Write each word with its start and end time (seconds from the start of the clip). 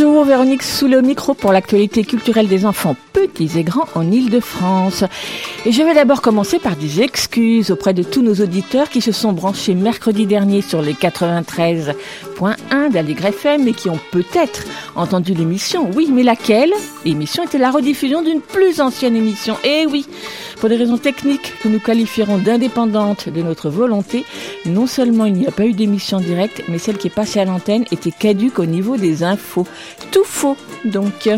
Bonjour, 0.00 0.24
Véronique 0.24 0.62
sous 0.62 0.86
le 0.86 1.02
micro 1.02 1.34
pour 1.34 1.52
l'actualité 1.52 2.04
culturelle 2.04 2.46
des 2.46 2.66
enfants 2.66 2.94
petits 3.12 3.58
et 3.58 3.64
grands 3.64 3.88
en 3.96 4.08
Ile-de-France. 4.08 5.02
Et 5.66 5.72
je 5.72 5.82
vais 5.82 5.92
d'abord 5.92 6.22
commencer 6.22 6.60
par 6.60 6.76
des 6.76 7.02
excuses 7.02 7.72
auprès 7.72 7.92
de 7.92 8.04
tous 8.04 8.22
nos 8.22 8.34
auditeurs 8.34 8.88
qui 8.88 9.00
se 9.00 9.10
sont 9.10 9.32
branchés 9.32 9.74
mercredi 9.74 10.24
dernier 10.24 10.62
sur 10.62 10.80
les 10.80 10.94
93.1 10.94 12.92
d'Aligre 12.92 13.26
FM 13.26 13.66
et 13.66 13.72
qui 13.72 13.90
ont 13.90 13.98
peut-être 14.12 14.62
entendu 14.94 15.34
l'émission. 15.34 15.90
Oui, 15.94 16.10
mais 16.12 16.22
laquelle? 16.22 16.70
L'émission 17.04 17.42
était 17.42 17.58
la 17.58 17.72
rediffusion 17.72 18.22
d'une 18.22 18.40
plus 18.40 18.80
ancienne 18.80 19.16
émission. 19.16 19.56
Eh 19.64 19.84
oui, 19.86 20.06
pour 20.60 20.68
des 20.68 20.76
raisons 20.76 20.96
techniques 20.96 21.52
que 21.60 21.68
nous 21.68 21.80
qualifierons 21.80 22.38
d'indépendantes 22.38 23.28
de 23.28 23.42
notre 23.42 23.68
volonté, 23.68 24.24
non 24.64 24.86
seulement 24.86 25.24
il 25.24 25.34
n'y 25.34 25.48
a 25.48 25.52
pas 25.52 25.66
eu 25.66 25.72
d'émission 25.72 26.20
directe, 26.20 26.62
mais 26.68 26.78
celle 26.78 26.98
qui 26.98 27.08
est 27.08 27.14
passée 27.14 27.40
à 27.40 27.44
l'antenne 27.44 27.84
était 27.90 28.12
caduque 28.12 28.60
au 28.60 28.66
niveau 28.66 28.96
des 28.96 29.24
infos. 29.24 29.66
Tout 30.12 30.24
faux, 30.24 30.56
donc. 30.84 31.28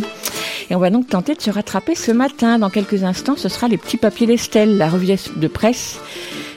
Et 0.71 0.77
on 0.77 0.79
va 0.79 0.91
donc 0.91 1.09
tenter 1.09 1.35
de 1.35 1.43
se 1.43 1.51
rattraper 1.51 1.97
ce 1.97 2.13
matin. 2.13 2.61
Dans 2.61 2.71
quelques 2.71 3.03
instants, 3.03 3.35
ce 3.37 3.49
sera 3.49 3.67
les 3.67 3.77
petits 3.77 3.97
papiers 3.97 4.29
d'Estelle, 4.29 4.79
la 4.79 4.89
revue 4.89 5.09
de 5.37 5.49
presse 5.49 5.99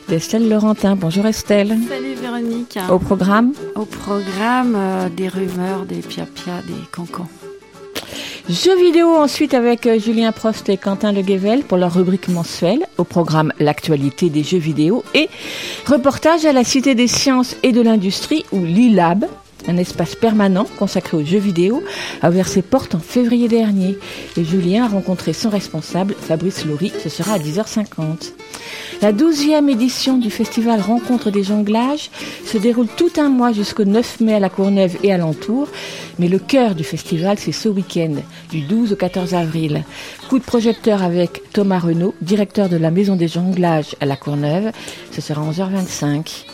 d'Estelle 0.08 0.48
Laurentin. 0.48 0.96
Bonjour 0.96 1.26
Estelle. 1.26 1.76
Salut 1.90 2.14
Véronique. 2.22 2.78
Au 2.92 3.00
programme 3.00 3.54
Au 3.76 3.86
programme, 3.86 4.76
euh, 4.76 5.10
des 5.10 5.28
rumeurs, 5.28 5.86
des 5.88 6.02
pia-pia, 6.02 6.62
des 6.68 6.88
cancans. 6.92 7.28
Jeux 8.50 8.78
vidéo 8.78 9.16
ensuite 9.16 9.56
avec 9.56 9.88
euh, 9.88 9.98
Julien 9.98 10.32
Prost 10.32 10.70
et 10.70 10.78
Quentin 10.78 11.12
Le 11.12 11.22
Guével 11.22 11.64
pour 11.64 11.80
leur 11.80 11.96
rubrique 11.96 12.28
mensuelle. 12.28 12.86
Au 13.00 13.06
programme 13.06 13.52
l'actualité 13.60 14.30
des 14.30 14.44
jeux 14.44 14.60
vidéo 14.60 15.04
et 15.16 15.28
reportage 15.88 16.46
à 16.46 16.54
la 16.54 16.64
Cité 16.64 16.94
des 16.94 17.08
sciences 17.08 17.56
et 17.64 17.72
de 17.72 17.82
l'industrie 17.82 18.46
ou 18.52 18.64
l'ILAB. 18.64 19.26
Un 19.68 19.78
espace 19.78 20.16
permanent 20.16 20.66
consacré 20.78 21.16
aux 21.16 21.24
jeux 21.24 21.40
vidéo 21.40 21.84
a 22.22 22.30
ouvert 22.30 22.48
ses 22.48 22.62
portes 22.62 22.96
en 22.96 23.00
février 23.00 23.48
dernier 23.48 23.98
et 24.36 24.44
Julien 24.44 24.86
a 24.86 24.88
rencontré 24.90 25.34
son 25.34 25.50
responsable, 25.50 26.16
Fabrice 26.20 26.66
Laurie. 26.66 26.92
Ce 27.02 27.10
sera 27.10 27.34
à 27.34 27.40
10h50. 27.40 28.34
La 29.02 29.12
douzième 29.12 29.70
édition 29.70 30.18
du 30.18 30.30
festival 30.30 30.80
Rencontre 30.80 31.30
des 31.30 31.44
jonglages 31.44 32.10
se 32.46 32.58
déroule 32.58 32.88
tout 32.88 33.12
un 33.18 33.30
mois 33.30 33.52
jusqu'au 33.52 33.84
9 33.84 34.22
mai 34.22 34.36
à 34.36 34.40
la 34.40 34.50
Courneuve 34.50 34.98
et 35.04 35.12
alentour, 35.12 35.68
mais 36.20 36.28
le 36.28 36.40
cœur 36.40 36.76
du 36.76 36.84
festival 36.84 37.38
c'est 37.38 37.52
ce 37.52 37.68
week-end, 37.68 38.16
du 38.50 38.62
12 38.62 38.94
au 38.94 38.96
14 38.96 39.34
avril. 39.34 39.84
Coup 40.30 40.40
de 40.40 40.44
projecteur 40.44 41.04
avec 41.04 41.42
Thomas 41.52 41.80
Renaud, 41.80 42.16
directeur 42.22 42.70
de 42.70 42.78
la 42.78 42.92
Maison 42.92 43.16
des 43.16 43.28
jonglages 43.28 43.96
à 44.00 44.06
la 44.06 44.16
Courneuve. 44.16 44.72
Ce 45.12 45.22
sera 45.22 45.42
11h25. 45.42 46.46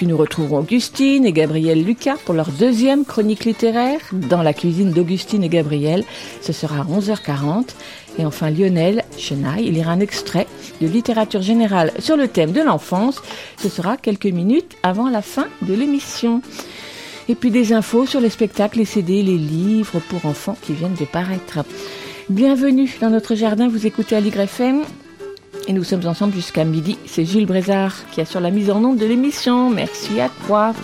Puis 0.00 0.06
nous 0.06 0.16
retrouverons 0.16 0.60
Augustine 0.60 1.26
et 1.26 1.32
Gabriel 1.32 1.84
Lucas 1.84 2.16
pour 2.24 2.34
leur 2.34 2.48
deuxième 2.48 3.04
chronique 3.04 3.44
littéraire 3.44 4.00
dans 4.12 4.42
la 4.42 4.54
cuisine 4.54 4.92
d'Augustine 4.92 5.44
et 5.44 5.50
Gabriel. 5.50 6.04
Ce 6.40 6.54
sera 6.54 6.80
à 6.80 6.84
11h40. 6.84 7.66
Et 8.18 8.24
enfin 8.24 8.48
Lionel 8.48 9.04
Chenaille, 9.18 9.66
il 9.66 9.74
lira 9.74 9.92
un 9.92 10.00
extrait 10.00 10.46
de 10.80 10.86
littérature 10.86 11.42
générale 11.42 11.92
sur 11.98 12.16
le 12.16 12.28
thème 12.28 12.52
de 12.52 12.62
l'enfance. 12.62 13.20
Ce 13.58 13.68
sera 13.68 13.98
quelques 13.98 14.24
minutes 14.24 14.74
avant 14.82 15.10
la 15.10 15.20
fin 15.20 15.48
de 15.60 15.74
l'émission. 15.74 16.40
Et 17.28 17.34
puis 17.34 17.50
des 17.50 17.74
infos 17.74 18.06
sur 18.06 18.22
les 18.22 18.30
spectacles, 18.30 18.78
les 18.78 18.86
CD, 18.86 19.22
les 19.22 19.36
livres 19.36 20.00
pour 20.08 20.24
enfants 20.24 20.56
qui 20.62 20.72
viennent 20.72 20.96
de 20.98 21.04
paraître. 21.04 21.58
Bienvenue 22.30 22.90
dans 23.02 23.10
notre 23.10 23.34
jardin, 23.34 23.68
vous 23.68 23.86
écoutez 23.86 24.16
Aligre 24.16 24.40
FM 24.40 24.82
et 25.70 25.72
nous 25.72 25.84
sommes 25.84 26.04
ensemble 26.06 26.34
jusqu'à 26.34 26.64
midi. 26.64 26.98
C'est 27.06 27.24
Gilles 27.24 27.46
Brézard 27.46 27.94
qui 28.10 28.20
assure 28.20 28.40
la 28.40 28.50
mise 28.50 28.72
en 28.72 28.84
onde 28.84 28.98
de 28.98 29.06
l'émission. 29.06 29.70
Merci 29.70 30.20
à 30.20 30.28
toi. 30.44 30.74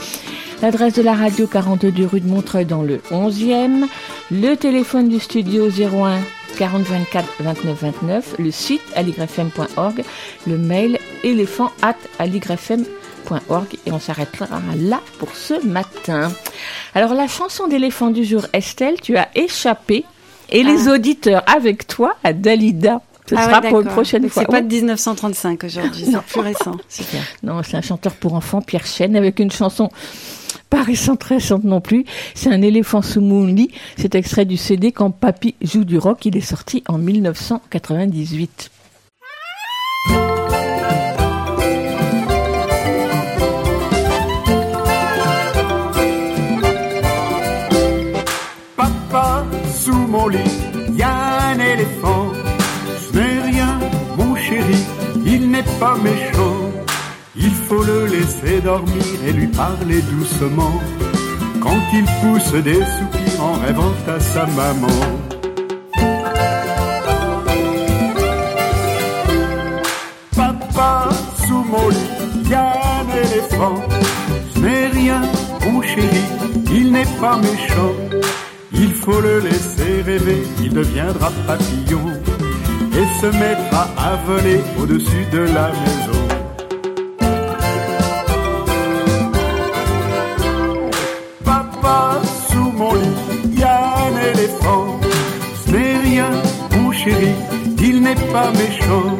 L'adresse 0.62 0.94
de 0.94 1.02
la 1.02 1.14
radio 1.14 1.48
42 1.48 2.06
rue 2.06 2.20
de 2.20 2.28
Montreuil 2.28 2.66
dans 2.66 2.84
le 2.84 2.98
11e. 3.10 3.88
Le 4.30 4.54
téléphone 4.54 5.08
du 5.08 5.18
studio 5.18 5.66
01 5.68 6.20
40 6.56 6.82
24 6.82 7.28
29 7.40 7.82
29. 7.82 8.34
Le 8.38 8.52
site 8.52 8.80
aligrefm.org. 8.94 10.04
Le 10.46 10.56
mail 10.56 11.00
éléphant 11.24 11.72
at 11.82 11.96
aligrefm.org. 12.20 13.66
Et 13.86 13.90
on 13.90 13.98
s'arrêtera 13.98 14.60
là 14.76 15.00
pour 15.18 15.34
ce 15.34 15.66
matin. 15.66 16.30
Alors 16.94 17.14
la 17.14 17.26
chanson 17.26 17.66
d'éléphant 17.66 18.10
du 18.10 18.24
jour, 18.24 18.46
Estelle, 18.52 19.00
tu 19.02 19.16
as 19.16 19.30
échappé. 19.34 20.04
Et 20.48 20.62
les 20.62 20.86
auditeurs 20.86 21.42
avec 21.48 21.88
toi 21.88 22.14
à 22.22 22.32
Dalida. 22.32 23.00
Ce 23.28 23.34
Ah 23.34 23.38
ouais, 23.38 23.44
sera 23.46 23.62
pour 23.62 23.80
une 23.80 23.88
prochaine 23.88 24.22
Donc 24.22 24.30
fois. 24.30 24.42
C'est 24.42 24.50
pas 24.50 24.62
de 24.62 24.72
1935 24.72 25.64
aujourd'hui, 25.64 26.04
c'est 26.10 26.22
plus 26.26 26.40
récent. 26.40 26.76
Super. 26.88 27.22
Non, 27.42 27.62
c'est 27.62 27.76
un 27.76 27.82
chanteur 27.82 28.14
pour 28.14 28.34
enfants, 28.34 28.62
Pierre 28.62 28.86
Chêne, 28.86 29.16
avec 29.16 29.38
une 29.40 29.50
chanson 29.50 29.90
pas 30.70 30.82
récente, 30.82 31.22
récente 31.22 31.64
non 31.64 31.80
plus. 31.80 32.04
C'est 32.34 32.50
un 32.50 32.60
éléphant 32.60 33.00
sous 33.02 33.20
Moonly. 33.20 33.70
C'est 33.96 34.14
extrait 34.16 34.44
du 34.44 34.56
CD 34.56 34.90
Quand 34.90 35.10
Papy 35.10 35.54
joue 35.62 35.84
du 35.84 35.96
rock. 35.96 36.26
Il 36.26 36.36
est 36.36 36.40
sorti 36.40 36.82
en 36.88 36.98
1998. 36.98 38.70
Papa, 48.76 49.44
sous 49.72 49.92
mon 49.92 50.28
lit, 50.28 50.38
n'est 55.66 55.78
pas 55.80 55.96
méchant. 55.96 56.72
Il 57.36 57.50
faut 57.50 57.82
le 57.82 58.06
laisser 58.06 58.60
dormir 58.60 59.04
et 59.26 59.32
lui 59.32 59.46
parler 59.48 60.00
doucement. 60.02 60.80
Quand 61.60 61.80
il 61.92 62.04
pousse 62.22 62.52
des 62.62 62.74
soupirs 62.74 63.42
en 63.42 63.52
rêvant 63.54 63.92
à 64.08 64.20
sa 64.20 64.46
maman. 64.46 64.98
Papa, 70.34 71.08
sous 71.46 71.64
mon 71.64 71.88
lit, 71.88 72.50
y 72.50 72.54
a 72.54 72.72
un 73.00 73.16
éléphant. 73.24 73.82
Ce 74.54 74.60
n'est 74.60 74.86
rien, 74.86 75.22
mon 75.66 75.82
chéri, 75.82 76.24
il 76.72 76.92
n'est 76.92 77.12
pas 77.20 77.36
méchant. 77.36 77.92
Il 78.72 78.92
faut 78.92 79.20
le 79.20 79.40
laisser 79.40 80.02
rêver, 80.02 80.42
il 80.62 80.72
deviendra 80.72 81.30
papillon 81.46 82.12
et 82.98 83.20
se 83.20 83.26
mettra 83.26 83.88
à 83.96 84.16
voler 84.26 84.60
au-dessus 84.80 85.24
de 85.30 85.40
la 85.56 85.68
maison. 85.82 86.22
Papa, 91.44 92.20
sous 92.48 92.70
mon 92.80 92.94
lit, 92.94 93.58
y 93.58 93.62
a 93.62 93.80
un 94.06 94.16
éléphant. 94.32 94.86
Ce 95.64 95.70
n'est 95.72 95.98
rien, 96.08 96.30
mon 96.76 96.92
chéri, 96.92 97.34
il 97.82 98.02
n'est 98.02 98.22
pas 98.32 98.50
méchant. 98.52 99.10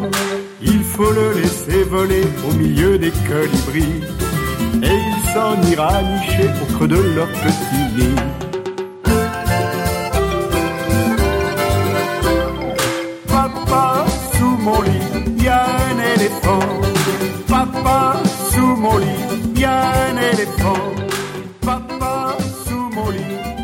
Il 0.63 0.83
faut 0.83 1.13
le 1.13 1.41
laisser 1.41 1.83
voler 1.85 2.25
au 2.49 2.55
milieu 2.55 2.99
des 2.99 3.13
colibris 3.29 4.01
et 4.83 4.97
il 5.11 5.19
s'en 5.33 5.55
ira 5.71 6.03
nicher 6.03 6.49
au 6.63 6.73
creux 6.75 6.89
de 6.89 7.01
leur 7.15 7.29
petit 7.29 7.85
nid. 7.97 8.46
Éléphant. 16.27 16.59
Papa, 17.49 18.23
sous 18.51 18.77
mon 18.77 18.99
lit, 18.99 19.61
y 19.61 19.65
a 19.65 19.81
un 20.09 20.17
éléphant. 20.33 20.95
Papa, 21.61 22.37
sous 22.67 22.91
mon 22.95 23.11
lit, 23.11 23.21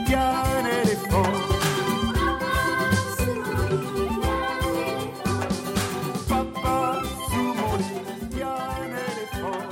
y 0.09 0.14
a 0.14 0.31
un 0.59 0.64
éléphant. 0.82 1.32
Papa, 6.29 7.00
sous 7.31 7.50
mon 7.61 7.75
lit, 7.76 8.38
y 8.38 8.43
a 8.43 8.56
un 8.82 8.93
éléphant. 9.11 9.62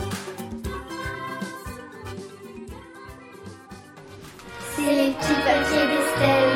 C'est 4.75 4.95
les 5.01 5.11
petits 5.13 5.41
papiers 5.47 5.87
d'Estelle. 5.93 6.53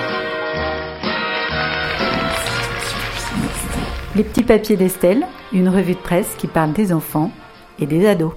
Les 4.16 4.25
petits 4.25 4.44
papiers 4.44 4.76
d'Estelle, 4.76 5.26
une 5.54 5.68
revue 5.68 5.94
de 5.94 5.98
presse 5.98 6.26
qui 6.36 6.48
parle 6.48 6.72
des 6.72 6.92
enfants 6.92 7.30
et 7.80 7.86
des 7.86 8.06
ados. 8.06 8.32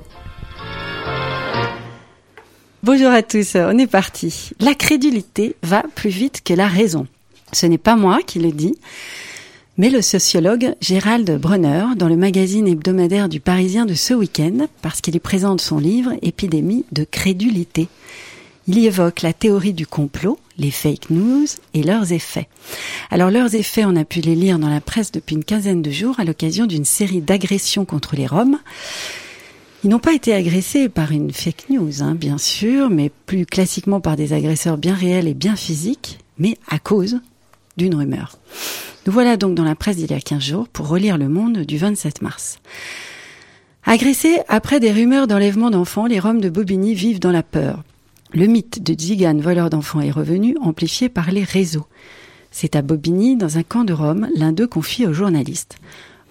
Bonjour 2.83 3.09
à 3.09 3.23
tous, 3.23 3.55
on 3.55 3.77
est 3.77 3.87
parti. 3.87 4.51
La 4.59 4.75
crédulité 4.75 5.55
va 5.63 5.83
plus 5.95 6.11
vite 6.11 6.41
que 6.43 6.53
la 6.53 6.67
raison. 6.67 7.07
Ce 7.51 7.65
n'est 7.65 7.79
pas 7.79 7.95
moi 7.95 8.19
qui 8.25 8.39
le 8.39 8.51
dis, 8.51 8.77
mais 9.77 9.89
le 9.89 10.01
sociologue 10.01 10.75
Gérald 10.79 11.39
Brunner 11.39 11.85
dans 11.95 12.07
le 12.07 12.15
magazine 12.15 12.67
hebdomadaire 12.67 13.29
du 13.29 13.39
Parisien 13.39 13.85
de 13.85 13.95
ce 13.95 14.13
week-end, 14.13 14.67
parce 14.81 15.01
qu'il 15.01 15.15
y 15.15 15.19
présente 15.19 15.59
son 15.59 15.79
livre 15.79 16.13
Épidémie 16.21 16.85
de 16.91 17.03
crédulité. 17.03 17.87
Il 18.69 18.77
y 18.77 18.85
évoque 18.85 19.21
la 19.21 19.31
théorie 19.31 19.73
du 19.73 19.87
complot, 19.87 20.37
les 20.57 20.71
fake 20.71 21.09
news 21.09 21.45
et 21.73 21.83
leurs 21.83 22.11
effets. 22.11 22.49
Alors 23.09 23.31
leurs 23.31 23.55
effets, 23.55 23.85
on 23.85 23.95
a 23.95 24.03
pu 24.03 24.19
les 24.19 24.35
lire 24.35 24.59
dans 24.59 24.69
la 24.69 24.81
presse 24.81 25.13
depuis 25.13 25.35
une 25.35 25.45
quinzaine 25.45 25.81
de 25.81 25.89
jours 25.89 26.19
à 26.19 26.25
l'occasion 26.25 26.65
d'une 26.65 26.83
série 26.83 27.21
d'agressions 27.21 27.85
contre 27.85 28.17
les 28.17 28.27
Roms. 28.27 28.59
Ils 29.85 29.89
n'ont 29.89 29.99
pas 29.99 30.13
été 30.13 30.33
agressés 30.33 30.89
par 30.89 31.13
une 31.13 31.31
fake 31.31 31.69
news, 31.69 32.03
hein, 32.03 32.13
bien 32.13 32.37
sûr, 32.37 32.89
mais 32.89 33.09
plus 33.25 33.45
classiquement 33.45 34.01
par 34.01 34.17
des 34.17 34.33
agresseurs 34.33 34.77
bien 34.77 34.95
réels 34.95 35.29
et 35.29 35.33
bien 35.33 35.55
physiques, 35.55 36.19
mais 36.37 36.57
à 36.67 36.77
cause 36.77 37.21
d'une 37.77 37.95
rumeur. 37.95 38.37
Nous 39.05 39.13
voilà 39.13 39.37
donc 39.37 39.55
dans 39.55 39.63
la 39.63 39.75
presse 39.75 39.95
d'il 39.95 40.11
y 40.11 40.13
a 40.13 40.19
15 40.19 40.43
jours 40.43 40.67
pour 40.67 40.89
relire 40.89 41.17
Le 41.17 41.29
Monde 41.29 41.59
du 41.59 41.77
27 41.77 42.21
mars. 42.21 42.59
Agressés 43.85 44.39
après 44.49 44.81
des 44.81 44.91
rumeurs 44.91 45.27
d'enlèvement 45.27 45.69
d'enfants, 45.69 46.07
les 46.07 46.19
Roms 46.19 46.41
de 46.41 46.49
Bobigny 46.49 46.93
vivent 46.93 47.21
dans 47.21 47.31
la 47.31 47.43
peur. 47.43 47.83
Le 48.33 48.45
mythe 48.45 48.83
de 48.83 48.99
Zigan, 48.99 49.37
voleur 49.37 49.69
d'enfants, 49.69 50.01
est 50.01 50.11
revenu, 50.11 50.57
amplifié 50.61 51.07
par 51.07 51.31
les 51.31 51.43
réseaux. 51.43 51.85
C'est 52.51 52.75
à 52.75 52.81
Bobigny, 52.81 53.37
dans 53.37 53.57
un 53.57 53.63
camp 53.63 53.85
de 53.85 53.93
Rome, 53.93 54.27
l'un 54.35 54.51
d'eux 54.51 54.67
confie 54.67 55.05
aux 55.05 55.13
journalistes. 55.13 55.77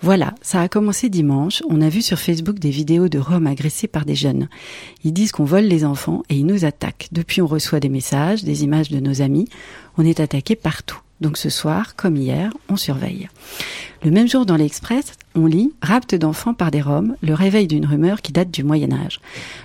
Voilà, 0.03 0.35
ça 0.43 0.61
a 0.61 0.69
commencé 0.69 1.09
dimanche. 1.09 1.63
On 1.71 1.81
a 1.81 1.89
vu 1.89 2.03
sur 2.03 2.19
Facebook 2.19 2.59
des 2.59 2.71
vidéos 2.71 3.09
de 3.09 3.19
Roms 3.19 3.47
agressés 3.47 3.89
par 3.89 4.05
des 4.05 4.15
jeunes. 4.15 4.49
Ils 5.05 5.15
disent 5.15 5.33
qu'on 5.33 5.45
vole 5.45 5.65
les 5.65 5.87
enfants 5.87 6.23
et 6.29 6.37
ils 6.37 6.45
nous 6.45 6.67
attaquent. 6.67 7.09
Depuis, 7.13 7.41
on 7.41 7.47
reçoit 7.47 7.81
des 7.81 7.89
messages, 7.89 8.45
des 8.45 8.63
images 8.63 8.91
de 8.91 9.01
nos 9.01 9.23
amis. 9.23 9.49
On 9.97 10.05
est 10.05 10.21
attaqué 10.21 10.55
partout. 10.55 11.01
Donc 11.23 11.39
ce 11.39 11.49
soir, 11.49 11.97
comme 11.97 12.17
hier, 12.17 12.53
on 12.69 12.77
surveille. 12.77 13.29
Le 14.05 14.11
même 14.11 14.29
jour 14.29 14.45
dans 14.45 14.57
l'Express, 14.57 15.13
on 15.37 15.47
lit 15.47 15.73
Rapte 15.83 16.15
d'enfants 16.15 16.55
par 16.55 16.71
des 16.71 16.81
Roms, 16.81 17.17
le 17.23 17.35
réveil 17.35 17.67
d'une 17.67 17.87
rumeur 17.87 18.23
qui 18.23 18.33
date 18.33 18.51
du 18.51 18.65
Moyen 18.65 18.93
Âge. 18.93 19.21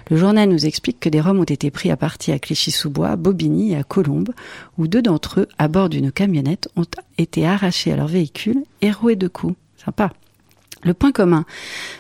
Le 0.10 0.18
journal 0.18 0.50
nous 0.50 0.66
explique 0.66 1.00
que 1.00 1.10
des 1.10 1.22
Roms 1.22 1.40
ont 1.40 1.44
été 1.44 1.72
pris 1.72 1.90
à 1.90 1.98
partie 1.98 2.32
à 2.32 2.40
Clichy-sous-Bois, 2.40 3.16
Bobigny 3.16 3.72
et 3.72 3.78
à 3.78 3.84
Colombes, 3.84 4.34
où 4.78 4.88
deux 4.88 5.02
d'entre 5.02 5.42
eux, 5.42 5.48
à 5.58 5.68
bord 5.68 5.90
d'une 5.90 6.12
camionnette, 6.12 6.70
ont 6.76 6.86
été 7.18 7.48
arrachés 7.48 7.92
à 7.92 7.96
leur 7.96 8.08
véhicule 8.08 8.64
et 8.82 8.92
roués 8.92 9.16
de 9.16 9.28
coups. 9.28 9.56
Sympa. 9.84 10.12
Le 10.84 10.96
point 10.96 11.12
commun 11.12 11.46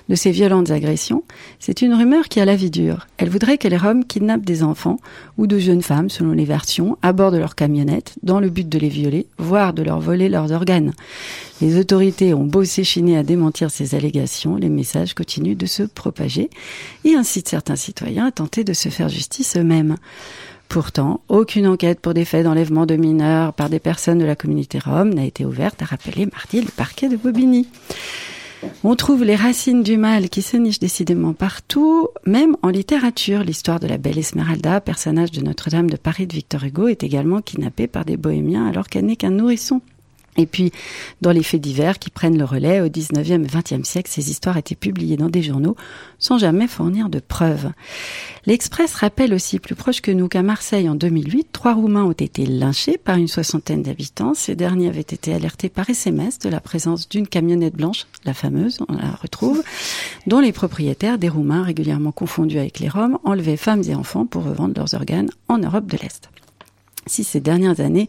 de 0.09 0.15
ces 0.15 0.31
violentes 0.31 0.71
agressions, 0.71 1.23
c'est 1.59 1.83
une 1.83 1.93
rumeur 1.93 2.27
qui 2.29 2.39
a 2.39 2.45
la 2.45 2.55
vie 2.55 2.71
dure. 2.71 3.07
Elle 3.17 3.29
voudrait 3.29 3.59
que 3.59 3.67
les 3.67 3.77
Roms 3.77 4.05
kidnappent 4.05 4.45
des 4.45 4.63
enfants 4.63 4.99
ou 5.37 5.45
de 5.45 5.59
jeunes 5.59 5.83
femmes, 5.83 6.09
selon 6.09 6.31
les 6.31 6.45
versions, 6.45 6.97
à 7.03 7.13
bord 7.13 7.31
de 7.31 7.37
leur 7.37 7.55
camionnette, 7.55 8.15
dans 8.23 8.39
le 8.39 8.49
but 8.49 8.67
de 8.67 8.79
les 8.79 8.89
violer, 8.89 9.27
voire 9.37 9.73
de 9.73 9.83
leur 9.83 9.99
voler 9.99 10.29
leurs 10.29 10.51
organes. 10.51 10.93
Les 11.61 11.79
autorités 11.79 12.33
ont 12.33 12.43
beau 12.43 12.63
s'échiner 12.63 13.17
à 13.17 13.23
démentir 13.23 13.69
ces 13.69 13.93
allégations, 13.93 14.55
les 14.55 14.69
messages 14.69 15.13
continuent 15.13 15.57
de 15.57 15.67
se 15.67 15.83
propager 15.83 16.49
et 17.05 17.13
incitent 17.13 17.49
certains 17.49 17.75
citoyens 17.75 18.25
à 18.25 18.31
tenter 18.31 18.63
de 18.63 18.73
se 18.73 18.89
faire 18.89 19.09
justice 19.09 19.57
eux-mêmes. 19.57 19.97
Pourtant, 20.69 21.19
aucune 21.27 21.67
enquête 21.67 21.99
pour 21.99 22.13
des 22.15 22.25
faits 22.25 22.45
d'enlèvement 22.45 22.85
de 22.85 22.95
mineurs 22.95 23.53
par 23.53 23.69
des 23.69 23.79
personnes 23.79 24.19
de 24.19 24.25
la 24.25 24.35
communauté 24.35 24.79
rome 24.79 25.13
n'a 25.13 25.25
été 25.25 25.45
ouverte, 25.45 25.81
a 25.81 25.85
rappelé 25.85 26.25
mardi 26.25 26.61
le 26.61 26.71
parquet 26.71 27.09
de 27.09 27.17
Bobigny. 27.17 27.67
On 28.83 28.95
trouve 28.95 29.23
les 29.23 29.35
racines 29.35 29.83
du 29.83 29.97
mal 29.97 30.29
qui 30.29 30.41
se 30.41 30.57
nichent 30.57 30.79
décidément 30.79 31.33
partout, 31.33 32.07
même 32.25 32.55
en 32.61 32.69
littérature. 32.69 33.43
L'histoire 33.43 33.79
de 33.79 33.87
la 33.87 33.97
belle 33.97 34.17
Esmeralda, 34.17 34.81
personnage 34.81 35.31
de 35.31 35.41
Notre-Dame 35.41 35.89
de 35.89 35.97
Paris 35.97 36.27
de 36.27 36.33
Victor 36.33 36.63
Hugo, 36.63 36.87
est 36.87 37.03
également 37.03 37.41
kidnappée 37.41 37.87
par 37.87 38.05
des 38.05 38.17
bohémiens 38.17 38.67
alors 38.67 38.87
qu'elle 38.87 39.05
n'est 39.05 39.15
qu'un 39.15 39.31
nourrisson. 39.31 39.81
Et 40.37 40.45
puis, 40.45 40.71
dans 41.19 41.31
les 41.31 41.43
faits 41.43 41.59
divers 41.59 41.99
qui 41.99 42.09
prennent 42.09 42.37
le 42.37 42.45
relais, 42.45 42.79
au 42.79 42.87
19e 42.87 43.43
et 43.43 43.47
20e 43.47 43.83
siècle, 43.83 44.09
ces 44.09 44.29
histoires 44.31 44.55
étaient 44.55 44.75
publiées 44.75 45.17
dans 45.17 45.29
des 45.29 45.43
journaux 45.43 45.75
sans 46.19 46.37
jamais 46.37 46.67
fournir 46.67 47.09
de 47.09 47.19
preuves. 47.19 47.71
L'Express 48.45 48.93
rappelle 48.93 49.33
aussi 49.33 49.59
plus 49.59 49.75
proche 49.75 50.01
que 50.01 50.11
nous 50.11 50.29
qu'à 50.29 50.41
Marseille 50.41 50.87
en 50.87 50.95
2008, 50.95 51.49
trois 51.51 51.73
Roumains 51.73 52.05
ont 52.05 52.11
été 52.13 52.45
lynchés 52.45 52.97
par 52.97 53.17
une 53.17 53.27
soixantaine 53.27 53.83
d'habitants. 53.83 54.33
Ces 54.33 54.55
derniers 54.55 54.87
avaient 54.87 55.01
été 55.01 55.33
alertés 55.33 55.69
par 55.69 55.89
SMS 55.89 56.39
de 56.39 56.49
la 56.49 56.61
présence 56.61 57.09
d'une 57.09 57.27
camionnette 57.27 57.75
blanche, 57.75 58.07
la 58.23 58.33
fameuse, 58.33 58.79
on 58.87 58.93
la 58.93 59.11
retrouve, 59.11 59.61
dont 60.27 60.39
les 60.39 60.53
propriétaires, 60.53 61.17
des 61.17 61.29
Roumains 61.29 61.63
régulièrement 61.63 62.11
confondus 62.11 62.59
avec 62.59 62.79
les 62.79 62.89
Roms, 62.89 63.19
enlevaient 63.25 63.57
femmes 63.57 63.83
et 63.87 63.95
enfants 63.95 64.25
pour 64.25 64.43
revendre 64.43 64.75
leurs 64.77 64.93
organes 64.93 65.29
en 65.49 65.57
Europe 65.57 65.87
de 65.87 65.97
l'Est. 65.97 66.29
Si 67.07 67.23
ces 67.23 67.39
dernières 67.39 67.79
années, 67.79 68.07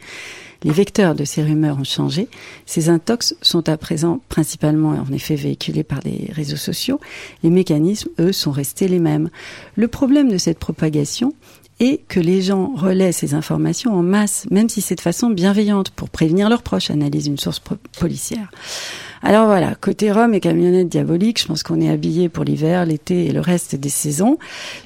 les 0.65 0.73
vecteurs 0.73 1.15
de 1.15 1.25
ces 1.25 1.43
rumeurs 1.43 1.79
ont 1.79 1.85
changé. 1.85 2.29
Ces 2.67 2.89
intox 2.89 3.35
sont 3.43 3.69
à 3.69 3.77
présent 3.77 4.21
principalement 4.29 4.91
en 4.91 5.13
effet 5.13 5.35
véhiculés 5.35 5.83
par 5.83 6.01
des 6.01 6.31
réseaux 6.33 6.57
sociaux. 6.57 7.01
Les 7.43 7.51
mécanismes, 7.51 8.11
eux, 8.19 8.33
sont 8.33 8.53
restés 8.53 8.89
les 8.89 8.99
mêmes. 8.99 9.31
Le 9.77 9.89
problème 9.89 10.31
de 10.31 10.39
cette 10.39 10.59
propagation 10.59 11.35
est 11.81 12.07
que 12.07 12.21
les 12.21 12.43
gens 12.43 12.73
relaient 12.75 13.13
ces 13.13 13.35
informations 13.35 13.93
en 13.95 14.03
masse, 14.03 14.47
même 14.51 14.69
si 14.69 14.81
c'est 14.81 14.95
de 14.95 15.01
façon 15.01 15.31
bienveillante 15.31 15.91
pour 15.91 16.11
prévenir 16.11 16.49
leurs 16.49 16.63
proches, 16.63 16.91
analyse 16.91 17.27
une 17.27 17.39
source 17.39 17.61
policière. 17.99 18.51
Alors 19.23 19.47
voilà, 19.47 19.75
côté 19.77 20.11
Rome 20.11 20.35
et 20.35 20.41
camionnette 20.41 20.89
diabolique, 20.89 21.41
je 21.41 21.47
pense 21.47 21.63
qu'on 21.63 21.81
est 21.81 21.89
habillé 21.89 22.29
pour 22.29 22.43
l'hiver, 22.43 22.85
l'été 22.85 23.27
et 23.27 23.33
le 23.33 23.41
reste 23.41 23.77
des 23.77 23.89
saisons. 23.89 24.37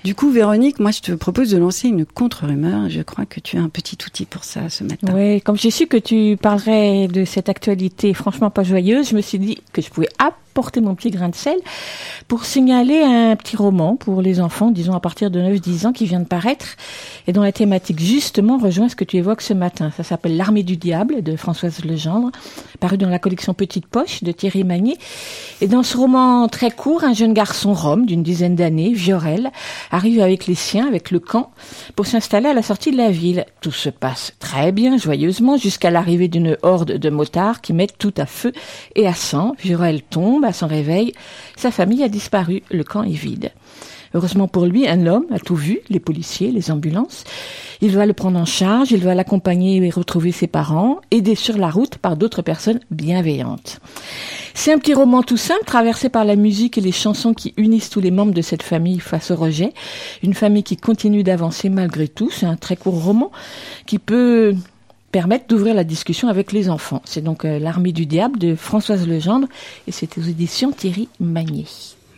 Du 0.04 0.14
coup, 0.14 0.30
Véronique, 0.30 0.78
moi 0.78 0.90
je 0.90 1.00
te 1.00 1.12
propose 1.12 1.50
de 1.50 1.56
lancer 1.56 1.88
une 1.88 2.04
contre-rumeur. 2.04 2.90
Je 2.90 3.00
crois 3.00 3.24
que 3.24 3.40
tu 3.40 3.56
as 3.56 3.62
un 3.62 3.70
petit 3.70 3.96
outil 4.06 4.26
pour 4.26 4.44
ça 4.44 4.68
ce 4.68 4.84
matin. 4.84 5.12
Oui, 5.14 5.40
comme 5.40 5.56
j'ai 5.56 5.70
su 5.70 5.86
que 5.86 5.96
tu 5.96 6.36
parlerais 6.36 7.08
de 7.08 7.24
cette 7.24 7.48
actualité 7.48 8.12
franchement 8.12 8.50
pas 8.50 8.62
joyeuse, 8.62 9.08
je 9.08 9.16
me 9.16 9.22
suis 9.22 9.38
dit 9.38 9.58
que 9.72 9.80
je 9.80 9.88
pouvais 9.88 10.08
apporter 10.18 10.80
mon 10.80 10.94
petit 10.94 11.10
grain 11.10 11.28
de 11.28 11.34
sel 11.34 11.58
pour 12.28 12.44
signaler 12.46 13.02
un 13.02 13.36
petit 13.36 13.56
roman 13.56 13.96
pour 13.96 14.22
les 14.22 14.40
enfants, 14.40 14.70
disons 14.70 14.94
à 14.94 15.00
partir 15.00 15.30
de 15.30 15.38
9-10 15.38 15.86
ans, 15.86 15.92
qui 15.92 16.06
vient 16.06 16.20
de 16.20 16.24
paraître 16.24 16.76
et 17.26 17.32
dont 17.32 17.42
la 17.42 17.52
thématique 17.52 18.00
justement 18.00 18.56
rejoint 18.56 18.88
ce 18.88 18.96
que 18.96 19.04
tu 19.04 19.18
évoques 19.18 19.42
ce 19.42 19.52
matin. 19.52 19.90
Ça 19.96 20.02
s'appelle 20.02 20.36
L'armée 20.36 20.62
du 20.62 20.76
diable 20.76 21.22
de 21.22 21.36
Françoise 21.36 21.84
Legendre, 21.84 22.30
paru 22.80 22.96
dans 22.96 23.08
la 23.08 23.18
collection 23.18 23.52
Petite 23.54 23.86
Poche 23.86 24.22
de 24.26 24.32
Thierry 24.32 24.64
Magnier. 24.64 24.98
Et 25.62 25.68
dans 25.68 25.82
ce 25.82 25.96
roman 25.96 26.48
très 26.48 26.70
court, 26.70 27.04
un 27.04 27.14
jeune 27.14 27.32
garçon 27.32 27.72
rome 27.72 28.04
d'une 28.04 28.22
dizaine 28.22 28.56
d'années, 28.56 28.92
Viorel, 28.92 29.50
arrive 29.90 30.20
avec 30.20 30.46
les 30.46 30.54
siens, 30.54 30.86
avec 30.86 31.10
le 31.10 31.20
camp, 31.20 31.50
pour 31.94 32.06
s'installer 32.06 32.48
à 32.48 32.54
la 32.54 32.62
sortie 32.62 32.90
de 32.90 32.98
la 32.98 33.10
ville. 33.10 33.46
Tout 33.62 33.72
se 33.72 33.88
passe 33.88 34.34
très 34.38 34.72
bien, 34.72 34.98
joyeusement, 34.98 35.56
jusqu'à 35.56 35.90
l'arrivée 35.90 36.28
d'une 36.28 36.58
horde 36.62 36.92
de 36.92 37.10
motards 37.10 37.62
qui 37.62 37.72
mettent 37.72 37.96
tout 37.98 38.14
à 38.18 38.26
feu 38.26 38.52
et 38.96 39.06
à 39.06 39.14
sang. 39.14 39.54
Viorel 39.58 40.02
tombe 40.02 40.44
à 40.44 40.52
son 40.52 40.66
réveil. 40.66 41.12
Sa 41.56 41.70
famille 41.70 42.02
a 42.02 42.08
disparu. 42.08 42.62
Le 42.70 42.84
camp 42.84 43.02
est 43.02 43.10
vide. 43.10 43.52
Heureusement 44.16 44.48
pour 44.48 44.64
lui, 44.64 44.88
un 44.88 45.06
homme 45.06 45.26
a 45.30 45.38
tout 45.38 45.54
vu, 45.54 45.80
les 45.90 46.00
policiers, 46.00 46.50
les 46.50 46.70
ambulances. 46.70 47.24
Il 47.82 47.90
va 47.90 48.06
le 48.06 48.14
prendre 48.14 48.38
en 48.38 48.46
charge, 48.46 48.90
il 48.90 49.04
va 49.04 49.14
l'accompagner 49.14 49.76
et 49.76 49.90
retrouver 49.90 50.32
ses 50.32 50.46
parents, 50.46 51.02
aidé 51.10 51.34
sur 51.34 51.58
la 51.58 51.68
route 51.68 51.98
par 51.98 52.16
d'autres 52.16 52.40
personnes 52.40 52.80
bienveillantes. 52.90 53.78
C'est 54.54 54.72
un 54.72 54.78
petit 54.78 54.94
roman 54.94 55.22
tout 55.22 55.36
simple, 55.36 55.66
traversé 55.66 56.08
par 56.08 56.24
la 56.24 56.34
musique 56.34 56.78
et 56.78 56.80
les 56.80 56.92
chansons 56.92 57.34
qui 57.34 57.52
unissent 57.58 57.90
tous 57.90 58.00
les 58.00 58.10
membres 58.10 58.32
de 58.32 58.40
cette 58.40 58.62
famille 58.62 59.00
face 59.00 59.30
au 59.30 59.36
rejet. 59.36 59.74
Une 60.22 60.32
famille 60.32 60.62
qui 60.62 60.78
continue 60.78 61.22
d'avancer 61.22 61.68
malgré 61.68 62.08
tout. 62.08 62.30
C'est 62.30 62.46
un 62.46 62.56
très 62.56 62.76
court 62.76 63.04
roman 63.04 63.30
qui 63.84 63.98
peut 63.98 64.54
permettre 65.12 65.46
d'ouvrir 65.46 65.74
la 65.74 65.84
discussion 65.84 66.28
avec 66.28 66.52
les 66.52 66.70
enfants. 66.70 67.02
C'est 67.04 67.22
donc 67.22 67.44
euh, 67.44 67.58
L'armée 67.58 67.92
du 67.92 68.06
diable 68.06 68.38
de 68.38 68.54
Françoise 68.54 69.06
Legendre 69.06 69.46
et 69.86 69.92
c'est 69.92 70.16
aux 70.16 70.22
éditions 70.22 70.72
Thierry 70.72 71.10
Magnier. 71.20 71.66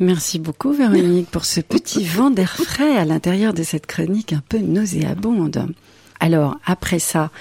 Merci 0.01 0.39
beaucoup 0.39 0.73
Véronique 0.73 1.29
pour 1.29 1.45
ce 1.45 1.61
petit 1.61 2.05
vent 2.05 2.31
d'air 2.31 2.55
frais 2.55 2.97
à 2.97 3.05
l'intérieur 3.05 3.53
de 3.53 3.65
cette 3.65 3.87
chronique 3.87 4.33
un 4.33 4.43
peu 4.49 4.59
nauséabonde. 4.59 5.75
Alors 6.21 6.57
après 6.65 7.01
ça, 7.01 7.33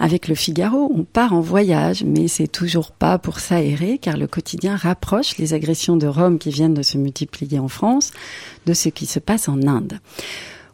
avec 0.00 0.26
le 0.26 0.34
Figaro, 0.34 0.90
on 0.92 1.04
part 1.04 1.32
en 1.34 1.40
voyage, 1.40 2.02
mais 2.02 2.26
c'est 2.26 2.48
toujours 2.48 2.90
pas 2.90 3.18
pour 3.18 3.38
s'aérer 3.38 3.98
car 3.98 4.16
le 4.16 4.26
quotidien 4.26 4.74
rapproche 4.74 5.38
les 5.38 5.54
agressions 5.54 5.96
de 5.96 6.08
Rome 6.08 6.40
qui 6.40 6.50
viennent 6.50 6.74
de 6.74 6.82
se 6.82 6.98
multiplier 6.98 7.60
en 7.60 7.68
France 7.68 8.10
de 8.66 8.74
ce 8.74 8.88
qui 8.88 9.06
se 9.06 9.20
passe 9.20 9.48
en 9.48 9.62
Inde 9.62 10.00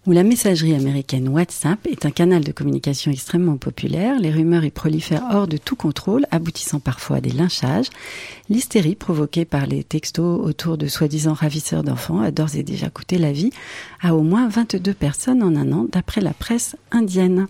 où 0.06 0.12
la 0.12 0.22
messagerie 0.22 0.74
américaine 0.74 1.28
WhatsApp 1.28 1.86
est 1.86 2.06
un 2.06 2.10
canal 2.10 2.42
de 2.42 2.52
communication 2.52 3.10
extrêmement 3.10 3.58
populaire, 3.58 4.18
les 4.18 4.30
rumeurs 4.30 4.64
y 4.64 4.70
prolifèrent 4.70 5.26
hors 5.30 5.46
de 5.46 5.58
tout 5.58 5.76
contrôle, 5.76 6.26
aboutissant 6.30 6.80
parfois 6.80 7.16
à 7.16 7.20
des 7.20 7.30
lynchages. 7.30 7.90
L'hystérie 8.48 8.94
provoquée 8.94 9.44
par 9.44 9.66
les 9.66 9.84
textos 9.84 10.40
autour 10.42 10.78
de 10.78 10.86
soi-disant 10.86 11.34
ravisseurs 11.34 11.82
d'enfants 11.82 12.20
a 12.20 12.30
d'ores 12.30 12.56
et 12.56 12.62
déjà 12.62 12.88
coûté 12.88 13.18
la 13.18 13.32
vie 13.32 13.50
à 14.00 14.14
au 14.14 14.22
moins 14.22 14.48
22 14.48 14.94
personnes 14.94 15.42
en 15.42 15.54
un 15.54 15.70
an, 15.70 15.86
d'après 15.90 16.22
la 16.22 16.32
presse 16.32 16.76
indienne. 16.90 17.46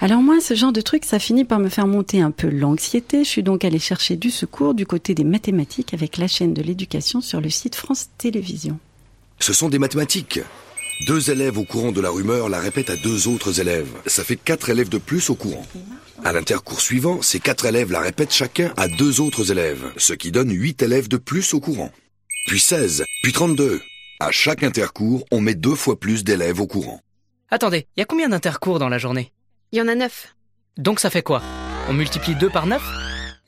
Alors 0.00 0.22
moi, 0.22 0.40
ce 0.40 0.54
genre 0.54 0.72
de 0.72 0.80
truc, 0.80 1.04
ça 1.04 1.20
finit 1.20 1.44
par 1.44 1.60
me 1.60 1.68
faire 1.68 1.86
monter 1.86 2.20
un 2.20 2.32
peu 2.32 2.48
l'anxiété. 2.48 3.22
Je 3.22 3.28
suis 3.28 3.42
donc 3.44 3.64
allée 3.64 3.78
chercher 3.78 4.16
du 4.16 4.30
secours 4.30 4.74
du 4.74 4.86
côté 4.86 5.14
des 5.14 5.24
mathématiques 5.24 5.94
avec 5.94 6.16
la 6.16 6.26
chaîne 6.26 6.52
de 6.52 6.62
l'éducation 6.62 7.20
sur 7.20 7.40
le 7.40 7.48
site 7.48 7.76
France 7.76 8.08
Télévisions. 8.18 8.78
Ce 9.38 9.52
sont 9.52 9.68
des 9.68 9.78
mathématiques 9.78 10.40
Deux 11.02 11.30
élèves 11.30 11.58
au 11.58 11.64
courant 11.64 11.92
de 11.92 12.00
la 12.00 12.08
rumeur 12.08 12.48
la 12.48 12.58
répètent 12.58 12.88
à 12.88 12.96
deux 12.96 13.28
autres 13.28 13.60
élèves. 13.60 13.88
Ça 14.06 14.24
fait 14.24 14.36
quatre 14.36 14.70
élèves 14.70 14.88
de 14.88 14.96
plus 14.96 15.28
au 15.28 15.34
courant. 15.34 15.66
À 16.24 16.32
l'intercours 16.32 16.80
suivant, 16.80 17.20
ces 17.20 17.38
quatre 17.38 17.66
élèves 17.66 17.92
la 17.92 18.00
répètent 18.00 18.32
chacun 18.32 18.72
à 18.78 18.88
deux 18.88 19.20
autres 19.20 19.50
élèves, 19.50 19.92
ce 19.98 20.14
qui 20.14 20.32
donne 20.32 20.50
huit 20.50 20.82
élèves 20.82 21.08
de 21.08 21.18
plus 21.18 21.52
au 21.52 21.60
courant. 21.60 21.92
Puis 22.46 22.60
16, 22.60 23.04
puis 23.22 23.32
32. 23.32 23.82
À 24.20 24.30
chaque 24.30 24.62
intercours, 24.62 25.26
on 25.30 25.42
met 25.42 25.54
deux 25.54 25.74
fois 25.74 26.00
plus 26.00 26.24
d'élèves 26.24 26.60
au 26.60 26.66
courant. 26.66 27.00
Attendez, 27.50 27.86
il 27.96 28.00
y 28.00 28.02
a 28.02 28.06
combien 28.06 28.30
d'intercours 28.30 28.78
dans 28.78 28.88
la 28.88 28.98
journée? 28.98 29.32
Il 29.72 29.78
y 29.78 29.82
en 29.82 29.88
a 29.88 29.94
neuf. 29.94 30.34
Donc 30.78 30.98
ça 30.98 31.10
fait 31.10 31.22
quoi? 31.22 31.42
On 31.88 31.92
multiplie 31.92 32.34
2 32.34 32.48
par 32.48 32.66
9 32.66 32.82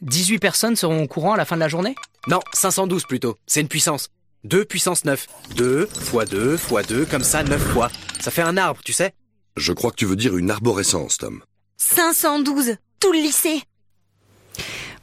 18 0.02 0.38
personnes 0.38 0.76
seront 0.76 1.02
au 1.02 1.08
courant 1.08 1.32
à 1.32 1.36
la 1.36 1.44
fin 1.44 1.56
de 1.56 1.60
la 1.60 1.68
journée? 1.68 1.96
Non, 2.28 2.40
512 2.52 3.04
plutôt. 3.04 3.36
C'est 3.46 3.60
une 3.62 3.68
puissance. 3.68 4.10
2 4.44 4.64
puissance 4.64 5.04
9. 5.04 5.26
2 5.56 5.86
fois 5.86 6.24
2 6.24 6.56
fois 6.56 6.82
2, 6.82 7.04
comme 7.06 7.24
ça 7.24 7.42
9 7.42 7.60
fois. 7.72 7.90
Ça 8.20 8.30
fait 8.30 8.42
un 8.42 8.56
arbre, 8.56 8.80
tu 8.84 8.92
sais 8.92 9.12
Je 9.56 9.72
crois 9.72 9.90
que 9.90 9.96
tu 9.96 10.06
veux 10.06 10.16
dire 10.16 10.36
une 10.36 10.50
arborescence, 10.50 11.18
Tom. 11.18 11.42
512 11.76 12.76
Tout 13.00 13.12
le 13.12 13.18
lycée 13.18 13.62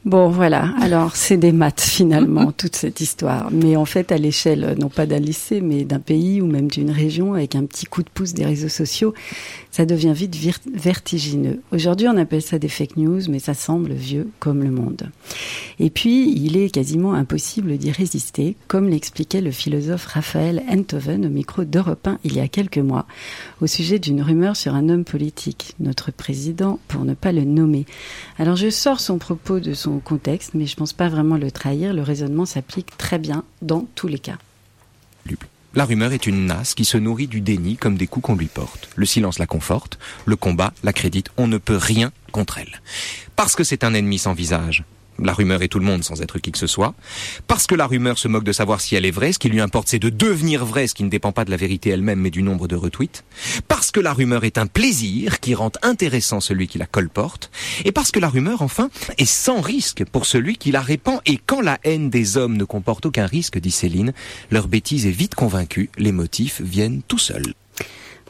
Bon, 0.06 0.28
voilà. 0.28 0.72
Alors, 0.80 1.16
c'est 1.16 1.36
des 1.36 1.50
maths 1.50 1.80
finalement, 1.80 2.52
toute 2.56 2.76
cette 2.76 3.00
histoire. 3.00 3.48
Mais 3.50 3.74
en 3.74 3.84
fait, 3.84 4.12
à 4.12 4.18
l'échelle, 4.18 4.62
euh, 4.62 4.74
non 4.76 4.88
pas 4.88 5.04
d'un 5.04 5.18
lycée, 5.18 5.60
mais 5.60 5.82
d'un 5.82 5.98
pays 5.98 6.40
ou 6.40 6.46
même 6.46 6.70
d'une 6.70 6.92
région, 6.92 7.34
avec 7.34 7.56
un 7.56 7.64
petit 7.64 7.86
coup 7.86 8.04
de 8.04 8.08
pouce 8.08 8.32
des 8.32 8.44
réseaux 8.44 8.68
sociaux, 8.68 9.14
ça 9.72 9.84
devient 9.84 10.12
vite 10.14 10.36
vertigineux. 10.72 11.60
Aujourd'hui, 11.72 12.06
on 12.06 12.16
appelle 12.16 12.40
ça 12.40 12.60
des 12.60 12.68
fake 12.68 12.96
news, 12.96 13.22
mais 13.28 13.40
ça 13.40 13.52
semble 13.52 13.94
vieux 13.94 14.30
comme 14.38 14.62
le 14.62 14.70
monde. 14.70 15.10
Et 15.80 15.90
puis, 15.90 16.32
il 16.36 16.56
est 16.56 16.70
quasiment 16.70 17.14
impossible 17.14 17.76
d'y 17.76 17.90
résister, 17.90 18.54
comme 18.68 18.88
l'expliquait 18.88 19.40
le 19.40 19.50
philosophe 19.50 20.06
Raphaël 20.06 20.62
Enthoven 20.70 21.26
au 21.26 21.30
micro 21.30 21.64
d'Europe 21.64 22.06
1 22.06 22.20
il 22.22 22.36
y 22.36 22.40
a 22.40 22.46
quelques 22.46 22.78
mois, 22.78 23.06
au 23.60 23.66
sujet 23.66 23.98
d'une 23.98 24.22
rumeur 24.22 24.54
sur 24.54 24.76
un 24.76 24.88
homme 24.88 25.04
politique, 25.04 25.74
notre 25.80 26.12
président, 26.12 26.78
pour 26.86 27.04
ne 27.04 27.14
pas 27.14 27.32
le 27.32 27.42
nommer. 27.42 27.86
Alors, 28.38 28.54
je 28.54 28.70
sors 28.70 29.00
son 29.00 29.18
propos 29.18 29.58
de 29.58 29.74
son 29.74 29.95
contexte, 30.00 30.54
mais 30.54 30.66
je 30.66 30.76
pense 30.76 30.92
pas 30.92 31.08
vraiment 31.08 31.36
le 31.36 31.50
trahir. 31.50 31.92
Le 31.92 32.02
raisonnement 32.02 32.46
s'applique 32.46 32.96
très 32.96 33.18
bien 33.18 33.44
dans 33.62 33.86
tous 33.94 34.08
les 34.08 34.18
cas. 34.18 34.38
La 35.74 35.84
rumeur 35.84 36.12
est 36.12 36.26
une 36.26 36.46
nasse 36.46 36.74
qui 36.74 36.86
se 36.86 36.96
nourrit 36.96 37.26
du 37.26 37.42
déni 37.42 37.76
comme 37.76 37.98
des 37.98 38.06
coups 38.06 38.24
qu'on 38.24 38.34
lui 38.34 38.46
porte. 38.46 38.88
Le 38.96 39.04
silence 39.04 39.38
la 39.38 39.46
conforte, 39.46 39.98
le 40.24 40.34
combat 40.34 40.72
la 40.82 40.94
crédite, 40.94 41.28
on 41.36 41.48
ne 41.48 41.58
peut 41.58 41.76
rien 41.76 42.12
contre 42.32 42.58
elle. 42.58 42.80
Parce 43.36 43.54
que 43.54 43.62
c'est 43.62 43.84
un 43.84 43.92
ennemi 43.92 44.18
sans 44.18 44.32
visage. 44.32 44.84
La 45.22 45.32
rumeur 45.32 45.62
est 45.62 45.68
tout 45.68 45.78
le 45.78 45.84
monde 45.84 46.04
sans 46.04 46.22
être 46.22 46.38
qui 46.38 46.52
que 46.52 46.58
ce 46.58 46.66
soit. 46.66 46.94
Parce 47.46 47.66
que 47.66 47.74
la 47.74 47.86
rumeur 47.86 48.18
se 48.18 48.28
moque 48.28 48.44
de 48.44 48.52
savoir 48.52 48.80
si 48.80 48.94
elle 48.96 49.06
est 49.06 49.10
vraie, 49.10 49.32
ce 49.32 49.38
qui 49.38 49.48
lui 49.48 49.60
importe 49.60 49.88
c'est 49.88 49.98
de 49.98 50.10
devenir 50.10 50.64
vraie, 50.64 50.86
ce 50.86 50.94
qui 50.94 51.04
ne 51.04 51.08
dépend 51.08 51.32
pas 51.32 51.44
de 51.44 51.50
la 51.50 51.56
vérité 51.56 51.90
elle-même 51.90 52.20
mais 52.20 52.30
du 52.30 52.42
nombre 52.42 52.68
de 52.68 52.76
retweets. 52.76 53.24
Parce 53.68 53.90
que 53.90 54.00
la 54.00 54.12
rumeur 54.12 54.44
est 54.44 54.58
un 54.58 54.66
plaisir 54.66 55.40
qui 55.40 55.54
rend 55.54 55.72
intéressant 55.82 56.40
celui 56.40 56.68
qui 56.68 56.78
la 56.78 56.86
colporte. 56.86 57.50
Et 57.84 57.92
parce 57.92 58.10
que 58.10 58.20
la 58.20 58.28
rumeur, 58.28 58.62
enfin, 58.62 58.90
est 59.18 59.24
sans 59.24 59.60
risque 59.60 60.04
pour 60.04 60.26
celui 60.26 60.56
qui 60.56 60.70
la 60.70 60.80
répand. 60.80 61.20
Et 61.26 61.38
quand 61.44 61.60
la 61.60 61.78
haine 61.84 62.10
des 62.10 62.36
hommes 62.36 62.56
ne 62.56 62.64
comporte 62.64 63.06
aucun 63.06 63.26
risque, 63.26 63.58
dit 63.58 63.70
Céline, 63.70 64.12
leur 64.50 64.68
bêtise 64.68 65.06
est 65.06 65.10
vite 65.10 65.34
convaincue, 65.34 65.90
les 65.98 66.12
motifs 66.12 66.60
viennent 66.60 67.02
tout 67.06 67.18
seuls. 67.18 67.54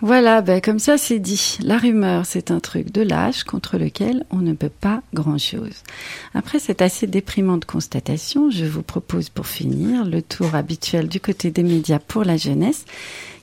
Voilà, 0.02 0.42
ben 0.42 0.60
comme 0.60 0.78
ça 0.78 0.98
c'est 0.98 1.18
dit. 1.18 1.56
La 1.62 1.78
rumeur, 1.78 2.26
c'est 2.26 2.50
un 2.50 2.60
truc 2.60 2.92
de 2.92 3.00
lâche 3.00 3.44
contre 3.44 3.78
lequel 3.78 4.26
on 4.30 4.38
ne 4.38 4.52
peut 4.52 4.68
pas 4.68 5.02
grand-chose. 5.14 5.82
Après 6.34 6.58
cette 6.58 6.82
assez 6.82 7.06
déprimante 7.06 7.64
constatation, 7.64 8.50
je 8.50 8.66
vous 8.66 8.82
propose 8.82 9.30
pour 9.30 9.46
finir 9.46 10.04
le 10.04 10.20
tour 10.20 10.54
habituel 10.54 11.08
du 11.08 11.18
côté 11.18 11.50
des 11.50 11.62
médias 11.62 11.98
pour 11.98 12.24
la 12.24 12.36
jeunesse, 12.36 12.84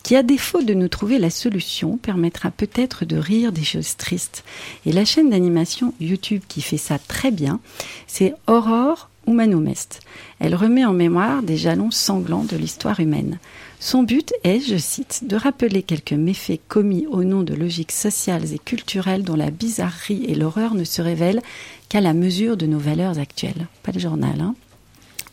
qui 0.03 0.15
à 0.15 0.21
défaut 0.21 0.61
de 0.61 0.75
nous 0.75 0.89
trouver 0.89 1.17
la 1.17 1.31
solution, 1.31 1.97
permettra 1.97 2.51
peut-être 2.51 3.03
de 3.03 3.17
rire 3.17 3.51
des 3.51 3.63
choses 3.63 3.97
tristes. 3.97 4.43
Et 4.85 4.91
la 4.91 5.05
chaîne 5.05 5.31
d'animation 5.31 5.95
YouTube 5.99 6.43
qui 6.47 6.61
fait 6.61 6.77
ça 6.77 6.99
très 6.99 7.31
bien, 7.31 7.61
c'est 8.05 8.35
Aurore 8.45 9.09
Humanomest. 9.25 10.01
Elle 10.39 10.53
remet 10.53 10.85
en 10.85 10.93
mémoire 10.93 11.41
des 11.41 11.57
jalons 11.57 11.89
sanglants 11.89 12.43
de 12.43 12.57
l'histoire 12.57 12.99
humaine. 12.99 13.39
Son 13.85 14.03
but 14.03 14.33
est, 14.45 14.61
je 14.61 14.77
cite, 14.77 15.27
de 15.27 15.35
rappeler 15.35 15.83
quelques 15.83 16.13
méfaits 16.13 16.61
commis 16.69 17.05
au 17.05 17.25
nom 17.25 17.43
de 17.43 17.53
logiques 17.53 17.91
sociales 17.91 18.53
et 18.53 18.57
culturelles 18.57 19.23
dont 19.23 19.35
la 19.35 19.51
bizarrerie 19.51 20.23
et 20.25 20.35
l'horreur 20.35 20.73
ne 20.73 20.85
se 20.85 21.01
révèlent 21.01 21.41
qu'à 21.89 21.99
la 21.99 22.13
mesure 22.13 22.55
de 22.55 22.65
nos 22.65 22.79
valeurs 22.79 23.19
actuelles. 23.19 23.67
Pas 23.83 23.91
le 23.91 23.99
journal, 23.99 24.39
hein 24.39 24.55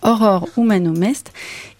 Aurore 0.02 0.48
Humanomest 0.56 1.32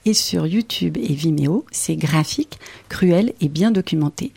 est 0.05 0.15
sur 0.15 0.47
YouTube 0.47 0.97
et 0.97 1.13
Vimeo. 1.13 1.67
C'est 1.73 1.97
graphique, 1.97 2.61
cruel 2.89 3.33
et 3.41 3.49
bien 3.49 3.73
documenté. 3.73 4.31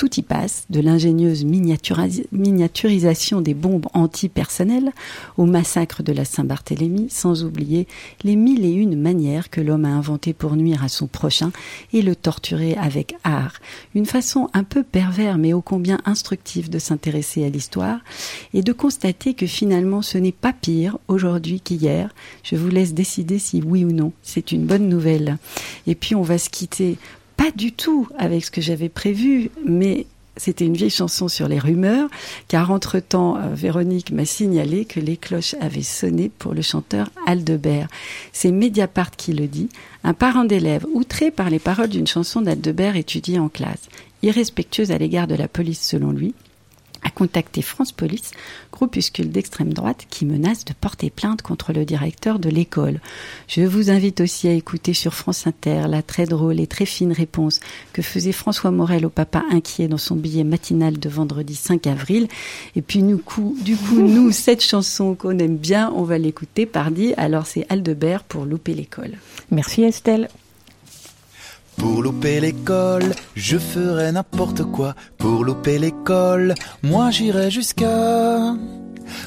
Tout 0.00 0.18
y 0.18 0.22
passe, 0.22 0.64
de 0.70 0.80
l'ingénieuse 0.80 1.44
miniaturisation 1.44 3.42
des 3.42 3.52
bombes 3.52 3.86
antipersonnelles 3.92 4.92
au 5.36 5.44
massacre 5.44 6.02
de 6.02 6.14
la 6.14 6.24
Saint-Barthélemy, 6.24 7.08
sans 7.10 7.44
oublier 7.44 7.86
les 8.24 8.34
mille 8.34 8.64
et 8.64 8.72
une 8.72 8.98
manières 8.98 9.50
que 9.50 9.60
l'homme 9.60 9.84
a 9.84 9.90
inventées 9.90 10.32
pour 10.32 10.56
nuire 10.56 10.82
à 10.82 10.88
son 10.88 11.06
prochain 11.06 11.52
et 11.92 12.00
le 12.00 12.16
torturer 12.16 12.76
avec 12.76 13.14
art. 13.24 13.56
Une 13.94 14.06
façon 14.06 14.48
un 14.54 14.64
peu 14.64 14.84
pervers 14.84 15.36
mais 15.36 15.52
ô 15.52 15.60
combien 15.60 16.00
instructive 16.06 16.70
de 16.70 16.78
s'intéresser 16.78 17.44
à 17.44 17.50
l'histoire 17.50 18.00
et 18.54 18.62
de 18.62 18.72
constater 18.72 19.34
que 19.34 19.46
finalement 19.46 20.00
ce 20.00 20.16
n'est 20.16 20.32
pas 20.32 20.54
pire 20.54 20.96
aujourd'hui 21.08 21.60
qu'hier. 21.60 22.14
Je 22.42 22.56
vous 22.56 22.70
laisse 22.70 22.94
décider 22.94 23.38
si 23.38 23.60
oui 23.62 23.84
ou 23.84 23.92
non 23.92 24.14
c'est 24.22 24.50
une 24.50 24.64
bonne 24.64 24.88
nouvelle. 24.88 25.36
Et 25.86 25.94
puis 25.94 26.14
on 26.14 26.22
va 26.22 26.38
se 26.38 26.48
quitter 26.48 26.96
pas 27.40 27.50
du 27.52 27.72
tout 27.72 28.06
avec 28.18 28.44
ce 28.44 28.50
que 28.50 28.60
j'avais 28.60 28.90
prévu, 28.90 29.50
mais 29.64 30.04
c'était 30.36 30.66
une 30.66 30.76
vieille 30.76 30.90
chanson 30.90 31.26
sur 31.26 31.48
les 31.48 31.58
rumeurs, 31.58 32.10
car 32.48 32.70
entre-temps, 32.70 33.38
euh, 33.38 33.54
Véronique 33.54 34.10
m'a 34.10 34.26
signalé 34.26 34.84
que 34.84 35.00
les 35.00 35.16
cloches 35.16 35.54
avaient 35.58 35.82
sonné 35.82 36.30
pour 36.38 36.52
le 36.52 36.60
chanteur 36.60 37.08
Aldebert. 37.26 37.88
C'est 38.34 38.52
Mediapart 38.52 39.12
qui 39.12 39.32
le 39.32 39.46
dit, 39.46 39.70
un 40.04 40.12
parent 40.12 40.44
d'élève 40.44 40.84
outré 40.92 41.30
par 41.30 41.48
les 41.48 41.58
paroles 41.58 41.88
d'une 41.88 42.06
chanson 42.06 42.42
d'Aldebert 42.42 42.96
étudiée 42.96 43.38
en 43.38 43.48
classe, 43.48 43.88
irrespectueuse 44.22 44.90
à 44.90 44.98
l'égard 44.98 45.26
de 45.26 45.34
la 45.34 45.48
police 45.48 45.80
selon 45.80 46.12
lui, 46.12 46.34
a 47.02 47.10
contacté 47.10 47.62
France 47.62 47.92
Police, 47.92 48.32
groupuscule 48.72 49.30
d'extrême 49.30 49.72
droite 49.72 50.06
qui 50.10 50.24
menace 50.24 50.64
de 50.64 50.72
porter 50.72 51.10
plainte 51.10 51.42
contre 51.42 51.72
le 51.72 51.84
directeur 51.84 52.38
de 52.38 52.48
l'école. 52.48 53.00
Je 53.48 53.62
vous 53.62 53.90
invite 53.90 54.20
aussi 54.20 54.48
à 54.48 54.52
écouter 54.52 54.94
sur 54.94 55.14
France 55.14 55.46
Inter 55.46 55.84
la 55.88 56.02
très 56.02 56.26
drôle 56.26 56.60
et 56.60 56.66
très 56.66 56.86
fine 56.86 57.12
réponse 57.12 57.60
que 57.92 58.02
faisait 58.02 58.32
François 58.32 58.70
Morel 58.70 59.06
au 59.06 59.10
papa 59.10 59.44
inquiet 59.50 59.88
dans 59.88 59.98
son 59.98 60.16
billet 60.16 60.44
matinal 60.44 60.98
de 60.98 61.08
vendredi 61.08 61.54
5 61.54 61.86
avril. 61.86 62.28
Et 62.76 62.82
puis 62.82 63.02
nous, 63.02 63.18
coup, 63.18 63.56
du 63.62 63.76
coup, 63.76 64.00
nous, 64.00 64.30
cette 64.32 64.62
chanson 64.62 65.14
qu'on 65.14 65.38
aime 65.38 65.56
bien, 65.56 65.92
on 65.94 66.02
va 66.02 66.18
l'écouter 66.18 66.66
pardi. 66.66 67.14
Alors 67.16 67.46
c'est 67.46 67.66
Aldebert 67.68 68.24
pour 68.24 68.44
louper 68.44 68.74
l'école. 68.74 69.12
Merci 69.50 69.82
Estelle. 69.82 70.28
Pour 71.80 72.02
louper 72.02 72.40
l'école, 72.40 73.14
je 73.34 73.56
ferai 73.56 74.12
n'importe 74.12 74.64
quoi. 74.64 74.94
Pour 75.16 75.44
louper 75.44 75.78
l'école, 75.78 76.54
moi 76.82 77.10
j'irai 77.10 77.50
jusqu'à 77.50 78.54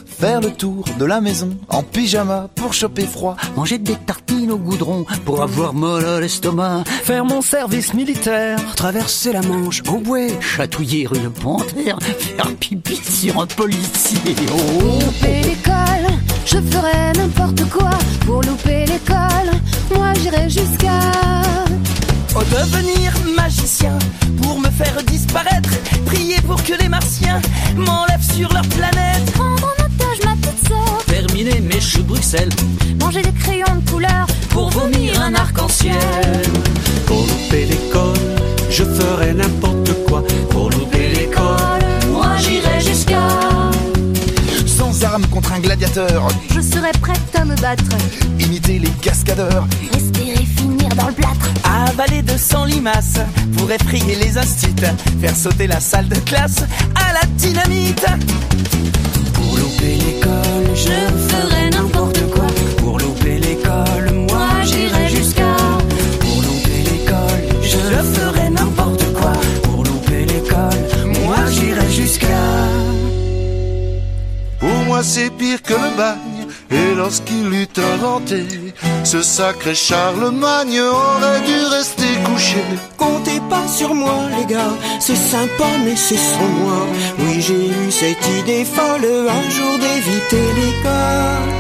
faire 0.06 0.40
le 0.40 0.52
tour 0.52 0.86
de 1.00 1.06
la 1.06 1.20
maison 1.20 1.58
en 1.68 1.82
pyjama 1.82 2.50
pour 2.56 2.74
choper 2.74 3.08
froid. 3.08 3.36
Manger 3.56 3.80
des 3.80 3.96
tartines 3.96 4.52
au 4.52 4.58
goudron 4.58 5.04
pour 5.26 5.42
avoir 5.42 5.74
mal 5.74 6.06
à 6.06 6.20
l'estomac. 6.20 6.84
Faire 6.86 7.26
mon 7.26 7.42
service 7.42 7.96
militaire. 7.96 8.60
Traverser 8.76 9.34
la 9.34 9.42
Manche 9.42 9.82
en 9.88 9.98
bouée. 9.98 10.32
Chatouiller 10.40 11.08
une 11.16 11.32
panthère. 11.32 11.98
Faire 12.02 12.56
pipi 12.58 12.96
sur 12.98 13.42
un 13.42 13.48
policier. 13.48 14.36
Oh. 14.54 14.82
louper 14.84 15.42
l'école, 15.42 16.08
je 16.46 16.58
ferai 16.58 17.14
n'importe 17.18 17.68
quoi 17.72 17.90
pour 18.28 18.44
louper 18.44 18.86
l'école. 18.86 19.50
Moi 19.96 20.14
j'irai 20.22 20.50
jusqu'à 20.50 21.63
Oh, 22.36 22.42
devenir 22.50 23.14
magicien 23.36 23.98
pour 24.42 24.60
me 24.60 24.70
faire 24.70 25.02
disparaître. 25.04 25.70
Prier 26.06 26.38
pour 26.48 26.62
que 26.64 26.74
les 26.82 26.90
martiens 26.90 27.40
m'enlèvent 27.76 28.34
sur 28.36 28.52
leur 28.54 28.66
planète. 28.68 29.32
prendre 29.34 29.64
en 29.64 29.84
otage 29.86 30.20
ma 30.26 30.36
petite 30.36 30.68
sœur, 30.68 30.98
Terminer 31.06 31.62
mes 31.62 31.80
choux 31.80 32.04
Bruxelles. 32.04 32.50
manger 33.00 33.22
des 33.22 33.32
crayons 33.34 33.76
de 33.84 33.90
couleur 33.90 34.26
Pour 34.50 34.70
vomir 34.72 35.22
un 35.22 35.34
arc-en-ciel. 35.36 35.94
Pour 37.06 37.22
louper 37.22 37.66
l'école, 37.66 38.18
je 38.70 38.84
ferai 38.84 39.34
n'importe 39.34 39.92
quoi. 40.08 40.24
Pour 40.50 40.70
louper 40.72 41.10
l'école, 41.10 41.84
moi 42.12 42.36
j'irai 42.40 42.80
jusqu'à. 42.82 43.28
Sans 44.66 45.04
armes 45.04 45.28
contre 45.28 45.54
un 45.54 45.60
gladiateur. 45.60 46.28
Je 46.56 46.62
serai 46.62 46.92
prête 47.00 47.20
à 47.36 47.46
me 47.46 47.56
battre, 47.58 47.84
Imiter 48.40 48.80
les 48.80 48.90
cascadeurs. 49.02 49.68
espérer 49.96 50.46
verre 50.94 51.04
dans 51.04 51.08
le 51.08 51.14
plâtre. 51.14 51.50
Limaces 52.66 53.20
pour 53.58 53.72
effrayer 53.72 54.16
les 54.16 54.38
instits. 54.38 54.76
Faire 55.22 55.36
sauter 55.36 55.68
la 55.68 55.80
salle 55.80 56.08
de 56.08 56.16
classe 56.16 56.64
à 56.96 57.14
la 57.14 57.26
dynamite. 57.36 58.06
Pour 59.34 59.58
louper 59.58 59.96
l'école, 59.96 60.76
je 60.76 61.30
ferai 61.30 61.70
n'importe 61.72 62.22
quoi. 62.32 62.48
Pour 62.78 63.00
louper 63.00 63.40
l'école, 63.40 64.12
moi 64.30 64.48
j'irai 64.64 65.10
jusqu'à. 65.10 65.56
Pour 66.20 66.42
louper 66.42 66.84
l'école, 66.92 67.62
je 67.62 68.20
ferai 68.20 68.50
n'importe 68.50 69.14
quoi. 69.14 69.34
Pour 69.64 69.84
louper 69.84 70.26
l'école, 70.26 71.20
moi 71.22 71.38
j'irai 71.52 71.92
jusqu'à. 71.92 72.28
Pour 74.60 74.70
moi 74.86 75.04
c'est 75.04 75.32
pire 75.32 75.62
que 75.62 75.74
le 75.74 75.98
bac 75.98 76.18
et 76.74 76.96
lorsqu'il 76.96 77.54
eut 77.54 77.68
inventé 77.78 78.48
ce 79.04 79.22
sacré 79.22 79.76
Charlemagne, 79.76 80.80
aurait 80.80 81.42
dû 81.42 81.66
rester 81.70 82.12
couché. 82.26 82.64
Comptez 82.98 83.40
pas 83.50 83.68
sur 83.68 83.94
moi, 83.94 84.16
les 84.36 84.46
gars, 84.52 84.74
c'est 85.00 85.16
sympa, 85.16 85.70
mais 85.86 85.96
c'est 85.96 86.18
sans 86.18 86.52
moi. 86.62 86.88
Oui, 87.20 87.42
j'ai 87.42 87.68
eu 87.68 87.92
cette 87.92 88.26
idée 88.40 88.66
folle 88.66 89.06
un 89.06 89.50
jour 89.52 89.74
d'éviter 89.84 90.46
l'école. 90.60 91.52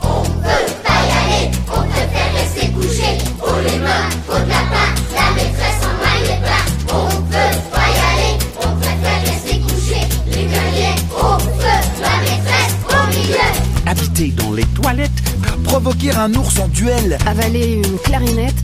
On 0.00 0.22
peut 0.22 0.72
pas 0.86 1.00
y 1.08 1.12
aller, 1.20 1.50
on 1.68 1.82
préfère 1.92 2.32
rester 2.34 2.66
couché. 2.72 3.18
Faut 3.40 3.60
les 3.68 3.78
mains, 3.78 4.08
faut 4.26 4.42
de 4.42 4.48
la 4.48 4.73
Dans 14.14 14.52
les 14.52 14.64
toilettes, 14.66 15.10
provoquer 15.64 16.12
un 16.12 16.32
ours 16.34 16.60
en 16.60 16.68
duel, 16.68 17.18
Avaler 17.26 17.82
une 17.84 17.98
clarinette. 17.98 18.54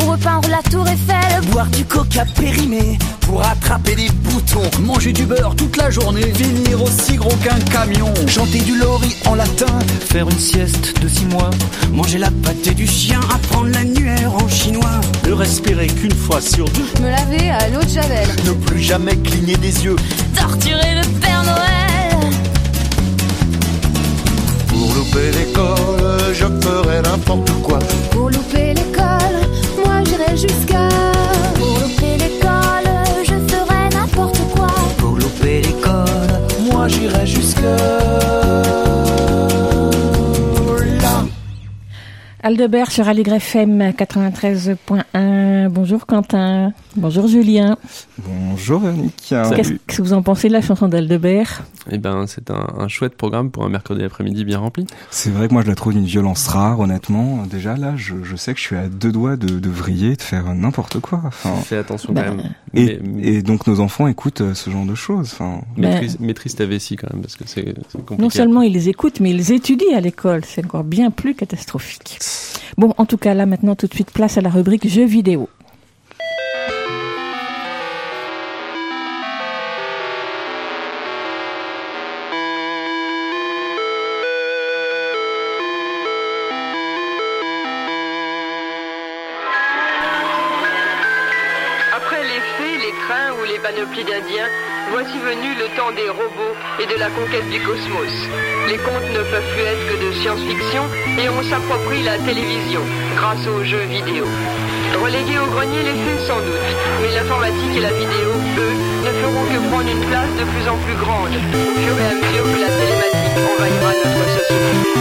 Ou 0.00 0.10
repeindre 0.12 0.48
la 0.48 0.62
tour 0.70 0.86
Eiffel. 0.86 1.40
boire 1.50 1.66
du 1.66 1.84
coca 1.84 2.24
périmé 2.36 2.98
pour 3.22 3.42
attraper 3.44 3.96
des 3.96 4.08
boutons, 4.10 4.70
manger 4.80 5.12
du 5.12 5.24
beurre 5.24 5.56
toute 5.56 5.76
la 5.76 5.90
journée, 5.90 6.20
venir 6.22 6.80
aussi 6.80 7.16
gros 7.16 7.34
qu'un 7.42 7.58
camion, 7.72 8.14
chanter 8.28 8.60
du 8.60 8.78
lori 8.78 9.16
en 9.26 9.34
latin, 9.34 9.76
faire 10.08 10.28
une 10.30 10.38
sieste 10.38 10.94
de 11.02 11.08
six 11.08 11.26
mois, 11.26 11.50
manger 11.92 12.18
la 12.18 12.30
pâtée 12.30 12.74
du 12.74 12.86
chien, 12.86 13.18
apprendre 13.34 13.70
l'annuaire 13.70 14.32
en 14.32 14.48
chinois, 14.48 15.00
ne 15.26 15.32
respirer 15.32 15.88
qu'une 15.88 16.14
fois 16.14 16.40
sur 16.40 16.66
deux, 16.66 17.02
Me 17.02 17.10
laver 17.10 17.50
à 17.50 17.68
l'eau 17.70 17.82
de 17.82 17.88
Javel. 17.88 18.28
ne 18.46 18.52
plus 18.52 18.80
jamais 18.80 19.16
cligner 19.16 19.56
des 19.56 19.84
yeux, 19.84 19.96
Torturer 20.36 20.94
le 20.94 21.08
Père 21.18 21.42
Noël. 21.42 21.71
Louper 25.12 25.30
l'école, 25.38 26.32
je 26.32 26.44
ferai 26.44 27.02
n'importe 27.02 27.50
quoi. 27.62 27.78
Pour 28.10 28.30
louper 28.30 28.74
l'école, 28.74 29.38
moi 29.84 30.02
j'irai 30.04 30.36
jusqu'à. 30.36 31.11
Aldebert 42.62 42.92
sur 42.92 43.08
Aligre 43.08 43.32
FM 43.34 43.90
93.1. 43.90 45.68
Bonjour 45.68 46.06
Quentin. 46.06 46.72
Bonjour 46.96 47.26
Julien. 47.26 47.76
Bonjour 48.18 48.78
Véronique. 48.78 49.34
Qu'est-ce 49.56 49.72
que 49.88 50.00
vous 50.00 50.12
en 50.12 50.22
pensez 50.22 50.46
de 50.46 50.52
la 50.52 50.60
chanson 50.60 50.86
d'Aldebert? 50.86 51.64
Eh 51.90 51.98
ben, 51.98 52.26
c'est 52.28 52.52
un, 52.52 52.68
un 52.78 52.86
chouette 52.86 53.16
programme 53.16 53.50
pour 53.50 53.64
un 53.64 53.68
mercredi 53.68 54.04
après-midi 54.04 54.44
bien 54.44 54.58
rempli. 54.58 54.86
C'est 55.10 55.30
vrai 55.30 55.48
que 55.48 55.52
moi 55.54 55.62
je 55.62 55.68
la 55.68 55.74
trouve 55.74 55.94
d'une 55.94 56.04
violence 56.04 56.46
rare, 56.46 56.78
honnêtement. 56.78 57.44
Déjà 57.50 57.76
là, 57.76 57.94
je, 57.96 58.14
je 58.22 58.36
sais 58.36 58.54
que 58.54 58.60
je 58.60 58.64
suis 58.64 58.76
à 58.76 58.86
deux 58.88 59.10
doigts 59.10 59.36
de, 59.36 59.58
de 59.58 59.68
vriller, 59.68 60.14
de 60.14 60.22
faire 60.22 60.54
n'importe 60.54 61.00
quoi. 61.00 61.20
Enfin, 61.24 61.56
Fais 61.64 61.78
attention 61.78 62.12
Bah, 62.12 62.26
quand 62.28 62.36
même. 62.36 62.52
et, 62.74 63.00
Mais- 63.02 63.22
et 63.26 63.42
donc 63.42 63.66
nos 63.66 63.80
enfants 63.80 64.06
écoutent 64.06 64.42
euh, 64.42 64.54
ce 64.54 64.70
genre 64.70 64.86
de 64.86 64.94
choses. 64.94 65.30
Enfin, 65.32 65.62
Maîtrise, 65.76 66.20
maîtrise 66.20 66.54
ta 66.54 66.66
vessie 66.66 66.94
quand 66.94 67.12
même, 67.12 67.22
parce 67.22 67.34
que 67.34 67.42
c'est 67.46 67.74
compliqué. 67.92 68.22
Non 68.22 68.30
seulement 68.30 68.62
ils 68.62 68.72
les 68.72 68.88
écoutent, 68.88 69.18
mais 69.18 69.30
ils 69.30 69.36
les 69.38 69.52
étudient 69.52 69.96
à 69.96 70.00
l'école. 70.00 70.42
C'est 70.44 70.64
encore 70.64 70.84
bien 70.84 71.10
plus 71.10 71.34
catastrophique. 71.34 72.18
Bon, 72.76 72.94
en 72.96 73.06
tout 73.06 73.18
cas, 73.18 73.34
là 73.34 73.46
maintenant, 73.46 73.74
tout 73.74 73.86
de 73.86 73.94
suite, 73.94 74.10
place 74.10 74.38
à 74.38 74.40
la 74.40 74.50
rubrique 74.50 74.88
jeux 74.88 75.04
vidéo. 75.04 75.48
La 97.02 97.10
conquête 97.10 97.50
du 97.50 97.58
cosmos. 97.58 98.14
Les 98.68 98.78
contes 98.78 99.10
ne 99.10 99.22
peuvent 99.26 99.50
plus 99.54 99.62
être 99.62 99.84
que 99.90 99.96
de 100.06 100.12
science-fiction 100.22 100.84
et 101.18 101.28
on 101.28 101.42
s'approprie 101.42 102.04
la 102.04 102.16
télévision 102.18 102.80
grâce 103.16 103.44
aux 103.48 103.64
jeux 103.64 103.86
vidéo. 103.90 104.24
Relégués 105.02 105.40
au 105.40 105.46
grenier 105.50 105.82
les 105.82 105.98
faits 105.98 106.20
sans 106.28 106.38
doute, 106.38 106.70
mais 107.02 107.10
l'informatique 107.10 107.74
et 107.76 107.80
la 107.80 107.90
vidéo, 107.90 108.30
ne 109.02 109.10
feront 109.18 109.46
que 109.50 109.58
prendre 109.68 109.90
une 109.90 110.04
place 110.06 110.30
de 110.38 110.44
plus 110.44 110.68
en 110.68 110.76
plus 110.86 110.94
grande 110.94 111.34
au 111.34 111.74
fur 111.82 111.98
et 111.98 112.06
à 112.06 112.14
mesure 112.14 112.46
que 112.54 112.60
la 112.60 112.70
télématique 112.70 113.38
envahira 113.50 113.92
notre 113.98 114.22
société. 114.38 114.92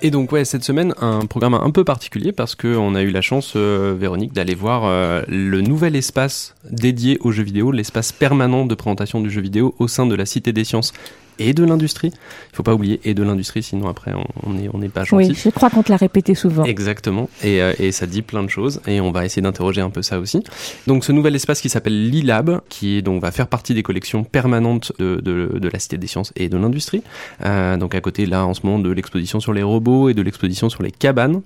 Et 0.00 0.12
donc 0.12 0.30
ouais, 0.30 0.44
cette 0.44 0.62
semaine, 0.62 0.94
un 1.00 1.26
programme 1.26 1.54
un 1.54 1.70
peu 1.70 1.82
particulier 1.82 2.30
parce 2.30 2.54
qu'on 2.54 2.94
a 2.94 3.02
eu 3.02 3.10
la 3.10 3.20
chance, 3.20 3.54
euh, 3.56 3.96
Véronique, 3.98 4.32
d'aller 4.32 4.54
voir 4.54 4.84
euh, 4.84 5.22
le 5.26 5.60
nouvel 5.60 5.96
espace 5.96 6.54
dédié 6.70 7.18
aux 7.20 7.32
jeux 7.32 7.42
vidéo, 7.42 7.72
l'espace 7.72 8.12
permanent 8.12 8.64
de 8.64 8.74
présentation 8.76 9.20
du 9.20 9.28
jeu 9.28 9.40
vidéo 9.40 9.74
au 9.80 9.88
sein 9.88 10.06
de 10.06 10.14
la 10.14 10.24
Cité 10.24 10.52
des 10.52 10.62
Sciences 10.62 10.92
et 11.38 11.52
de 11.54 11.64
l'industrie. 11.64 12.12
Il 12.52 12.56
faut 12.56 12.62
pas 12.62 12.74
oublier 12.74 13.00
et 13.04 13.14
de 13.14 13.22
l'industrie, 13.22 13.62
sinon 13.62 13.88
après 13.88 14.12
on 14.14 14.24
on 14.46 14.58
est 14.58 14.68
on 14.72 14.78
n'est 14.78 14.88
pas 14.88 15.04
gentil. 15.04 15.28
Oui, 15.30 15.34
je 15.34 15.50
crois 15.50 15.70
qu'on 15.70 15.82
te 15.82 15.90
l'a 15.90 15.96
répété 15.96 16.34
souvent. 16.34 16.64
Exactement, 16.64 17.28
et, 17.42 17.62
euh, 17.62 17.72
et 17.78 17.92
ça 17.92 18.06
dit 18.06 18.22
plein 18.22 18.42
de 18.42 18.48
choses, 18.48 18.80
et 18.86 19.00
on 19.00 19.10
va 19.10 19.24
essayer 19.24 19.42
d'interroger 19.42 19.80
un 19.80 19.90
peu 19.90 20.02
ça 20.02 20.18
aussi. 20.18 20.42
Donc 20.86 21.04
ce 21.04 21.12
nouvel 21.12 21.34
espace 21.34 21.60
qui 21.60 21.68
s'appelle 21.68 22.10
l'ILab, 22.10 22.60
qui 22.68 22.98
est, 22.98 23.02
donc 23.02 23.22
va 23.22 23.30
faire 23.30 23.46
partie 23.46 23.74
des 23.74 23.82
collections 23.82 24.24
permanentes 24.24 24.92
de, 24.98 25.20
de, 25.20 25.58
de 25.58 25.68
la 25.68 25.78
Cité 25.78 25.96
des 25.98 26.06
Sciences 26.06 26.32
et 26.36 26.48
de 26.48 26.56
l'Industrie. 26.56 27.02
Euh, 27.44 27.76
donc 27.76 27.94
à 27.94 28.00
côté 28.00 28.26
là 28.26 28.46
en 28.46 28.54
ce 28.54 28.60
moment 28.64 28.78
de 28.78 28.90
l'exposition 28.90 29.40
sur 29.40 29.52
les 29.52 29.62
robots 29.62 30.08
et 30.08 30.14
de 30.14 30.22
l'exposition 30.22 30.68
sur 30.68 30.82
les 30.82 30.90
cabanes. 30.90 31.42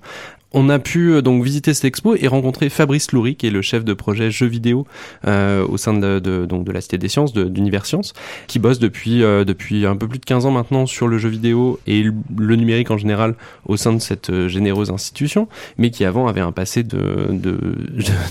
On 0.55 0.69
a 0.69 0.77
pu 0.77 1.11
euh, 1.13 1.21
donc 1.23 1.43
visiter 1.43 1.73
cette 1.73 1.85
expo 1.85 2.15
et 2.15 2.27
rencontrer 2.27 2.69
Fabrice 2.69 3.11
Loury, 3.11 3.35
qui 3.35 3.47
est 3.47 3.49
le 3.49 3.61
chef 3.63 3.83
de 3.83 3.93
projet 3.93 4.29
jeux 4.29 4.45
vidéo 4.47 4.85
euh, 5.25 5.65
au 5.67 5.77
sein 5.77 5.93
de, 5.95 6.19
de- 6.19 6.45
donc 6.45 6.63
de 6.63 6.71
la 6.71 6.79
Cité 6.79 6.97
des 6.99 7.07
Sciences, 7.07 7.33
d'Univers 7.33 7.85
Sciences, 7.87 8.13
qui 8.47 8.59
bosse 8.59 8.77
depuis, 8.77 9.23
euh, 9.23 9.45
depuis 9.45 9.85
un 9.87 9.95
peu 9.95 10.07
plus 10.07 10.19
de 10.19 10.25
15 10.25 10.45
ans 10.45 10.51
maintenant 10.51 10.85
sur 10.85 11.07
le 11.07 11.17
jeu 11.17 11.29
vidéo 11.29 11.79
et 11.87 12.03
le, 12.03 12.55
numérique 12.55 12.91
en 12.91 12.97
général 12.99 13.35
au 13.65 13.77
sein 13.77 13.93
de 13.93 13.99
cette 13.99 14.29
euh, 14.29 14.47
généreuse 14.47 14.91
institution, 14.91 15.47
mais 15.79 15.89
qui 15.89 16.05
avant 16.05 16.27
avait 16.27 16.41
un 16.41 16.51
passé 16.51 16.83
de, 16.83 17.27
de, 17.31 17.57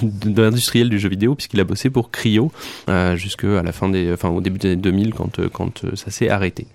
de- 0.03 0.31
d'industriel 0.31 0.89
du 0.91 0.99
jeu 1.01 1.09
vidéo, 1.09 1.35
puisqu'il 1.35 1.59
a 1.61 1.65
bossé 1.65 1.91
pour 1.91 2.11
Cryo 2.13 2.53
euh, 2.89 3.17
jusqu'à 3.17 3.63
la 3.65 3.73
fin 3.73 3.89
des, 3.89 4.13
enfin 4.13 4.29
au 4.29 4.41
début 4.41 4.59
des 4.59 4.69
années 4.69 4.77
2000 4.83 5.13
quand, 5.15 5.39
euh, 5.41 5.49
quand 5.53 5.85
ça 5.97 6.11
s'est 6.13 6.29
arrêté. 6.29 6.69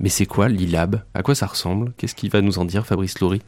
Mais 0.00 0.08
c'est 0.08 0.26
quoi 0.26 0.48
l'ILAB 0.48 1.00
À 1.14 1.22
quoi 1.22 1.34
ça 1.36 1.46
ressemble? 1.46 1.92
Qu'est-ce 1.98 2.16
qu'il 2.16 2.30
va 2.30 2.40
nous 2.40 2.58
en 2.58 2.64
dire 2.64 2.84
Fabrice 2.84 3.20
Loury? 3.20 3.40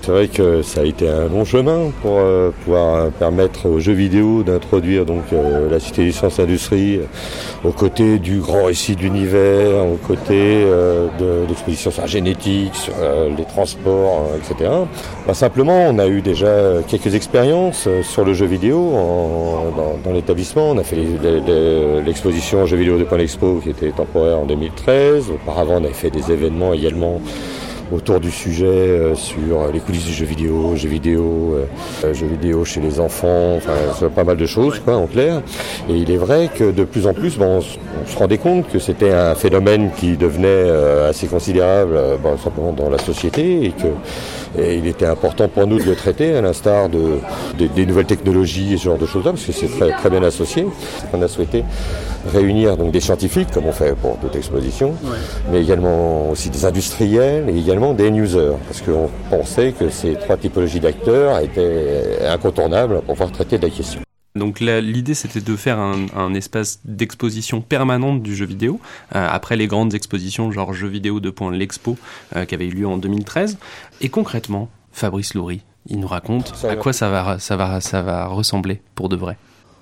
C'est 0.00 0.12
vrai 0.12 0.28
que 0.28 0.62
ça 0.62 0.82
a 0.82 0.84
été 0.84 1.08
un 1.08 1.28
long 1.28 1.44
chemin 1.44 1.90
pour 2.00 2.18
euh, 2.18 2.50
pouvoir 2.62 3.10
permettre 3.10 3.68
aux 3.68 3.80
jeux 3.80 3.92
vidéo 3.92 4.44
d'introduire 4.44 5.04
donc 5.04 5.24
euh, 5.32 5.68
la 5.68 5.80
Cité 5.80 6.12
Sciences 6.12 6.38
Industrie 6.38 6.98
euh, 6.98 7.68
aux 7.68 7.72
côtés 7.72 8.18
du 8.18 8.38
grand 8.38 8.64
récit 8.64 8.94
de 8.94 9.00
l'univers, 9.00 9.84
aux 9.84 9.96
côtés 9.96 10.62
euh, 10.64 11.08
de 11.18 11.48
l'exposition 11.48 11.90
sur 11.90 12.02
la 12.02 12.08
génétique, 12.08 12.74
sur 12.74 12.94
les 13.36 13.44
transports, 13.44 14.30
etc. 14.36 14.70
Bah, 15.26 15.34
simplement, 15.34 15.86
on 15.88 15.98
a 15.98 16.06
eu 16.06 16.20
déjà 16.20 16.82
quelques 16.86 17.14
expériences 17.14 17.88
sur 18.02 18.24
le 18.24 18.34
jeu 18.34 18.46
vidéo 18.46 18.92
dans, 19.76 19.98
dans 20.04 20.12
l'établissement. 20.12 20.70
On 20.70 20.78
a 20.78 20.84
fait 20.84 20.96
l'exposition 22.04 22.66
Jeux 22.66 22.76
vidéo 22.76 22.98
de 22.98 23.04
Point 23.04 23.18
Expo 23.18 23.60
qui 23.62 23.70
était 23.70 23.90
temporaire 23.90 24.38
en 24.38 24.46
2013. 24.46 25.30
Auparavant, 25.30 25.80
on 25.80 25.84
avait 25.84 25.92
fait 25.92 26.10
des 26.10 26.30
événements 26.30 26.72
également 26.72 27.20
autour 27.92 28.20
du 28.20 28.30
sujet 28.30 28.66
euh, 28.66 29.14
sur 29.14 29.70
les 29.72 29.78
coulisses 29.80 30.04
du 30.06 30.12
jeu 30.12 30.24
vidéo, 30.26 30.74
jeux 30.76 30.88
vidéo, 30.88 31.54
euh, 31.54 31.64
euh, 32.04 32.14
jeux 32.14 32.26
vidéo 32.26 32.64
chez 32.64 32.80
les 32.80 32.98
enfants, 33.00 33.56
enfin 33.56 34.08
pas 34.14 34.24
mal 34.24 34.36
de 34.36 34.46
choses 34.46 34.80
quoi 34.84 34.96
en 34.96 35.06
clair. 35.06 35.42
Et 35.88 35.94
il 35.94 36.10
est 36.10 36.16
vrai 36.16 36.50
que 36.54 36.70
de 36.72 36.84
plus 36.84 37.06
en 37.06 37.14
plus, 37.14 37.36
bon, 37.38 37.58
on, 37.58 37.60
se 37.60 38.16
rendait 38.18 38.38
compte 38.38 38.68
que 38.68 38.78
c'était 38.78 39.12
un 39.12 39.34
phénomène 39.34 39.90
qui 39.96 40.16
devenait 40.16 40.70
assez 41.08 41.26
considérable 41.26 41.98
bon, 42.22 42.36
simplement 42.36 42.72
dans 42.72 42.88
la 42.90 42.98
société 42.98 43.64
et 43.64 43.70
que 43.70 43.88
et 44.58 44.76
il 44.76 44.86
était 44.86 45.04
important 45.06 45.48
pour 45.48 45.66
nous 45.66 45.78
de 45.78 45.84
le 45.84 45.94
traiter 45.96 46.34
à 46.34 46.40
l'instar 46.40 46.88
de, 46.88 47.18
des- 47.58 47.68
des 47.68 47.84
nouvelles 47.84 48.06
technologies 48.06 48.72
et 48.72 48.76
ce 48.78 48.84
genre 48.84 48.96
de 48.96 49.04
choses-là 49.04 49.32
parce 49.32 49.44
que 49.44 49.52
c'est 49.52 49.66
très, 49.68 49.90
très 49.90 50.08
bien 50.08 50.22
associé. 50.22 50.66
On 51.12 51.20
a 51.20 51.28
souhaité 51.28 51.62
réunir 52.32 52.76
donc 52.78 52.90
des 52.90 53.00
scientifiques 53.00 53.50
comme 53.52 53.66
on 53.66 53.72
fait 53.72 53.94
pour 53.94 54.16
d'autres 54.16 54.36
expositions, 54.38 54.94
mais 55.52 55.60
également 55.62 56.30
aussi 56.30 56.48
des 56.48 56.64
industriels 56.64 57.44
et 57.50 57.58
également 57.58 57.75
des 57.94 58.08
users, 58.08 58.56
parce 58.66 58.80
qu'on 58.80 59.10
pensait 59.28 59.72
que 59.72 59.90
ces 59.90 60.14
trois 60.14 60.36
typologies 60.36 60.80
d'acteurs 60.80 61.38
étaient 61.40 62.24
incontournables 62.26 62.96
pour 63.02 63.14
pouvoir 63.14 63.32
traiter 63.32 63.58
de 63.58 63.66
la 63.66 63.70
question. 63.70 64.00
Donc 64.34 64.60
l'idée 64.60 65.14
c'était 65.14 65.40
de 65.40 65.56
faire 65.56 65.78
un, 65.78 66.06
un 66.14 66.34
espace 66.34 66.80
d'exposition 66.84 67.60
permanente 67.60 68.22
du 68.22 68.34
jeu 68.34 68.46
vidéo, 68.46 68.80
euh, 69.14 69.26
après 69.30 69.56
les 69.56 69.66
grandes 69.66 69.94
expositions 69.94 70.50
genre 70.52 70.72
jeux 70.74 70.88
vidéo 70.88 71.20
2. 71.20 71.34
l'expo 71.52 71.96
euh, 72.34 72.44
qui 72.44 72.54
avait 72.54 72.66
eu 72.66 72.70
lieu 72.72 72.86
en 72.86 72.98
2013. 72.98 73.58
Et 74.00 74.08
concrètement, 74.08 74.68
Fabrice 74.92 75.34
Loury, 75.34 75.62
il 75.88 76.00
nous 76.00 76.08
raconte 76.08 76.52
à 76.68 76.76
quoi 76.76 76.92
ça 76.92 77.08
va, 77.08 77.38
ça 77.38 77.56
va, 77.56 77.80
ça 77.80 78.02
va 78.02 78.26
ressembler 78.26 78.80
pour 78.94 79.08
de 79.08 79.16
vrai. 79.16 79.36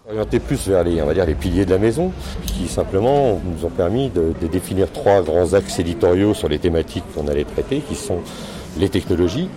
Orienté 0.06 0.38
plus 0.38 0.68
vers 0.68 0.84
les, 0.84 1.00
on 1.00 1.06
va 1.06 1.14
dire, 1.14 1.24
les 1.24 1.34
piliers 1.34 1.64
de 1.64 1.70
la 1.70 1.78
maison, 1.78 2.12
qui 2.44 2.68
simplement 2.68 3.40
nous 3.42 3.64
ont 3.64 3.70
permis 3.70 4.10
de, 4.10 4.34
de 4.38 4.46
définir 4.48 4.92
trois 4.92 5.22
grands 5.22 5.54
axes 5.54 5.78
éditoriaux 5.78 6.34
sur 6.34 6.46
les 6.46 6.58
thématiques 6.58 7.04
qu'on 7.14 7.26
allait 7.26 7.44
traiter, 7.44 7.78
qui 7.80 7.94
sont 7.94 8.18
les 8.78 8.90
technologies. 8.90 9.48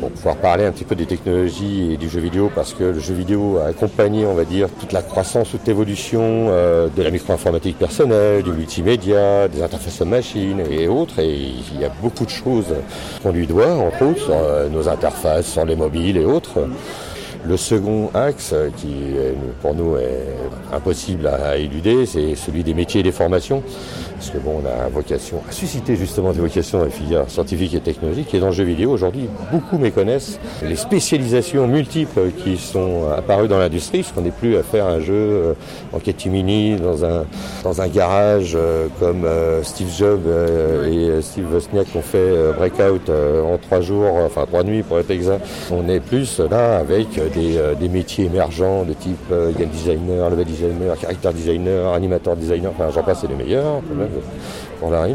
Pour 0.00 0.10
pouvoir 0.10 0.36
parler 0.36 0.66
un 0.66 0.72
petit 0.72 0.84
peu 0.84 0.94
des 0.94 1.06
technologies 1.06 1.92
et 1.92 1.96
du 1.96 2.10
jeu 2.10 2.20
vidéo, 2.20 2.50
parce 2.54 2.74
que 2.74 2.84
le 2.84 3.00
jeu 3.00 3.14
vidéo 3.14 3.58
a 3.64 3.68
accompagné, 3.68 4.26
on 4.26 4.34
va 4.34 4.44
dire, 4.44 4.68
toute 4.78 4.92
la 4.92 5.00
croissance, 5.00 5.50
toute 5.50 5.66
l'évolution 5.66 6.20
euh, 6.50 6.88
de 6.94 7.02
la 7.02 7.10
micro-informatique 7.10 7.78
personnelle, 7.78 8.42
du 8.42 8.52
multimédia, 8.52 9.48
des 9.48 9.62
interfaces 9.62 10.02
machines 10.02 10.62
et 10.70 10.86
autres. 10.86 11.18
Et 11.20 11.34
il 11.72 11.80
y 11.80 11.84
a 11.86 11.90
beaucoup 12.02 12.26
de 12.26 12.30
choses 12.30 12.74
qu'on 13.22 13.32
lui 13.32 13.46
doit, 13.46 13.74
entre 13.74 14.02
autres, 14.02 14.22
sur 14.22 14.34
euh, 14.34 14.68
nos 14.68 14.86
interfaces, 14.86 15.46
sur 15.46 15.64
les 15.64 15.76
mobiles 15.76 16.18
et 16.18 16.26
autres. 16.26 16.68
Le 17.46 17.58
second 17.58 18.08
axe, 18.14 18.52
euh, 18.54 18.70
qui 18.74 18.94
pour 19.60 19.74
nous 19.74 19.96
est 19.96 20.24
impossible 20.72 21.26
à 21.26 21.58
éluder, 21.58 22.06
c'est 22.06 22.34
celui 22.36 22.64
des 22.64 22.72
métiers 22.72 23.00
et 23.00 23.02
des 23.02 23.12
formations. 23.12 23.62
Parce 24.14 24.30
que 24.30 24.38
bon, 24.38 24.62
on 24.62 24.66
a 24.66 24.88
vocation 24.88 25.42
à 25.46 25.52
susciter 25.52 25.96
justement 25.96 26.32
des 26.32 26.40
vocations 26.40 26.78
dans 26.78 26.86
les 26.86 26.90
filières 26.90 27.28
scientifiques 27.28 27.74
et 27.74 27.80
technologiques. 27.80 28.32
Et 28.32 28.40
dans 28.40 28.46
le 28.46 28.52
jeu 28.52 28.64
vidéo, 28.64 28.90
aujourd'hui, 28.90 29.28
beaucoup 29.52 29.76
méconnaissent 29.76 30.38
les 30.62 30.76
spécialisations 30.76 31.66
multiples 31.66 32.30
qui 32.42 32.56
sont 32.56 33.10
apparues 33.14 33.48
dans 33.48 33.58
l'industrie, 33.58 34.00
parce 34.00 34.12
qu'on 34.12 34.22
n'est 34.22 34.30
plus 34.30 34.56
à 34.56 34.62
faire 34.62 34.86
un 34.86 35.00
jeu 35.00 35.12
euh, 35.14 35.54
en 35.92 35.98
catimini 35.98 36.76
dans 36.76 37.04
un, 37.04 37.26
dans 37.62 37.82
un 37.82 37.88
garage 37.88 38.54
euh, 38.56 38.86
comme 38.98 39.26
Steve 39.62 39.90
Jobs 39.94 40.26
et 40.86 41.20
Steve 41.20 41.52
Wozniak 41.52 41.88
ont 41.94 42.00
fait 42.00 42.52
Breakout 42.56 43.10
en 43.10 43.58
trois 43.58 43.80
jours, 43.80 44.14
enfin 44.24 44.46
trois 44.46 44.62
nuits 44.62 44.82
pour 44.82 44.98
être 44.98 45.10
exact. 45.10 45.46
On 45.70 45.88
est 45.88 46.00
plus 46.00 46.40
là 46.50 46.78
avec 46.78 47.08
des, 47.34 47.56
euh, 47.56 47.74
des 47.74 47.88
métiers 47.88 48.26
émergents 48.26 48.84
de 48.84 48.92
type 48.92 49.16
euh, 49.32 49.52
game 49.52 49.68
designer, 49.68 50.30
level 50.30 50.44
designer, 50.44 50.96
character 50.96 51.32
designer, 51.32 51.92
animateur 51.92 52.36
designer, 52.36 52.70
enfin 52.70 52.90
j'en 52.94 53.02
passe, 53.02 53.20
c'est 53.20 53.28
les 53.28 53.34
meilleurs 53.34 53.80
quand 53.88 53.94
même, 53.94 54.08
pour 54.80 54.90
la. 54.90 55.08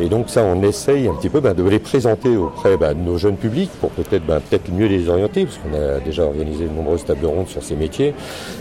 Et 0.00 0.08
donc 0.08 0.30
ça, 0.30 0.42
on 0.42 0.62
essaye 0.62 1.06
un 1.06 1.14
petit 1.14 1.28
peu 1.28 1.40
ben, 1.40 1.52
de 1.52 1.62
les 1.62 1.78
présenter 1.78 2.36
auprès 2.36 2.76
ben, 2.76 2.94
de 2.94 3.00
nos 3.00 3.18
jeunes 3.18 3.36
publics 3.36 3.70
pour 3.80 3.90
peut-être 3.90 4.24
ben, 4.24 4.40
peut-être 4.40 4.72
mieux 4.72 4.86
les 4.86 5.08
orienter, 5.08 5.44
parce 5.44 5.58
qu'on 5.58 5.74
a 5.74 6.00
déjà 6.00 6.24
organisé 6.24 6.64
de 6.64 6.70
nombreuses 6.70 7.04
tables 7.04 7.26
rondes 7.26 7.48
sur 7.48 7.62
ces 7.62 7.76
métiers. 7.76 8.14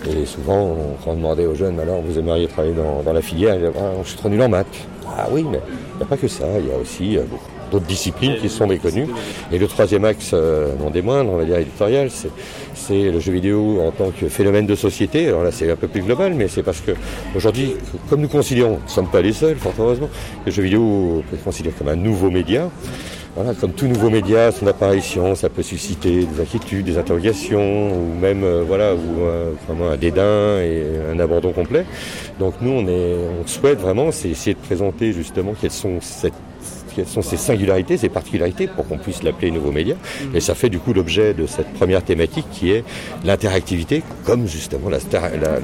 Et 0.09 0.25
souvent, 0.25 0.75
on, 1.05 1.13
demandait 1.13 1.45
aux 1.45 1.55
jeunes, 1.55 1.79
alors 1.79 2.01
vous 2.01 2.19
aimeriez 2.19 2.47
travailler 2.47 2.75
dans, 2.75 3.13
la 3.13 3.21
filière, 3.21 3.57
Ah, 3.77 3.91
je 4.03 4.09
suis 4.09 4.17
trop 4.17 4.29
nul 4.29 4.41
en 4.41 4.49
maths. 4.49 4.67
Ah 5.17 5.27
oui, 5.31 5.45
mais 5.49 5.59
il 5.93 5.97
n'y 5.97 6.03
a 6.03 6.05
pas 6.05 6.17
que 6.17 6.27
ça, 6.27 6.45
il 6.59 6.67
y 6.67 6.71
a 6.71 6.77
aussi 6.77 7.17
euh, 7.17 7.23
beaucoup 7.29 7.60
d'autres 7.71 7.85
disciplines 7.85 8.35
qui 8.37 8.49
sont 8.49 8.67
méconnues. 8.67 9.07
Et 9.51 9.57
le 9.57 9.67
troisième 9.67 10.05
axe, 10.05 10.31
euh, 10.33 10.75
non 10.79 10.89
des 10.89 11.01
moindres, 11.01 11.31
on 11.31 11.37
va 11.37 11.45
dire 11.45 11.57
éditorial, 11.57 12.09
c'est, 12.11 12.29
le 12.91 13.21
jeu 13.21 13.31
vidéo 13.31 13.79
en 13.81 13.91
tant 13.91 14.11
que 14.11 14.27
phénomène 14.27 14.65
de 14.65 14.75
société. 14.75 15.29
Alors 15.29 15.43
là, 15.43 15.51
c'est 15.51 15.71
un 15.71 15.77
peu 15.77 15.87
plus 15.87 16.01
global, 16.01 16.33
mais 16.33 16.49
c'est 16.49 16.61
parce 16.61 16.81
que 16.81 16.91
aujourd'hui, 17.35 17.75
comme 18.09 18.19
nous 18.19 18.27
considérons, 18.27 18.71
nous 18.71 18.83
ne 18.83 18.89
sommes 18.89 19.09
pas 19.09 19.21
les 19.21 19.31
seuls, 19.31 19.55
fort 19.55 19.73
heureusement, 19.79 20.09
le 20.45 20.51
jeu 20.51 20.61
vidéo 20.61 21.23
peut 21.29 21.37
être 21.37 21.43
considéré 21.43 21.73
comme 21.77 21.87
un 21.87 21.95
nouveau 21.95 22.29
média. 22.29 22.69
Voilà, 23.33 23.53
comme 23.53 23.71
tout 23.71 23.87
nouveau 23.87 24.09
média, 24.09 24.51
son 24.51 24.67
apparition, 24.67 25.35
ça 25.35 25.47
peut 25.47 25.63
susciter 25.63 26.25
des 26.25 26.41
inquiétudes, 26.41 26.85
des 26.85 26.97
interrogations, 26.97 27.93
ou 27.93 28.13
même 28.19 28.43
euh, 28.43 28.61
voilà, 28.67 28.93
ou 28.93 29.21
euh, 29.21 29.53
vraiment 29.67 29.89
un 29.89 29.95
dédain 29.95 30.59
et 30.59 30.83
un 31.09 31.17
abandon 31.17 31.53
complet. 31.53 31.85
Donc 32.39 32.55
nous, 32.59 32.71
on, 32.71 32.87
est, 32.89 33.15
on 33.41 33.47
souhaite 33.47 33.79
vraiment, 33.79 34.11
c'est 34.11 34.27
essayer 34.27 34.53
de 34.53 34.59
présenter 34.59 35.13
justement 35.13 35.53
quelles 35.59 35.71
sont 35.71 36.01
cette 36.01 36.33
quelles 36.95 37.07
sont 37.07 37.21
ses 37.21 37.37
singularités, 37.37 37.97
ses 37.97 38.09
particularités 38.09 38.67
pour 38.67 38.87
qu'on 38.87 38.97
puisse 38.97 39.23
l'appeler 39.23 39.51
nouveau 39.51 39.71
média. 39.71 39.95
Et 40.33 40.39
ça 40.39 40.55
fait 40.55 40.69
du 40.69 40.79
coup 40.79 40.93
l'objet 40.93 41.33
de 41.33 41.45
cette 41.45 41.71
première 41.73 42.03
thématique 42.03 42.45
qui 42.51 42.71
est 42.71 42.83
l'interactivité 43.23 44.03
comme 44.25 44.47
justement 44.47 44.89
la, 44.89 44.99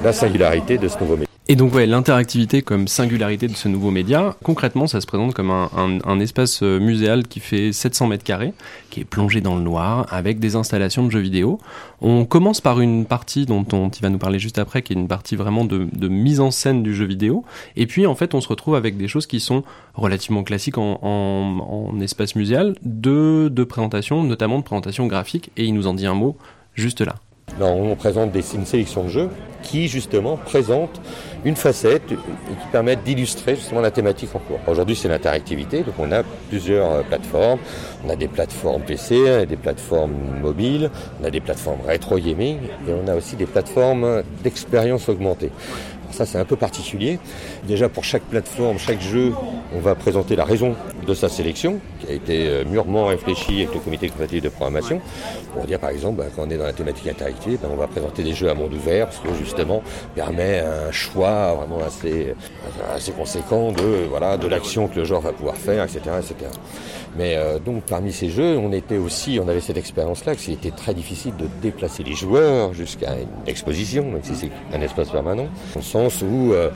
la 0.02 0.12
singularité 0.12 0.78
de 0.78 0.88
ce 0.88 0.98
nouveau 0.98 1.16
média. 1.16 1.27
Et 1.50 1.56
donc 1.56 1.72
ouais, 1.74 1.86
l'interactivité 1.86 2.60
comme 2.60 2.88
singularité 2.88 3.48
de 3.48 3.56
ce 3.56 3.68
nouveau 3.68 3.90
média, 3.90 4.36
concrètement 4.44 4.86
ça 4.86 5.00
se 5.00 5.06
présente 5.06 5.32
comme 5.32 5.50
un, 5.50 5.70
un- 6.04 6.20
espace 6.20 6.62
euh, 6.62 6.78
muséal 6.78 7.26
qui 7.26 7.40
fait 7.40 7.72
700 7.72 8.06
mètres 8.08 8.22
carrés, 8.22 8.52
qui 8.90 9.00
est 9.00 9.04
plongé 9.06 9.40
dans 9.40 9.56
le 9.56 9.62
noir, 9.62 10.06
avec 10.10 10.40
des 10.40 10.56
installations 10.56 11.06
de 11.06 11.10
jeux 11.10 11.20
vidéo. 11.20 11.58
On 12.02 12.26
commence 12.26 12.60
par 12.60 12.80
une 12.82 13.06
partie 13.06 13.46
dont 13.46 13.64
on 13.72 13.88
vas 14.02 14.10
nous 14.10 14.18
parler 14.18 14.38
juste 14.38 14.58
après, 14.58 14.82
qui 14.82 14.92
est 14.92 14.96
une 14.96 15.08
partie 15.08 15.36
vraiment 15.36 15.64
de, 15.64 15.88
de 15.90 16.08
mise 16.08 16.40
en 16.40 16.50
scène 16.50 16.82
du 16.82 16.94
jeu 16.94 17.06
vidéo. 17.06 17.44
Et 17.76 17.86
puis 17.86 18.06
en 18.06 18.14
fait 18.14 18.34
on 18.34 18.42
se 18.42 18.48
retrouve 18.48 18.74
avec 18.74 18.98
des 18.98 19.08
choses 19.08 19.26
qui 19.26 19.40
sont 19.40 19.64
relativement 19.94 20.42
classiques 20.42 20.76
en, 20.76 20.98
en- 21.00 21.88
en 21.94 22.00
espace 22.00 22.34
muséal, 22.34 22.74
de, 22.82 23.48
de 23.50 23.64
présentation, 23.64 24.22
notamment 24.22 24.58
de 24.58 24.64
présentation 24.64 25.06
graphique, 25.06 25.50
et 25.56 25.64
il 25.64 25.72
nous 25.72 25.86
en 25.86 25.94
dit 25.94 26.04
un 26.04 26.12
mot 26.14 26.36
juste 26.74 27.00
là. 27.00 27.14
On 27.60 27.94
présente 27.96 28.30
des- 28.30 28.54
une 28.54 28.66
sélection 28.66 29.04
de 29.04 29.08
jeux 29.08 29.28
qui 29.62 29.88
justement 29.88 30.36
présentent 30.36 31.00
une 31.44 31.56
facette 31.56 32.12
et 32.12 32.14
qui 32.14 32.66
permettent 32.70 33.02
d'illustrer 33.02 33.56
justement 33.56 33.80
la 33.80 33.90
thématique 33.90 34.30
en 34.34 34.38
cours. 34.38 34.60
Aujourd'hui, 34.68 34.94
c'est 34.94 35.08
l'interactivité, 35.08 35.82
donc 35.82 35.94
on 35.98 36.12
a 36.12 36.22
plusieurs 36.48 36.90
euh, 36.92 37.02
plateformes. 37.02 37.58
On 38.06 38.10
a 38.10 38.16
des 38.16 38.28
plateformes 38.28 38.82
PC, 38.82 39.46
des 39.46 39.56
plateformes 39.56 40.14
mobiles, 40.40 40.90
on 41.20 41.24
a 41.24 41.30
des 41.30 41.40
plateformes 41.40 41.80
rétro 41.86 42.18
gaming 42.18 42.58
et 42.88 42.92
on 42.92 43.08
a 43.08 43.16
aussi 43.16 43.34
des 43.34 43.46
plateformes 43.46 44.22
d'expérience 44.44 45.08
augmentée. 45.08 45.50
Ça, 46.10 46.26
c'est 46.26 46.38
un 46.38 46.44
peu 46.44 46.56
particulier. 46.56 47.18
Déjà, 47.64 47.88
pour 47.88 48.04
chaque 48.04 48.22
plateforme, 48.22 48.78
chaque 48.78 49.00
jeu, 49.00 49.32
on 49.74 49.80
va 49.80 49.94
présenter 49.94 50.36
la 50.36 50.44
raison 50.44 50.74
de 51.06 51.14
sa 51.14 51.28
sélection, 51.28 51.80
qui 52.00 52.10
a 52.10 52.14
été 52.14 52.48
euh, 52.48 52.64
mûrement 52.64 53.06
réfléchie 53.06 53.62
avec 53.62 53.74
le 53.74 53.80
comité 53.80 54.08
quantitatif 54.08 54.42
de 54.42 54.48
programmation. 54.48 55.00
Pour 55.54 55.64
dire, 55.64 55.78
par 55.78 55.90
exemple, 55.90 56.18
bah, 56.18 56.26
quand 56.34 56.46
on 56.46 56.50
est 56.50 56.56
dans 56.56 56.64
la 56.64 56.72
thématique 56.72 57.08
interactive, 57.08 57.58
bah, 57.62 57.68
on 57.72 57.76
va 57.76 57.86
présenter 57.86 58.22
des 58.22 58.32
jeux 58.32 58.48
à 58.48 58.54
monde 58.54 58.74
ouvert, 58.74 59.06
parce 59.06 59.18
que 59.18 59.28
justement, 59.38 59.82
permet 60.14 60.60
un 60.60 60.90
choix 60.92 61.54
vraiment 61.54 61.84
assez, 61.84 62.34
assez 62.94 63.12
conséquent 63.12 63.72
de, 63.72 64.06
voilà, 64.08 64.36
de 64.36 64.48
l'action 64.48 64.88
que 64.88 64.96
le 64.96 65.04
joueur 65.04 65.20
va 65.20 65.32
pouvoir 65.32 65.56
faire, 65.56 65.84
etc. 65.84 66.00
etc. 66.18 66.50
Mais 67.16 67.36
euh, 67.36 67.58
donc, 67.58 67.84
parmi 67.84 68.12
ces 68.12 68.30
jeux, 68.30 68.58
on 68.58 68.72
était 68.72 68.98
aussi, 68.98 69.40
on 69.42 69.48
avait 69.48 69.60
cette 69.60 69.76
expérience-là, 69.76 70.34
que 70.34 70.40
c'était 70.40 70.70
très 70.70 70.94
difficile 70.94 71.32
de 71.36 71.46
déplacer 71.62 72.02
les 72.02 72.14
joueurs 72.14 72.74
jusqu'à 72.74 73.14
une 73.14 73.48
exposition, 73.48 74.04
même 74.04 74.22
si 74.22 74.34
c'est 74.34 74.50
un 74.72 74.80
espace 74.80 75.10
permanent, 75.10 75.48
au 75.76 75.80
sens 75.80 76.22
où 76.22 76.52
euh, 76.52 76.70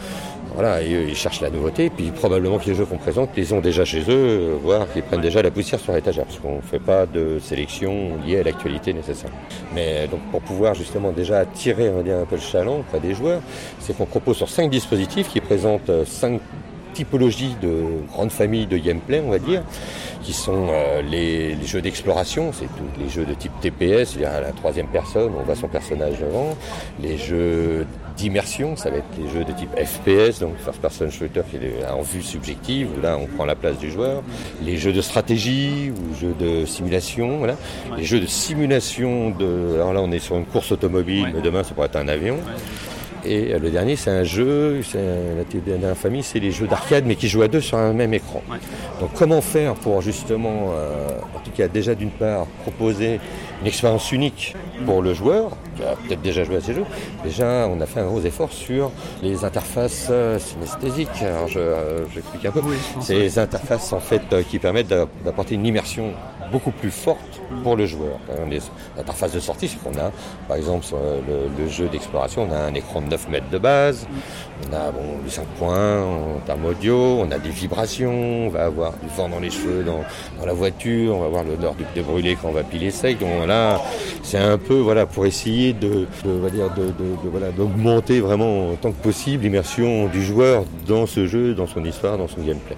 voilà, 0.54 0.82
ils, 0.82 1.08
ils 1.08 1.16
cherchent 1.16 1.40
la 1.40 1.50
nouveauté, 1.50 1.90
puis 1.90 2.10
probablement 2.10 2.58
que 2.58 2.66
les 2.66 2.74
jeux 2.74 2.84
qu'on 2.84 2.98
présente 2.98 3.30
les 3.36 3.52
ont 3.52 3.60
déjà 3.60 3.84
chez 3.84 4.02
eux, 4.02 4.04
euh, 4.08 4.56
voire 4.62 4.90
qu'ils 4.92 5.02
prennent 5.02 5.20
déjà 5.20 5.42
la 5.42 5.50
poussière 5.50 5.80
sur 5.80 5.92
l'étagère, 5.92 6.24
parce 6.24 6.38
qu'on 6.38 6.56
ne 6.56 6.60
fait 6.62 6.78
pas 6.78 7.06
de 7.06 7.38
sélection 7.38 8.16
liée 8.24 8.40
à 8.40 8.42
l'actualité 8.42 8.92
nécessaire. 8.92 9.30
Mais 9.74 9.86
euh, 9.96 10.06
donc 10.06 10.20
pour 10.30 10.40
pouvoir 10.40 10.74
justement 10.74 11.12
déjà 11.12 11.38
attirer 11.40 11.88
on 11.90 11.96
va 11.96 12.02
dire, 12.02 12.18
un 12.18 12.24
peu 12.24 12.36
le 12.36 12.42
chaland 12.42 12.80
auprès 12.80 13.00
des 13.00 13.14
joueurs, 13.14 13.40
c'est 13.80 13.96
qu'on 13.96 14.06
propose 14.06 14.36
sur 14.36 14.48
cinq 14.48 14.70
dispositifs 14.70 15.28
qui 15.28 15.40
présentent 15.40 15.90
euh, 15.90 16.04
cinq 16.04 16.40
typologies 16.92 17.56
de 17.60 18.06
grandes 18.12 18.30
familles 18.30 18.66
de 18.66 18.78
gameplay, 18.78 19.22
on 19.24 19.30
va 19.30 19.38
dire, 19.38 19.62
qui 20.22 20.32
sont 20.32 20.68
euh, 20.70 21.02
les, 21.02 21.54
les 21.54 21.66
jeux 21.66 21.82
d'exploration, 21.82 22.52
c'est 22.52 22.66
tous 22.66 23.00
les 23.00 23.08
jeux 23.08 23.24
de 23.24 23.34
type 23.34 23.52
TPS, 23.60 24.10
c'est-à-dire 24.10 24.30
à 24.30 24.40
la 24.40 24.52
troisième 24.52 24.86
personne, 24.86 25.32
on 25.38 25.42
voit 25.42 25.56
son 25.56 25.68
personnage 25.68 26.20
devant, 26.20 26.56
les 27.00 27.18
jeux 27.18 27.86
d'immersion, 28.16 28.76
ça 28.76 28.90
va 28.90 28.98
être 28.98 29.06
les 29.18 29.28
jeux 29.28 29.44
de 29.44 29.52
type 29.52 29.70
FPS, 29.76 30.38
donc 30.40 30.56
first 30.58 30.80
person 30.80 31.10
shooter 31.10 31.42
qui 31.50 31.56
est 31.56 31.86
en 31.90 32.02
vue 32.02 32.22
subjective, 32.22 32.88
où 32.96 33.00
là 33.00 33.18
on 33.18 33.26
prend 33.26 33.44
la 33.44 33.54
place 33.54 33.78
du 33.78 33.90
joueur, 33.90 34.22
les 34.62 34.76
jeux 34.76 34.92
de 34.92 35.00
stratégie 35.00 35.90
ou 35.90 36.14
jeux 36.20 36.34
de 36.38 36.64
simulation, 36.66 37.38
voilà, 37.38 37.56
les 37.96 38.04
jeux 38.04 38.20
de 38.20 38.26
simulation 38.26 39.30
de, 39.30 39.74
alors 39.74 39.92
là 39.92 40.00
on 40.02 40.12
est 40.12 40.18
sur 40.18 40.36
une 40.36 40.46
course 40.46 40.72
automobile, 40.72 41.30
mais 41.34 41.40
demain 41.40 41.64
ça 41.64 41.74
pourrait 41.74 41.86
être 41.86 41.96
un 41.96 42.08
avion. 42.08 42.38
Et 43.24 43.52
euh, 43.54 43.58
le 43.58 43.70
dernier, 43.70 43.96
c'est 43.96 44.10
un 44.10 44.24
jeu, 44.24 44.82
c'est 44.82 44.98
un- 44.98 45.36
la 45.38 45.60
dernière 45.60 45.96
famille, 45.96 46.22
c'est 46.22 46.40
les 46.40 46.50
jeux 46.50 46.66
d'arcade, 46.66 47.04
mais 47.06 47.14
qui 47.14 47.28
jouent 47.28 47.42
à 47.42 47.48
deux 47.48 47.60
sur 47.60 47.78
un 47.78 47.92
même 47.92 48.14
écran. 48.14 48.42
Donc 49.00 49.10
comment 49.14 49.40
faire 49.40 49.74
pour 49.74 50.00
justement, 50.02 50.72
euh, 50.74 51.08
en 51.36 51.38
tout 51.40 51.50
cas 51.52 51.68
déjà 51.68 51.94
d'une 51.94 52.10
part, 52.10 52.46
proposer 52.62 53.20
une 53.60 53.66
expérience 53.68 54.10
unique 54.10 54.56
pour 54.84 55.02
le 55.02 55.14
joueur, 55.14 55.50
qui 55.76 55.82
a 55.84 55.94
peut-être 56.08 56.22
déjà 56.22 56.42
joué 56.42 56.56
à 56.56 56.60
ces 56.60 56.74
jeux. 56.74 56.84
Déjà, 57.22 57.68
on 57.68 57.80
a 57.80 57.86
fait 57.86 58.00
un 58.00 58.06
gros 58.06 58.20
effort 58.22 58.50
sur 58.52 58.90
les 59.22 59.44
interfaces 59.44 60.08
euh, 60.10 60.38
synesthésiques. 60.40 61.22
Alors 61.22 61.46
je, 61.46 61.60
euh, 61.60 62.04
j'explique 62.12 62.44
un 62.46 62.50
peu. 62.50 62.60
Ces 63.00 63.38
interfaces 63.38 63.92
en 63.92 64.00
fait 64.00 64.22
qui 64.50 64.58
permettent 64.58 64.88
d'a- 64.88 65.06
d'apporter 65.24 65.54
une 65.54 65.64
immersion 65.66 66.10
beaucoup 66.52 66.70
plus 66.70 66.90
forte 66.90 67.40
pour 67.62 67.76
le 67.76 67.86
joueur. 67.86 68.18
L'interface 68.96 69.32
de 69.32 69.40
sortie, 69.40 69.68
c'est 69.68 69.82
qu'on 69.82 69.98
a, 69.98 70.10
par 70.46 70.56
exemple, 70.56 70.84
sur 70.84 70.98
le, 70.98 71.48
le 71.58 71.68
jeu 71.68 71.88
d'exploration, 71.88 72.46
on 72.48 72.52
a 72.52 72.58
un 72.58 72.74
écran 72.74 73.00
de 73.00 73.06
9 73.06 73.28
mètres 73.30 73.50
de 73.50 73.58
base, 73.58 74.06
on 74.68 74.74
a 74.74 74.90
bon, 74.92 75.18
les 75.24 75.30
5 75.30 75.44
points 75.58 76.02
en 76.02 76.38
termes 76.46 76.64
audio, 76.66 77.20
on 77.20 77.30
a 77.30 77.38
des 77.38 77.50
vibrations, 77.50 78.46
on 78.46 78.48
va 78.50 78.66
avoir 78.66 78.92
du 78.92 79.08
vent 79.16 79.28
dans 79.28 79.40
les 79.40 79.50
cheveux 79.50 79.82
dans, 79.82 80.00
dans 80.38 80.46
la 80.46 80.52
voiture, 80.52 81.16
on 81.16 81.20
va 81.20 81.26
avoir 81.26 81.44
l'odeur 81.44 81.74
du 81.74 81.84
débrûlé 81.94 82.36
quand 82.40 82.48
on 82.48 82.52
va 82.52 82.62
piler 82.62 82.90
sec. 82.90 83.18
Donc 83.18 83.46
là, 83.46 83.80
c'est 84.22 84.38
un 84.38 84.58
peu 84.58 84.74
voilà 84.78 85.06
pour 85.06 85.26
essayer 85.26 85.72
de, 85.72 85.88
de, 85.88 86.06
on 86.26 86.40
va 86.40 86.50
dire, 86.50 86.70
de, 86.74 86.84
de, 86.86 87.16
de 87.24 87.28
voilà 87.30 87.50
d'augmenter 87.50 88.20
vraiment 88.20 88.70
autant 88.70 88.92
que 88.92 89.02
possible 89.02 89.44
l'immersion 89.44 90.06
du 90.06 90.22
joueur 90.22 90.64
dans 90.86 91.06
ce 91.06 91.26
jeu, 91.26 91.54
dans 91.54 91.66
son 91.66 91.84
histoire, 91.84 92.18
dans 92.18 92.28
son 92.28 92.40
gameplay. 92.42 92.76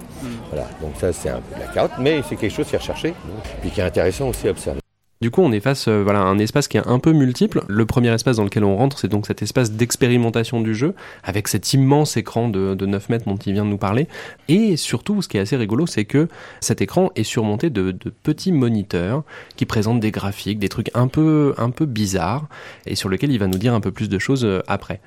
Voilà, 0.51 0.69
donc 0.81 0.93
ça 1.01 1.13
c'est 1.13 1.29
un 1.31 1.41
peu 1.41 1.59
la 1.59 1.67
carte, 1.67 1.93
mais 1.99 2.23
c'est 2.29 2.37
quelque 2.37 2.55
chose 2.55 2.67
qui 2.67 2.75
est 2.77 2.79
recherché, 2.79 3.15
qui 3.70 3.81
est 3.81 3.85
intéressant 3.85 4.29
aussi 4.29 4.48
à 4.48 4.50
observer. 4.50 4.81
Du 5.24 5.31
coup, 5.31 5.40
on 5.40 5.53
est 5.53 5.61
face 5.61 5.88
euh, 5.88 6.03
voilà, 6.03 6.20
à 6.20 6.24
un 6.24 6.38
espace 6.38 6.68
qui 6.68 6.77
est 6.77 6.87
un 6.87 6.98
peu 6.98 7.12
multiple. 7.12 7.64
Le 7.66 7.87
premier 7.87 8.12
espace 8.12 8.37
dans 8.37 8.44
lequel 8.44 8.62
on 8.62 8.77
rentre, 8.77 8.98
c'est 8.98 9.09
donc 9.09 9.27
cet 9.27 9.40
espace 9.40 9.70
d'expérimentation 9.70 10.61
du 10.61 10.74
jeu, 10.74 10.94
avec 11.22 11.48
cet 11.48 11.72
immense 11.72 12.18
écran 12.18 12.50
de, 12.50 12.74
de 12.74 12.85
9 12.85 13.09
mètres 13.09 13.24
dont 13.24 13.37
il 13.37 13.55
vient 13.55 13.64
de 13.64 13.70
nous 13.70 13.79
parler. 13.79 14.07
Et 14.48 14.77
surtout, 14.77 15.22
ce 15.22 15.29
qui 15.29 15.38
est 15.38 15.40
assez 15.40 15.57
rigolo, 15.57 15.87
c'est 15.87 16.05
que 16.05 16.29
cet 16.61 16.83
écran 16.83 17.11
est 17.16 17.22
surmonté 17.22 17.70
de, 17.70 17.92
petits 18.22 18.53
moniteurs 18.53 19.22
qui 19.57 19.64
présentent 19.64 20.00
des 20.00 20.11
graphiques, 20.11 20.59
des 20.59 20.68
trucs 20.68 20.90
un 20.92 21.09
peu, 21.09 21.55
un 21.57 21.70
peu 21.70 21.87
bizarres, 21.87 22.46
et 22.85 22.94
sur 22.94 23.09
lesquels 23.09 23.33
il 23.33 23.38
va 23.38 23.46
nous 23.46 23.57
dire 23.57 23.72
un 23.72 23.81
peu 23.81 23.92
plus 23.92 24.11
de 24.11 24.18
choses 24.18 24.44
euh, 24.44 24.62
après. 24.66 25.00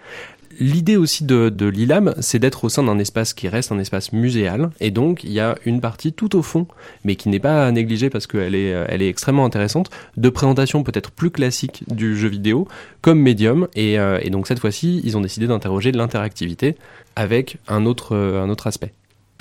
L'idée 0.59 0.97
aussi 0.97 1.23
de, 1.23 1.49
de 1.49 1.67
l'ILAM, 1.67 2.15
c'est 2.19 2.39
d'être 2.39 2.63
au 2.63 2.69
sein 2.69 2.83
d'un 2.83 2.97
espace 2.97 3.33
qui 3.33 3.47
reste 3.47 3.71
un 3.71 3.77
espace 3.77 4.11
muséal, 4.11 4.71
et 4.79 4.89
donc 4.89 5.23
il 5.23 5.31
y 5.31 5.39
a 5.39 5.55
une 5.65 5.81
partie 5.81 6.13
tout 6.13 6.35
au 6.35 6.41
fond, 6.41 6.65
mais 7.03 7.15
qui 7.15 7.29
n'est 7.29 7.39
pas 7.39 7.71
négligée 7.71 8.09
parce 8.09 8.25
qu'elle 8.25 8.55
est, 8.55 8.69
elle 8.89 9.03
est 9.03 9.09
extrêmement 9.09 9.45
intéressante, 9.45 9.91
de 10.15 10.29
présentation 10.29 10.83
peut-être 10.83 11.11
plus 11.11 11.29
classique 11.29 11.83
du 11.87 12.17
jeu 12.17 12.27
vidéo 12.27 12.67
comme 13.01 13.19
médium, 13.19 13.67
et, 13.75 13.99
euh, 13.99 14.19
donc 14.29 14.47
cette 14.47 14.59
fois-ci, 14.59 15.01
ils 15.03 15.15
ont 15.15 15.21
décidé 15.21 15.45
d'interroger 15.45 15.91
l'interactivité 15.91 16.75
avec 17.15 17.57
un 17.67 17.85
autre, 17.85 18.15
euh, 18.15 18.43
un 18.43 18.49
autre 18.49 18.67
aspect. 18.67 18.93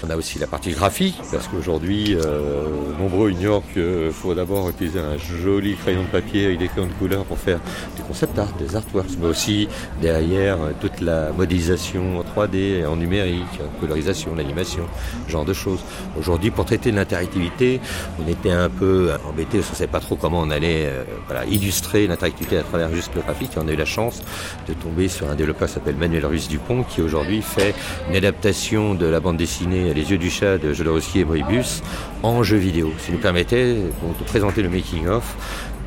On 0.04 0.10
a 0.10 0.16
aussi 0.16 0.38
la 0.38 0.46
partie 0.46 0.72
graphique, 0.72 1.18
parce 1.32 1.48
qu'aujourd'hui, 1.48 2.14
euh, 2.16 2.66
nombreux 2.98 3.30
ignorent 3.30 3.62
qu'il 3.72 4.10
faut 4.12 4.34
d'abord 4.34 4.68
utiliser 4.68 5.00
un 5.00 5.16
joli 5.16 5.74
crayon 5.74 6.02
de 6.02 6.08
papier 6.08 6.44
avec 6.44 6.58
des 6.58 6.68
crayons 6.68 6.88
de 6.88 6.92
couleur 6.92 7.24
pour 7.24 7.38
faire 7.38 7.58
des 7.96 8.02
concept 8.02 8.38
art, 8.38 8.52
des 8.58 8.76
artworks, 8.76 9.16
mais 9.18 9.26
aussi 9.26 9.68
derrière 10.02 10.60
euh, 10.60 10.72
toute 10.82 11.00
la 11.00 11.32
modélisation 11.32 12.18
en 12.18 12.22
3D, 12.22 12.86
en 12.86 12.96
numérique, 12.96 13.44
en 13.58 13.80
colorisation, 13.80 14.34
l'animation, 14.34 14.84
ce 15.26 15.32
genre 15.32 15.46
de 15.46 15.54
choses. 15.54 15.80
Aujourd'hui, 16.18 16.50
pour 16.50 16.66
traiter 16.66 16.92
l'interactivité, 16.92 17.80
on 18.22 18.28
était 18.30 18.50
un 18.50 18.68
peu 18.68 19.12
embêté, 19.26 19.60
qu'on 19.60 19.70
ne 19.70 19.76
savait 19.76 19.86
pas 19.86 20.00
trop 20.00 20.16
comment 20.16 20.40
on 20.40 20.50
allait 20.50 20.88
euh, 20.88 21.04
voilà, 21.26 21.46
illustrer 21.46 22.06
l'interactivité 22.06 22.58
à 22.58 22.62
travers 22.64 22.92
juste 22.94 23.14
le 23.14 23.22
graphique. 23.22 23.52
Et 23.56 23.60
on 23.60 23.68
a 23.68 23.72
eu 23.72 23.76
la 23.76 23.86
chance 23.86 24.22
de 24.68 24.74
tomber 24.74 25.08
sur 25.08 25.30
un 25.30 25.36
développeur 25.36 25.68
qui 25.68 25.74
s'appelle 25.74 25.96
Manuel 25.96 26.26
Ruiz 26.26 26.48
Dupont, 26.48 26.82
qui 26.82 27.00
aujourd'hui 27.00 27.40
fait 27.40 27.74
une 28.10 28.16
adaptation 28.16 28.94
de 28.94 29.06
la 29.06 29.20
bande 29.20 29.38
dessinée 29.38 29.85
les 29.94 30.10
yeux 30.10 30.18
du 30.18 30.30
chat 30.30 30.58
de 30.58 30.72
Jodorowsky 30.72 31.20
et 31.20 31.24
Moebius 31.24 31.82
en 32.22 32.42
jeu 32.42 32.56
vidéo. 32.56 32.92
Ça 32.98 33.12
nous 33.12 33.18
permettait 33.18 33.74
de 33.74 34.24
présenter 34.26 34.62
le 34.62 34.68
making-of 34.68 35.36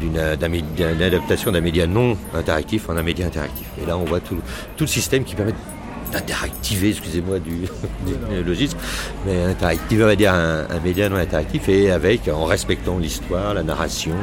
d'une 0.02 0.18
adaptation 1.02 1.52
d'un 1.52 1.62
média 1.62 1.86
non 1.86 2.18
interactif 2.34 2.90
en 2.90 2.98
un 2.98 3.04
média 3.04 3.26
interactif. 3.26 3.68
Et 3.82 3.86
là, 3.86 3.98
on 3.98 4.06
voit 4.06 4.20
tout, 4.20 4.38
tout 4.78 4.84
le 4.84 4.88
système 4.88 5.24
qui 5.24 5.36
permet 5.36 5.54
d'interactiver, 6.12 6.90
excusez-moi 6.90 7.40
du, 7.40 7.52
du 8.06 8.44
logisme, 8.44 8.78
mais 9.26 9.44
interactiver, 9.44 10.04
on 10.04 10.08
va 10.08 10.16
dire, 10.16 10.34
un, 10.34 10.80
média 10.84 11.10
non 11.10 11.18
interactif 11.18 11.68
et 11.70 11.92
avec, 11.92 12.28
en 12.28 12.46
respectant 12.46 12.98
l'histoire, 12.98 13.54
la 13.54 13.64
narration, 13.64 14.16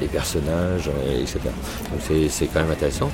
les 0.00 0.08
personnages, 0.08 0.90
etc. 1.20 1.38
Donc 1.90 2.28
c'est 2.28 2.46
quand 2.46 2.60
même 2.60 2.70
intéressant. 2.70 3.10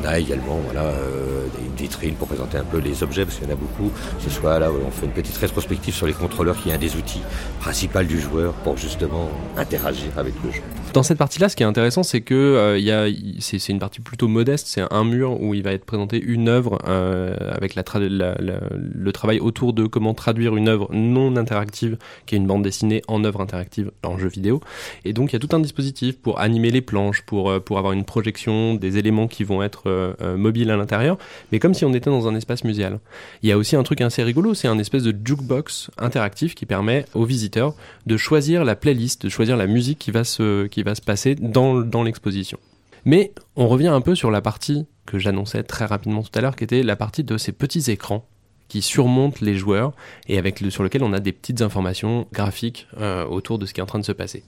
On 0.00 0.06
a 0.06 0.18
également, 0.18 0.58
voilà, 0.64 0.84
euh, 0.84 1.46
une 1.64 1.74
vitrine 1.74 2.14
pour 2.14 2.28
présenter 2.28 2.58
un 2.58 2.64
peu 2.64 2.78
les 2.78 3.02
objets, 3.02 3.24
parce 3.24 3.36
qu'il 3.36 3.46
y 3.46 3.50
en 3.50 3.54
a 3.54 3.56
beaucoup. 3.56 3.92
Ce 4.18 4.30
soit 4.30 4.58
là, 4.58 4.70
on 4.70 4.90
fait 4.90 5.06
une 5.06 5.12
petite 5.12 5.36
rétrospective 5.36 5.94
sur 5.94 6.06
les 6.06 6.12
contrôleurs, 6.12 6.56
qui 6.56 6.70
est 6.70 6.74
un 6.74 6.78
des 6.78 6.96
outils 6.96 7.22
principaux 7.60 8.02
du 8.02 8.20
joueur 8.20 8.52
pour 8.54 8.76
justement 8.76 9.28
interagir 9.56 10.10
avec 10.16 10.34
le 10.44 10.52
jeu. 10.52 10.62
Dans 10.94 11.02
cette 11.02 11.18
partie-là, 11.18 11.50
ce 11.50 11.56
qui 11.56 11.62
est 11.62 11.66
intéressant, 11.66 12.02
c'est 12.02 12.22
que 12.22 12.34
euh, 12.34 12.78
y 12.78 12.90
a, 12.90 13.06
c'est 13.40 13.68
une 13.68 13.78
partie 13.78 14.00
plutôt 14.00 14.26
modeste. 14.26 14.66
C'est 14.68 14.82
un 14.90 15.04
mur 15.04 15.40
où 15.40 15.52
il 15.52 15.62
va 15.62 15.72
être 15.72 15.84
présenté 15.84 16.20
une 16.20 16.48
œuvre 16.48 16.78
euh, 16.88 17.36
avec 17.50 17.74
le 17.76 19.10
travail 19.12 19.38
autour 19.38 19.74
de 19.74 19.86
comment 19.86 20.14
traduire 20.14 20.56
une 20.56 20.66
œuvre 20.66 20.88
non 20.92 21.36
interactive, 21.36 21.98
qui 22.24 22.34
est 22.34 22.38
une 22.38 22.46
bande 22.46 22.62
dessinée 22.62 23.02
en 23.06 23.22
œuvre 23.24 23.42
interactive 23.42 23.90
en 24.02 24.18
jeu 24.18 24.28
vidéo. 24.28 24.60
Et 25.04 25.12
donc, 25.12 25.30
il 25.30 25.34
y 25.34 25.36
a 25.36 25.38
tout 25.38 25.54
un 25.54 25.60
dispositif 25.60 26.16
pour 26.16 26.40
animer 26.40 26.70
les 26.70 26.80
planches, 26.80 27.20
pour, 27.22 27.50
euh, 27.50 27.60
pour 27.60 27.78
avoir 27.78 27.92
une 27.92 28.04
projection 28.04 28.74
des 28.74 28.96
éléments 28.96 29.28
qui 29.28 29.44
vont 29.44 29.62
être 29.62 29.82
euh, 29.86 30.36
mobiles 30.38 30.70
à 30.70 30.76
l'intérieur, 30.76 31.18
mais 31.52 31.58
comme 31.58 31.74
si 31.74 31.84
on 31.84 31.92
était 31.92 32.10
dans 32.10 32.28
un 32.28 32.34
espace 32.34 32.64
muséal. 32.64 32.98
Il 33.42 33.48
y 33.48 33.52
a 33.52 33.58
aussi 33.58 33.76
un 33.76 33.82
truc 33.82 34.00
assez 34.00 34.22
rigolo, 34.22 34.54
c'est 34.54 34.68
un 34.68 34.78
espèce 34.78 35.02
de 35.02 35.14
jukebox 35.22 35.90
interactif 35.98 36.54
qui 36.54 36.64
permet 36.64 37.04
aux 37.14 37.24
visiteurs 37.24 37.74
de 38.06 38.16
choisir 38.16 38.64
la 38.64 38.74
playlist, 38.74 39.24
de 39.24 39.28
choisir 39.28 39.56
la 39.58 39.66
musique 39.66 39.98
qui 39.98 40.10
va 40.10 40.24
se, 40.24 40.66
va 40.84 40.94
se 40.94 41.02
passer 41.02 41.34
dans, 41.34 41.80
dans 41.80 42.02
l'exposition. 42.02 42.58
Mais 43.04 43.32
on 43.56 43.68
revient 43.68 43.88
un 43.88 44.00
peu 44.00 44.14
sur 44.14 44.30
la 44.30 44.40
partie 44.40 44.86
que 45.06 45.18
j'annonçais 45.18 45.62
très 45.62 45.86
rapidement 45.86 46.22
tout 46.22 46.30
à 46.34 46.40
l'heure, 46.40 46.56
qui 46.56 46.64
était 46.64 46.82
la 46.82 46.96
partie 46.96 47.24
de 47.24 47.38
ces 47.38 47.52
petits 47.52 47.90
écrans 47.90 48.26
qui 48.68 48.82
surmontent 48.82 49.38
les 49.40 49.54
joueurs 49.54 49.92
et 50.28 50.38
avec 50.38 50.60
le, 50.60 50.70
sur 50.70 50.82
lequel 50.82 51.02
on 51.02 51.12
a 51.12 51.20
des 51.20 51.32
petites 51.32 51.62
informations 51.62 52.26
graphiques 52.32 52.86
euh, 52.98 53.24
autour 53.24 53.58
de 53.58 53.66
ce 53.66 53.72
qui 53.72 53.80
est 53.80 53.82
en 53.82 53.86
train 53.86 53.98
de 53.98 54.04
se 54.04 54.12
passer. 54.12 54.44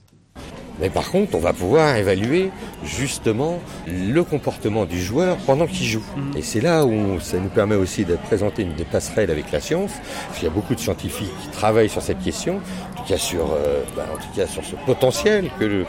Mais 0.80 0.90
par 0.90 1.10
contre, 1.10 1.34
on 1.34 1.40
va 1.40 1.52
pouvoir 1.52 1.96
évaluer 1.96 2.50
justement 2.84 3.58
le 3.86 4.22
comportement 4.24 4.84
du 4.84 5.00
joueur 5.00 5.36
pendant 5.46 5.66
qu'il 5.66 5.86
joue. 5.86 6.02
Mmh. 6.16 6.38
Et 6.38 6.42
c'est 6.42 6.60
là 6.60 6.84
où 6.84 7.20
ça 7.20 7.38
nous 7.38 7.48
permet 7.48 7.74
aussi 7.74 8.04
de 8.04 8.16
présenter 8.16 8.62
une 8.62 8.74
des 8.74 8.84
passerelles 8.84 9.30
avec 9.30 9.52
la 9.52 9.60
science. 9.60 9.92
Parce 10.26 10.38
qu'il 10.38 10.48
y 10.48 10.50
a 10.50 10.54
beaucoup 10.54 10.74
de 10.74 10.80
scientifiques 10.80 11.32
qui 11.42 11.48
travaillent 11.48 11.88
sur 11.88 12.02
cette 12.02 12.22
question, 12.22 12.60
en 12.92 13.02
tout 13.02 13.08
cas 13.08 13.18
sur, 13.18 13.52
euh, 13.52 13.82
bah, 13.96 14.06
en 14.12 14.16
tout 14.16 14.34
cas 14.34 14.46
sur 14.46 14.64
ce 14.64 14.76
potentiel 14.86 15.50
que 15.58 15.64
le, 15.64 15.86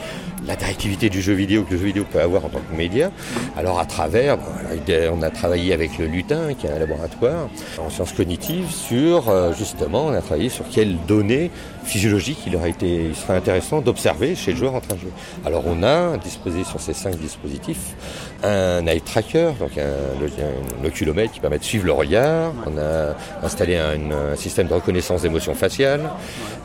l'interactivité 0.47 1.10
du 1.10 1.21
jeu 1.21 1.34
vidéo 1.34 1.63
que 1.63 1.73
le 1.73 1.80
jeu 1.80 1.86
vidéo 1.86 2.06
peut 2.12 2.19
avoir 2.19 2.45
en 2.45 2.49
tant 2.49 2.60
que 2.60 2.75
média. 2.75 3.12
Alors 3.58 3.80
à 3.80 3.86
travers, 3.86 4.38
bon, 4.38 4.43
alors, 4.69 5.17
on 5.17 5.21
a 5.21 5.30
travaillé 5.30 5.73
avec 5.73 5.97
le 5.97 6.06
Lutin, 6.06 6.54
qui 6.54 6.67
est 6.67 6.71
un 6.71 6.80
laboratoire 6.80 7.49
en 7.77 7.89
sciences 7.89 8.13
cognitives, 8.13 8.69
sur 8.71 9.30
euh, 9.30 9.54
justement, 9.54 10.08
on 10.08 10.13
a 10.13 10.21
travaillé 10.21 10.49
sur 10.49 10.67
quelles 10.69 10.97
données 11.08 11.51
physiologiques 11.84 12.39
il 12.47 12.56
aurait 12.56 12.71
été, 12.71 13.06
il 13.10 13.15
serait 13.15 13.36
intéressant 13.36 13.82
d'observer 13.82 14.36
chez 14.36 14.51
le 14.51 14.58
joueur 14.58 14.75
en. 14.89 15.48
Alors 15.48 15.63
on 15.65 15.84
a 15.84 16.17
disposé 16.17 16.63
sur 16.63 16.80
ces 16.80 16.94
cinq 16.94 17.17
dispositifs 17.17 17.96
un 18.44 18.86
eye 18.88 19.02
tracker, 19.02 19.52
donc 19.60 19.78
un, 19.78 20.86
oculomètre 20.86 21.34
qui 21.34 21.39
permet 21.39 21.60
de 21.60 21.63
suivre 21.63 21.86
le 21.86 21.91
regard. 21.91 22.54
On 22.65 22.78
a 22.78 23.15
installé 23.46 23.78
un, 23.78 24.12
un 24.12 24.36
système 24.36 24.67
de 24.67 24.74
reconnaissance 24.74 25.22
d'émotions 25.22 25.54
faciales 25.54 26.10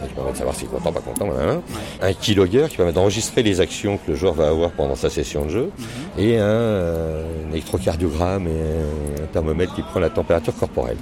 qui 0.06 0.14
permet 0.14 0.32
de 0.32 0.36
savoir 0.36 0.54
s'il 0.54 0.66
est 0.66 0.70
content, 0.70 0.92
pas 0.92 1.00
content. 1.00 1.26
Voilà. 1.26 1.60
Un 2.00 2.12
keylogger 2.12 2.66
qui 2.68 2.76
permet 2.76 2.92
d'enregistrer 2.92 3.42
les 3.42 3.60
actions 3.60 3.98
que 3.98 4.10
le 4.10 4.16
joueur 4.16 4.34
va 4.34 4.48
avoir 4.48 4.70
pendant 4.70 4.94
sa 4.96 5.10
session 5.10 5.44
de 5.44 5.50
jeu, 5.50 5.70
mmh. 5.76 6.20
et 6.20 6.38
un, 6.38 6.44
euh, 6.44 7.46
un, 7.46 7.52
électrocardiogramme 7.52 8.46
et 8.46 9.22
un 9.22 9.26
thermomètre 9.26 9.74
qui 9.74 9.82
prend 9.82 10.00
la 10.00 10.10
température 10.10 10.54
corporelle. 10.54 10.98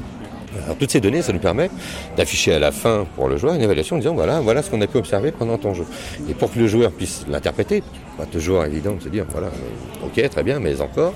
Alors, 0.64 0.77
toutes 0.77 0.90
ces 0.90 1.01
données, 1.01 1.23
ça 1.23 1.33
nous 1.33 1.38
permet 1.38 1.71
d'afficher 2.17 2.55
à 2.55 2.59
la 2.59 2.73
fin 2.73 3.07
pour 3.17 3.29
le 3.29 3.37
joueur 3.37 3.55
une 3.55 3.62
évaluation 3.62 3.97
en 3.97 3.99
disant 3.99 4.14
voilà, 4.14 4.40
voilà 4.40 4.62
ce 4.62 4.71
qu'on 4.71 4.81
a 4.81 4.87
pu 4.87 4.99
observer 4.99 5.33
pendant 5.33 5.59
ton 5.59 5.75
jeu. 5.75 5.85
Et 6.29 6.35
pour 6.35 6.53
que 6.53 6.59
le 6.59 6.67
joueur 6.67 6.93
puisse 6.93 7.25
l'interpréter, 7.29 7.83
pas 8.17 8.27
toujours 8.27 8.64
évident 8.64 8.95
de 8.95 9.03
se 9.03 9.09
dire 9.09 9.25
voilà, 9.31 9.49
ok, 10.05 10.29
très 10.29 10.43
bien, 10.43 10.61
mais 10.61 10.81
encore, 10.81 11.14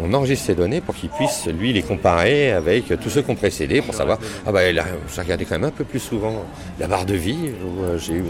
on 0.00 0.12
enregistre 0.14 0.46
ces 0.46 0.54
données 0.54 0.80
pour 0.80 0.94
qu'il 0.94 1.08
puisse 1.10 1.46
lui 1.46 1.72
les 1.72 1.82
comparer 1.82 2.52
avec 2.52 2.88
tous 3.00 3.10
ceux 3.10 3.22
qui 3.22 3.30
ont 3.30 3.34
précédé 3.34 3.82
pour 3.82 3.94
savoir 3.94 4.18
ah 4.46 4.52
bah 4.52 4.70
là, 4.72 4.84
j'ai 5.14 5.20
regardé 5.20 5.44
quand 5.44 5.56
même 5.58 5.68
un 5.68 5.70
peu 5.70 5.84
plus 5.84 5.98
souvent 5.98 6.44
la 6.78 6.86
barre 6.86 7.06
de 7.06 7.14
vie, 7.14 7.50
où 7.64 7.98
j'ai 7.98 8.14
eu 8.14 8.22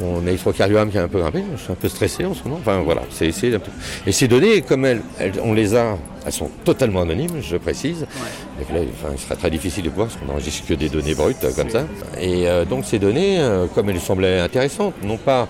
mon, 0.00 0.06
mon 0.06 0.26
électrocardiogramme 0.26 0.90
qui 0.90 0.96
est 0.96 1.00
un 1.00 1.08
peu 1.08 1.20
grimpé, 1.20 1.42
je 1.56 1.62
suis 1.62 1.72
un 1.72 1.76
peu 1.76 1.88
stressé 1.88 2.24
en 2.24 2.34
ce 2.34 2.42
moment. 2.44 2.58
Enfin 2.60 2.80
voilà, 2.80 3.02
c'est 3.10 3.26
essayer 3.26 3.56
Et 4.06 4.12
ces 4.12 4.28
données, 4.28 4.62
comme 4.62 4.84
elles, 4.84 5.02
on 5.42 5.52
les 5.52 5.74
a 5.74 5.96
elles 6.24 6.32
sont 6.32 6.50
totalement 6.64 7.02
anonymes, 7.02 7.40
je 7.40 7.56
précise. 7.56 8.00
Ouais. 8.00 8.74
Là, 8.74 8.80
enfin, 8.92 9.14
il 9.14 9.18
serait 9.18 9.36
très 9.36 9.50
difficile 9.50 9.84
de 9.84 9.90
voir 9.90 10.08
parce 10.08 10.18
qu'on 10.18 10.26
n'enregistre 10.26 10.66
que 10.66 10.74
des 10.74 10.88
données 10.88 11.14
brutes 11.14 11.46
comme 11.56 11.70
ça. 11.70 11.84
Et 12.20 12.48
euh, 12.48 12.64
donc 12.64 12.84
ces 12.84 12.98
données, 12.98 13.40
euh, 13.40 13.66
comme 13.66 13.90
elles 13.90 14.00
semblaient 14.00 14.40
intéressantes, 14.40 14.94
non 15.02 15.16
pas 15.16 15.48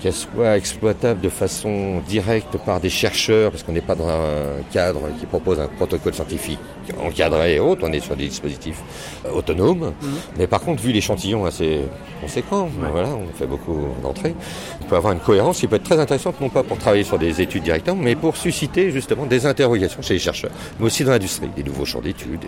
qu'elles 0.00 0.12
soient 0.12 0.56
exploitables 0.56 1.20
de 1.20 1.28
façon 1.28 2.00
directe 2.08 2.56
par 2.64 2.80
des 2.80 2.90
chercheurs, 2.90 3.50
parce 3.50 3.62
qu'on 3.62 3.72
n'est 3.72 3.80
pas 3.80 3.94
dans 3.94 4.08
un 4.08 4.62
cadre 4.72 5.00
qui 5.18 5.26
propose 5.26 5.60
un 5.60 5.68
protocole 5.68 6.14
scientifique 6.14 6.58
encadré 6.98 7.54
et 7.54 7.60
autres, 7.60 7.86
on 7.88 7.92
est 7.92 8.00
sur 8.00 8.16
des 8.16 8.28
dispositifs 8.28 8.80
euh, 9.26 9.30
autonomes. 9.32 9.92
Mmh. 10.00 10.06
Mais 10.38 10.46
par 10.46 10.60
contre, 10.60 10.82
vu 10.82 10.92
l'échantillon 10.92 11.44
assez 11.44 11.80
conséquent, 12.20 12.64
ouais. 12.64 12.88
voilà, 12.90 13.10
on 13.10 13.26
fait 13.36 13.46
beaucoup 13.46 13.78
d'entrées, 14.02 14.34
on 14.80 14.84
peut 14.84 14.96
avoir 14.96 15.12
une 15.12 15.20
cohérence 15.20 15.60
qui 15.60 15.66
peut 15.66 15.76
être 15.76 15.84
très 15.84 15.98
intéressante, 15.98 16.40
non 16.40 16.48
pas 16.48 16.62
pour 16.62 16.78
travailler 16.78 17.04
sur 17.04 17.18
des 17.18 17.40
études 17.40 17.62
directement, 17.62 18.00
mais 18.02 18.16
pour 18.16 18.36
susciter 18.36 18.90
justement 18.90 19.26
des 19.26 19.46
interrogations 19.46 20.02
chez 20.02 20.14
les 20.14 20.20
chercheurs, 20.20 20.50
mais 20.78 20.86
aussi 20.86 21.04
dans 21.04 21.12
l'industrie, 21.12 21.48
des 21.54 21.62
nouveaux 21.62 21.84
champs 21.84 22.00
d'études, 22.00 22.46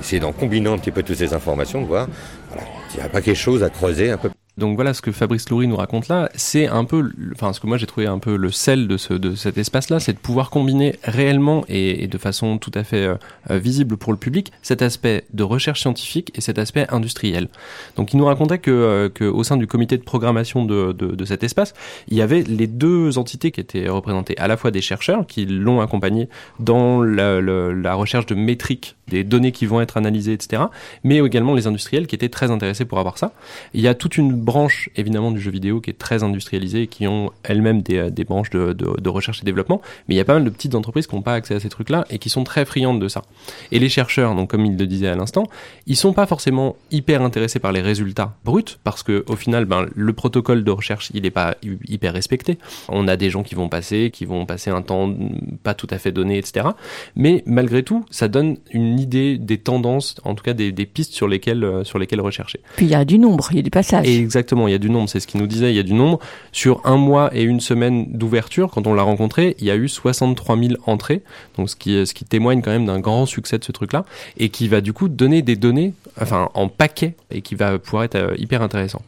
essayer 0.00 0.20
d'en 0.20 0.32
combinant 0.32 0.74
un 0.74 0.78
petit 0.78 0.90
peu 0.90 1.02
toutes 1.02 1.16
ces 1.18 1.34
informations, 1.34 1.82
de 1.82 1.86
voir, 1.86 2.06
voilà, 2.48 2.66
il 2.94 3.00
n'y 3.00 3.02
a 3.02 3.08
pas 3.08 3.20
quelque 3.20 3.36
chose 3.36 3.62
à 3.62 3.70
creuser 3.70 4.10
un 4.10 4.16
peu 4.16 4.30
Donc 4.60 4.76
voilà, 4.76 4.92
ce 4.92 5.00
que 5.00 5.10
Fabrice 5.10 5.48
Loury 5.48 5.66
nous 5.66 5.76
raconte 5.76 6.08
là, 6.08 6.28
c'est 6.34 6.66
un 6.66 6.84
peu, 6.84 7.10
enfin 7.32 7.54
ce 7.54 7.60
que 7.60 7.66
moi 7.66 7.78
j'ai 7.78 7.86
trouvé 7.86 8.06
un 8.06 8.18
peu 8.18 8.36
le 8.36 8.50
sel 8.50 8.88
de, 8.88 8.98
ce, 8.98 9.14
de 9.14 9.34
cet 9.34 9.56
espace-là, 9.56 10.00
c'est 10.00 10.12
de 10.12 10.18
pouvoir 10.18 10.50
combiner 10.50 10.96
réellement 11.02 11.64
et, 11.70 12.06
de 12.06 12.18
façon 12.18 12.58
tout 12.58 12.70
à 12.74 12.84
fait 12.84 13.06
euh, 13.06 13.14
euh, 13.50 13.58
visible 13.58 13.96
pour 13.96 14.12
le 14.12 14.18
public 14.18 14.52
cet 14.60 14.82
aspect 14.82 15.24
de 15.32 15.42
recherche 15.44 15.80
scientifique 15.80 16.30
et 16.34 16.42
cet 16.42 16.58
aspect 16.58 16.86
industriel. 16.90 17.48
Donc 17.96 18.12
il 18.12 18.18
nous 18.18 18.26
racontait 18.26 18.58
que, 18.58 18.70
euh, 18.70 19.08
que 19.08 19.24
au 19.24 19.44
sein 19.44 19.56
du 19.56 19.66
comité 19.66 19.96
de 19.96 20.02
programmation 20.02 20.66
de, 20.66 20.92
de, 20.92 21.24
cet 21.24 21.42
espace, 21.42 21.72
il 22.08 22.18
y 22.18 22.22
avait 22.22 22.42
les 22.42 22.66
deux 22.66 23.16
entités 23.16 23.52
qui 23.52 23.60
étaient 23.60 23.88
représentées, 23.88 24.36
à 24.36 24.46
la 24.46 24.58
fois 24.58 24.70
des 24.70 24.82
chercheurs 24.82 25.26
qui 25.26 25.46
l'ont 25.46 25.80
accompagné 25.80 26.28
dans 26.58 27.02
la 27.02 27.94
recherche 27.94 28.26
de 28.26 28.34
métriques 28.34 28.96
des 29.10 29.24
données 29.24 29.52
qui 29.52 29.66
vont 29.66 29.80
être 29.80 29.96
analysées, 29.96 30.32
etc. 30.32 30.62
Mais 31.04 31.18
également 31.18 31.54
les 31.54 31.66
industriels 31.66 32.06
qui 32.06 32.14
étaient 32.14 32.28
très 32.28 32.50
intéressés 32.50 32.86
pour 32.86 32.98
avoir 32.98 33.18
ça. 33.18 33.32
Il 33.74 33.80
y 33.80 33.88
a 33.88 33.94
toute 33.94 34.16
une 34.16 34.32
branche 34.50 34.90
évidemment 34.96 35.30
du 35.30 35.40
jeu 35.40 35.50
vidéo 35.52 35.80
qui 35.80 35.90
est 35.90 35.98
très 35.98 36.22
industrialisée, 36.24 36.86
qui 36.88 37.06
ont 37.06 37.30
elles-mêmes 37.44 37.82
des, 37.82 37.96
euh, 37.98 38.10
des 38.10 38.24
branches 38.24 38.50
de, 38.50 38.72
de, 38.72 39.00
de 39.00 39.08
recherche 39.08 39.40
et 39.42 39.44
développement. 39.44 39.80
Mais 40.08 40.14
il 40.16 40.18
y 40.18 40.20
a 40.20 40.24
pas 40.24 40.34
mal 40.34 40.44
de 40.44 40.50
petites 40.50 40.74
entreprises 40.74 41.06
qui 41.06 41.14
n'ont 41.14 41.22
pas 41.22 41.34
accès 41.34 41.54
à 41.54 41.60
ces 41.60 41.68
trucs-là 41.68 42.04
et 42.10 42.18
qui 42.18 42.28
sont 42.30 42.42
très 42.42 42.64
friandes 42.64 43.00
de 43.00 43.06
ça. 43.08 43.22
Et 43.70 43.78
les 43.78 43.88
chercheurs, 43.88 44.34
donc 44.34 44.50
comme 44.50 44.66
il 44.66 44.76
le 44.76 44.86
disait 44.86 45.06
à 45.08 45.14
l'instant, 45.14 45.44
ils 45.86 45.96
sont 45.96 46.12
pas 46.12 46.26
forcément 46.26 46.74
hyper 46.90 47.22
intéressés 47.22 47.60
par 47.60 47.70
les 47.72 47.80
résultats 47.80 48.34
bruts 48.44 48.64
parce 48.82 49.02
que 49.04 49.24
au 49.28 49.36
final, 49.36 49.64
ben, 49.66 49.86
le 49.94 50.12
protocole 50.12 50.64
de 50.64 50.70
recherche 50.72 51.10
il 51.14 51.24
est 51.26 51.30
pas 51.30 51.56
hy- 51.62 51.78
hyper 51.88 52.12
respecté. 52.12 52.58
On 52.88 53.06
a 53.08 53.16
des 53.16 53.30
gens 53.30 53.42
qui 53.44 53.54
vont 53.54 53.68
passer, 53.68 54.10
qui 54.12 54.24
vont 54.24 54.46
passer 54.46 54.70
un 54.70 54.82
temps 54.82 55.14
pas 55.62 55.74
tout 55.74 55.86
à 55.90 55.98
fait 55.98 56.12
donné, 56.12 56.38
etc. 56.38 56.66
Mais 57.14 57.42
malgré 57.46 57.82
tout, 57.82 58.04
ça 58.10 58.28
donne 58.28 58.56
une 58.72 58.98
idée 58.98 59.38
des 59.38 59.58
tendances, 59.58 60.16
en 60.24 60.34
tout 60.34 60.42
cas 60.42 60.52
des, 60.54 60.72
des 60.72 60.86
pistes 60.86 61.12
sur 61.12 61.28
lesquelles 61.28 61.62
euh, 61.64 61.84
sur 61.84 61.98
lesquelles 61.98 62.20
rechercher. 62.20 62.60
Puis 62.76 62.86
il 62.86 62.90
y 62.92 62.94
a 62.94 63.04
du 63.04 63.18
nombre, 63.18 63.48
il 63.52 63.56
y 63.56 63.60
a 63.60 63.62
du 63.62 63.70
passage. 63.70 64.06
Et 64.08 64.16
exactement, 64.40 64.68
il 64.68 64.72
y 64.72 64.74
a 64.74 64.78
du 64.78 64.88
nombre, 64.88 65.08
c'est 65.08 65.20
ce 65.20 65.26
qu'il 65.26 65.40
nous 65.40 65.46
disait, 65.46 65.70
il 65.70 65.76
y 65.76 65.80
a 65.80 65.82
du 65.82 65.92
nombre. 65.92 66.18
Sur 66.50 66.80
un 66.84 66.96
mois 66.96 67.30
et 67.34 67.42
une 67.42 67.60
semaine 67.60 68.06
d'ouverture, 68.10 68.70
quand 68.70 68.86
on 68.86 68.94
l'a 68.94 69.02
rencontré, 69.02 69.54
il 69.58 69.66
y 69.66 69.70
a 69.70 69.76
eu 69.76 69.88
63 69.88 70.56
000 70.56 70.74
entrées, 70.86 71.22
donc 71.56 71.68
ce 71.68 71.76
qui, 71.76 72.06
ce 72.06 72.14
qui 72.14 72.24
témoigne 72.24 72.62
quand 72.62 72.70
même 72.70 72.86
d'un 72.86 73.00
grand 73.00 73.26
succès 73.26 73.58
de 73.58 73.64
ce 73.64 73.72
truc-là, 73.72 74.04
et 74.38 74.48
qui 74.48 74.66
va 74.68 74.80
du 74.80 74.92
coup 74.92 75.08
donner 75.08 75.42
des 75.42 75.56
données, 75.56 75.92
enfin 76.20 76.48
en 76.54 76.68
paquet, 76.68 77.14
et 77.30 77.42
qui 77.42 77.54
va 77.54 77.78
pouvoir 77.78 78.04
être 78.04 78.14
euh, 78.14 78.34
hyper 78.38 78.62
intéressant. 78.62 79.02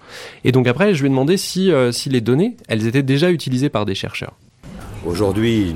Et 0.45 0.53
donc 0.53 0.67
après, 0.67 0.95
je 0.95 1.01
lui 1.01 1.07
ai 1.07 1.11
demandé 1.11 1.39
si, 1.39 1.73
euh, 1.73 1.93
si 1.93 2.11
les 2.11 2.21
données, 2.21 2.57
elles 2.69 2.87
étaient 2.87 3.03
déjà 3.03 3.31
utilisées 3.31 3.71
par 3.71 3.87
des 3.87 3.95
chercheurs. 3.95 4.35
Aujourd'hui, 5.07 5.75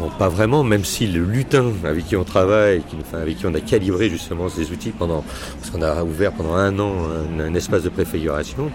non 0.00 0.10
pas 0.18 0.28
vraiment, 0.28 0.64
même 0.64 0.84
si 0.84 1.06
le 1.06 1.24
lutin 1.24 1.72
avec 1.84 2.06
qui 2.06 2.16
on 2.16 2.24
travaille, 2.24 2.82
qui, 2.82 2.96
enfin, 3.00 3.18
avec 3.18 3.38
qui 3.38 3.46
on 3.46 3.54
a 3.54 3.60
calibré 3.60 4.08
justement 4.10 4.48
ces 4.48 4.70
outils 4.70 4.90
pendant, 4.90 5.24
parce 5.58 5.70
qu'on 5.70 5.82
a 5.82 6.02
ouvert 6.02 6.32
pendant 6.32 6.54
un 6.54 6.78
an 6.78 6.92
un, 7.38 7.54
espace 7.54 7.82
de 7.82 7.88
préfiguration, 7.88 8.70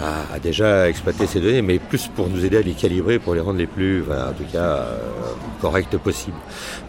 a, 0.00 0.34
a 0.34 0.38
déjà 0.38 0.88
exploité 0.88 1.26
ces 1.26 1.40
données, 1.40 1.62
mais 1.62 1.78
plus 1.78 2.08
pour 2.08 2.28
nous 2.28 2.44
aider 2.44 2.58
à 2.58 2.62
les 2.62 2.72
calibrer, 2.72 3.18
pour 3.18 3.34
les 3.34 3.40
rendre 3.40 3.58
les 3.58 3.66
plus, 3.66 4.02
en 4.02 4.32
tout 4.32 4.44
cas, 4.52 4.58
euh, 4.58 4.98
correctes 5.60 5.96
possibles. 5.98 6.36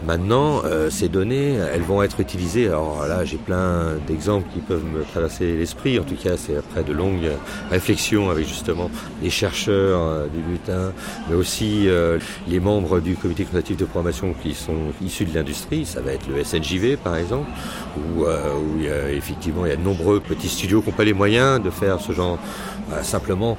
Maintenant, 0.06 0.62
euh, 0.64 0.90
ces 0.90 1.08
données, 1.08 1.54
elles 1.72 1.82
vont 1.82 2.02
être 2.02 2.20
utilisées. 2.20 2.66
Alors 2.66 3.06
là, 3.06 3.24
j'ai 3.24 3.36
plein 3.36 3.94
d'exemples 4.06 4.48
qui 4.52 4.60
peuvent 4.60 4.84
me 4.84 5.04
traverser 5.04 5.56
l'esprit. 5.56 5.98
En 5.98 6.04
tout 6.04 6.16
cas, 6.16 6.36
c'est 6.36 6.56
après 6.56 6.82
de 6.82 6.92
longues 6.92 7.30
réflexions 7.70 8.30
avec 8.30 8.48
justement 8.48 8.90
les 9.22 9.30
chercheurs 9.30 10.00
euh, 10.00 10.26
du 10.26 10.42
lutin, 10.50 10.92
mais 11.28 11.36
aussi 11.36 11.88
euh, 11.88 12.18
les 12.48 12.60
membres 12.60 13.00
du 13.00 13.14
comité 13.14 13.44
consultatif 13.44 13.71
de 13.76 13.84
programmation 13.84 14.34
qui 14.42 14.54
sont 14.54 14.92
issus 15.02 15.24
de 15.24 15.34
l'industrie. 15.34 15.84
Ça 15.84 16.00
va 16.00 16.12
être 16.12 16.26
le 16.28 16.42
SNJV, 16.42 16.96
par 16.96 17.16
exemple, 17.16 17.48
où, 17.96 18.24
euh, 18.24 18.54
où 18.54 18.78
il 18.78 18.84
y 18.84 18.90
a, 18.90 19.10
effectivement 19.10 19.66
il 19.66 19.70
y 19.70 19.72
a 19.72 19.76
de 19.76 19.82
nombreux 19.82 20.20
petits 20.20 20.48
studios 20.48 20.82
qui 20.82 20.90
n'ont 20.90 20.96
pas 20.96 21.04
les 21.04 21.12
moyens 21.12 21.62
de 21.62 21.70
faire 21.70 22.00
ce 22.00 22.12
genre 22.12 22.38
euh, 22.92 23.02
simplement 23.02 23.56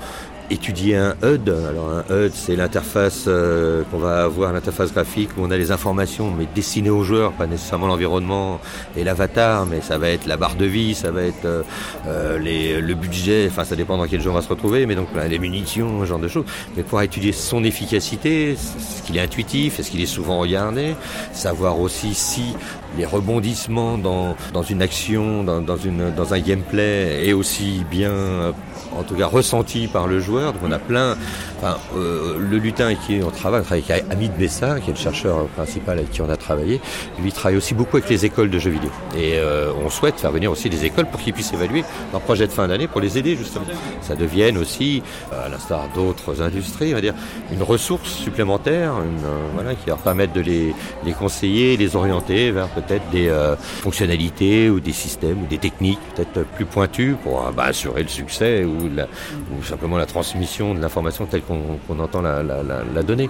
étudier 0.53 0.95
un 0.95 1.15
HUD. 1.23 1.49
Alors 1.49 1.89
un 1.91 2.03
HUD, 2.09 2.31
c'est 2.33 2.55
l'interface 2.55 3.25
euh, 3.27 3.83
qu'on 3.91 3.97
va 3.97 4.23
avoir, 4.23 4.53
l'interface 4.53 4.93
graphique 4.93 5.31
où 5.37 5.41
on 5.41 5.51
a 5.51 5.57
les 5.57 5.71
informations, 5.71 6.31
mais 6.31 6.47
dessinées 6.53 6.89
aux 6.89 7.03
joueurs, 7.03 7.33
pas 7.33 7.47
nécessairement 7.47 7.87
l'environnement 7.87 8.59
et 8.95 9.03
l'avatar, 9.03 9.65
mais 9.65 9.81
ça 9.81 9.97
va 9.97 10.09
être 10.09 10.25
la 10.27 10.37
barre 10.37 10.55
de 10.55 10.65
vie, 10.65 10.93
ça 10.93 11.11
va 11.11 11.23
être 11.23 11.45
euh, 11.45 11.63
euh, 12.07 12.81
le 12.81 12.93
budget, 12.93 13.47
enfin 13.49 13.63
ça 13.63 13.75
dépend 13.75 13.97
dans 13.97 14.07
quel 14.07 14.21
jeu 14.21 14.29
on 14.29 14.35
va 14.35 14.41
se 14.41 14.49
retrouver, 14.49 14.85
mais 14.85 14.95
donc 14.95 15.07
ben, 15.13 15.27
les 15.27 15.39
munitions, 15.39 16.01
ce 16.01 16.05
genre 16.05 16.19
de 16.19 16.27
choses. 16.27 16.45
Mais 16.77 16.83
pour 16.83 17.01
étudier 17.01 17.31
son 17.31 17.63
efficacité, 17.63 18.51
est-ce 18.51 19.01
qu'il 19.03 19.17
est 19.17 19.21
intuitif, 19.21 19.79
est-ce 19.79 19.89
qu'il 19.89 20.01
est 20.01 20.05
souvent 20.05 20.39
regardé, 20.39 20.95
savoir 21.33 21.79
aussi 21.79 22.13
si 22.13 22.55
les 22.97 23.05
rebondissements 23.05 23.97
dans, 23.97 24.35
une 24.69 24.81
action, 24.81 25.43
dans, 25.43 26.33
un 26.33 26.39
gameplay 26.39 27.27
est 27.27 27.33
aussi 27.33 27.83
bien, 27.89 28.53
en 28.97 29.03
tout 29.03 29.15
cas, 29.15 29.27
ressenti 29.27 29.87
par 29.87 30.07
le 30.07 30.19
joueur. 30.19 30.53
Donc 30.53 30.61
on 30.65 30.71
a 30.71 30.79
plein. 30.79 31.17
Enfin, 31.57 31.77
euh, 31.95 32.37
le 32.39 32.57
lutin 32.57 32.93
qui 32.95 33.21
on 33.25 33.31
travaille, 33.31 33.61
on 33.61 33.63
travaille 33.63 33.83
avec 33.89 34.05
Hamid 34.11 34.33
Bessa, 34.37 34.79
qui 34.79 34.89
est 34.89 34.93
le 34.93 34.99
chercheur 34.99 35.45
principal 35.47 35.99
avec 35.99 36.11
qui 36.11 36.21
on 36.21 36.29
a 36.29 36.37
travaillé. 36.37 36.81
Lui, 37.19 37.29
il 37.29 37.33
travaille 37.33 37.57
aussi 37.57 37.73
beaucoup 37.73 37.97
avec 37.97 38.09
les 38.09 38.25
écoles 38.25 38.49
de 38.49 38.59
jeux 38.59 38.71
vidéo. 38.71 38.89
Et 39.17 39.33
euh, 39.35 39.71
on 39.83 39.89
souhaite 39.89 40.19
faire 40.19 40.31
venir 40.31 40.51
aussi 40.51 40.69
des 40.69 40.85
écoles 40.85 41.05
pour 41.05 41.19
qu'ils 41.19 41.33
puissent 41.33 41.53
évaluer 41.53 41.83
leur 42.11 42.21
projet 42.21 42.47
de 42.47 42.51
fin 42.51 42.67
d'année 42.67 42.87
pour 42.87 43.01
les 43.01 43.17
aider 43.17 43.35
justement. 43.35 43.65
Ça 44.01 44.15
devienne 44.15 44.57
aussi, 44.57 45.01
à 45.31 45.49
l'instar 45.49 45.87
d'autres 45.95 46.41
industries, 46.41 46.91
on 46.91 46.95
va 46.95 47.01
dire, 47.01 47.13
une 47.51 47.63
ressource 47.63 48.09
supplémentaire, 48.09 48.93
une, 48.99 49.25
euh, 49.25 49.47
voilà, 49.53 49.75
qui 49.75 49.87
leur 49.87 49.97
permette 49.97 50.33
de 50.33 50.41
les, 50.41 50.73
les 51.05 51.13
conseiller, 51.13 51.77
les 51.77 51.95
orienter 51.95 52.51
vers 52.51 52.67
peut-être 52.67 53.09
des 53.11 53.27
euh, 53.27 53.55
fonctionnalités 53.55 54.69
ou 54.69 54.79
des 54.79 54.93
systèmes 54.93 55.43
ou 55.43 55.45
des 55.45 55.57
techniques 55.57 55.99
peut-être 56.15 56.45
plus 56.55 56.65
pointues 56.65 57.15
pour 57.23 57.45
euh, 57.45 57.51
bah, 57.51 57.65
assurer 57.65 58.03
le 58.03 58.09
succès 58.09 58.63
ou, 58.63 58.82
ou 58.87 59.63
simplement 59.63 59.97
la 59.97 60.05
transmission 60.05 60.73
de 60.73 60.79
l'information 60.79 61.25
telle 61.25 61.41
qu'on 61.41 61.99
entend 61.99 62.21
la, 62.21 63.03
donner. 63.03 63.29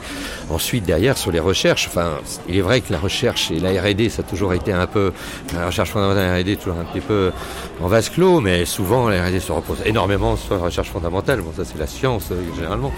Ensuite, 0.49 0.85
derrière, 0.85 1.17
sur 1.17 1.31
les 1.31 1.39
recherches, 1.39 1.87
enfin, 1.87 2.17
il 2.47 2.57
est 2.57 2.61
vrai 2.61 2.81
que 2.81 2.91
la 2.91 2.99
recherche 2.99 3.51
et 3.51 3.59
la 3.59 3.69
R&D, 3.81 4.09
ça 4.09 4.21
a 4.21 4.25
toujours 4.25 4.53
été 4.53 4.71
un 4.71 4.87
peu, 4.87 5.11
la 5.53 5.65
recherche 5.65 5.89
fondamentale 5.89 6.23
et 6.23 6.27
la 6.27 6.37
R&D, 6.37 6.55
toujours 6.57 6.79
un 6.79 6.85
petit 6.85 7.01
peu 7.01 7.31
en 7.81 7.87
vase 7.87 8.09
clos, 8.09 8.39
mais 8.39 8.65
souvent 8.65 9.09
la 9.09 9.25
R&D 9.25 9.39
se 9.39 9.51
repose 9.51 9.79
énormément 9.85 10.35
sur 10.35 10.55
la 10.55 10.61
recherche 10.61 10.89
fondamentale. 10.89 11.41
Bon, 11.41 11.51
ça 11.55 11.65
c'est 11.65 11.77
la 11.77 11.87
science 11.87 12.29
euh, 12.31 12.41
généralement, 12.55 12.91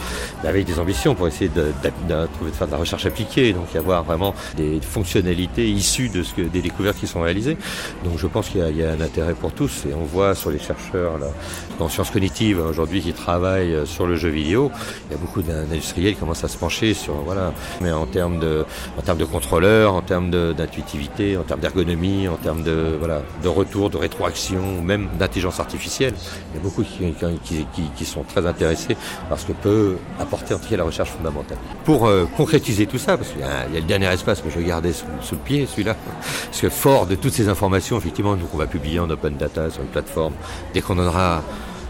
avec 0.43 0.65
des 0.65 0.79
ambitions 0.79 1.15
pour 1.15 1.27
essayer 1.27 1.49
de, 1.49 1.71
de, 1.83 1.91
de, 2.09 2.51
faire 2.51 2.67
de 2.67 2.71
la 2.71 2.77
recherche 2.77 3.05
appliquée, 3.05 3.53
donc 3.53 3.73
y 3.73 3.77
avoir 3.77 4.03
vraiment 4.03 4.33
des 4.57 4.79
fonctionnalités 4.81 5.69
issues 5.69 6.09
de 6.09 6.23
ce 6.23 6.33
que 6.33 6.41
des 6.41 6.61
découvertes 6.61 6.97
qui 6.97 7.07
sont 7.07 7.21
réalisées. 7.21 7.57
Donc 8.03 8.17
je 8.17 8.27
pense 8.27 8.49
qu'il 8.49 8.61
y, 8.77 8.83
a 8.83 8.91
un 8.91 9.01
intérêt 9.01 9.33
pour 9.33 9.51
tous 9.51 9.85
et 9.89 9.93
on 9.93 10.03
voit 10.03 10.35
sur 10.35 10.49
les 10.49 10.59
chercheurs 10.59 11.17
là, 11.17 11.27
en 11.79 11.89
sciences 11.89 12.11
cognitives 12.11 12.25
aujourd'hui 12.53 13.01
qui 13.01 13.13
travaillent 13.13 13.85
sur 13.85 14.05
le 14.05 14.15
jeu 14.15 14.29
vidéo, 14.29 14.71
il 15.09 15.13
y 15.13 15.15
a 15.15 15.17
beaucoup 15.17 15.41
d'industriels 15.41 16.13
qui 16.13 16.19
commencent 16.19 16.43
à 16.43 16.47
se 16.47 16.57
pencher 16.57 16.93
sur 16.93 17.13
voilà, 17.15 17.53
mais 17.81 17.91
en 17.91 18.05
termes 18.05 18.39
de 18.39 18.65
en 18.97 19.01
termes 19.01 19.17
de 19.17 19.25
contrôleurs, 19.25 19.93
en 19.93 20.01
termes 20.01 20.29
d'intuitivité, 20.29 21.37
en 21.37 21.43
termes 21.43 21.59
d'ergonomie, 21.59 22.27
en 22.27 22.35
termes 22.35 22.63
de 22.63 22.95
voilà 22.99 23.21
de 23.43 23.47
retour, 23.47 23.89
de 23.89 23.97
rétroaction, 23.97 24.81
même 24.81 25.09
d'intelligence 25.17 25.59
artificielle. 25.59 26.13
Il 26.51 26.57
y 26.57 26.59
a 26.59 26.63
beaucoup 26.63 26.83
qui, 26.83 28.05
sont 28.05 28.23
très 28.23 28.45
intéressés 28.45 28.95
par 29.29 29.39
ce 29.39 29.47
que 29.47 29.53
peut 29.53 29.97
apporter 30.19 30.53
en 30.53 30.59
tout 30.59 30.69
cas 30.69 30.77
la 30.77 30.83
recherche 30.83 31.09
fondamentale. 31.09 31.57
Pour 31.83 32.05
euh, 32.05 32.25
concrétiser 32.37 32.85
tout 32.85 32.97
ça, 32.97 33.17
parce 33.17 33.29
qu'il 33.29 33.41
y, 33.41 33.43
a 33.43 33.67
le 33.73 33.81
dernier 33.81 34.07
espace 34.07 34.41
que 34.41 34.49
je 34.49 34.59
gardais 34.59 34.93
sous, 34.93 35.05
sous 35.21 35.35
le 35.35 35.41
pied, 35.41 35.65
celui-là, 35.65 35.95
parce 36.45 36.61
que 36.61 36.69
fort 36.69 37.07
de 37.07 37.15
toutes 37.15 37.33
ces 37.33 37.49
informations, 37.49 37.97
effectivement, 37.97 38.35
nous 38.35 38.47
on 38.53 38.57
va 38.57 38.67
publier 38.67 38.99
en 38.99 39.09
open 39.09 39.35
data 39.37 39.69
sur 39.69 39.81
une 39.81 39.89
plateforme 39.89 40.33
dès 40.73 40.81
qu'on 40.81 40.99
aura 40.99 41.41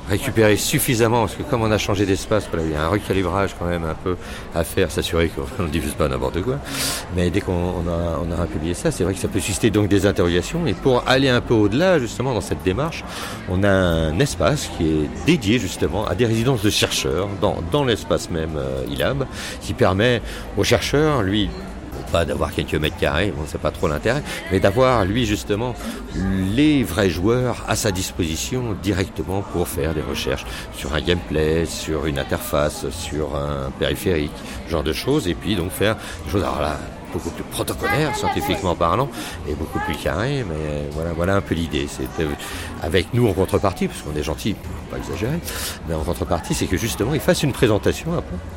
récupérer 0.09 0.57
suffisamment, 0.57 1.21
parce 1.21 1.35
que 1.35 1.43
comme 1.43 1.63
on 1.63 1.71
a 1.71 1.77
changé 1.77 2.05
d'espace, 2.05 2.47
voilà, 2.51 2.65
il 2.65 2.71
y 2.71 2.75
a 2.75 2.85
un 2.85 2.89
recalibrage 2.89 3.55
quand 3.57 3.65
même 3.65 3.83
un 3.83 3.95
peu 3.95 4.15
à 4.53 4.63
faire, 4.63 4.91
s'assurer 4.91 5.29
qu'on 5.29 5.63
ne 5.63 5.69
diffuse 5.69 5.93
pas 5.93 6.07
n'importe 6.07 6.41
quoi. 6.41 6.59
Mais 7.15 7.29
dès 7.29 7.41
qu'on 7.41 7.53
a, 7.87 8.19
on 8.21 8.45
publié 8.47 8.73
ça, 8.73 8.91
c'est 8.91 9.03
vrai 9.03 9.13
que 9.13 9.19
ça 9.19 9.27
peut 9.27 9.39
susciter 9.39 9.69
donc 9.69 9.87
des 9.87 10.05
interrogations. 10.05 10.67
Et 10.67 10.73
pour 10.73 11.03
aller 11.07 11.29
un 11.29 11.41
peu 11.41 11.53
au-delà, 11.53 11.99
justement, 11.99 12.33
dans 12.33 12.41
cette 12.41 12.63
démarche, 12.63 13.03
on 13.49 13.63
a 13.63 13.69
un 13.69 14.19
espace 14.19 14.69
qui 14.77 14.87
est 14.87 15.09
dédié 15.25 15.59
justement 15.59 16.05
à 16.05 16.15
des 16.15 16.25
résidences 16.25 16.61
de 16.61 16.69
chercheurs 16.69 17.29
dans, 17.41 17.57
dans 17.71 17.83
l'espace 17.83 18.29
même 18.29 18.57
euh, 18.57 18.83
ILAB, 18.91 19.25
qui 19.61 19.73
permet 19.73 20.21
aux 20.57 20.63
chercheurs, 20.63 21.21
lui, 21.21 21.49
pas 22.11 22.25
d'avoir 22.25 22.53
quelques 22.53 22.75
mètres 22.75 22.97
carrés, 22.97 23.33
bon, 23.35 23.43
c'est 23.45 23.61
pas 23.61 23.71
trop 23.71 23.87
l'intérêt, 23.87 24.23
mais 24.51 24.59
d'avoir 24.59 25.05
lui 25.05 25.25
justement 25.25 25.75
les 26.55 26.83
vrais 26.83 27.09
joueurs 27.09 27.63
à 27.67 27.75
sa 27.75 27.91
disposition 27.91 28.75
directement 28.81 29.41
pour 29.41 29.67
faire 29.67 29.93
des 29.93 30.01
recherches 30.01 30.45
sur 30.73 30.93
un 30.93 31.01
gameplay, 31.01 31.65
sur 31.65 32.05
une 32.05 32.19
interface, 32.19 32.89
sur 32.89 33.35
un 33.35 33.71
périphérique, 33.71 34.31
genre 34.69 34.83
de 34.83 34.93
choses, 34.93 35.27
et 35.27 35.35
puis 35.35 35.55
donc 35.55 35.71
faire 35.71 35.95
des 36.25 36.31
choses 36.31 36.43
beaucoup 37.15 37.29
plus 37.29 37.43
protocolaire, 37.43 38.15
scientifiquement 38.15 38.75
parlant, 38.75 39.09
et 39.47 39.53
beaucoup 39.53 39.79
plus 39.79 39.95
carré. 39.95 40.45
Mais 40.47 40.89
voilà, 40.91 41.13
voilà 41.13 41.35
un 41.35 41.41
peu 41.41 41.55
l'idée. 41.55 41.87
C'est 41.87 42.23
euh, 42.23 42.27
avec 42.81 43.13
nous 43.13 43.27
en 43.27 43.33
contrepartie, 43.33 43.87
parce 43.87 44.01
qu'on 44.01 44.15
est 44.15 44.23
gentil, 44.23 44.55
pas 44.91 44.97
exagérer, 44.97 45.39
mais 45.87 45.95
en 45.95 46.03
contrepartie, 46.03 46.53
c'est 46.53 46.67
que 46.67 46.77
justement, 46.77 47.13
ils 47.13 47.19
fassent 47.19 47.43
une 47.43 47.53
présentation 47.53 48.11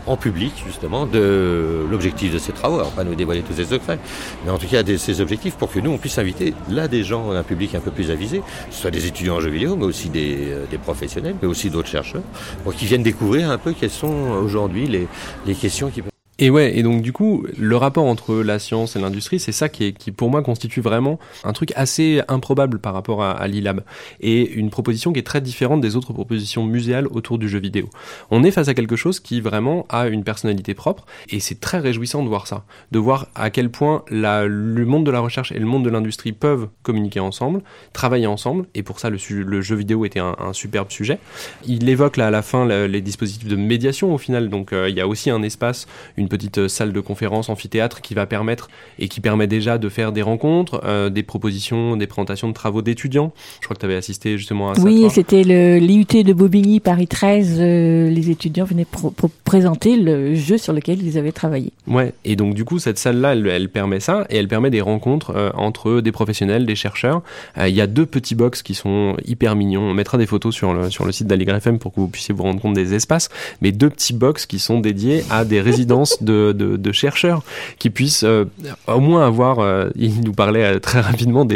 en 0.07 0.17
public, 0.17 0.53
justement, 0.67 1.07
de 1.07 1.87
l'objectif 1.91 2.33
de 2.33 2.39
ces 2.39 2.53
travaux. 2.53 2.79
Alors, 2.81 2.91
pas 2.91 3.05
nous 3.05 3.15
dévoiler 3.15 3.43
tous 3.43 3.55
ces 3.55 3.65
secrets, 3.65 3.99
mais 4.45 4.51
en 4.51 4.59
tout 4.59 4.67
cas, 4.67 4.83
des, 4.83 4.99
ces 4.99 5.21
objectifs 5.21 5.55
pour 5.55 5.71
que 5.71 5.79
nous, 5.79 5.91
on 5.91 5.99
puisse 5.99 6.19
inviter 6.19 6.55
là 6.69 6.89
des 6.89 7.05
gens, 7.05 7.31
un 7.31 7.43
public 7.43 7.75
un 7.75 7.81
peu 7.81 7.91
plus 7.91 8.11
avisé, 8.11 8.43
soit 8.71 8.91
des 8.91 9.07
étudiants 9.07 9.37
en 9.37 9.41
jeux 9.41 9.51
vidéo, 9.51 9.77
mais 9.77 9.85
aussi 9.85 10.09
des, 10.09 10.51
euh, 10.51 10.65
des 10.71 10.79
professionnels, 10.79 11.37
mais 11.41 11.49
aussi 11.49 11.71
d'autres 11.71 11.89
chercheurs, 11.89 12.23
pour 12.65 12.75
qu'ils 12.75 12.89
viennent 12.89 13.03
découvrir 13.03 13.51
un 13.51 13.59
peu 13.59 13.73
quelles 13.73 13.91
sont 13.91 14.31
aujourd'hui 14.43 14.87
les, 14.87 15.07
les 15.47 15.55
questions 15.55 15.91
qui 15.91 16.03
peuvent 16.03 16.18
Et 16.41 16.51
ouais, 16.51 16.79
et 16.79 16.85
donc 16.85 17.03
du 17.03 17.13
coup, 17.13 17.45
le 17.59 17.77
rapport 17.77 18.05
entre 18.05 18.37
la 18.37 18.61
science 18.61 18.95
et 18.95 19.01
l'industrie, 19.01 19.41
c'est 19.41 19.51
ça 19.51 19.69
qui, 19.69 19.87
est, 19.87 19.93
qui 19.93 20.13
pour 20.13 20.31
moi 20.31 20.41
constitue 20.45 20.81
vraiment 20.81 21.19
un 21.43 21.53
truc 21.53 21.73
assez 21.75 22.23
improbable 22.29 22.79
par 22.79 22.95
rapport 22.95 23.25
à, 23.25 23.33
à 23.33 23.49
l'ILAB 23.49 23.83
et 24.21 24.49
une 24.53 24.71
proposition 24.71 25.13
qui 25.13 25.19
est 25.19 25.25
très 25.25 25.41
différente 25.41 25.81
des 25.81 25.97
autres 25.97 26.13
propositions 26.13 26.65
muséales 26.65 27.09
autour 27.09 27.39
du 27.39 27.49
jeu 27.49 27.59
vidéo. 27.59 27.91
On 28.31 28.45
est 28.45 28.53
face 28.53 28.69
à 28.69 28.75
quelque 28.75 28.95
chose 28.95 29.19
qui 29.19 29.41
vraiment 29.41 29.85
a 29.89 30.07
une 30.07 30.23
personnalité 30.23 30.75
propre 30.75 31.07
et 31.29 31.41
c'est 31.41 31.59
très 31.59 31.81
réjouissant 31.81 32.23
de 32.23 32.29
voir 32.29 32.47
ça, 32.47 32.65
de 32.93 33.01
voir 33.01 33.27
à 33.35 33.51
quel 33.51 33.69
point 33.69 34.05
le 34.09 34.85
monde 34.85 35.05
de 35.05 35.11
la 35.11 35.19
recherche 35.19 35.51
et 35.51 35.59
le 35.59 35.67
monde 35.67 35.85
de 35.85 35.91
l'industrie 35.91 36.31
peuvent 36.31 36.69
communiquer 36.85 37.19
ensemble, 37.19 37.63
travailler 37.93 38.29
ensemble 38.29 38.67
et 38.77 38.85
pour 38.85 39.01
ça 39.01 39.11
le, 39.11 39.19
jeu 39.61 39.75
vidéo 39.75 40.05
était 40.05 40.21
un, 40.21 40.53
superbe 40.53 40.93
sujet. 40.93 41.19
Il 41.67 41.89
évoque 41.89 42.17
là 42.17 42.29
à 42.29 42.31
la 42.31 42.43
fin 42.43 42.65
les 42.65 43.01
dispositifs 43.01 43.49
de 43.49 43.57
médiation 43.57 44.15
au 44.15 44.19
final, 44.19 44.51
donc 44.51 44.73
euh, 44.73 44.89
il 44.89 44.95
y 44.95 45.01
a 45.01 45.09
aussi 45.09 45.31
un 45.31 45.43
espace, 45.43 45.89
une 46.17 46.28
petite 46.29 46.69
salle 46.69 46.93
de 46.93 47.01
conférence, 47.01 47.49
amphithéâtre 47.49 48.01
qui 48.01 48.15
va 48.15 48.27
permettre 48.27 48.69
et 48.99 49.09
qui 49.09 49.21
permet 49.21 49.47
déjà 49.47 49.79
de 49.79 49.89
faire 49.89 50.13
des 50.13 50.23
rencontres, 50.23 50.81
euh, 50.85 51.11
des 51.11 51.23
propositions, 51.23 51.97
des 51.97 52.07
présentations 52.07 52.49
de 52.49 52.53
travaux 52.53 52.83
d'étudiants. 52.83 53.33
Je 53.61 53.67
crois 53.67 53.75
que 53.75 53.81
tu 53.81 53.87
avais 53.87 53.97
assisté 53.97 54.39
justement 54.39 54.71
à 54.71 54.75
ça. 54.75 54.83
Oui, 54.83 55.07
c'était 55.11 55.45
le 55.45 55.79
l'IUT 55.79 56.25
de 56.25 56.33
Bobigny, 56.33 56.81
Paris 56.81 57.07
13. 57.07 57.57
Euh, 57.59 58.11
les 58.11 58.31
étudiants 58.31 58.65
venaient 58.65 58.85
pro 58.85 59.11
pro 59.11 59.31
présenter 59.45 59.97
le 59.97 60.35
jeu 60.35 60.59
sur 60.59 60.73
lequel 60.73 61.03
ils 61.03 61.19
avaient 61.19 61.33
travaillé. 61.33 61.73
Ouais, 61.87 62.13
et 62.25 62.37
donc 62.37 62.55
du 62.55 62.65
coup, 62.65 62.79
cette 62.79 62.99
salle-là, 62.99 63.33
elle, 63.33 63.47
elle, 63.47 63.69
permet 63.69 64.01
ça 64.01 64.27
et 64.31 64.37
elle 64.37 64.49
permet 64.49 64.71
des 64.71 64.81
rencontres 64.81 65.33
euh, 65.35 65.51
entre 65.55 66.01
des 66.01 66.13
professionnels, 66.13 66.67
des 66.67 66.75
chercheurs. 66.75 67.23
Il 67.57 67.75
y 67.75 67.81
a 67.81 67.87
deux 67.87 68.07
petits 68.07 68.35
box 68.35 68.63
qui 68.63 68.75
sont 68.75 69.17
hyper 69.27 69.57
mignons. 69.57 69.83
On 69.83 69.95
mettra 69.95 70.19
des 70.19 70.27
photos 70.27 70.55
sur 70.55 70.75
le, 70.75 70.91
sur 70.91 71.05
le 71.05 71.13
site 71.13 71.27
d'Aligre 71.27 71.57
FM 71.57 71.79
pour 71.79 71.93
que 71.93 72.01
vous 72.01 72.09
puissiez 72.09 72.35
vous 72.35 72.43
rendre 72.43 72.61
compte 72.61 72.75
des 72.75 72.95
espaces, 72.95 73.29
mais 73.61 73.73
deux 73.73 73.91
petits 73.91 74.13
box 74.13 74.47
qui 74.47 74.59
sont 74.59 74.81
dédiés 74.81 75.25
à 75.31 75.45
des 75.45 75.61
résidences 75.61 76.18
de, 76.23 76.93
chercheurs 76.93 77.43
qui 77.79 77.91
puissent 77.91 78.25
euh, 78.25 78.45
au 78.87 79.01
moins 79.01 79.27
avoir, 79.27 79.59
euh, 79.61 79.91
il 79.95 80.21
nous 80.23 80.33
parlait 80.33 80.65
euh, 80.65 80.79
très 80.79 81.01
rapidement 81.01 81.47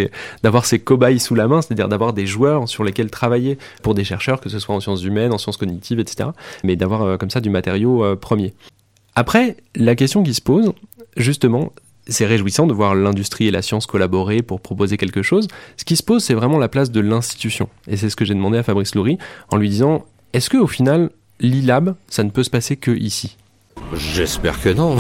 d'avoir 0.43 0.67
ces 0.67 0.79
cobayes 0.79 1.19
sous 1.19 1.35
la 1.35 1.49
main, 1.49 1.63
c'est-à-dire 1.63 1.89
d'avoir 1.89 2.13
des 2.13 2.27
joueurs 2.27 2.69
sur 2.69 2.85
lesquels 2.85 3.11
travailler 3.11 3.59
pour 3.83 3.95
des 3.95 4.05
chercheurs, 4.05 4.41
que 4.41 4.49
ce 4.49 4.59
soit 4.59 4.75
en 4.75 4.81
sciences 4.81 5.05
humaines, 5.05 5.33
en 5.33 5.39
sciences 5.39 5.57
cognitives, 5.57 6.01
etc. 6.01 6.31
Mais 6.65 6.77
d'avoir 6.77 7.19
comme 7.19 7.31
ça 7.31 7.41
du 7.41 7.51
matériau 7.51 8.17
premier. 8.17 8.55
Après, 9.15 9.57
la 9.75 9.95
question 9.95 10.23
qui 10.23 10.35
se 10.35 10.41
pose, 10.41 10.73
justement, 11.17 11.73
c'est 12.07 12.27
réjouissant 12.27 12.67
de 12.67 12.73
voir 12.73 12.95
l'industrie 12.95 13.47
et 13.47 13.51
la 13.51 13.63
science 13.63 13.87
collaborer 13.87 14.43
pour 14.43 14.61
proposer 14.61 14.97
quelque 14.97 15.23
chose. 15.23 15.49
Ce 15.77 15.85
qui 15.85 15.97
se 15.97 16.03
pose, 16.03 16.23
c'est 16.23 16.35
vraiment 16.35 16.59
la 16.59 16.69
place 16.69 16.91
de 16.91 17.01
l'institution. 17.01 17.69
Et 17.89 17.97
c'est 17.97 18.11
ce 18.11 18.17
que 18.17 18.25
j'ai 18.25 18.35
demandé 18.35 18.59
à 18.59 18.63
Fabrice 18.63 18.95
Loury 18.95 19.19
en 19.51 19.57
lui 19.57 19.69
disant, 19.69 20.07
est-ce 20.33 20.51
que 20.51 20.57
au 20.57 20.67
final, 20.67 21.11
l'ILAB, 21.41 21.95
ça 22.09 22.25
ne 22.25 22.31
peut 22.31 22.43
se 22.43 22.51
passer 22.51 22.77
que 22.77 22.91
ici? 22.91 23.37
J'espère 23.95 24.61
que 24.61 24.69
non. 24.73 24.97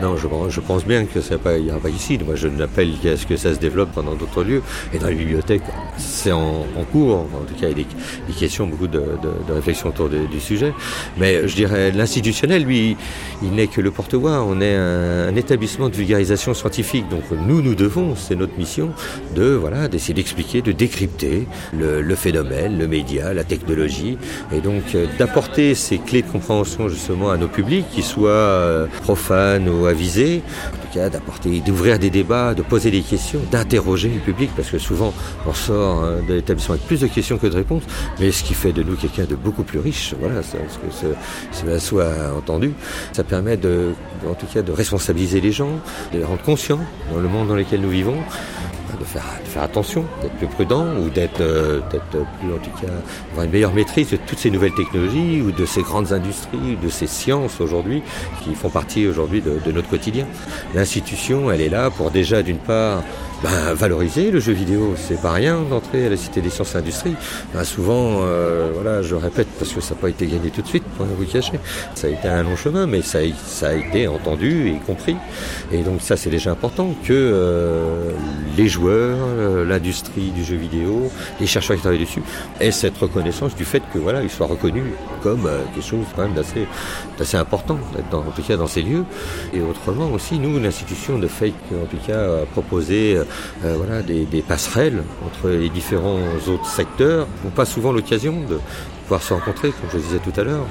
non. 0.00 0.16
je, 0.16 0.60
pense 0.60 0.84
bien 0.84 1.04
que 1.04 1.20
ça 1.20 1.36
n'ira 1.58 1.78
pas 1.78 1.88
ici. 1.90 2.18
Moi, 2.24 2.34
je 2.34 2.48
n'appelle 2.48 2.92
qu'à 3.00 3.16
ce 3.16 3.26
que 3.26 3.36
ça 3.36 3.54
se 3.54 3.60
développe 3.60 3.94
dans 3.94 4.14
d'autres 4.14 4.42
lieux. 4.42 4.62
Et 4.92 4.98
dans 4.98 5.06
les 5.06 5.14
bibliothèques, 5.14 5.62
c'est 5.96 6.32
en, 6.32 6.64
cours. 6.90 7.18
En 7.18 7.44
tout 7.46 7.54
cas, 7.54 7.68
il 7.68 7.78
y 7.78 7.82
a 7.82 7.84
des, 8.26 8.34
questions, 8.34 8.66
beaucoup 8.66 8.88
de, 8.88 8.98
de, 8.98 9.48
de 9.48 9.52
réflexion 9.52 9.90
autour 9.90 10.08
du 10.08 10.40
sujet. 10.40 10.72
Mais 11.18 11.46
je 11.46 11.54
dirais, 11.54 11.92
l'institutionnel, 11.92 12.64
lui, 12.64 12.96
il 13.42 13.52
n'est 13.52 13.68
que 13.68 13.80
le 13.80 13.90
porte-voix. 13.90 14.42
On 14.42 14.60
est 14.60 14.74
un, 14.74 15.28
un, 15.28 15.36
établissement 15.36 15.88
de 15.88 15.94
vulgarisation 15.94 16.54
scientifique. 16.54 17.08
Donc, 17.08 17.22
nous, 17.30 17.62
nous 17.62 17.74
devons, 17.74 18.16
c'est 18.16 18.36
notre 18.36 18.58
mission, 18.58 18.90
de 19.36 19.50
voilà, 19.52 19.88
d'essayer 19.88 20.14
d'expliquer, 20.14 20.62
de 20.62 20.72
décrypter 20.72 21.46
le, 21.78 22.02
le, 22.02 22.14
phénomène, 22.16 22.78
le 22.78 22.88
média, 22.88 23.32
la 23.34 23.44
technologie. 23.44 24.18
Et 24.52 24.60
donc, 24.60 24.82
euh, 24.94 25.06
d'apporter 25.18 25.74
ces 25.74 25.98
clés 25.98 26.22
de 26.22 26.28
compréhension, 26.28 26.88
justement, 26.88 27.30
à 27.32 27.36
nos 27.36 27.48
publics, 27.48 27.86
qu'ils 27.90 28.04
soient 28.04 28.30
euh, 28.30 28.86
profanes 29.02 29.68
ou 29.68 29.86
avisés, 29.86 30.42
en 30.68 30.76
tout 30.76 30.98
cas 30.98 31.08
d'apporter, 31.08 31.60
d'ouvrir 31.60 31.98
des 31.98 32.10
débats, 32.10 32.54
de 32.54 32.62
poser 32.62 32.90
des 32.90 33.02
questions, 33.02 33.40
d'interroger 33.50 34.08
le 34.08 34.20
public, 34.20 34.50
parce 34.56 34.70
que 34.70 34.78
souvent 34.78 35.12
on 35.46 35.52
sort 35.52 36.04
hein, 36.04 36.16
de 36.26 36.34
l'établissement 36.34 36.74
avec 36.74 36.86
plus 36.86 37.00
de 37.00 37.06
questions 37.06 37.38
que 37.38 37.46
de 37.46 37.56
réponses, 37.56 37.82
mais 38.20 38.30
ce 38.30 38.44
qui 38.44 38.54
fait 38.54 38.72
de 38.72 38.82
nous 38.82 38.96
quelqu'un 38.96 39.24
de 39.24 39.34
beaucoup 39.34 39.62
plus 39.62 39.78
riche, 39.78 40.14
voilà, 40.20 40.40
que 40.40 41.14
cela 41.52 41.80
soit 41.80 42.12
entendu, 42.36 42.72
ça 43.12 43.24
permet 43.24 43.56
de, 43.56 43.92
en 44.28 44.34
tout 44.34 44.46
cas 44.46 44.62
de 44.62 44.72
responsabiliser 44.72 45.40
les 45.40 45.52
gens, 45.52 45.80
de 46.12 46.18
les 46.18 46.24
rendre 46.24 46.42
conscients 46.42 46.80
dans 47.12 47.20
le 47.20 47.28
monde 47.28 47.48
dans 47.48 47.56
lequel 47.56 47.80
nous 47.80 47.90
vivons, 47.90 48.16
de 49.02 49.48
faire, 49.48 49.62
attention, 49.62 50.04
d'être 50.22 50.34
plus 50.34 50.46
prudent 50.46 50.86
ou 50.96 51.10
d'être 51.10 51.40
euh, 51.40 51.80
plus, 51.80 52.52
en 52.52 52.58
tout 52.58 52.70
cas, 52.80 52.92
avoir 53.30 53.44
une 53.44 53.50
meilleure 53.50 53.74
maîtrise 53.74 54.10
de 54.10 54.16
toutes 54.16 54.38
ces 54.38 54.50
nouvelles 54.50 54.74
technologies 54.74 55.40
ou 55.42 55.52
de 55.52 55.66
ces 55.66 55.82
grandes 55.82 56.12
industries, 56.12 56.76
de 56.82 56.88
ces 56.88 57.06
sciences 57.06 57.60
aujourd'hui 57.60 58.02
qui 58.42 58.54
font 58.54 58.70
partie 58.70 59.06
aujourd'hui 59.06 59.42
de, 59.42 59.72
notre 59.72 59.88
quotidien. 59.88 60.26
L'institution, 60.74 61.50
elle 61.50 61.60
est 61.60 61.68
là 61.68 61.90
pour 61.90 62.10
déjà, 62.10 62.42
d'une 62.42 62.58
part, 62.58 63.02
ben, 63.42 63.74
valoriser 63.74 64.30
le 64.30 64.40
jeu 64.40 64.52
vidéo. 64.52 64.94
C'est 64.96 65.20
pas 65.20 65.32
rien 65.32 65.60
d'entrer 65.62 66.06
à 66.06 66.10
la 66.10 66.16
Cité 66.16 66.40
des 66.40 66.50
Sciences 66.50 66.74
et 66.74 66.78
Industries. 66.78 67.16
Ben, 67.54 67.64
souvent, 67.64 68.20
euh, 68.22 68.70
voilà, 68.74 69.02
je 69.02 69.14
répète 69.14 69.48
parce 69.58 69.72
que 69.72 69.80
ça 69.80 69.94
n'a 69.94 70.00
pas 70.00 70.08
été 70.08 70.26
gagné 70.26 70.50
tout 70.50 70.62
de 70.62 70.66
suite, 70.66 70.84
pour 70.96 71.06
vous 71.06 71.24
cacher. 71.24 71.58
Ça 71.94 72.06
a 72.06 72.10
été 72.10 72.28
un 72.28 72.42
long 72.42 72.56
chemin, 72.56 72.86
mais 72.86 73.02
ça 73.02 73.18
a, 73.18 73.22
ça 73.46 73.68
a 73.68 73.74
été 73.74 74.06
entendu 74.08 74.68
et 74.68 74.78
compris. 74.86 75.16
Et 75.72 75.82
donc 75.82 76.00
ça, 76.00 76.16
c'est 76.16 76.30
déjà 76.30 76.52
important 76.52 76.94
que 77.04 77.12
euh, 77.12 78.12
les 78.56 78.68
joueurs, 78.68 79.18
euh, 79.20 79.64
l'industrie 79.64 80.30
du 80.30 80.44
jeu 80.44 80.56
vidéo, 80.56 81.10
les 81.40 81.46
chercheurs 81.46 81.76
qui 81.76 81.82
travaillent 81.82 82.00
dessus, 82.00 82.22
aient 82.60 82.70
cette 82.70 82.96
reconnaissance 82.98 83.54
du 83.56 83.64
fait 83.64 83.82
que 83.92 83.98
voilà, 83.98 84.22
ils 84.22 84.30
soient 84.30 84.46
reconnus 84.46 84.84
comme 85.22 85.46
euh, 85.46 85.62
quelque 85.74 85.84
chose 85.84 86.06
quand 86.14 86.22
même 86.22 86.34
d'assez, 86.34 86.66
d'assez 87.18 87.36
important, 87.36 87.78
dans, 88.10 88.20
en 88.20 88.30
tout 88.30 88.42
cas 88.42 88.56
dans 88.56 88.66
ces 88.66 88.82
lieux. 88.82 89.04
Et 89.52 89.60
autrement 89.60 90.10
aussi, 90.12 90.38
nous, 90.38 90.58
l'institution 90.58 91.18
de 91.18 91.26
Fake, 91.26 91.54
en 91.72 91.86
tout 91.86 92.02
cas, 92.06 92.42
a 92.42 92.46
proposé 92.46 93.18
euh, 93.64 93.74
voilà, 93.76 94.02
des, 94.02 94.26
passerelles 94.46 95.02
entre 95.26 95.48
les 95.48 95.68
différents 95.68 96.18
autres 96.48 96.66
secteurs. 96.66 97.26
On 97.44 97.50
pas 97.50 97.64
souvent 97.64 97.92
l'occasion 97.92 98.40
de 98.48 98.58
pouvoir 99.02 99.22
se 99.22 99.34
rencontrer, 99.34 99.70
comme 99.70 99.90
je 99.90 99.96
le 99.96 100.02
disais 100.02 100.18
tout 100.18 100.40
à 100.40 100.44
l'heure, 100.44 100.66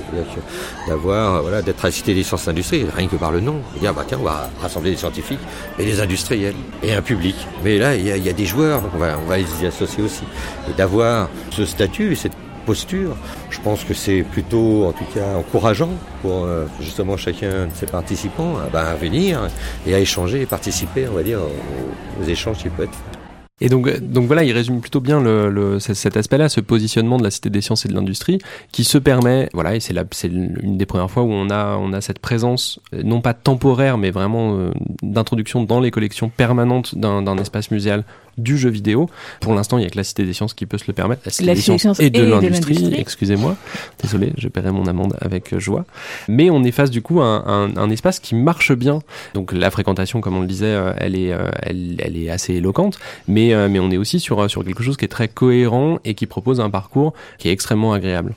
d'avoir, 0.88 1.42
voilà, 1.42 1.62
d'être 1.62 1.84
à 1.86 1.88
la 1.88 1.92
Cité 1.92 2.14
des 2.14 2.24
sciences 2.24 2.48
industrielles, 2.48 2.90
rien 2.96 3.08
que 3.08 3.16
par 3.16 3.32
le 3.32 3.40
nom, 3.40 3.62
dire 3.80 3.94
bah 3.94 4.06
tiens, 4.08 4.18
on 4.22 4.26
va 4.26 4.50
rassembler 4.62 4.92
des 4.92 4.98
scientifiques 4.98 5.40
et 5.78 5.86
des 5.86 6.00
industriels 6.00 6.56
et 6.82 6.94
un 6.94 7.02
public. 7.02 7.36
Mais 7.64 7.78
là, 7.78 7.96
il 7.96 8.06
y, 8.06 8.30
a 8.30 8.34
des 8.34 8.46
joueurs, 8.46 8.82
donc 8.82 8.92
on 8.96 9.00
va, 9.00 9.18
on 9.24 9.28
va 9.28 9.38
les 9.38 9.46
y 9.62 9.66
associer 9.66 10.04
aussi. 10.04 10.24
Et 10.70 10.74
d'avoir 10.74 11.30
ce 11.52 11.66
statut, 11.66 12.16
cette 12.16 12.34
posture. 12.62 13.16
Je 13.50 13.60
pense 13.60 13.84
que 13.84 13.94
c'est 13.94 14.24
plutôt, 14.24 14.86
en 14.86 14.92
tout 14.92 15.06
cas, 15.14 15.36
encourageant 15.36 15.92
pour 16.22 16.46
euh, 16.46 16.66
justement 16.80 17.18
chacun 17.18 17.66
de 17.68 17.72
ces 17.74 17.86
participants 17.86 18.58
à, 18.58 18.70
bah, 18.70 18.90
à, 18.90 18.96
venir 18.96 19.50
et 19.86 19.94
à 19.94 20.00
échanger 20.00 20.42
et 20.42 20.46
participer, 20.46 21.08
on 21.08 21.16
va 21.16 21.24
dire, 21.24 21.40
aux, 21.40 22.24
aux 22.24 22.28
échanges 22.28 22.58
qui 22.58 22.70
peuvent 22.70 22.86
être 22.86 22.96
faits. 22.96 23.22
Et 23.62 23.70
donc, 23.70 23.96
donc 24.00 24.26
voilà, 24.26 24.44
il 24.44 24.52
résume 24.52 24.82
plutôt 24.82 25.00
bien 25.00 25.22
le, 25.22 25.52
le, 25.52 25.80
cet 25.80 26.18
aspect-là, 26.18 26.50
ce 26.50 26.60
positionnement 26.60 27.18
de 27.18 27.24
la 27.24 27.30
Cité 27.30 27.52
des 27.52 27.62
sciences 27.62 27.86
et 27.86 27.90
de 27.90 27.94
l'industrie, 27.94 28.40
qui 28.72 28.84
se 28.84 28.98
permet, 28.98 29.50
voilà, 29.54 29.76
et 29.76 29.80
c'est 29.80 29.94
une 30.28 30.78
des 30.78 30.88
premières 30.88 31.12
fois 31.12 31.22
où 31.22 31.32
on 31.32 31.52
a, 31.52 31.78
on 31.78 31.94
a 31.94 32.02
cette 32.02 32.18
présence, 32.18 32.80
non 32.92 33.22
pas 33.22 33.36
temporaire, 33.36 34.00
mais 34.00 34.10
vraiment 34.10 34.58
euh, 34.58 34.72
d'introduction 35.04 35.64
dans 35.64 35.80
les 35.80 35.92
collections 35.92 36.30
permanentes 36.30 36.98
d'un 36.98 37.38
espace 37.38 37.70
muséal 37.70 38.04
du 38.38 38.58
jeu 38.58 38.70
vidéo. 38.70 39.10
Pour 39.40 39.54
l'instant, 39.54 39.78
il 39.78 39.84
y 39.84 39.88
a 39.88 39.90
que 39.90 39.98
la 39.98 40.04
Cité 40.04 40.24
des 40.24 40.34
Sciences 40.34 40.54
qui 40.54 40.66
peut 40.66 40.78
se 40.78 40.86
le 40.88 40.94
permettre. 40.94 41.22
La 41.26 41.32
Cité 41.32 41.46
la 41.46 41.56
des 41.56 41.62
Sciences 41.62 41.82
science 41.82 42.00
et 42.00 42.10
de 42.10 42.22
et 42.22 42.26
de 42.26 42.30
l'Industrie, 42.30 42.94
excusez-moi. 42.98 43.56
Désolé, 44.02 44.34
je 44.38 44.48
paierai 44.48 44.72
mon 44.72 44.86
amende 44.86 45.16
avec 45.22 45.58
joie. 45.58 45.86
Mais 46.28 46.50
on 46.50 46.64
est 46.64 46.72
face 46.72 46.92
du 46.92 47.02
coup 47.02 47.22
à 47.22 47.26
un, 47.26 47.66
un, 47.66 47.78
un, 47.78 47.90
espace 47.90 48.20
qui 48.20 48.36
marche 48.36 48.74
bien. 48.74 49.00
Donc 49.34 49.52
la 49.52 49.72
fréquentation, 49.72 50.22
comme 50.22 50.38
on 50.38 50.42
le 50.42 50.48
disait, 50.48 50.66
euh, 50.68 50.94
elle 50.98 51.16
est, 51.16 51.34
elle, 51.64 51.96
elle 52.00 52.18
est 52.18 52.30
assez 52.30 52.56
éloquente. 52.56 53.00
Mais, 53.28 53.54
euh, 53.54 53.68
mais 53.70 53.80
on 53.80 53.92
est 53.92 53.98
aussi 53.98 54.20
sur, 54.20 54.50
sur 54.50 54.64
quelque 54.64 54.84
chose 54.84 54.98
qui 54.98 55.06
est 55.06 55.10
très 55.10 55.28
cohérent 55.28 56.00
et 56.06 56.14
qui 56.14 56.26
propose 56.26 56.60
un 56.60 56.70
parcours 56.70 57.14
qui 57.38 57.50
est 57.50 57.52
extrêmement 57.52 57.94
agréable. 57.94 58.34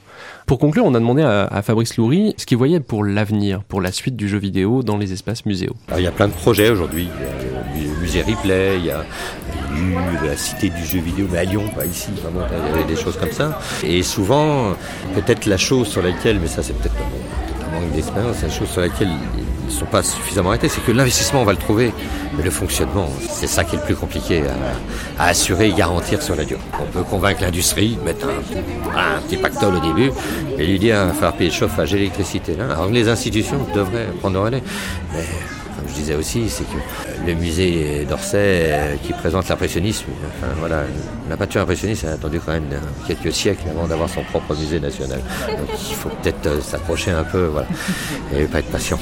Pour 0.46 0.58
conclure, 0.58 0.84
on 0.84 0.94
a 0.94 1.00
demandé 1.00 1.22
à, 1.22 1.44
à 1.46 1.62
Fabrice 1.62 1.96
Loury 1.96 2.34
ce 2.36 2.44
qu'il 2.44 2.58
voyait 2.58 2.80
pour 2.80 3.02
l'avenir, 3.04 3.62
pour 3.62 3.80
la 3.80 3.92
suite 3.92 4.16
du 4.16 4.28
jeu 4.28 4.38
vidéo 4.38 4.82
dans 4.82 4.98
les 4.98 5.12
espaces 5.12 5.46
muséaux. 5.46 5.74
Alors, 5.88 6.00
il 6.00 6.04
y 6.04 6.06
a 6.06 6.12
plein 6.12 6.28
de 6.28 6.32
projets 6.32 6.68
aujourd'hui. 6.68 7.08
Il 7.74 7.82
y 7.82 7.86
a 7.86 7.90
le 7.94 8.00
musée 8.00 8.22
Replay, 8.22 8.78
il 8.78 8.86
y 8.86 8.90
a 8.90 9.04
la 10.24 10.36
cité 10.36 10.70
du 10.70 10.84
jeu 10.84 11.00
vidéo, 11.00 11.26
mais 11.30 11.38
à 11.38 11.44
Lyon, 11.44 11.64
pas 11.74 11.86
ici, 11.86 12.08
vraiment, 12.22 12.46
il 12.50 12.70
y 12.70 12.74
avait 12.74 12.94
des 12.94 13.00
choses 13.00 13.16
comme 13.16 13.32
ça. 13.32 13.60
Et 13.82 14.02
souvent, 14.02 14.74
peut-être 15.14 15.46
la 15.46 15.56
chose 15.56 15.88
sur 15.88 16.02
laquelle, 16.02 16.38
mais 16.40 16.48
ça 16.48 16.62
c'est 16.62 16.72
peut-être 16.74 16.96
un 16.96 17.80
manque 17.80 17.92
d'expérience, 17.92 18.42
la 18.42 18.50
chose 18.50 18.68
sur 18.68 18.80
laquelle 18.80 19.08
ne 19.08 19.70
sont 19.70 19.86
pas 19.86 20.02
suffisamment 20.02 20.50
arrêtés. 20.50 20.68
C'est 20.68 20.84
que 20.84 20.92
l'investissement, 20.92 21.42
on 21.42 21.44
va 21.44 21.52
le 21.52 21.58
trouver, 21.58 21.92
mais 22.36 22.42
le 22.42 22.50
fonctionnement, 22.50 23.08
c'est 23.28 23.46
ça 23.46 23.64
qui 23.64 23.76
est 23.76 23.78
le 23.78 23.84
plus 23.84 23.96
compliqué 23.96 24.42
à, 25.18 25.24
assurer 25.24 25.68
et 25.68 25.72
garantir 25.72 26.22
sur 26.22 26.36
la 26.36 26.44
durée. 26.44 26.60
On 26.80 26.86
peut 26.86 27.02
convaincre 27.02 27.42
l'industrie, 27.42 27.98
mettre 28.04 28.26
un, 28.26 29.20
petit 29.22 29.36
pactole 29.36 29.74
au 29.76 29.80
début, 29.80 30.10
et 30.58 30.66
lui 30.66 30.78
dire, 30.78 30.96
il 31.02 31.08
va 31.08 31.12
falloir 31.12 31.32
payer 31.34 31.50
le 31.50 31.56
chauffage 31.56 31.92
l'électricité. 31.92 32.54
Là. 32.56 32.64
Alors 32.72 32.88
les 32.88 33.08
institutions 33.08 33.66
devraient 33.74 34.08
prendre 34.20 34.40
relais. 34.40 34.62
Mais 35.12 35.24
je 35.94 36.00
disais 36.00 36.14
aussi, 36.14 36.48
c'est 36.48 36.64
que 36.64 37.26
le 37.26 37.34
musée 37.34 38.04
d'Orsay 38.04 38.36
euh, 38.38 38.96
qui 38.96 39.12
présente 39.12 39.48
l'impressionnisme, 39.48 40.06
enfin 40.28 40.52
voilà, 40.58 40.82
la 41.28 41.36
peinture 41.36 41.62
impressionniste 41.62 42.04
a 42.04 42.12
attendu 42.12 42.40
quand 42.40 42.52
même 42.52 42.68
euh, 42.72 42.78
quelques 43.06 43.32
siècles 43.32 43.68
avant 43.70 43.86
d'avoir 43.86 44.08
son 44.08 44.22
propre 44.24 44.54
musée 44.56 44.80
national. 44.80 45.20
Donc 45.48 45.68
il 45.88 45.94
faut 45.94 46.08
peut-être 46.08 46.46
euh, 46.46 46.60
s'approcher 46.60 47.12
un 47.12 47.24
peu, 47.24 47.44
voilà, 47.46 47.68
et 48.36 48.44
pas 48.44 48.58
être 48.58 48.70
patient. 48.70 48.98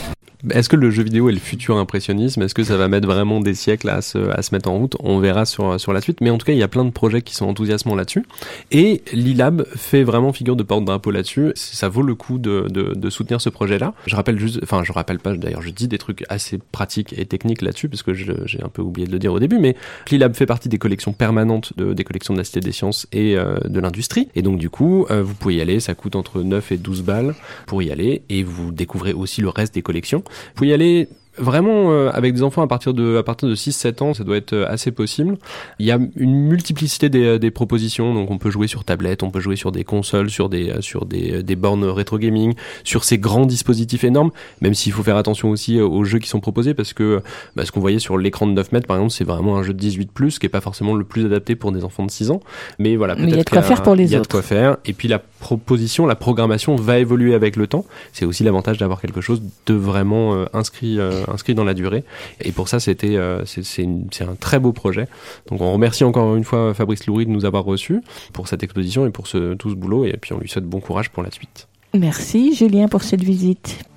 Est-ce 0.50 0.68
que 0.68 0.74
le 0.74 0.90
jeu 0.90 1.04
vidéo 1.04 1.28
est 1.28 1.32
le 1.32 1.38
futur 1.38 1.76
impressionnisme? 1.76 2.42
Est-ce 2.42 2.54
que 2.54 2.64
ça 2.64 2.76
va 2.76 2.88
mettre 2.88 3.06
vraiment 3.06 3.40
des 3.40 3.54
siècles 3.54 3.88
à 3.88 4.02
se, 4.02 4.18
à 4.18 4.42
se 4.42 4.52
mettre 4.52 4.68
en 4.68 4.76
route? 4.76 4.96
On 4.98 5.20
verra 5.20 5.44
sur, 5.44 5.78
sur 5.78 5.92
la 5.92 6.00
suite. 6.00 6.20
Mais 6.20 6.30
en 6.30 6.38
tout 6.38 6.46
cas, 6.46 6.52
il 6.52 6.58
y 6.58 6.64
a 6.64 6.68
plein 6.68 6.84
de 6.84 6.90
projets 6.90 7.22
qui 7.22 7.34
sont 7.36 7.46
enthousiasmants 7.46 7.94
là-dessus. 7.94 8.24
Et 8.72 9.02
l'ILAB 9.12 9.64
fait 9.76 10.02
vraiment 10.02 10.32
figure 10.32 10.56
de 10.56 10.64
porte-drapeau 10.64 11.12
là-dessus. 11.12 11.52
Ça 11.54 11.88
vaut 11.88 12.02
le 12.02 12.16
coup 12.16 12.38
de, 12.38 12.66
de, 12.68 12.92
de 12.94 13.10
soutenir 13.10 13.40
ce 13.40 13.50
projet-là. 13.50 13.94
Je 14.06 14.16
rappelle 14.16 14.38
juste, 14.38 14.58
enfin, 14.64 14.82
je 14.82 14.90
rappelle 14.90 15.20
pas, 15.20 15.34
d'ailleurs, 15.36 15.62
je 15.62 15.70
dis 15.70 15.86
des 15.86 15.98
trucs 15.98 16.24
assez 16.28 16.58
pratiques 16.72 17.14
et 17.16 17.24
techniques 17.24 17.62
là-dessus, 17.62 17.88
parce 17.88 18.02
que 18.02 18.12
j'ai 18.12 18.62
un 18.62 18.68
peu 18.68 18.82
oublié 18.82 19.06
de 19.06 19.12
le 19.12 19.20
dire 19.20 19.32
au 19.32 19.38
début, 19.38 19.58
mais 19.58 19.76
l'ILAB 20.10 20.34
fait 20.34 20.46
partie 20.46 20.68
des 20.68 20.78
collections 20.78 21.12
permanentes 21.12 21.72
de, 21.76 21.92
des 21.92 22.02
collections 22.02 22.34
de 22.34 22.38
la 22.38 22.44
Cité 22.44 22.58
des 22.58 22.72
Sciences 22.72 23.06
et 23.12 23.36
euh, 23.36 23.58
de 23.64 23.78
l'industrie. 23.78 24.28
Et 24.34 24.42
donc, 24.42 24.58
du 24.58 24.70
coup, 24.70 25.06
euh, 25.10 25.22
vous 25.22 25.34
pouvez 25.34 25.54
y 25.54 25.60
aller. 25.60 25.78
Ça 25.78 25.94
coûte 25.94 26.16
entre 26.16 26.42
9 26.42 26.72
et 26.72 26.78
12 26.78 27.02
balles 27.02 27.34
pour 27.66 27.80
y 27.82 27.92
aller. 27.92 28.22
Et 28.28 28.42
vous 28.42 28.72
découvrez 28.72 29.12
aussi 29.12 29.40
le 29.40 29.48
reste 29.48 29.74
des 29.74 29.82
collections. 29.82 30.24
Vous 30.32 30.54
pouvez 30.54 30.70
y 30.70 30.72
aller 30.72 31.08
Vraiment, 31.38 31.90
euh, 31.92 32.10
avec 32.12 32.34
des 32.34 32.42
enfants 32.42 32.60
à 32.60 32.66
partir 32.66 32.92
de 32.92 33.16
à 33.16 33.22
partir 33.22 33.48
de 33.48 33.54
6-7 33.54 34.02
ans, 34.02 34.12
ça 34.12 34.22
doit 34.22 34.36
être 34.36 34.52
euh, 34.52 34.66
assez 34.68 34.90
possible. 34.90 35.38
Il 35.78 35.86
y 35.86 35.90
a 35.90 35.98
une 36.16 36.34
multiplicité 36.46 37.08
des, 37.08 37.24
euh, 37.24 37.38
des 37.38 37.50
propositions, 37.50 38.12
donc 38.12 38.30
on 38.30 38.36
peut 38.36 38.50
jouer 38.50 38.66
sur 38.66 38.84
tablette, 38.84 39.22
on 39.22 39.30
peut 39.30 39.40
jouer 39.40 39.56
sur 39.56 39.72
des 39.72 39.82
consoles, 39.82 40.28
sur 40.28 40.50
des 40.50 40.74
sur 40.80 41.06
des, 41.06 41.42
des 41.42 41.56
bornes 41.56 41.84
rétro 41.84 42.18
gaming, 42.18 42.52
sur 42.84 43.02
ces 43.04 43.16
grands 43.16 43.46
dispositifs 43.46 44.04
énormes. 44.04 44.30
Même 44.60 44.74
s'il 44.74 44.92
faut 44.92 45.02
faire 45.02 45.16
attention 45.16 45.48
aussi 45.48 45.80
aux 45.80 46.04
jeux 46.04 46.18
qui 46.18 46.28
sont 46.28 46.40
proposés, 46.40 46.74
parce 46.74 46.92
que 46.92 47.22
bah, 47.56 47.64
ce 47.64 47.72
qu'on 47.72 47.80
voyait 47.80 47.98
sur 47.98 48.18
l'écran 48.18 48.46
de 48.46 48.52
9 48.52 48.72
mètres, 48.72 48.86
par 48.86 48.98
exemple, 48.98 49.12
c'est 49.14 49.24
vraiment 49.24 49.56
un 49.56 49.62
jeu 49.62 49.72
de 49.72 49.78
18 49.78 50.12
plus, 50.12 50.38
qui 50.38 50.44
est 50.44 50.50
pas 50.50 50.60
forcément 50.60 50.94
le 50.94 51.04
plus 51.04 51.24
adapté 51.24 51.56
pour 51.56 51.72
des 51.72 51.82
enfants 51.82 52.04
de 52.04 52.10
6 52.10 52.30
ans. 52.30 52.40
Mais 52.78 52.94
voilà, 52.96 53.14
Mais 53.14 53.22
il 53.22 53.28
y 53.30 53.32
a 53.32 53.36
peut-être 53.36 53.46
de 53.46 53.50
quoi 53.52 53.62
faire 53.62 53.82
pour 53.82 53.94
les 53.94 54.04
il 54.04 54.10
y 54.10 54.14
a 54.14 54.18
de 54.18 54.20
autres. 54.20 54.30
quoi 54.30 54.42
faire. 54.42 54.76
Et 54.84 54.92
puis 54.92 55.08
la 55.08 55.22
proposition, 55.42 56.06
la 56.06 56.14
programmation 56.14 56.76
va 56.76 57.00
évoluer 57.00 57.34
avec 57.34 57.56
le 57.56 57.66
temps. 57.66 57.84
C'est 58.12 58.24
aussi 58.24 58.44
l'avantage 58.44 58.78
d'avoir 58.78 59.00
quelque 59.00 59.20
chose 59.20 59.42
de 59.66 59.74
vraiment 59.74 60.34
euh, 60.34 60.46
inscrit, 60.54 61.00
euh, 61.00 61.24
inscrit 61.26 61.54
dans 61.54 61.64
la 61.64 61.74
durée. 61.74 62.04
Et 62.40 62.52
pour 62.52 62.68
ça, 62.68 62.78
c'était, 62.78 63.16
euh, 63.16 63.44
c'est, 63.44 64.22
un 64.22 64.36
très 64.38 64.60
beau 64.60 64.72
projet. 64.72 65.08
Donc 65.48 65.60
on 65.60 65.72
remercie 65.72 66.04
encore 66.04 66.36
une 66.36 66.44
fois 66.44 66.72
Fabrice 66.74 67.06
Loury 67.06 67.26
de 67.26 67.30
nous 67.30 67.44
avoir 67.44 67.64
reçus 67.64 68.00
pour 68.32 68.46
cette 68.46 68.62
exposition 68.62 69.04
et 69.04 69.10
pour 69.10 69.26
ce, 69.26 69.54
tout 69.54 69.68
ce 69.68 69.74
boulot. 69.74 70.04
Et 70.04 70.16
puis 70.16 70.32
on 70.32 70.38
lui 70.38 70.48
souhaite 70.48 70.64
bon 70.64 70.80
courage 70.80 71.10
pour 71.10 71.24
la 71.24 71.32
suite. 71.32 71.66
Merci 71.92 72.54
Julien 72.54 72.86
pour 72.86 73.02
cette 73.02 73.24
visite. 73.24 73.91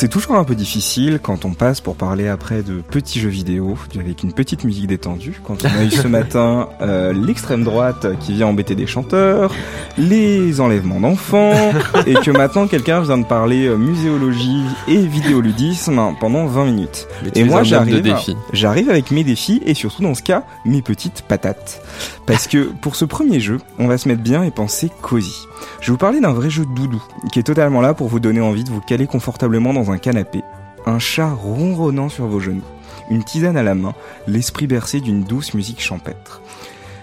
C'est 0.00 0.08
toujours 0.08 0.36
un 0.36 0.44
peu 0.44 0.54
difficile 0.54 1.20
quand 1.22 1.44
on 1.44 1.52
passe 1.52 1.82
pour 1.82 1.94
parler 1.94 2.26
après 2.26 2.62
de 2.62 2.80
petits 2.80 3.20
jeux 3.20 3.28
vidéo 3.28 3.76
avec 3.98 4.22
une 4.22 4.32
petite 4.32 4.64
musique 4.64 4.86
détendue. 4.86 5.42
Quand 5.44 5.62
on 5.62 5.78
a 5.78 5.84
eu 5.84 5.90
ce 5.90 6.08
matin 6.08 6.70
euh, 6.80 7.12
l'extrême 7.12 7.64
droite 7.64 8.06
qui 8.18 8.32
vient 8.32 8.46
embêter 8.46 8.74
des 8.74 8.86
chanteurs, 8.86 9.52
les 9.98 10.58
enlèvements 10.62 11.00
d'enfants, 11.00 11.52
et 12.06 12.14
que 12.14 12.30
maintenant 12.30 12.66
quelqu'un 12.66 13.02
vient 13.02 13.18
de 13.18 13.26
parler 13.26 13.66
euh, 13.66 13.76
muséologie 13.76 14.62
et 14.88 14.96
vidéoludisme 14.96 16.00
pendant 16.18 16.46
20 16.46 16.64
minutes. 16.64 17.06
Mais 17.22 17.32
et 17.34 17.44
moi 17.44 17.62
j'arrive, 17.62 18.16
j'arrive 18.54 18.88
avec 18.88 19.10
mes 19.10 19.22
défis 19.22 19.60
et 19.66 19.74
surtout 19.74 20.00
dans 20.00 20.14
ce 20.14 20.22
cas 20.22 20.44
mes 20.64 20.80
petites 20.80 21.24
patates. 21.28 21.82
Parce 22.24 22.46
que 22.46 22.70
pour 22.80 22.96
ce 22.96 23.04
premier 23.04 23.38
jeu, 23.38 23.58
on 23.78 23.86
va 23.86 23.98
se 23.98 24.08
mettre 24.08 24.22
bien 24.22 24.44
et 24.44 24.50
penser 24.50 24.90
cosy. 25.02 25.46
Je 25.80 25.86
vais 25.86 25.92
vous 25.92 25.98
parler 25.98 26.20
d'un 26.20 26.32
vrai 26.32 26.50
jeu 26.50 26.66
de 26.66 26.74
doudou, 26.74 27.02
qui 27.32 27.38
est 27.38 27.42
totalement 27.44 27.80
là 27.80 27.94
pour 27.94 28.08
vous 28.08 28.20
donner 28.20 28.40
envie 28.40 28.64
de 28.64 28.70
vous 28.70 28.80
caler 28.80 29.06
confortablement 29.06 29.72
dans 29.72 29.90
un 29.90 29.98
canapé, 29.98 30.42
un 30.86 30.98
chat 30.98 31.32
ronronnant 31.32 32.08
sur 32.08 32.26
vos 32.26 32.40
genoux, 32.40 32.62
une 33.10 33.24
tisane 33.24 33.56
à 33.56 33.62
la 33.62 33.74
main, 33.74 33.94
l'esprit 34.26 34.66
bercé 34.66 35.00
d'une 35.00 35.24
douce 35.24 35.54
musique 35.54 35.80
champêtre. 35.80 36.42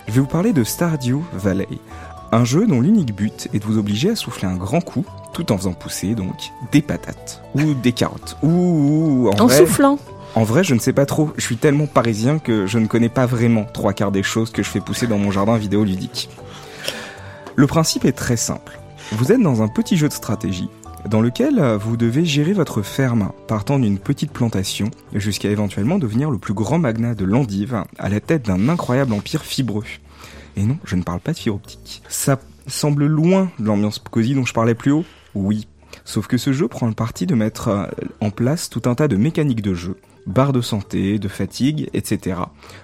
Je 0.08 0.14
vais 0.14 0.22
vous 0.22 0.28
parler 0.28 0.54
de 0.54 0.64
Stardew 0.64 1.22
Valley, 1.34 1.68
un 2.32 2.46
jeu 2.46 2.68
dont 2.68 2.80
l'unique 2.82 3.16
but 3.16 3.48
est 3.54 3.60
de 3.60 3.66
vous 3.66 3.78
obliger 3.80 4.12
à 4.12 4.16
souffler 4.16 4.48
un 4.48 4.56
grand 4.56 4.82
coup, 4.82 5.06
tout 5.34 5.52
en 5.52 5.58
faisant 5.58 5.74
pousser 5.74 6.14
donc 6.14 6.52
des 6.72 6.82
patates, 6.84 7.42
ou 7.56 7.74
des 7.74 7.92
carottes, 7.94 8.38
ou, 8.44 8.50
ou 8.50 9.30
en, 9.30 9.40
En 9.42 9.48
vrai- 9.48 9.58
soufflant. 9.58 9.98
en 10.36 10.44
vrai, 10.44 10.64
je 10.64 10.76
ne 10.76 10.80
sais 10.80 10.94
pas 10.94 11.06
trop. 11.08 11.32
Je 11.36 11.44
suis 11.44 11.58
tellement 11.58 11.88
parisien 11.88 12.38
que 12.38 12.68
je 12.68 12.78
ne 12.78 12.86
connais 12.86 13.10
pas 13.10 13.26
vraiment 13.26 13.66
trois 13.74 13.94
quarts 13.94 14.12
des 14.12 14.24
choses 14.24 14.52
que 14.52 14.62
je 14.62 14.70
fais 14.70 14.82
pousser 14.82 15.08
dans 15.08 15.18
mon 15.18 15.32
jardin 15.32 15.58
vidéoludique. 15.58 16.30
Le 17.60 17.66
principe 17.66 18.06
est 18.06 18.12
très 18.12 18.38
simple. 18.38 18.80
Vous 19.14 19.32
êtes 19.32 19.42
dans 19.42 19.64
un 19.64 19.68
petit 19.68 19.98
jeu 19.98 20.08
de 20.08 20.14
stratégie 20.14 20.70
dans 21.10 21.22
lequel 21.22 21.58
euh, 21.58 21.76
vous 21.76 21.98
devez 21.98 22.24
gérer 22.24 22.54
votre 22.54 22.84
ferme 22.84 23.32
partant 23.48 23.80
d'une 23.80 23.98
petite 23.98 24.32
plantation 24.32 24.92
jusqu'à 25.12 25.50
éventuellement 25.50 25.98
devenir 25.98 26.30
le 26.30 26.38
plus 26.38 26.54
grand 26.54 26.78
magnat 26.78 27.16
de 27.16 27.26
l'endive 27.26 27.84
à 27.98 28.10
la 28.10 28.20
tête 28.20 28.46
d'un 28.46 28.70
incroyable 28.70 29.12
empire 29.12 29.44
fibreux. 29.44 29.86
Et 30.56 30.66
non, 30.66 30.78
je 30.84 30.96
ne 30.96 31.02
parle 31.02 31.20
pas 31.20 31.34
de 31.34 31.38
fibre 31.40 31.56
optique. 31.56 32.04
Ça 32.08 32.40
semble 32.68 33.08
loin 33.08 33.50
de 33.58 33.66
l'ambiance 33.66 33.98
cosy 33.98 34.36
dont 34.36 34.46
je 34.46 34.54
parlais 34.54 34.76
plus 34.76 34.92
haut 34.92 35.06
Oui. 35.34 35.68
Sauf 36.06 36.28
que 36.28 36.38
ce 36.38 36.54
jeu 36.54 36.68
prend 36.68 36.86
le 36.86 36.94
parti 36.94 37.26
de 37.26 37.34
mettre 37.34 37.70
euh, 37.70 37.88
en 38.22 38.30
place 38.30 38.70
tout 38.70 38.84
un 38.86 38.94
tas 38.94 39.08
de 39.08 39.16
mécaniques 39.16 39.64
de 39.64 39.74
jeu, 39.74 39.98
barres 40.28 40.54
de 40.54 40.62
santé, 40.62 41.18
de 41.18 41.28
fatigue, 41.28 41.90
etc. 41.96 42.40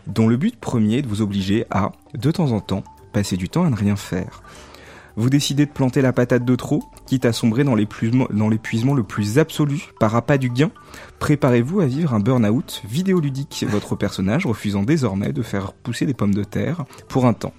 dont 0.08 0.28
le 0.28 0.38
but 0.38 0.60
premier 0.60 0.98
est 0.98 1.02
de 1.04 1.08
vous 1.08 1.22
obliger 1.22 1.68
à, 1.70 1.92
de 2.16 2.32
temps 2.32 2.54
en 2.54 2.60
temps, 2.60 2.84
passer 3.14 3.38
du 3.38 3.48
temps 3.48 3.64
à 3.64 3.70
ne 3.70 3.76
rien 3.76 3.96
faire. 3.96 4.44
Vous 5.16 5.30
décidez 5.30 5.68
de 5.68 5.72
planter 5.72 6.02
la 6.02 6.12
patate 6.12 6.44
de 6.44 6.56
trop, 6.56 6.84
quitte 7.06 7.26
à 7.26 7.34
sombrer 7.34 7.64
dans 7.64 7.76
l'épuisement 7.76 8.28
le 8.96 9.04
plus 9.04 9.38
absolu 9.38 9.92
par 10.00 10.16
appât 10.16 10.40
du 10.40 10.50
gain. 10.50 10.72
Préparez-vous 11.20 11.82
à 11.82 11.86
vivre 11.86 12.16
un 12.16 12.20
burn-out 12.20 12.82
vidéoludique, 12.90 13.64
votre 13.70 13.96
personnage 13.96 14.48
refusant 14.48 14.82
désormais 14.82 15.32
de 15.32 15.44
faire 15.44 15.74
pousser 15.74 16.08
des 16.08 16.16
pommes 16.16 16.34
de 16.34 16.44
terre 16.44 16.86
pour 17.10 17.28
un 17.28 17.34
temps. 17.34 17.54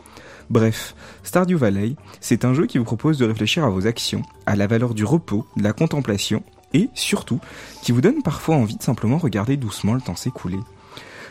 Bref, 0.50 0.96
Stardew 1.22 1.56
Valley, 1.56 1.94
c'est 2.20 2.44
un 2.44 2.54
jeu 2.54 2.66
qui 2.66 2.78
vous 2.78 2.84
propose 2.84 3.18
de 3.18 3.24
réfléchir 3.24 3.64
à 3.64 3.70
vos 3.70 3.86
actions, 3.86 4.22
à 4.46 4.56
la 4.56 4.66
valeur 4.66 4.92
du 4.92 5.04
repos, 5.04 5.46
de 5.56 5.62
la 5.62 5.72
contemplation, 5.72 6.42
et 6.72 6.90
surtout, 6.94 7.38
qui 7.82 7.92
vous 7.92 8.00
donne 8.00 8.22
parfois 8.22 8.56
envie 8.56 8.76
de 8.76 8.82
simplement 8.82 9.16
regarder 9.16 9.56
doucement 9.56 9.94
le 9.94 10.00
temps 10.00 10.16
s'écouler. 10.16 10.58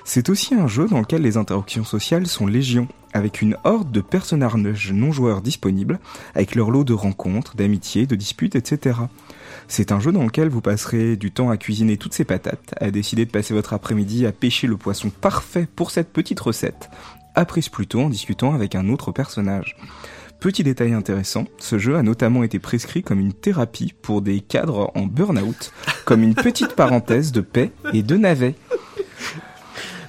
C'est 0.06 0.30
aussi 0.30 0.54
un 0.54 0.68
jeu 0.68 0.88
dans 0.88 1.00
lequel 1.00 1.22
les 1.22 1.38
interactions 1.38 1.86
sociales 1.86 2.28
sont 2.28 2.46
légion, 2.46 2.88
avec 3.14 3.42
une 3.42 3.58
horde 3.64 3.92
de 3.92 4.02
personnages 4.02 4.92
non 4.92 5.12
joueurs 5.12 5.42
disponibles, 5.42 6.00
avec 6.36 6.56
leur 6.56 6.72
lot 6.72 6.84
de 6.84 6.94
rencontres, 6.94 7.56
d'amitiés, 7.56 8.06
de 8.06 8.16
disputes, 8.16 8.56
etc. 8.56 9.00
C'est 9.68 9.92
un 9.92 10.00
jeu 10.00 10.12
dans 10.12 10.24
lequel 10.24 10.50
vous 10.50 10.62
passerez 10.62 11.16
du 11.16 11.32
temps 11.32 11.50
à 11.50 11.58
cuisiner 11.58 11.98
toutes 11.98 12.14
ces 12.14 12.26
patates, 12.26 12.76
à 12.82 12.92
décider 12.92 13.26
de 13.26 13.32
passer 13.32 13.54
votre 13.54 13.74
après-midi 13.74 14.26
à 14.26 14.32
pêcher 14.32 14.68
le 14.68 14.78
poisson 14.78 15.10
parfait 15.10 15.68
pour 15.74 15.90
cette 15.90 16.12
petite 16.12 16.40
recette, 16.40 16.90
apprise 17.34 17.70
plutôt 17.70 18.02
en 18.02 18.10
discutant 18.10 18.54
avec 18.54 18.76
un 18.76 18.90
autre 18.90 19.12
personnage. 19.12 19.78
Petit 20.42 20.64
détail 20.64 20.92
intéressant, 20.92 21.46
ce 21.58 21.80
jeu 21.80 21.96
a 21.96 22.04
notamment 22.04 22.44
été 22.44 22.60
prescrit 22.60 23.02
comme 23.02 23.22
une 23.22 23.32
thérapie 23.32 23.94
pour 24.02 24.22
des 24.22 24.42
cadres 24.42 24.92
en 24.94 25.06
burn-out, 25.06 25.72
comme 26.04 26.22
une 26.22 26.36
petite 26.36 26.76
parenthèse 26.76 27.32
de 27.32 27.40
paix 27.40 27.72
et 27.94 28.04
de 28.04 28.18
navet. 28.18 28.56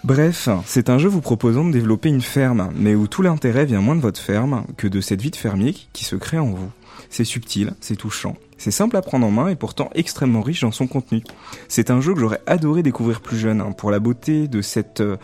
Bref, 0.05 0.51
c'est 0.67 0.91
un 0.91 0.99
jeu 0.99 1.09
vous 1.09 1.23
proposant 1.23 1.65
de 1.65 1.73
développer 1.73 2.11
une 2.11 2.21
ferme, 2.21 2.71
mais 2.77 2.95
où 2.95 3.09
tout 3.09 3.23
l'intérêt 3.23 3.65
vient 3.65 3.81
moins 3.81 3.97
de 3.97 4.03
votre 4.03 4.21
ferme 4.21 4.67
que 4.77 4.87
de 4.87 5.01
cette 5.01 5.23
vie 5.23 5.31
de 5.31 5.37
fermier 5.37 5.75
qui 5.95 6.05
se 6.05 6.15
crée 6.15 6.39
en 6.39 6.51
vous. 6.51 6.71
C'est 7.09 7.25
subtil, 7.25 7.73
c'est 7.81 7.97
touchant, 7.97 8.37
c'est 8.59 8.71
simple 8.71 8.99
à 8.99 9.03
prendre 9.03 9.27
en 9.27 9.31
main 9.31 9.49
et 9.49 9.57
pourtant 9.57 9.89
extrêmement 9.95 10.43
riche 10.43 10.61
dans 10.61 10.73
son 10.73 10.87
contenu. 10.87 11.23
C'est 11.69 11.91
un 11.91 12.03
jeu 12.03 12.13
que 12.13 12.21
j'aurais 12.21 12.43
adoré 12.47 12.83
découvrir 12.83 13.23
plus 13.23 13.39
jeune, 13.39 13.63
hein, 13.63 13.73
pour 13.73 13.91
la 13.91 13.99
beauté 13.99 14.47
de 14.47 14.61
cette... 14.61 15.01
euh, 15.01 15.17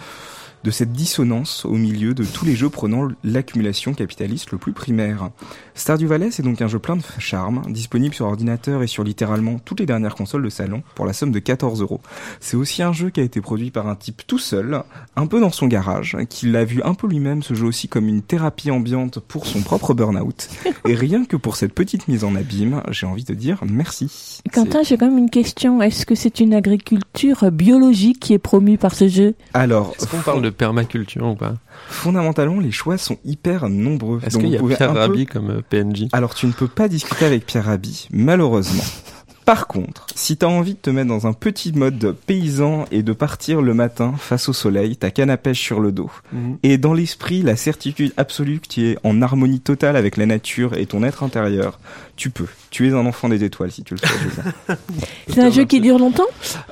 de 0.64 0.70
cette 0.70 0.92
dissonance 0.92 1.64
au 1.64 1.74
milieu 1.74 2.14
de 2.14 2.24
tous 2.24 2.44
les 2.44 2.54
jeux 2.54 2.68
prenant 2.68 3.08
l'accumulation 3.24 3.94
capitaliste 3.94 4.52
le 4.52 4.58
plus 4.58 4.72
primaire. 4.72 5.30
Stardew 5.74 6.06
Valley, 6.06 6.30
c'est 6.30 6.42
donc 6.42 6.60
un 6.60 6.68
jeu 6.68 6.78
plein 6.78 6.96
de 6.96 7.02
charme, 7.18 7.62
disponible 7.68 8.14
sur 8.14 8.26
ordinateur 8.26 8.82
et 8.82 8.86
sur 8.86 9.04
littéralement 9.04 9.58
toutes 9.58 9.80
les 9.80 9.86
dernières 9.86 10.14
consoles 10.14 10.42
de 10.42 10.50
salon 10.50 10.82
pour 10.94 11.06
la 11.06 11.12
somme 11.12 11.32
de 11.32 11.38
14 11.38 11.80
euros. 11.80 12.00
C'est 12.40 12.56
aussi 12.56 12.82
un 12.82 12.92
jeu 12.92 13.10
qui 13.10 13.20
a 13.20 13.22
été 13.22 13.40
produit 13.40 13.70
par 13.70 13.88
un 13.88 13.94
type 13.94 14.22
tout 14.26 14.38
seul, 14.38 14.82
un 15.16 15.26
peu 15.26 15.40
dans 15.40 15.50
son 15.50 15.66
garage, 15.66 16.16
qui 16.28 16.46
l'a 16.46 16.64
vu 16.64 16.82
un 16.82 16.94
peu 16.94 17.06
lui-même 17.06 17.42
ce 17.42 17.54
jeu 17.54 17.66
aussi 17.66 17.88
comme 17.88 18.08
une 18.08 18.22
thérapie 18.22 18.70
ambiante 18.70 19.18
pour 19.20 19.46
son 19.46 19.62
propre 19.62 19.94
burn-out. 19.94 20.48
Et 20.86 20.94
rien 20.94 21.24
que 21.24 21.36
pour 21.36 21.56
cette 21.56 21.72
petite 21.72 22.08
mise 22.08 22.24
en 22.24 22.34
abîme, 22.34 22.82
j'ai 22.90 23.06
envie 23.06 23.24
de 23.24 23.34
dire 23.34 23.60
merci. 23.66 24.40
Quentin, 24.52 24.82
j'ai 24.82 24.96
quand 24.96 25.06
même 25.06 25.18
une 25.18 25.30
question. 25.30 25.80
Est-ce 25.80 26.04
que 26.04 26.14
c'est 26.14 26.40
une 26.40 26.54
agriculture 26.54 27.50
biologique 27.50 28.20
qui 28.20 28.34
est 28.34 28.38
promue 28.38 28.78
par 28.78 28.94
ce 28.94 29.08
jeu? 29.08 29.34
Alors, 29.54 29.94
Est-ce 29.98 30.06
qu'on 30.06 30.18
parle 30.18 30.42
de 30.42 30.49
permaculture 30.50 31.26
ou 31.26 31.34
pas 31.34 31.54
Fondamentalement, 31.88 32.60
les 32.60 32.70
choix 32.70 32.98
sont 32.98 33.18
hyper 33.24 33.68
nombreux. 33.68 34.20
Est-ce 34.24 34.38
qu'il 34.38 34.48
y 34.48 34.56
a 34.56 34.62
Pierre 34.62 34.92
peu- 34.92 35.24
comme 35.26 35.50
euh, 35.50 35.62
PNJ 35.68 36.08
Alors, 36.12 36.34
tu 36.34 36.46
ne 36.46 36.52
peux 36.52 36.68
pas 36.68 36.88
discuter 36.88 37.24
avec 37.24 37.46
Pierre 37.46 37.64
Rabhi, 37.64 38.08
malheureusement. 38.10 38.82
Par 39.50 39.66
contre, 39.66 40.06
si 40.14 40.36
t'as 40.36 40.46
envie 40.46 40.74
de 40.74 40.78
te 40.78 40.90
mettre 40.90 41.08
dans 41.08 41.26
un 41.26 41.32
petit 41.32 41.72
mode 41.72 42.14
paysan 42.24 42.84
et 42.92 43.02
de 43.02 43.12
partir 43.12 43.62
le 43.62 43.74
matin 43.74 44.14
face 44.16 44.48
au 44.48 44.52
soleil, 44.52 44.96
ta 44.96 45.10
canne 45.10 45.28
à 45.28 45.36
pêche 45.36 45.58
sur 45.60 45.80
le 45.80 45.90
dos, 45.90 46.08
Mhm. 46.32 46.58
et 46.62 46.78
dans 46.78 46.94
l'esprit 46.94 47.42
la 47.42 47.56
certitude 47.56 48.12
absolue 48.16 48.60
que 48.60 48.68
tu 48.68 48.86
es 48.90 48.96
en 49.02 49.20
harmonie 49.22 49.58
totale 49.58 49.96
avec 49.96 50.16
la 50.16 50.26
nature 50.26 50.74
et 50.74 50.86
ton 50.86 51.02
être 51.02 51.24
intérieur, 51.24 51.80
tu 52.14 52.30
peux. 52.30 52.46
Tu 52.70 52.86
es 52.88 52.92
un 52.92 53.04
enfant 53.06 53.28
des 53.28 53.42
étoiles 53.42 53.72
si 53.72 53.82
tu 53.82 53.94
le 53.94 53.98
souhaites. 53.98 54.78
C'est 55.28 55.40
un 55.40 55.50
jeu 55.50 55.64
qui 55.64 55.80
dure 55.80 55.98
longtemps? 55.98 56.26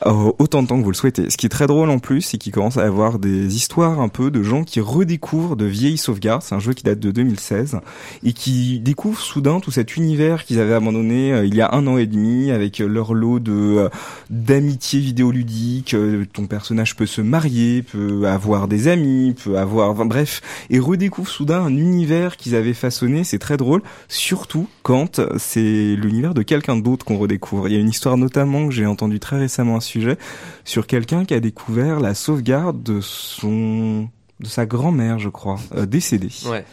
Euh, 0.07 0.31
autant 0.39 0.63
de 0.63 0.69
temps 0.69 0.79
que 0.79 0.85
vous 0.85 0.91
le 0.93 0.97
souhaitez. 0.97 1.31
Ce 1.31 1.37
qui 1.37 1.47
est 1.47 1.49
très 1.49 1.67
drôle 1.67 1.91
en 1.91 1.99
plus, 1.99 2.21
c'est 2.23 2.39
qu'il 2.39 2.53
commence 2.53 2.77
à 2.77 2.83
avoir 2.85 3.19
des 3.19 3.57
histoires 3.57 4.01
un 4.01 4.09
peu 4.09 4.31
de 4.31 4.43
gens 4.45 4.63
qui 4.63 4.81
redécouvrent 4.81 5.57
de 5.57 5.65
vieilles 5.65 5.97
sauvegardes. 5.99 6.43
C'est 6.43 6.55
un 6.55 6.61
jeu 6.61 6.75
qui 6.75 6.85
date 6.85 7.01
de 7.01 7.11
2016 7.11 7.81
et 8.23 8.33
qui 8.33 8.79
découvrent 8.79 9.21
soudain 9.21 9.59
tout 9.59 9.71
cet 9.73 9.97
univers 9.97 10.45
qu'ils 10.45 10.61
avaient 10.61 10.75
abandonné 10.75 11.33
euh, 11.33 11.45
il 11.45 11.55
y 11.57 11.61
a 11.61 11.75
un 11.75 11.87
an 11.89 11.99
et 11.99 12.07
demi 12.07 12.51
avec 12.53 12.68
euh, 12.81 12.87
leur 12.87 13.15
lot 13.15 13.39
de 13.39 13.53
euh, 13.53 13.89
d'amitié 14.31 15.01
vidéoludique. 15.01 15.95
Euh, 15.95 16.25
ton 16.33 16.47
personnage 16.47 16.97
peut 16.97 17.07
se 17.07 17.21
marier, 17.21 17.83
peut 17.83 18.27
avoir 18.27 18.69
des 18.69 18.89
amis, 18.89 19.35
peut 19.43 19.59
avoir, 19.59 19.95
bref, 20.05 20.41
et 20.71 20.79
redécouvrent 20.79 21.31
soudain 21.31 21.63
un 21.63 21.77
univers 21.77 22.37
qu'ils 22.37 22.55
avaient 22.55 22.75
façonné. 22.75 23.25
C'est 23.25 23.39
très 23.39 23.57
drôle, 23.57 23.83
surtout 24.09 24.69
quand 24.83 25.21
c'est 25.39 25.97
l'univers 25.97 26.35
de 26.35 26.43
quelqu'un 26.43 26.77
d'autre 26.77 27.05
qu'on 27.05 27.19
redécouvre. 27.19 27.69
Il 27.69 27.75
y 27.75 27.77
a 27.77 27.81
une 27.81 27.89
histoire 27.89 28.17
notamment 28.17 28.69
que 28.69 28.75
j'ai 28.75 28.87
entendu 28.87 29.21
très 29.21 29.39
récemment 29.39 29.77
un 29.77 29.81
sujet 29.81 30.19
sur 30.65 30.87
quelqu'un 30.87 31.25
qui 31.25 31.35
a 31.35 31.41
découvert 31.41 32.01
la 32.01 32.15
sauvegarde 32.15 32.83
de 32.83 33.01
son 33.01 34.09
de 34.41 34.47
sa 34.47 34.67
grand-mère, 34.67 35.19
je 35.19 35.29
crois, 35.29 35.59
euh, 35.75 35.87
décédée. 35.87 36.31
Ouais. 36.47 36.65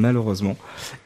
Malheureusement, 0.00 0.56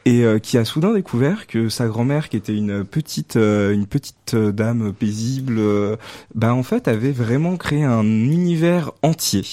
et 0.05 0.23
euh, 0.23 0.39
qui 0.39 0.57
a 0.57 0.63
soudain 0.63 0.93
découvert 0.93 1.47
que 1.47 1.67
sa 1.67 1.87
grand-mère, 1.87 2.29
qui 2.29 2.37
était 2.37 2.55
une 2.55 2.85
petite, 2.85 3.35
euh, 3.35 3.73
une 3.73 3.87
petite 3.87 4.35
euh, 4.35 4.53
dame 4.53 4.93
paisible, 4.93 5.55
euh, 5.57 5.97
bah 6.33 6.53
en 6.53 6.63
fait 6.63 6.87
avait 6.87 7.11
vraiment 7.11 7.57
créé 7.57 7.83
un 7.83 8.05
univers 8.05 8.93
entier 9.01 9.43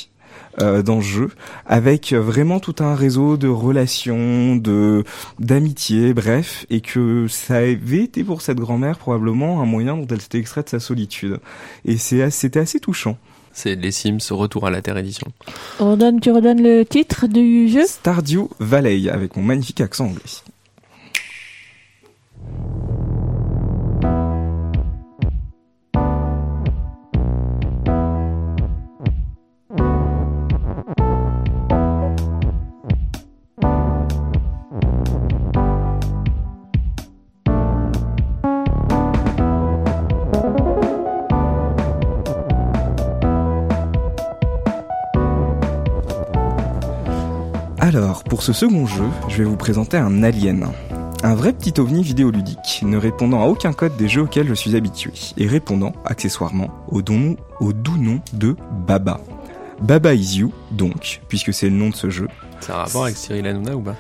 dans 0.59 0.97
le 0.97 1.03
jeu, 1.03 1.31
avec 1.65 2.13
vraiment 2.13 2.61
tout 2.61 2.77
un 2.81 2.95
réseau 2.95 3.39
de 3.39 3.49
relations, 3.49 4.55
de 4.55 5.03
d'amitié, 5.39 6.13
bref, 6.13 6.67
et 6.69 6.83
que 6.83 7.27
ça 7.27 7.57
avait 7.57 8.05
été 8.05 8.23
pour 8.23 8.43
cette 8.43 8.59
grand-mère 8.59 8.99
probablement 8.99 9.63
un 9.63 9.65
moyen 9.65 9.97
dont 9.97 10.07
elle 10.11 10.21
s'était 10.21 10.39
extraite 10.39 10.67
de 10.67 10.71
sa 10.73 10.81
solitude. 10.81 11.41
Et 11.87 11.97
c'est 11.97 12.31
c'était 12.31 12.61
assez 12.61 12.81
touchant. 12.81 13.17
C'est 13.53 13.75
les 13.75 13.91
Sims 13.93 14.19
Retour 14.31 14.67
à 14.67 14.71
la 14.71 14.81
Terre 14.83 14.97
édition. 14.97 15.29
Redonne, 15.79 16.21
Tu 16.21 16.31
redonnes 16.31 16.63
le 16.63 16.85
titre 16.85 17.27
du 17.27 17.69
jeu? 17.69 17.85
Stardew 17.87 18.49
Valley, 18.59 19.09
avec 19.09 19.37
mon 19.37 19.43
magnifique 19.43 19.81
accent 19.81 20.07
anglais. 20.07 20.23
Alors, 47.95 48.25
pour 48.25 48.43
ce 48.43 48.53
second 48.53 48.87
jeu, 48.87 49.05
je 49.29 49.39
vais 49.39 49.45
vous 49.45 49.57
présenter 49.57 49.97
un 49.97 50.23
alien. 50.23 50.69
Un 51.23 51.35
vrai 51.35 51.53
petit 51.53 51.79
ovni 51.81 52.03
vidéoludique, 52.03 52.81
ne 52.83 52.97
répondant 52.97 53.43
à 53.43 53.47
aucun 53.47 53.73
code 53.73 53.97
des 53.97 54.09
jeux 54.09 54.23
auxquels 54.23 54.49
je 54.49 54.55
suis 54.55 54.75
habitué, 54.77 55.13
et 55.37 55.47
répondant, 55.47 55.93
accessoirement, 56.05 56.69
au, 56.89 57.03
don- 57.03 57.37
au 57.61 57.73
doux 57.73 57.97
nom 57.97 58.21
de 58.33 58.57
Baba. 58.87 59.21
Baba 59.81 60.15
is 60.15 60.39
you, 60.39 60.53
donc, 60.71 61.21
puisque 61.29 61.53
c'est 61.53 61.69
le 61.69 61.77
nom 61.77 61.91
de 61.91 61.95
ce 61.95 62.09
jeu. 62.11 62.29
Ça 62.61 62.75
a 62.75 62.77
un 62.81 62.85
rapport 62.85 63.05
avec 63.05 63.17
Cyril 63.17 63.47
Hanouna 63.47 63.77
ou 63.77 63.81
pas 63.81 63.95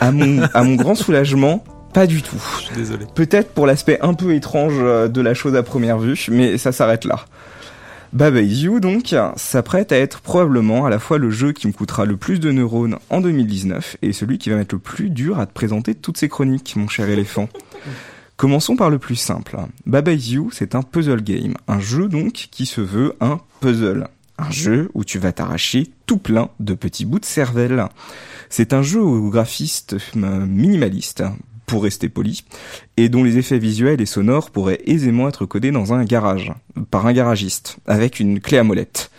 À 0.00 0.10
mon, 0.12 0.42
à 0.54 0.62
mon 0.62 0.76
grand 0.76 0.94
soulagement, 0.94 1.64
pas 1.92 2.06
du 2.06 2.22
tout. 2.22 2.36
Je 2.60 2.64
suis 2.66 2.74
désolé. 2.76 3.06
Peut-être 3.14 3.52
pour 3.52 3.66
l'aspect 3.66 3.98
un 4.00 4.14
peu 4.14 4.34
étrange 4.34 4.74
euh, 4.78 5.08
de 5.08 5.20
la 5.20 5.34
chose 5.34 5.54
à 5.56 5.62
première 5.62 5.98
vue, 5.98 6.16
mais 6.30 6.56
ça 6.56 6.72
s'arrête 6.72 7.04
là. 7.04 7.16
Baba 8.12 8.42
Is 8.42 8.64
You, 8.64 8.78
donc, 8.78 9.14
s'apprête 9.36 9.90
à 9.90 9.96
être 9.96 10.20
probablement 10.20 10.84
à 10.84 10.90
la 10.90 10.98
fois 10.98 11.16
le 11.16 11.30
jeu 11.30 11.52
qui 11.52 11.66
me 11.66 11.72
coûtera 11.72 12.04
le 12.04 12.18
plus 12.18 12.40
de 12.40 12.52
neurones 12.52 12.98
en 13.08 13.22
2019 13.22 13.96
et 14.02 14.12
celui 14.12 14.36
qui 14.36 14.50
va 14.50 14.56
m'être 14.56 14.74
le 14.74 14.78
plus 14.78 15.08
dur 15.08 15.38
à 15.38 15.46
te 15.46 15.52
présenter 15.52 15.94
toutes 15.94 16.18
ces 16.18 16.28
chroniques, 16.28 16.76
mon 16.76 16.88
cher 16.88 17.08
éléphant. 17.08 17.48
Commençons 18.36 18.76
par 18.76 18.90
le 18.90 18.98
plus 18.98 19.16
simple. 19.16 19.56
Baba 19.86 20.12
Is 20.12 20.34
You, 20.34 20.50
c'est 20.52 20.74
un 20.74 20.82
puzzle 20.82 21.22
game. 21.22 21.54
Un 21.68 21.80
jeu, 21.80 22.08
donc, 22.08 22.48
qui 22.50 22.66
se 22.66 22.82
veut 22.82 23.14
un 23.20 23.40
puzzle. 23.60 24.08
Un 24.36 24.50
jeu 24.50 24.90
où 24.92 25.04
tu 25.04 25.18
vas 25.18 25.32
t'arracher 25.32 25.90
tout 26.04 26.18
plein 26.18 26.50
de 26.60 26.74
petits 26.74 27.06
bouts 27.06 27.20
de 27.20 27.24
cervelle. 27.24 27.86
C'est 28.50 28.74
un 28.74 28.82
jeu 28.82 29.00
au 29.00 29.30
graphiste 29.30 29.96
euh, 30.16 30.46
minimaliste, 30.46 31.22
pour 31.72 31.84
rester 31.84 32.10
poli, 32.10 32.44
et 32.98 33.08
dont 33.08 33.24
les 33.24 33.38
effets 33.38 33.58
visuels 33.58 34.02
et 34.02 34.04
sonores 34.04 34.50
pourraient 34.50 34.82
aisément 34.84 35.26
être 35.26 35.46
codés 35.46 35.70
dans 35.70 35.94
un 35.94 36.04
garage, 36.04 36.52
par 36.90 37.06
un 37.06 37.14
garagiste, 37.14 37.78
avec 37.86 38.20
une 38.20 38.40
clé 38.40 38.58
à 38.58 38.62
molette. 38.62 39.10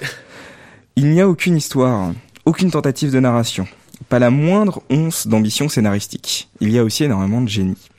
Il 0.95 1.09
n'y 1.09 1.19
a 1.19 1.27
aucune 1.27 1.57
histoire, 1.57 2.11
aucune 2.45 2.69
tentative 2.69 3.11
de 3.11 3.19
narration, 3.19 3.65
pas 4.07 4.19
la 4.19 4.29
moindre 4.29 4.83
once 4.91 5.25
d'ambition 5.25 5.67
scénaristique. 5.67 6.47
Il 6.61 6.69
y 6.69 6.77
a 6.77 6.83
aussi 6.83 7.03
énormément 7.05 7.41
de 7.41 7.49
génie. 7.49 7.89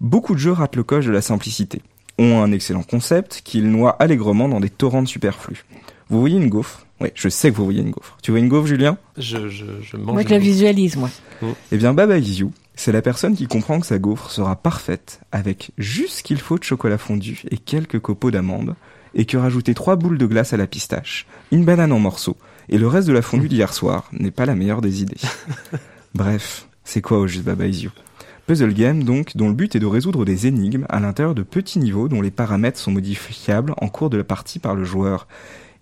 Beaucoup 0.00 0.32
de 0.32 0.40
jeux 0.40 0.52
ratent 0.52 0.76
le 0.76 0.82
coche 0.82 1.04
de 1.04 1.12
la 1.12 1.20
simplicité, 1.20 1.82
ont 2.18 2.40
un 2.42 2.52
excellent 2.52 2.82
concept 2.82 3.42
qu'ils 3.44 3.70
noient 3.70 3.96
allègrement 4.02 4.48
dans 4.48 4.60
des 4.60 4.70
torrents 4.70 5.02
de 5.02 5.08
superflus. 5.08 5.66
Vous 6.08 6.20
voyez 6.20 6.38
une 6.38 6.48
gaufre? 6.48 6.86
Oui, 7.02 7.08
je 7.14 7.28
sais 7.28 7.50
que 7.50 7.56
vous 7.56 7.64
voyez 7.64 7.82
une 7.82 7.90
gaufre. 7.90 8.16
Tu 8.22 8.30
vois 8.30 8.40
une 8.40 8.48
gaufre, 8.48 8.66
Julien? 8.66 8.96
Je, 9.18 9.50
je, 9.50 9.66
je 9.82 9.98
mange. 9.98 10.14
Moi, 10.14 10.22
je 10.22 10.28
la 10.28 10.38
visualise, 10.38 10.96
moi. 10.96 11.10
eh 11.70 11.76
bien, 11.76 11.92
Baba 11.92 12.16
Is 12.16 12.40
You, 12.40 12.50
c'est 12.80 12.92
la 12.92 13.02
personne 13.02 13.36
qui 13.36 13.46
comprend 13.46 13.78
que 13.78 13.86
sa 13.86 13.98
gaufre 13.98 14.30
sera 14.30 14.56
parfaite 14.56 15.20
avec 15.32 15.72
juste 15.76 16.14
ce 16.14 16.22
qu'il 16.22 16.40
faut 16.40 16.56
de 16.56 16.64
chocolat 16.64 16.96
fondu 16.96 17.42
et 17.50 17.58
quelques 17.58 17.98
copeaux 17.98 18.30
d'amandes, 18.30 18.74
et 19.14 19.26
que 19.26 19.36
rajouter 19.36 19.74
trois 19.74 19.96
boules 19.96 20.16
de 20.16 20.24
glace 20.24 20.54
à 20.54 20.56
la 20.56 20.66
pistache, 20.66 21.26
une 21.52 21.66
banane 21.66 21.92
en 21.92 21.98
morceaux, 21.98 22.38
et 22.70 22.78
le 22.78 22.88
reste 22.88 23.06
de 23.06 23.12
la 23.12 23.20
fondue 23.20 23.50
d'hier 23.50 23.74
soir 23.74 24.08
n'est 24.12 24.30
pas 24.30 24.46
la 24.46 24.54
meilleure 24.54 24.80
des 24.80 25.02
idées. 25.02 25.20
Bref, 26.14 26.68
c'est 26.82 27.02
quoi 27.02 27.18
au 27.18 27.26
juste 27.26 27.44
Baba 27.44 27.66
Is 27.66 27.82
You 27.82 27.90
Puzzle 28.46 28.72
game 28.72 29.04
donc, 29.04 29.36
dont 29.36 29.48
le 29.48 29.54
but 29.54 29.76
est 29.76 29.80
de 29.80 29.84
résoudre 29.84 30.24
des 30.24 30.46
énigmes 30.46 30.86
à 30.88 31.00
l'intérieur 31.00 31.34
de 31.34 31.42
petits 31.42 31.80
niveaux 31.80 32.08
dont 32.08 32.22
les 32.22 32.30
paramètres 32.30 32.78
sont 32.78 32.92
modifiables 32.92 33.74
en 33.76 33.88
cours 33.88 34.08
de 34.08 34.16
la 34.16 34.24
partie 34.24 34.58
par 34.58 34.74
le 34.74 34.84
joueur. 34.84 35.28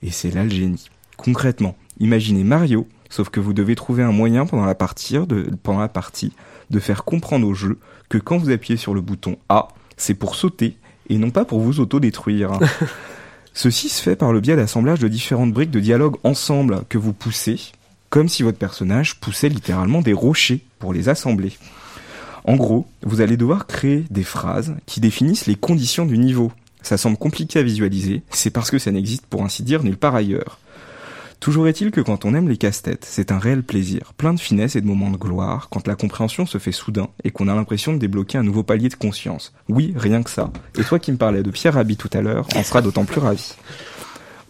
Et 0.02 0.10
c'est 0.10 0.34
là 0.34 0.42
le 0.42 0.50
génie. 0.50 0.90
Concrètement, 1.16 1.76
imaginez 2.00 2.42
Mario, 2.42 2.88
sauf 3.08 3.28
que 3.28 3.38
vous 3.38 3.52
devez 3.52 3.76
trouver 3.76 4.02
un 4.02 4.10
moyen 4.10 4.46
pendant 4.46 4.66
la 4.66 4.74
partie 4.74 5.14
de, 5.14 5.48
pendant 5.62 5.78
la 5.78 5.88
partie 5.88 6.32
de 6.70 6.80
faire 6.80 7.04
comprendre 7.04 7.46
au 7.46 7.54
jeu 7.54 7.78
que 8.08 8.18
quand 8.18 8.38
vous 8.38 8.50
appuyez 8.50 8.76
sur 8.76 8.94
le 8.94 9.00
bouton 9.00 9.36
A, 9.48 9.68
c'est 9.96 10.14
pour 10.14 10.34
sauter 10.34 10.76
et 11.08 11.18
non 11.18 11.30
pas 11.30 11.44
pour 11.44 11.60
vous 11.60 11.80
autodétruire. 11.80 12.58
Ceci 13.54 13.88
se 13.88 14.02
fait 14.02 14.16
par 14.16 14.32
le 14.32 14.40
biais 14.40 14.56
d'assemblage 14.56 15.00
de 15.00 15.08
différentes 15.08 15.52
briques 15.52 15.70
de 15.70 15.80
dialogue 15.80 16.16
ensemble 16.22 16.82
que 16.88 16.98
vous 16.98 17.12
poussez, 17.12 17.58
comme 18.10 18.28
si 18.28 18.42
votre 18.42 18.58
personnage 18.58 19.18
poussait 19.18 19.48
littéralement 19.48 20.00
des 20.00 20.12
rochers 20.12 20.60
pour 20.78 20.92
les 20.92 21.08
assembler. 21.08 21.52
En 22.44 22.56
gros, 22.56 22.86
vous 23.02 23.20
allez 23.20 23.36
devoir 23.36 23.66
créer 23.66 24.04
des 24.10 24.22
phrases 24.22 24.74
qui 24.86 25.00
définissent 25.00 25.46
les 25.46 25.56
conditions 25.56 26.06
du 26.06 26.18
niveau. 26.18 26.52
Ça 26.82 26.96
semble 26.96 27.16
compliqué 27.16 27.58
à 27.58 27.62
visualiser, 27.62 28.22
c'est 28.30 28.50
parce 28.50 28.70
que 28.70 28.78
ça 28.78 28.92
n'existe 28.92 29.26
pour 29.26 29.42
ainsi 29.42 29.62
dire 29.62 29.82
nulle 29.82 29.96
part 29.96 30.14
ailleurs. 30.14 30.58
Toujours 31.40 31.68
est-il 31.68 31.92
que 31.92 32.00
quand 32.00 32.24
on 32.24 32.34
aime 32.34 32.48
les 32.48 32.56
casse-têtes, 32.56 33.06
c'est 33.08 33.30
un 33.30 33.38
réel 33.38 33.62
plaisir, 33.62 34.12
plein 34.16 34.34
de 34.34 34.40
finesse 34.40 34.74
et 34.74 34.80
de 34.80 34.86
moments 34.86 35.10
de 35.10 35.16
gloire, 35.16 35.68
quand 35.70 35.86
la 35.86 35.94
compréhension 35.94 36.46
se 36.46 36.58
fait 36.58 36.72
soudain 36.72 37.08
et 37.22 37.30
qu'on 37.30 37.46
a 37.46 37.54
l'impression 37.54 37.92
de 37.92 37.98
débloquer 37.98 38.38
un 38.38 38.42
nouveau 38.42 38.64
palier 38.64 38.88
de 38.88 38.96
conscience. 38.96 39.52
Oui, 39.68 39.94
rien 39.96 40.24
que 40.24 40.30
ça. 40.30 40.50
Et 40.76 40.82
toi 40.82 40.98
qui 40.98 41.12
me 41.12 41.16
parlais 41.16 41.44
de 41.44 41.50
Pierre 41.50 41.74
Rabhi 41.74 41.96
tout 41.96 42.10
à 42.12 42.22
l'heure, 42.22 42.48
en 42.56 42.62
sera 42.64 42.82
d'autant 42.82 43.04
plus 43.04 43.20
ravi. 43.20 43.54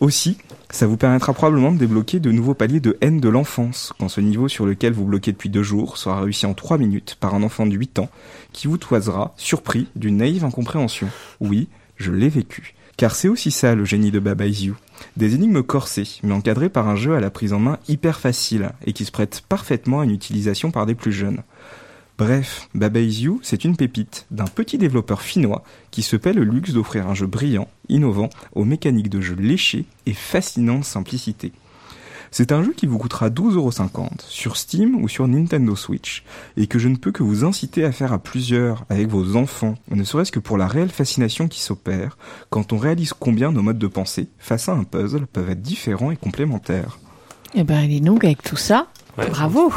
Aussi, 0.01 0.39
ça 0.71 0.87
vous 0.87 0.97
permettra 0.97 1.35
probablement 1.35 1.73
de 1.73 1.79
débloquer 1.79 2.21
de 2.21 2.31
nouveaux 2.31 2.55
paliers 2.55 2.81
de 2.81 2.97
haine 3.01 3.21
de 3.21 3.29
l'enfance, 3.29 3.93
quand 3.99 4.09
ce 4.09 4.21
niveau 4.21 4.49
sur 4.49 4.65
lequel 4.65 4.95
vous 4.95 5.05
bloquez 5.05 5.33
depuis 5.33 5.51
deux 5.51 5.63
jours 5.63 5.99
sera 5.99 6.23
réussi 6.23 6.47
en 6.47 6.55
trois 6.55 6.79
minutes 6.79 7.17
par 7.19 7.35
un 7.35 7.43
enfant 7.43 7.67
de 7.67 7.75
8 7.75 7.99
ans, 7.99 8.09
qui 8.53 8.67
vous 8.67 8.79
toisera, 8.79 9.35
surpris, 9.37 9.89
d'une 9.95 10.19
naïve 10.19 10.45
incompréhension. 10.45 11.09
Oui, 11.41 11.69
je 11.97 12.13
l'ai 12.13 12.29
vécu. 12.29 12.75
Car 12.99 13.15
c'est 13.15 13.29
aussi 13.29 13.53
ça 13.53 13.77
le 13.77 13.85
génie 13.85 14.11
de 14.11 14.19
Baba. 14.19 14.47
Des 15.17 15.35
énigmes 15.37 15.63
corsées, 15.63 16.19
mais 16.25 16.33
encadrées 16.33 16.69
par 16.69 16.89
un 16.89 16.97
jeu 16.97 17.15
à 17.15 17.21
la 17.21 17.31
prise 17.31 17.53
en 17.53 17.61
main 17.61 17.79
hyper 17.87 18.19
facile, 18.19 18.73
et 18.85 18.93
qui 18.93 19.05
se 19.05 19.13
prête 19.13 19.45
parfaitement 19.49 20.01
à 20.01 20.05
une 20.05 20.11
utilisation 20.11 20.73
par 20.73 20.85
des 20.85 20.97
plus 20.97 21.13
jeunes. 21.13 21.45
Bref, 22.19 22.69
Baba 22.75 22.99
c'est 23.43 23.65
une 23.65 23.77
pépite 23.77 24.27
d'un 24.33 24.47
petit 24.47 24.79
développeur 24.79 25.23
finnois 25.23 25.63
qui 25.93 26.03
se 26.03 26.17
paie 26.17 26.33
le 26.33 26.43
luxe 26.43 26.73
d'offrir 26.73 27.07
un 27.07 27.15
jeu 27.15 27.29
brillant, 27.29 27.69
innovant, 27.89 28.31
aux 28.57 28.65
mécaniques 28.65 29.11
de 29.11 29.21
jeu 29.21 29.37
léchées 29.37 29.85
et 30.07 30.13
fascinante 30.13 30.85
simplicité. 30.85 31.53
C'est 32.31 32.53
un 32.53 32.63
jeu 32.63 32.73
qui 32.77 32.87
vous 32.87 32.99
coûtera 32.99 33.31
12,50€ 33.31 34.09
sur 34.29 34.57
Steam 34.57 34.97
ou 35.03 35.09
sur 35.09 35.27
Nintendo 35.29 35.75
Switch, 35.77 36.25
et 36.57 36.67
que 36.67 36.79
je 36.79 36.89
ne 36.89 36.97
peux 36.97 37.13
que 37.13 37.23
vous 37.23 37.45
inciter 37.45 37.85
à 37.85 37.93
faire 37.93 38.13
à 38.13 38.19
plusieurs, 38.19 38.85
avec 38.91 39.09
vos 39.09 39.37
enfants, 39.37 39.75
ne 39.91 40.05
serait-ce 40.05 40.33
que 40.33 40.39
pour 40.41 40.59
la 40.59 40.67
réelle 40.67 40.91
fascination 40.91 41.49
qui 41.49 41.61
s'opère 41.61 42.19
quand 42.51 42.73
on 42.73 42.79
réalise 42.79 43.13
combien 43.13 43.53
nos 43.53 43.63
modes 43.63 43.79
de 43.79 43.87
pensée, 43.87 44.29
face 44.39 44.69
à 44.69 44.73
un 44.73 44.85
puzzle, 44.85 45.27
peuvent 45.27 45.51
être 45.51 45.63
différents 45.63 46.11
et 46.11 46.17
complémentaires. 46.17 46.99
Eh 47.55 47.65
ben, 47.65 47.87
dis 47.89 48.01
donc, 48.01 48.25
avec 48.25 48.43
tout 48.43 48.57
ça, 48.57 48.89
Ouais. 49.17 49.29
bravo. 49.31 49.73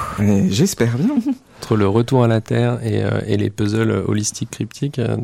J'espère 0.50 0.98
bien. 1.00 1.16
Entre 1.62 1.76
le 1.76 1.88
retour 1.88 2.24
à 2.24 2.28
la 2.28 2.42
Terre 2.42 2.80
et, 2.86 3.04
euh, 3.04 3.22
et 3.26 3.38
les 3.38 3.50
puzzles 3.50 4.04
holistiques 4.08 4.52
cryptiques, 4.52 5.00
euh, 5.00 5.18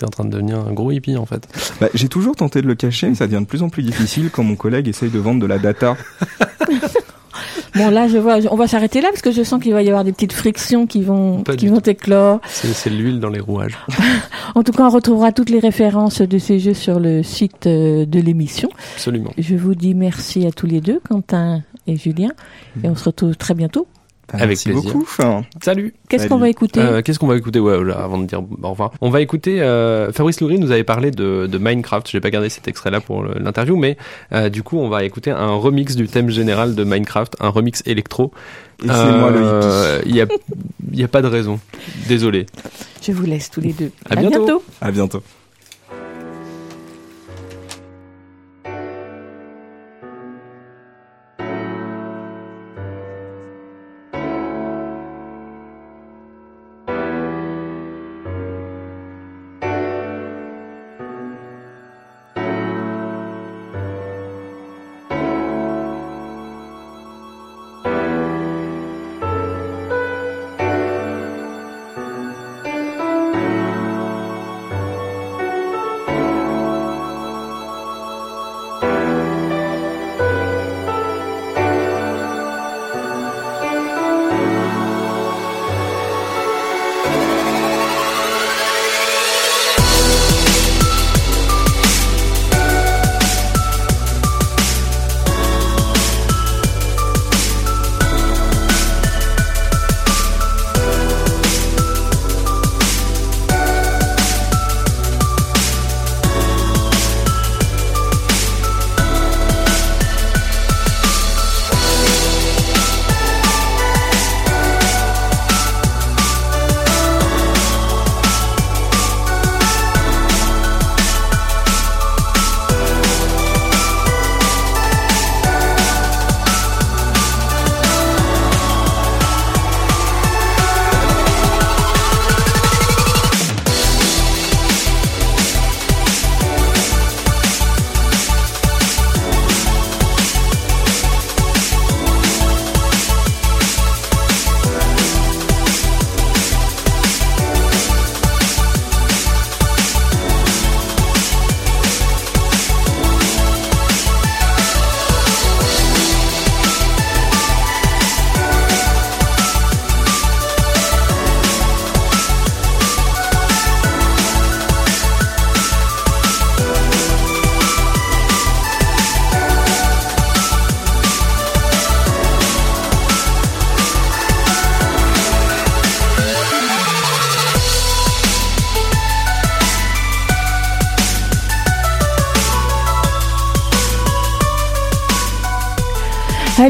t'es 0.00 0.06
en 0.06 0.10
train 0.10 0.24
de 0.24 0.30
devenir 0.30 0.58
un 0.58 0.72
gros 0.72 0.90
hippie 0.90 1.16
en 1.16 1.26
fait. 1.26 1.46
Bah, 1.80 1.88
J'ai 1.94 2.08
toujours 2.08 2.34
tenté 2.34 2.62
de 2.62 2.66
le 2.66 2.74
cacher, 2.74 3.08
mais 3.08 3.14
ça 3.14 3.26
devient 3.26 3.40
de 3.40 3.46
plus 3.46 3.62
en 3.62 3.68
plus 3.68 3.82
difficile 3.82 4.30
quand 4.32 4.42
mon 4.42 4.56
collègue 4.56 4.88
essaye 4.88 5.10
de 5.10 5.18
vendre 5.18 5.40
de 5.40 5.46
la 5.46 5.58
data. 5.58 5.96
Bon, 7.76 7.88
là, 7.88 8.08
je 8.08 8.18
vois, 8.18 8.38
on 8.50 8.56
va 8.56 8.66
s'arrêter 8.66 9.00
là 9.00 9.10
parce 9.10 9.22
que 9.22 9.30
je 9.30 9.44
sens 9.44 9.62
qu'il 9.62 9.72
va 9.72 9.82
y 9.82 9.88
avoir 9.88 10.02
des 10.02 10.12
petites 10.12 10.32
frictions 10.32 10.88
qui 10.88 11.02
vont, 11.02 11.44
Pas 11.44 11.54
qui 11.54 11.68
vont 11.68 11.78
éclore. 11.78 12.40
C'est 12.48 12.72
c'est 12.72 12.90
l'huile 12.90 13.20
dans 13.20 13.28
les 13.28 13.38
rouages. 13.40 13.78
En 14.56 14.64
tout 14.64 14.72
cas, 14.72 14.82
on 14.82 14.90
retrouvera 14.90 15.30
toutes 15.30 15.50
les 15.50 15.60
références 15.60 16.20
de 16.20 16.38
ces 16.38 16.58
jeux 16.58 16.74
sur 16.74 16.98
le 16.98 17.22
site 17.22 17.68
euh, 17.68 18.04
de 18.04 18.18
l'émission. 18.18 18.68
Absolument. 18.94 19.32
Je 19.38 19.54
vous 19.54 19.76
dis 19.76 19.94
merci 19.94 20.44
à 20.44 20.50
tous 20.50 20.66
les 20.66 20.80
deux, 20.80 21.00
Quentin 21.08 21.62
et 21.86 21.96
Julien, 21.96 22.30
et 22.82 22.88
on 22.88 22.96
se 22.96 23.04
retrouve 23.04 23.36
très 23.36 23.54
bientôt. 23.54 23.86
Avec 24.32 24.48
Merci 24.48 24.68
plaisir. 24.70 24.92
beaucoup. 24.92 25.06
Salut. 25.62 25.94
Qu'est-ce 26.08 26.28
qu'on 26.28 26.38
va 26.38 26.48
écouter 26.48 26.80
Euh, 26.80 27.02
Qu'est-ce 27.02 27.18
qu'on 27.18 27.26
va 27.26 27.36
écouter 27.36 27.58
ouais, 27.60 27.82
là, 27.84 27.94
avant 28.02 28.18
de 28.18 28.26
dire 28.26 28.40
au 28.62 28.68
revoir 28.70 28.92
On 29.00 29.10
va 29.10 29.20
écouter. 29.20 29.60
Euh, 29.60 30.12
Fabrice 30.12 30.40
Loury 30.40 30.58
nous 30.58 30.70
avait 30.70 30.84
parlé 30.84 31.10
de, 31.10 31.46
de 31.46 31.58
Minecraft. 31.58 32.08
J'ai 32.10 32.20
pas 32.20 32.30
gardé 32.30 32.48
cet 32.48 32.68
extrait-là 32.68 33.00
pour 33.00 33.22
le- 33.22 33.34
l'interview, 33.40 33.76
mais 33.76 33.96
euh, 34.32 34.48
du 34.48 34.62
coup, 34.62 34.78
on 34.78 34.88
va 34.88 35.04
écouter 35.04 35.30
un 35.30 35.50
remix 35.54 35.96
du 35.96 36.06
thème 36.08 36.30
général 36.30 36.74
de 36.74 36.84
Minecraft, 36.84 37.36
un 37.40 37.48
remix 37.48 37.82
électro. 37.86 38.32
Et 38.82 38.86
c'est 38.86 39.18
moi 39.18 39.30
le 39.30 39.40
hippie. 39.40 40.08
Il 40.10 40.16
y 40.16 40.20
a, 40.22 40.26
il 40.92 40.98
y 41.00 41.04
a 41.04 41.08
pas 41.08 41.20
de 41.22 41.26
raison. 41.26 41.60
Désolé. 42.08 42.46
Je 43.02 43.12
vous 43.12 43.24
laisse 43.26 43.50
tous 43.50 43.60
les 43.60 43.72
deux. 43.72 43.90
À 44.08 44.16
bientôt. 44.16 44.62
À 44.80 44.90
bientôt. 44.90 45.22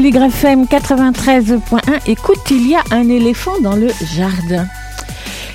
À 0.01 0.03
l'YFM 0.03 0.63
93.1, 0.63 2.09
écoute, 2.09 2.39
il 2.49 2.67
y 2.67 2.73
a 2.73 2.81
un 2.89 3.07
éléphant 3.07 3.59
dans 3.59 3.75
le 3.75 3.89
jardin. 4.01 4.65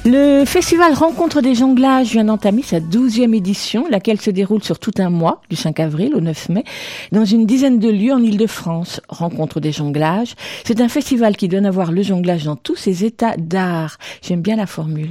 Le 0.09 0.44
festival 0.44 0.94
Rencontre 0.94 1.40
des 1.40 1.57
jonglages 1.57 2.12
vient 2.12 2.22
d'entamer 2.22 2.62
sa 2.62 2.78
douzième 2.78 3.34
édition, 3.34 3.86
laquelle 3.90 4.20
se 4.20 4.30
déroule 4.30 4.62
sur 4.62 4.78
tout 4.78 4.92
un 4.98 5.11
mois, 5.11 5.42
du 5.50 5.57
5 5.57 5.80
avril 5.80 6.14
au 6.14 6.20
9 6.20 6.48
mai, 6.50 6.62
dans 7.11 7.24
une 7.24 7.44
dizaine 7.44 7.80
de 7.80 7.88
lieux 7.88 8.12
en 8.12 8.22
Ile-de-France. 8.22 9.00
Rencontre 9.09 9.59
des 9.59 9.72
jonglages, 9.72 10.36
c'est 10.62 10.80
un 10.80 10.88
festival 10.88 11.36
qui 11.36 11.48
donne 11.48 11.66
à 11.66 11.72
voir 11.72 11.90
le 11.90 12.04
jonglage 12.04 12.44
dans 12.44 12.54
tous 12.54 12.76
ses 12.76 13.04
états 13.04 13.36
d'art. 13.36 13.98
J'aime 14.22 14.42
bien 14.42 14.54
la 14.54 14.66
formule. 14.66 15.11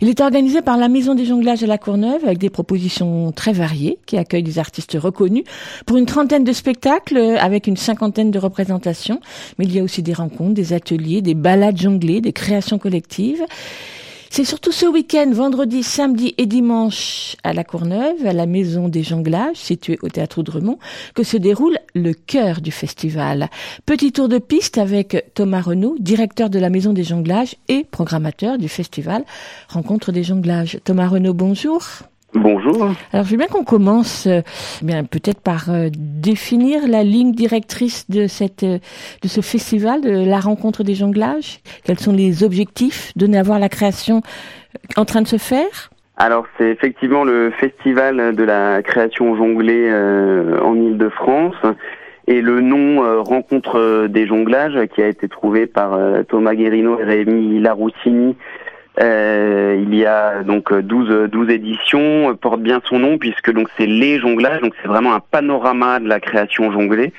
Il 0.00 0.08
est 0.08 0.20
organisé 0.20 0.60
par 0.60 0.76
la 0.76 0.88
Maison 0.88 1.14
des 1.14 1.24
jonglages 1.24 1.62
à 1.62 1.68
la 1.68 1.78
Courneuve 1.78 2.24
avec 2.24 2.38
des 2.38 2.50
propositions 2.50 3.30
très 3.30 3.52
variées 3.52 3.98
qui 4.06 4.16
accueillent 4.18 4.42
des 4.42 4.58
artistes 4.58 4.98
reconnus 5.00 5.44
pour 5.86 5.98
une 5.98 6.06
trentaine 6.06 6.42
de 6.42 6.52
spectacles 6.52 7.36
avec 7.38 7.68
une 7.68 7.76
cinquantaine 7.76 8.32
de 8.32 8.40
représentations. 8.40 9.20
Mais 9.60 9.66
il 9.66 9.72
y 9.72 9.78
a 9.78 9.84
aussi 9.84 10.02
des 10.02 10.14
rencontres, 10.14 10.54
des 10.54 10.72
ateliers, 10.72 11.22
des 11.22 11.34
balades 11.34 11.80
jonglées, 11.80 12.20
des 12.20 12.32
créations 12.32 12.78
collectives. 12.78 13.44
C'est 14.34 14.46
surtout 14.46 14.72
ce 14.72 14.86
week-end, 14.86 15.30
vendredi, 15.30 15.82
samedi 15.82 16.34
et 16.38 16.46
dimanche, 16.46 17.36
à 17.44 17.52
la 17.52 17.64
Courneuve, 17.64 18.24
à 18.24 18.32
la 18.32 18.46
Maison 18.46 18.88
des 18.88 19.02
Jonglages, 19.02 19.56
située 19.56 19.98
au 20.00 20.08
Théâtre 20.08 20.42
Dremont, 20.42 20.78
que 21.14 21.22
se 21.22 21.36
déroule 21.36 21.76
le 21.94 22.14
cœur 22.14 22.62
du 22.62 22.70
festival. 22.70 23.50
Petit 23.84 24.10
tour 24.10 24.30
de 24.30 24.38
piste 24.38 24.78
avec 24.78 25.32
Thomas 25.34 25.60
Renaud, 25.60 25.96
directeur 26.00 26.48
de 26.48 26.58
la 26.58 26.70
Maison 26.70 26.94
des 26.94 27.04
Jonglages 27.04 27.56
et 27.68 27.84
programmateur 27.84 28.56
du 28.56 28.70
festival 28.70 29.26
Rencontre 29.68 30.12
des 30.12 30.24
Jonglages. 30.24 30.80
Thomas 30.82 31.08
Renaud, 31.08 31.34
bonjour. 31.34 31.82
Bonjour. 32.34 32.92
Alors, 33.12 33.26
je 33.26 33.30
veux 33.30 33.36
bien 33.36 33.46
qu'on 33.46 33.64
commence, 33.64 34.26
euh, 34.26 34.40
bien 34.82 35.04
peut-être 35.04 35.40
par 35.40 35.68
euh, 35.68 35.88
définir 35.92 36.88
la 36.88 37.02
ligne 37.02 37.32
directrice 37.32 38.08
de 38.08 38.26
cette, 38.26 38.62
euh, 38.62 38.78
de 39.22 39.28
ce 39.28 39.42
festival, 39.42 40.00
de 40.00 40.26
la 40.26 40.40
rencontre 40.40 40.82
des 40.82 40.94
jonglages. 40.94 41.60
Quels 41.84 41.98
sont 41.98 42.12
les 42.12 42.42
objectifs 42.42 43.12
donnés 43.16 43.38
à 43.38 43.42
voir 43.42 43.58
la 43.58 43.68
création 43.68 44.22
en 44.96 45.04
train 45.04 45.20
de 45.20 45.28
se 45.28 45.36
faire? 45.36 45.90
Alors, 46.16 46.46
c'est 46.56 46.70
effectivement 46.70 47.24
le 47.24 47.50
festival 47.58 48.34
de 48.34 48.44
la 48.44 48.82
création 48.82 49.36
jonglée 49.36 49.88
euh, 49.90 50.60
en 50.60 50.76
Ile-de-France. 50.76 51.56
Et 52.28 52.40
le 52.40 52.60
nom 52.60 53.02
euh, 53.02 53.20
Rencontre 53.20 54.06
des 54.06 54.26
jonglages 54.26 54.86
qui 54.94 55.02
a 55.02 55.08
été 55.08 55.28
trouvé 55.28 55.66
par 55.66 55.94
euh, 55.94 56.22
Thomas 56.22 56.54
Guérino 56.54 57.00
et 57.00 57.04
Rémi 57.04 57.58
Laroussini 57.60 58.36
euh, 59.00 59.82
il 59.82 59.94
y 59.94 60.04
a 60.04 60.42
donc 60.42 60.72
12, 60.72 61.30
12 61.30 61.50
éditions, 61.50 62.30
euh, 62.30 62.34
porte 62.34 62.60
bien 62.60 62.80
son 62.84 62.98
nom 62.98 63.18
puisque 63.18 63.50
donc 63.52 63.68
c'est 63.76 63.86
les 63.86 64.18
jonglages, 64.18 64.60
donc 64.60 64.74
c'est 64.82 64.88
vraiment 64.88 65.14
un 65.14 65.20
panorama 65.20 65.98
de 65.98 66.08
la 66.08 66.20
création 66.20 66.70
jonglée 66.70 67.12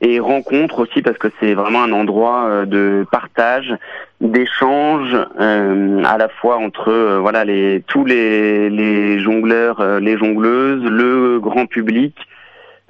et 0.00 0.18
rencontre 0.18 0.78
aussi 0.78 1.02
parce 1.02 1.18
que 1.18 1.28
c'est 1.38 1.52
vraiment 1.54 1.82
un 1.82 1.92
endroit 1.92 2.44
euh, 2.46 2.64
de 2.64 3.04
partage, 3.12 3.74
d'échange 4.20 5.14
euh, 5.38 6.02
à 6.04 6.16
la 6.16 6.28
fois 6.28 6.56
entre 6.56 6.88
euh, 6.88 7.18
voilà 7.18 7.44
les 7.44 7.82
tous 7.86 8.04
les, 8.06 8.70
les 8.70 9.20
jongleurs, 9.20 9.80
euh, 9.80 10.00
les 10.00 10.16
jongleuses, 10.16 10.84
le 10.84 11.38
grand 11.38 11.66
public, 11.66 12.16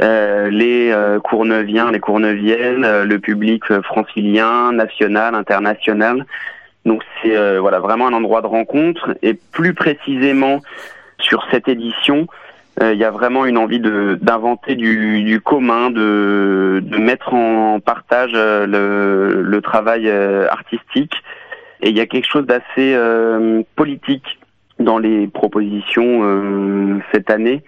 euh, 0.00 0.50
les 0.50 0.92
euh, 0.92 1.18
courneuviens, 1.18 1.90
les 1.90 2.00
courneuviennes, 2.00 2.84
euh, 2.84 3.04
le 3.04 3.18
public 3.18 3.64
euh, 3.72 3.82
francilien, 3.82 4.72
national, 4.72 5.34
international. 5.34 6.26
Donc 6.84 7.02
c'est 7.22 7.36
euh, 7.36 7.60
voilà 7.60 7.78
vraiment 7.78 8.06
un 8.06 8.12
endroit 8.12 8.42
de 8.42 8.46
rencontre. 8.46 9.14
Et 9.22 9.34
plus 9.34 9.74
précisément 9.74 10.60
sur 11.18 11.46
cette 11.50 11.68
édition, 11.68 12.26
euh, 12.82 12.94
il 12.94 12.98
y 12.98 13.04
a 13.04 13.10
vraiment 13.10 13.44
une 13.44 13.58
envie 13.58 13.80
de 13.80 14.18
d'inventer 14.20 14.74
du, 14.74 15.22
du 15.22 15.40
commun, 15.40 15.90
de, 15.90 16.80
de 16.82 16.96
mettre 16.96 17.34
en 17.34 17.80
partage 17.80 18.32
euh, 18.34 18.66
le, 18.66 19.42
le 19.42 19.60
travail 19.60 20.08
euh, 20.08 20.48
artistique. 20.48 21.14
Et 21.82 21.90
il 21.90 21.96
y 21.96 22.00
a 22.00 22.06
quelque 22.06 22.28
chose 22.30 22.46
d'assez 22.46 22.94
politique 23.74 24.38
dans 24.78 24.98
les 24.98 25.28
propositions 25.28 27.00
cette 27.10 27.30
année 27.30 27.62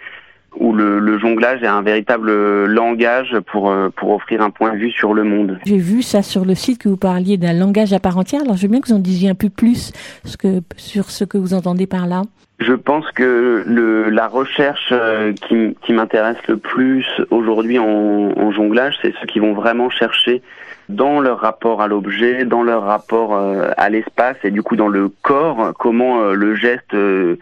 où 0.56 0.72
le, 0.72 0.98
le 0.98 1.18
jonglage 1.18 1.62
est 1.62 1.66
un 1.66 1.82
véritable 1.82 2.64
langage 2.66 3.36
pour, 3.50 3.70
euh, 3.70 3.88
pour 3.94 4.10
offrir 4.10 4.42
un 4.42 4.50
point 4.50 4.72
de 4.72 4.78
vue 4.78 4.90
sur 4.90 5.14
le 5.14 5.24
monde. 5.24 5.58
J'ai 5.64 5.78
vu 5.78 6.02
ça 6.02 6.22
sur 6.22 6.44
le 6.44 6.54
site 6.54 6.78
que 6.78 6.88
vous 6.88 6.96
parliez 6.96 7.36
d'un 7.36 7.52
langage 7.52 7.92
à 7.92 7.98
part 7.98 8.18
entière. 8.18 8.42
Alors, 8.42 8.56
je 8.56 8.62
veux 8.62 8.68
bien 8.68 8.80
que 8.80 8.88
vous 8.88 8.94
en 8.94 8.98
disiez 8.98 9.30
un 9.30 9.34
peu 9.34 9.48
plus 9.48 9.92
ce 10.24 10.36
que, 10.36 10.60
sur 10.76 11.10
ce 11.10 11.24
que 11.24 11.38
vous 11.38 11.54
entendez 11.54 11.86
par 11.86 12.06
là. 12.06 12.22
Je 12.60 12.74
pense 12.74 13.10
que 13.12 13.64
le, 13.66 14.08
la 14.10 14.28
recherche 14.28 14.90
euh, 14.92 15.32
qui, 15.32 15.76
qui 15.84 15.92
m'intéresse 15.92 16.36
le 16.46 16.58
plus 16.58 17.04
aujourd'hui 17.30 17.78
en, 17.78 17.84
en 17.84 18.52
jonglage, 18.52 18.94
c'est 19.02 19.12
ceux 19.20 19.26
qui 19.26 19.40
vont 19.40 19.54
vraiment 19.54 19.90
chercher 19.90 20.42
dans 20.88 21.20
leur 21.20 21.40
rapport 21.40 21.80
à 21.80 21.88
l'objet, 21.88 22.44
dans 22.44 22.62
leur 22.62 22.82
rapport 22.82 23.34
euh, 23.34 23.70
à 23.76 23.88
l'espace 23.88 24.36
et 24.44 24.50
du 24.50 24.62
coup 24.62 24.76
dans 24.76 24.88
le 24.88 25.08
corps, 25.22 25.72
comment 25.78 26.20
euh, 26.20 26.34
le 26.34 26.54
geste 26.54 26.94
euh, 26.94 27.38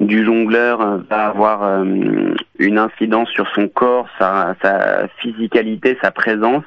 du 0.00 0.24
jongleur 0.24 1.02
va 1.08 1.26
avoir 1.26 1.82
une 2.58 2.78
incidence 2.78 3.28
sur 3.30 3.48
son 3.54 3.68
corps, 3.68 4.06
sa, 4.18 4.54
sa 4.62 5.08
physicalité, 5.20 5.96
sa 6.02 6.10
présence 6.10 6.64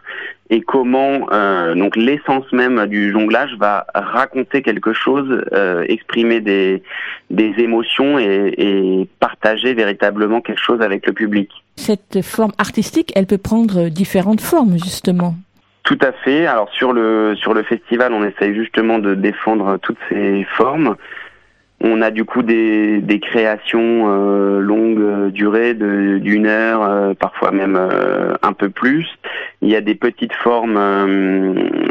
et 0.49 0.61
comment 0.61 1.27
euh, 1.31 1.75
donc 1.75 1.95
l'essence 1.95 2.51
même 2.51 2.87
du 2.87 3.11
jonglage 3.11 3.55
va 3.59 3.85
raconter 3.93 4.61
quelque 4.61 4.93
chose, 4.93 5.43
euh, 5.53 5.85
exprimer 5.87 6.41
des, 6.41 6.81
des 7.29 7.53
émotions 7.57 8.17
et, 8.17 8.53
et 8.57 9.09
partager 9.19 9.73
véritablement 9.73 10.41
quelque 10.41 10.61
chose 10.61 10.81
avec 10.81 11.05
le 11.05 11.13
public. 11.13 11.49
Cette 11.75 12.21
forme 12.23 12.51
artistique, 12.57 13.11
elle 13.15 13.27
peut 13.27 13.37
prendre 13.37 13.89
différentes 13.89 14.41
formes, 14.41 14.73
justement. 14.73 15.35
Tout 15.83 15.97
à 16.01 16.11
fait. 16.11 16.45
Alors 16.45 16.69
sur 16.71 16.93
le 16.93 17.35
sur 17.35 17.53
le 17.53 17.63
festival, 17.63 18.13
on 18.13 18.23
essaye 18.23 18.53
justement 18.53 18.99
de 18.99 19.15
défendre 19.15 19.77
toutes 19.77 19.97
ces 20.09 20.45
formes. 20.55 20.95
On 21.81 22.01
a 22.01 22.11
du 22.11 22.25
coup 22.25 22.43
des, 22.43 23.01
créations 23.21 24.05
euh, 24.07 24.59
longues 24.59 24.99
euh, 24.99 25.29
durées 25.29 25.73
d'une 25.73 26.45
heure, 26.45 26.83
euh, 26.83 27.13
parfois 27.13 27.51
même 27.51 27.77
euh, 27.77 28.33
un 28.41 28.51
peu 28.53 28.69
plus. 28.69 29.07
Il 29.61 29.69
y 29.69 29.75
a 29.75 29.81
des 29.81 29.95
petites 29.95 30.33
formes 30.33 30.75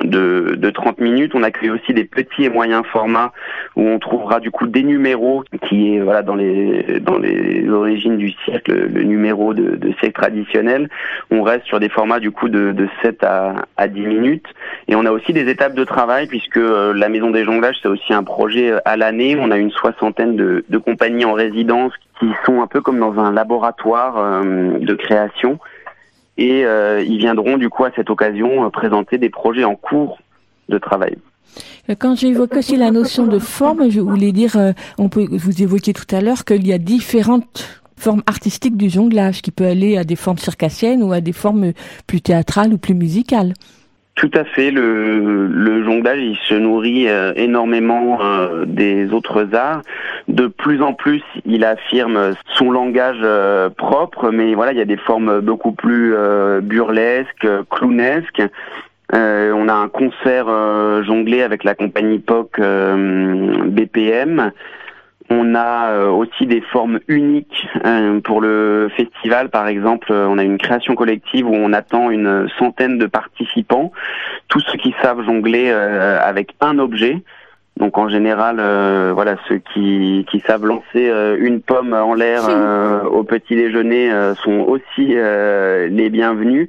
de, 0.05 0.55
de 0.57 0.71
30 0.71 1.01
minutes. 1.01 1.33
On 1.35 1.43
accueille 1.43 1.71
aussi 1.71 1.93
des 1.93 2.05
petits 2.05 2.45
et 2.45 2.49
moyens 2.49 2.85
formats 2.87 3.33
où 3.77 3.83
on 3.83 3.99
trouvera 3.99 4.41
du 4.41 4.51
coup 4.51 4.67
des 4.67 4.83
numéros 4.83 5.45
qui 5.69 5.95
est 5.95 6.01
voilà 6.01 6.23
dans 6.23 6.35
les 6.35 6.99
dans 7.01 7.19
les 7.19 7.69
origines 7.69 8.17
du 8.17 8.31
siècle, 8.45 8.73
le 8.73 9.03
numéro 9.03 9.53
de, 9.53 9.77
de 9.77 9.93
siècle 10.01 10.19
traditionnel. 10.21 10.89
On 11.31 11.43
reste 11.43 11.67
sur 11.67 11.79
des 11.79 11.91
formats 11.91 12.21
du 12.21 12.31
coup 12.31 12.49
de, 12.49 12.73
de 12.73 12.89
7 13.03 13.23
à, 13.23 13.67
à 13.77 13.87
10 13.87 14.01
minutes. 14.01 14.47
Et 14.89 14.95
on 14.95 15.05
a 15.05 15.11
aussi 15.11 15.35
des 15.35 15.49
étapes 15.51 15.75
de 15.75 15.85
travail 15.85 16.27
puisque 16.27 16.57
euh, 16.57 16.95
la 16.95 17.11
Maison 17.11 17.31
des 17.31 17.45
Jonglages, 17.45 17.77
c'est 17.83 17.89
aussi 17.89 18.15
un 18.15 18.25
projet 18.25 18.71
euh, 18.71 18.81
à 18.87 18.97
l'année. 18.97 19.37
On 19.39 19.51
a 19.51 19.59
une 19.59 19.71
soixantaine 19.71 20.35
de, 20.35 20.79
compagnies 20.79 21.27
en 21.27 21.35
résidence 21.35 21.93
qui 22.19 22.27
sont 22.47 22.63
un 22.63 22.67
peu 22.67 22.81
comme 22.81 22.99
dans 22.99 23.19
un 23.19 23.31
laboratoire 23.31 24.17
euh, 24.17 24.79
de 24.79 24.95
création. 24.95 25.59
Et 26.41 26.61
ils 26.61 27.19
viendront 27.19 27.57
du 27.57 27.69
coup 27.69 27.85
à 27.85 27.91
cette 27.97 28.11
occasion 28.11 28.71
présenter 28.71 29.19
des 29.19 29.29
projets 29.29 29.65
en 29.65 29.75
cours 29.75 30.21
de 30.69 30.79
travail. 30.79 31.17
Quand 31.99 32.15
j'évoquais 32.15 32.59
aussi 32.59 32.77
la 32.77 32.93
notion 32.93 33.27
de 33.27 33.41
forme, 33.41 33.91
je 33.91 33.99
voulais 33.99 34.31
dire, 34.31 34.57
on 34.99 35.09
peut, 35.09 35.27
vous 35.29 35.63
évoquiez 35.65 35.95
tout 35.95 36.07
à 36.15 36.21
l'heure 36.21 36.45
qu'il 36.45 36.65
y 36.65 36.73
a 36.73 36.79
différentes 36.79 37.83
formes 37.97 38.23
artistiques 38.27 38.77
du 38.77 38.89
jonglage, 38.89 39.43
qui 39.43 39.51
peut 39.51 39.67
aller 39.67 39.97
à 39.97 40.05
des 40.05 40.15
formes 40.15 40.39
circassiennes 40.39 41.03
ou 41.03 41.13
à 41.13 41.21
des 41.21 41.33
formes 41.33 41.73
plus 42.07 42.21
théâtrales 42.21 42.73
ou 42.73 42.79
plus 42.79 42.95
musicales. 42.95 43.55
Tout 44.19 44.31
à 44.35 44.43
fait. 44.43 44.73
Le, 44.73 45.47
le 45.47 45.85
jonglage, 45.85 46.19
il 46.19 46.37
se 46.49 46.55
nourrit 46.55 47.09
euh, 47.09 47.33
énormément 47.37 48.19
euh, 48.21 48.65
des 48.67 49.13
autres 49.13 49.55
arts. 49.55 49.83
De 50.27 50.49
plus 50.49 50.83
en 50.83 50.93
plus, 50.93 51.23
il 51.47 51.65
affirme 51.65 52.35
son 52.55 52.73
langage 52.73 53.21
euh, 53.23 53.71
propre, 53.71 54.31
mais 54.31 54.55
voilà, 54.55 54.73
il 54.73 54.79
y 54.79 54.81
a 54.83 54.87
des 54.87 54.97
formes 54.97 55.41
beaucoup 55.41 55.71
plus 55.71 56.17
burlesques, 56.63 57.47
clownesques. 57.71 58.43
On 59.13 59.69
a 59.69 59.73
un 59.73 59.89
concert 59.89 60.47
jonglé 61.05 61.43
avec 61.43 61.63
la 61.63 61.77
compagnie 61.77 62.19
POC 62.19 62.61
BPM. 63.67 64.51
On 65.31 65.55
a 65.55 65.91
euh, 65.91 66.09
aussi 66.09 66.47
des 66.47 66.63
formes 66.63 67.01
uniques 67.07 67.69
euh, 67.85 68.21
pour 68.21 68.41
le 68.41 68.91
festival. 68.97 69.51
Par 69.51 69.69
exemple, 69.69 70.11
euh, 70.11 70.27
on 70.27 70.39
a 70.39 70.43
une 70.43 70.59
création 70.59 70.95
collective 70.95 71.47
où 71.47 71.55
on 71.55 71.73
attend 71.73 72.11
une 72.11 72.49
centaine 72.59 72.99
de 72.99 73.07
participants, 73.07 73.93
tous 74.49 74.61
ceux 74.61 74.79
qui 74.79 74.95
savent 75.03 75.23
jongler 75.25 75.71
avec 75.71 76.55
un 76.61 76.79
objet. 76.79 77.23
Donc 77.79 77.97
en 77.97 78.09
général, 78.09 78.57
euh, 78.59 79.13
voilà, 79.15 79.37
ceux 79.49 79.61
qui, 79.73 80.27
qui 80.31 80.41
savent 80.41 80.67
lancer 80.67 81.09
euh, 81.09 81.37
une 81.39 81.61
pomme 81.61 81.93
en 81.93 82.13
l'air 82.15 82.43
euh, 82.49 83.03
au 83.05 83.23
petit 83.23 83.55
déjeuner 83.55 84.11
euh, 84.11 84.35
sont 84.35 84.65
aussi 84.67 85.13
euh, 85.15 85.87
les 85.89 86.11
bienvenus. 86.11 86.69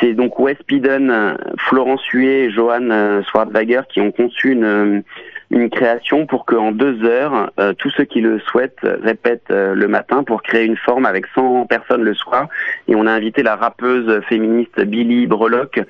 C'est 0.00 0.14
donc 0.14 0.38
Wes 0.38 0.56
Pidon, 0.66 1.10
euh, 1.10 1.34
Florence 1.58 2.02
Huet 2.06 2.44
et 2.44 2.50
Johan 2.50 3.22
Swartwager 3.24 3.82
qui 3.92 4.00
ont 4.00 4.12
conçu 4.12 4.52
une, 4.52 5.02
une 5.50 5.70
création 5.70 6.26
pour 6.26 6.44
qu'en 6.44 6.72
deux 6.72 7.04
heures, 7.04 7.50
euh, 7.60 7.72
tous 7.74 7.90
ceux 7.90 8.04
qui 8.04 8.20
le 8.20 8.40
souhaitent 8.40 8.80
répètent 8.82 9.50
euh, 9.50 9.74
le 9.74 9.88
matin 9.88 10.24
pour 10.24 10.42
créer 10.42 10.64
une 10.64 10.76
forme 10.76 11.06
avec 11.06 11.26
100 11.34 11.66
personnes 11.66 12.02
le 12.02 12.14
soir. 12.14 12.48
Et 12.88 12.94
on 12.94 13.06
a 13.06 13.12
invité 13.12 13.42
la 13.42 13.56
rappeuse 13.56 14.20
féministe 14.28 14.80
Billy 14.80 15.26
Brelock 15.26 15.80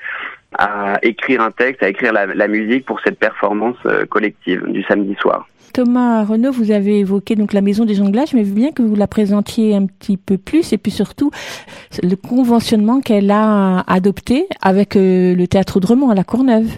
à 0.58 0.98
écrire 1.02 1.42
un 1.42 1.50
texte, 1.50 1.82
à 1.82 1.88
écrire 1.88 2.12
la, 2.12 2.48
musique 2.48 2.84
pour 2.86 3.00
cette 3.00 3.18
performance 3.18 3.76
euh, 3.86 4.06
collective 4.06 4.64
du 4.68 4.82
samedi 4.84 5.14
soir. 5.20 5.46
Thomas 5.72 6.24
Renaud, 6.24 6.52
vous 6.52 6.70
avez 6.70 7.00
évoqué 7.00 7.34
donc 7.34 7.52
la 7.52 7.60
maison 7.60 7.84
des 7.84 7.94
jonglages, 7.94 8.32
mais 8.32 8.44
bien 8.44 8.72
que 8.72 8.82
vous 8.82 8.94
la 8.94 9.06
présentiez 9.06 9.74
un 9.74 9.86
petit 9.86 10.16
peu 10.16 10.38
plus 10.38 10.72
et 10.72 10.78
puis 10.78 10.92
surtout 10.92 11.30
le 12.02 12.14
conventionnement 12.14 13.00
qu'elle 13.00 13.30
a 13.30 13.80
adopté 13.80 14.46
avec 14.62 14.96
euh, 14.96 15.34
le 15.34 15.46
théâtre 15.46 15.80
Dremont 15.80 16.08
à 16.08 16.14
la 16.14 16.24
Courneuve. 16.24 16.70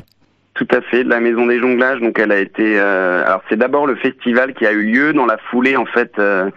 Tout 0.59 0.67
à 0.73 0.81
fait, 0.81 1.05
la 1.05 1.21
Maison 1.21 1.47
des 1.47 1.61
Jonglages. 1.61 2.01
Donc, 2.01 2.19
elle 2.19 2.33
a 2.33 2.39
été. 2.41 2.81
euh, 2.81 3.25
alors, 3.25 3.43
c'est 3.49 3.57
d'abord 3.57 3.87
le 3.87 3.95
festival 3.95 4.55
qui 4.55 4.67
a 4.67 4.73
eu 4.73 4.83
lieu 4.83 5.13
dans 5.13 5.25
la 5.25 5.39
foulée. 5.39 5.77
En 5.77 5.87
fait, 5.87 6.19
euh, 6.19 6.51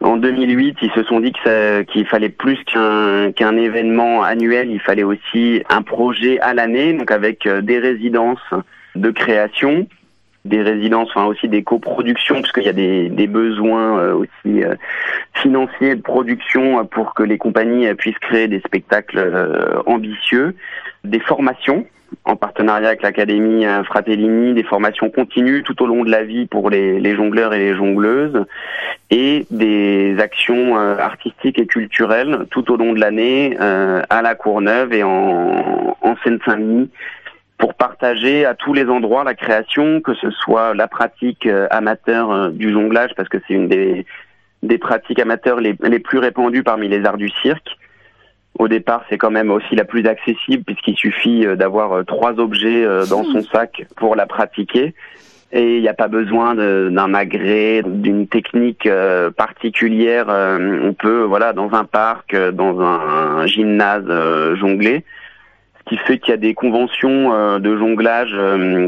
en 0.00 0.16
2008, 0.16 0.78
ils 0.82 0.90
se 0.90 1.04
sont 1.04 1.20
dit 1.20 1.30
que 1.32 1.82
qu'il 1.82 2.06
fallait 2.08 2.28
plus 2.28 2.58
qu'un 2.64 3.30
qu'un 3.30 3.56
événement 3.56 4.24
annuel. 4.24 4.68
Il 4.68 4.80
fallait 4.80 5.04
aussi 5.04 5.62
un 5.68 5.82
projet 5.82 6.40
à 6.40 6.54
l'année, 6.54 6.92
donc 6.94 7.12
avec 7.12 7.46
euh, 7.46 7.60
des 7.60 7.78
résidences 7.78 8.42
de 8.96 9.10
création. 9.12 9.86
des 10.44 10.62
résidences, 10.62 11.08
enfin 11.10 11.26
aussi 11.26 11.48
des 11.48 11.62
coproductions, 11.62 12.40
puisqu'il 12.42 12.64
y 12.64 12.68
a 12.68 12.72
des, 12.72 13.08
des 13.10 13.28
besoins 13.28 13.98
euh, 14.00 14.14
aussi 14.14 14.62
financiers 15.34 15.94
de 15.94 16.02
production 16.02 16.84
pour 16.86 17.14
que 17.14 17.22
les 17.22 17.38
compagnies 17.38 17.94
puissent 17.94 18.18
créer 18.18 18.48
des 18.48 18.60
spectacles 18.60 19.20
ambitieux, 19.86 20.56
des 21.04 21.20
formations 21.20 21.86
en 22.24 22.36
partenariat 22.36 22.88
avec 22.88 23.02
l'Académie 23.02 23.66
euh, 23.66 23.84
Fratellini, 23.84 24.54
des 24.54 24.62
formations 24.62 25.10
continues 25.10 25.62
tout 25.62 25.82
au 25.82 25.86
long 25.86 26.04
de 26.04 26.10
la 26.10 26.24
vie 26.24 26.46
pour 26.46 26.70
les, 26.70 27.00
les 27.00 27.14
jongleurs 27.16 27.54
et 27.54 27.58
les 27.58 27.74
jongleuses, 27.76 28.44
et 29.10 29.46
des 29.50 30.16
actions 30.18 30.78
euh, 30.78 30.96
artistiques 30.98 31.58
et 31.58 31.66
culturelles 31.66 32.46
tout 32.50 32.70
au 32.72 32.76
long 32.76 32.92
de 32.92 33.00
l'année 33.00 33.56
euh, 33.60 34.02
à 34.10 34.22
la 34.22 34.34
Courneuve 34.34 34.92
et 34.92 35.02
en, 35.02 35.96
en 36.00 36.16
Seine-Saint-Denis 36.24 36.90
pour 37.58 37.74
partager 37.74 38.44
à 38.44 38.54
tous 38.54 38.74
les 38.74 38.86
endroits 38.86 39.24
la 39.24 39.34
création, 39.34 40.00
que 40.00 40.14
ce 40.14 40.30
soit 40.30 40.74
la 40.74 40.88
pratique 40.88 41.46
euh, 41.46 41.66
amateur 41.70 42.50
du 42.50 42.72
jonglage, 42.72 43.12
parce 43.16 43.28
que 43.28 43.38
c'est 43.46 43.54
une 43.54 43.68
des, 43.68 44.04
des 44.62 44.78
pratiques 44.78 45.20
amateurs 45.20 45.60
les, 45.60 45.74
les 45.82 45.98
plus 45.98 46.18
répandues 46.18 46.62
parmi 46.62 46.88
les 46.88 47.04
arts 47.04 47.16
du 47.16 47.30
cirque. 47.30 47.76
Au 48.58 48.68
départ, 48.68 49.04
c'est 49.08 49.18
quand 49.18 49.30
même 49.30 49.50
aussi 49.50 49.74
la 49.74 49.84
plus 49.84 50.06
accessible 50.06 50.64
puisqu'il 50.64 50.96
suffit 50.96 51.46
euh, 51.46 51.56
d'avoir 51.56 51.92
euh, 51.92 52.02
trois 52.04 52.38
objets 52.38 52.84
euh, 52.84 53.04
dans 53.06 53.24
son 53.24 53.40
sac 53.52 53.86
pour 53.96 54.16
la 54.16 54.26
pratiquer. 54.26 54.94
Et 55.52 55.76
il 55.76 55.82
n'y 55.82 55.88
a 55.88 55.94
pas 55.94 56.08
besoin 56.08 56.56
d'un 56.56 57.14
agrès, 57.14 57.80
d'une 57.86 58.26
technique 58.26 58.88
particulière. 59.36 60.26
On 60.28 60.92
peut, 60.92 61.22
voilà, 61.22 61.52
dans 61.52 61.72
un 61.72 61.84
parc, 61.84 62.36
dans 62.52 62.80
un, 62.80 63.46
gymnase, 63.46 64.06
jongler 64.56 65.04
ce 65.78 65.94
qui 65.94 65.98
fait 65.98 66.18
qu'il 66.18 66.32
y 66.32 66.34
a 66.34 66.36
des 66.36 66.52
conventions 66.52 67.60
de 67.60 67.76
jonglage 67.76 68.36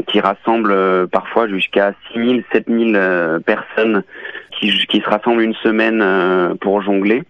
qui 0.07 0.19
rassemblent 0.19 1.07
parfois 1.07 1.47
jusqu'à 1.47 1.93
6000, 2.11 2.43
7000 2.51 2.95
euh, 2.95 3.39
personnes 3.39 4.03
qui, 4.59 4.69
qui 4.87 4.99
se 4.99 5.09
rassemblent 5.09 5.41
une 5.41 5.55
semaine 5.55 6.03
pour 6.59 6.81
jongler. 6.81 7.23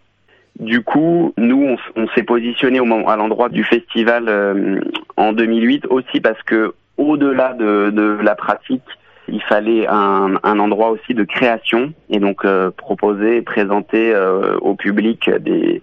Du 0.59 0.83
coup, 0.83 1.33
nous, 1.37 1.77
on, 1.95 2.07
s'est 2.09 2.23
positionné 2.23 2.79
au 2.79 2.85
moment, 2.85 3.07
à 3.07 3.15
l'endroit 3.15 3.47
du 3.47 3.63
festival 3.63 4.25
euh, 4.27 4.81
en 5.15 5.31
2008 5.31 5.85
aussi 5.89 6.19
parce 6.19 6.41
que 6.43 6.73
au-delà 6.97 7.53
de, 7.53 7.91
de 7.91 8.17
la 8.21 8.35
pratique, 8.35 8.83
il 9.29 9.41
fallait 9.43 9.87
un, 9.87 10.33
un 10.43 10.59
endroit 10.59 10.89
aussi 10.89 11.13
de 11.13 11.23
création 11.23 11.93
et 12.09 12.19
donc 12.19 12.43
euh, 12.43 12.71
proposer, 12.71 13.41
présenter 13.41 14.13
euh, 14.13 14.57
au 14.57 14.75
public 14.75 15.29
des, 15.39 15.81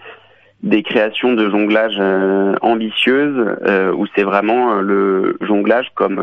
des 0.62 0.82
créations 0.82 1.32
de 1.32 1.48
jonglage 1.48 1.96
euh, 1.98 2.54
ambitieuses 2.60 3.56
euh, 3.66 3.92
où 3.92 4.06
c'est 4.14 4.24
vraiment 4.24 4.74
euh, 4.74 4.80
le 4.80 5.38
jonglage 5.40 5.90
comme 5.94 6.20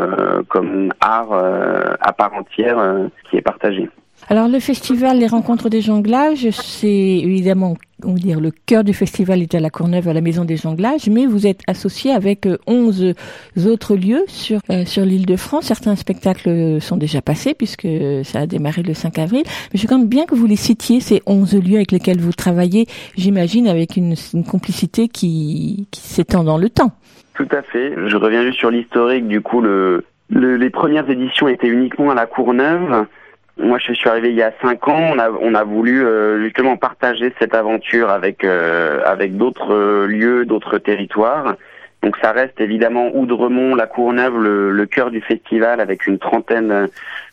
comme 0.50 0.94
art 1.02 1.34
à 1.34 2.14
part 2.14 2.34
entière 2.34 2.78
qui 3.30 3.38
est 3.38 3.42
partagé. 3.42 3.90
Alors 4.30 4.48
le 4.48 4.60
festival 4.60 5.18
Les 5.20 5.28
Rencontres 5.28 5.70
des 5.70 5.82
Jonglages, 5.82 6.50
c'est 6.52 6.88
évidemment, 6.88 7.76
on 8.04 8.14
va 8.14 8.20
dire, 8.20 8.40
le 8.40 8.52
cœur 8.66 8.84
du 8.84 8.94
festival 8.94 9.42
est 9.42 9.54
à 9.54 9.60
la 9.60 9.70
Courneuve, 9.70 10.08
à 10.08 10.14
la 10.14 10.22
Maison 10.22 10.46
des 10.46 10.56
Jonglages, 10.58 11.08
mais 11.10 11.26
vous 11.26 11.46
êtes 11.46 11.60
associé 11.68 12.12
avec 12.12 12.48
euh, 12.48 12.58
11 12.66 13.14
autres 13.68 13.96
lieux 13.96 14.24
sur 14.28 14.60
euh, 14.72 14.86
sur 14.86 15.04
l'île 15.06 15.26
de 15.26 15.36
France. 15.36 15.66
Certains 15.66 15.96
spectacles 15.96 16.80
sont 16.82 16.98
déjà 16.98 17.22
passés 17.22 17.54
puisque 17.54 17.88
ça 18.24 18.40
a 18.40 18.48
démarré 18.48 18.82
le 18.82 18.94
5 18.94 19.20
avril. 19.20 19.44
Mais 19.74 19.80
je 19.80 19.88
compte 19.88 20.08
bien 20.08 20.26
que 20.26 20.36
vous 20.36 20.48
les 20.48 20.56
citiez, 20.56 21.00
ces 21.00 21.22
11 21.26 21.56
lieux 21.62 21.76
avec 21.76 21.92
lesquels 21.92 22.20
vous 22.20 22.32
travaillez, 22.34 22.88
j'imagine, 23.18 23.68
avec 23.68 23.98
une, 23.98 24.16
une 24.34 24.44
complicité 24.46 25.10
qui, 25.10 25.88
qui 25.92 26.00
s'étend 26.02 26.44
dans 26.44 26.58
le 26.58 26.70
temps. 26.70 26.92
Tout 27.36 27.48
à 27.52 27.62
fait. 27.62 27.94
Je 28.08 28.16
reviens 28.16 28.44
juste 28.44 28.58
sur 28.60 28.72
l'historique. 28.72 29.28
Du 29.28 29.42
coup, 29.42 29.60
le, 29.62 30.06
le- 30.30 30.56
les 30.56 30.70
premières 30.70 31.10
éditions 31.10 31.48
étaient 31.48 31.68
uniquement 31.68 32.10
à 32.12 32.16
la 32.16 32.26
Courneuve. 32.26 33.06
Moi, 33.58 33.78
je 33.78 33.94
suis 33.94 34.10
arrivé 34.10 34.30
il 34.30 34.36
y 34.36 34.42
a 34.42 34.52
cinq 34.62 34.88
ans. 34.88 35.12
On 35.14 35.20
a, 35.20 35.30
on 35.30 35.54
a 35.54 35.64
voulu 35.64 36.04
euh, 36.04 36.44
justement 36.44 36.76
partager 36.76 37.32
cette 37.38 37.54
aventure 37.54 38.10
avec 38.10 38.44
euh, 38.44 39.02
avec 39.06 39.38
d'autres 39.38 39.74
euh, 39.74 40.08
lieux, 40.08 40.46
d'autres 40.46 40.80
territoires. 40.80 41.56
Donc, 42.02 42.18
ça 42.18 42.32
reste 42.32 42.60
évidemment 42.60 43.12
Oudremont, 43.16 43.76
la 43.76 43.88
Courneuve, 43.88 44.38
le, 44.38 44.72
le 44.72 44.86
cœur 44.88 45.12
du 45.12 45.22
festival, 45.22 45.80
avec 45.80 46.08
une 46.08 46.18
trentaine 46.18 46.90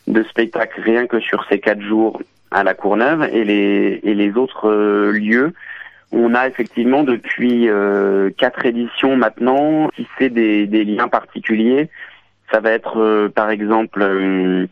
de 0.07 0.23
spectacles 0.23 0.79
rien 0.81 1.07
que 1.07 1.19
sur 1.19 1.43
ces 1.49 1.59
quatre 1.59 1.81
jours 1.81 2.21
à 2.51 2.63
la 2.63 2.75
Courneuve 2.75 3.23
et 3.33 3.43
les 3.43 3.99
et 4.03 4.13
les 4.13 4.37
autres 4.37 4.69
euh, 4.69 5.11
lieux. 5.11 5.53
On 6.11 6.35
a 6.35 6.47
effectivement 6.47 7.03
depuis 7.03 7.67
euh, 7.67 8.29
quatre 8.37 8.65
éditions 8.65 9.15
maintenant 9.15 9.89
tissé 9.95 10.29
des, 10.29 10.67
des 10.67 10.83
liens 10.83 11.07
particuliers. 11.07 11.89
Ça 12.51 12.59
va 12.59 12.71
être 12.71 13.27
par 13.29 13.49
exemple 13.49 14.67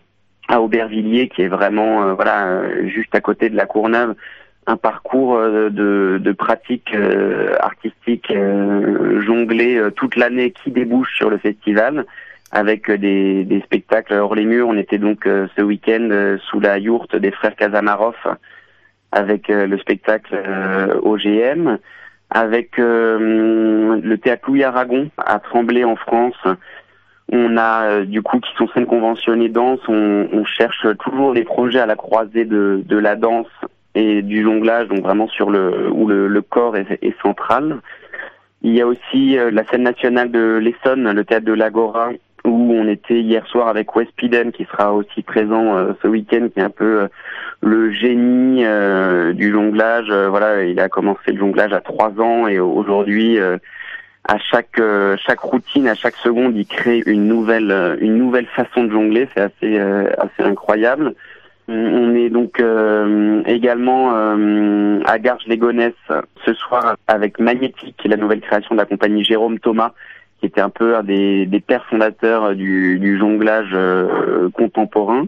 à 0.49 0.59
Aubervilliers 0.61 1.29
qui 1.29 1.43
est 1.43 1.47
vraiment 1.47 2.03
euh, 2.03 2.13
voilà 2.13 2.47
euh, 2.47 2.87
juste 2.87 3.13
à 3.15 3.21
côté 3.21 3.49
de 3.49 3.55
la 3.55 3.65
Courneuve 3.65 4.15
un 4.65 4.77
parcours 4.77 5.35
euh, 5.37 5.69
de, 5.69 6.31
pratiques 6.31 6.93
euh, 6.93 7.55
artistiques 7.59 8.33
jonglées 9.25 9.81
toute 9.95 10.15
l'année 10.15 10.51
qui 10.51 10.71
débouche 10.71 11.15
sur 11.15 11.29
le 11.29 11.37
festival 11.37 12.05
avec 12.51 12.89
des, 12.91 13.61
spectacles 13.63 14.13
hors 14.13 14.33
les 14.33 14.45
murs. 14.45 14.67
On 14.67 14.77
était 14.77 14.97
donc 14.97 15.25
ce 15.25 15.61
week-end 15.61 16.37
sous 16.49 16.59
la 16.59 16.79
yourte 16.79 17.15
des 17.15 17.29
frères 17.29 17.55
Kazamarov 17.55 18.15
avec 19.11 19.49
le 19.49 19.77
spectacle 19.77 20.35
OGM, 21.03 21.77
avec 22.31 22.71
le 22.77 24.15
théâtre 24.15 24.45
Louis 24.47 24.63
Aragon 24.63 25.11
à 25.17 25.37
Tremblay 25.37 25.83
en 25.83 25.95
France. 25.95 26.41
On 27.31 27.57
a 27.57 27.83
euh, 27.83 28.05
du 28.05 28.21
coup 28.23 28.39
qui 28.39 28.51
sont 28.57 28.67
scènes 28.69 28.87
conventionnées 28.87 29.49
danse. 29.49 29.79
On, 29.87 30.27
on 30.33 30.45
cherche 30.45 30.87
toujours 30.99 31.33
des 31.33 31.43
projets 31.43 31.79
à 31.79 31.85
la 31.85 31.95
croisée 31.95 32.45
de, 32.45 32.83
la 32.89 33.15
danse 33.15 33.47
et 33.93 34.21
du 34.23 34.41
jonglage, 34.43 34.87
donc 34.87 35.01
vraiment 35.01 35.27
sur 35.27 35.51
le 35.51 35.89
où 35.91 36.07
le, 36.07 36.41
corps 36.41 36.75
est, 36.75 37.21
central. 37.21 37.77
Il 38.63 38.73
y 38.73 38.81
a 38.81 38.87
aussi 38.87 39.37
euh, 39.37 39.51
la 39.51 39.63
scène 39.65 39.83
nationale 39.83 40.31
de 40.31 40.57
l'Essonne, 40.57 41.11
le 41.11 41.23
théâtre 41.23 41.45
de 41.45 41.53
l'Agora, 41.53 42.09
où 42.45 42.73
on 42.73 42.87
était 42.87 43.21
hier 43.21 43.45
soir 43.47 43.67
avec 43.67 43.95
Wes 43.95 44.09
Piden 44.15 44.51
qui 44.51 44.65
sera 44.65 44.93
aussi 44.93 45.21
présent 45.21 45.77
euh, 45.77 45.93
ce 46.01 46.07
week-end, 46.07 46.47
qui 46.51 46.59
est 46.59 46.63
un 46.63 46.71
peu 46.71 47.07
le 47.61 47.91
génie 47.91 48.63
du 49.35 49.51
jonglage. 49.51 50.11
Voilà, 50.11 50.63
il 50.63 50.79
a 50.79 50.89
commencé 50.89 51.31
le 51.31 51.37
jonglage 51.37 51.73
à 51.73 51.81
trois 51.81 52.11
ans 52.19 52.47
et 52.47 52.59
aujourd'hui, 52.59 53.37
à 54.29 54.37
chaque 54.37 54.79
euh, 54.79 55.17
chaque 55.25 55.39
routine, 55.39 55.87
à 55.87 55.95
chaque 55.95 56.15
seconde, 56.17 56.55
il 56.55 56.67
crée 56.67 57.01
une 57.07 57.27
nouvelle 57.27 57.71
euh, 57.71 57.95
une 57.99 58.15
nouvelle 58.17 58.45
façon 58.45 58.83
de 58.83 58.91
jongler. 58.91 59.27
C'est 59.33 59.41
assez 59.41 59.79
euh, 59.79 60.07
assez 60.19 60.47
incroyable. 60.47 61.15
On 61.67 62.15
est 62.15 62.29
donc 62.29 62.59
euh, 62.59 63.41
également 63.45 64.11
euh, 64.13 65.01
à 65.05 65.17
Garges-les-Gonesse 65.19 65.93
ce 66.45 66.53
soir 66.53 66.95
avec 67.07 67.39
Magnétique, 67.39 68.01
la 68.05 68.17
nouvelle 68.17 68.41
création 68.41 68.75
de 68.75 68.79
la 68.79 68.85
compagnie 68.85 69.23
Jérôme 69.23 69.59
Thomas, 69.59 69.93
qui 70.39 70.45
était 70.47 70.61
un 70.61 70.69
peu 70.69 70.95
un 70.95 71.03
des, 71.03 71.45
des 71.45 71.59
pères 71.59 71.85
fondateurs 71.85 72.55
du, 72.55 72.97
du 72.99 73.19
jonglage 73.19 73.75
contemporain. 74.53 75.25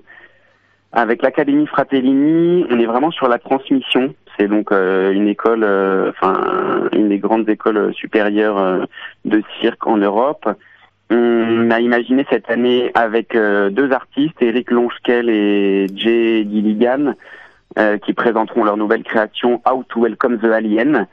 Avec 0.93 1.21
l'Académie 1.21 1.67
Fratellini, 1.67 2.65
on 2.69 2.77
est 2.77 2.85
vraiment 2.85 3.11
sur 3.11 3.29
la 3.29 3.39
transmission. 3.39 4.13
C'est 4.37 4.47
donc 4.47 4.71
euh, 4.71 5.11
une 5.11 5.27
école, 5.27 5.63
euh, 5.63 6.09
enfin 6.09 6.89
une 6.93 7.09
des 7.09 7.17
grandes 7.17 7.47
écoles 7.47 7.93
supérieures 7.93 8.57
euh, 8.57 8.83
de 9.23 9.41
cirque 9.61 9.87
en 9.87 9.97
Europe. 9.97 10.49
On 11.09 11.71
a 11.71 11.79
imaginé 11.79 12.25
cette 12.29 12.49
année 12.49 12.91
avec 12.93 13.35
euh, 13.35 13.69
deux 13.69 13.91
artistes, 13.91 14.41
Eric 14.41 14.71
Lonchkel 14.71 15.29
et 15.29 15.87
Jay 15.93 16.47
Gilligan, 16.49 17.15
euh, 17.77 17.97
qui 17.97 18.13
présenteront 18.13 18.63
leur 18.63 18.77
nouvelle 18.77 19.03
création 19.03 19.61
How 19.65 19.83
to 19.89 20.01
Welcome 20.01 20.39
the 20.39 20.45
Alien. 20.45 21.07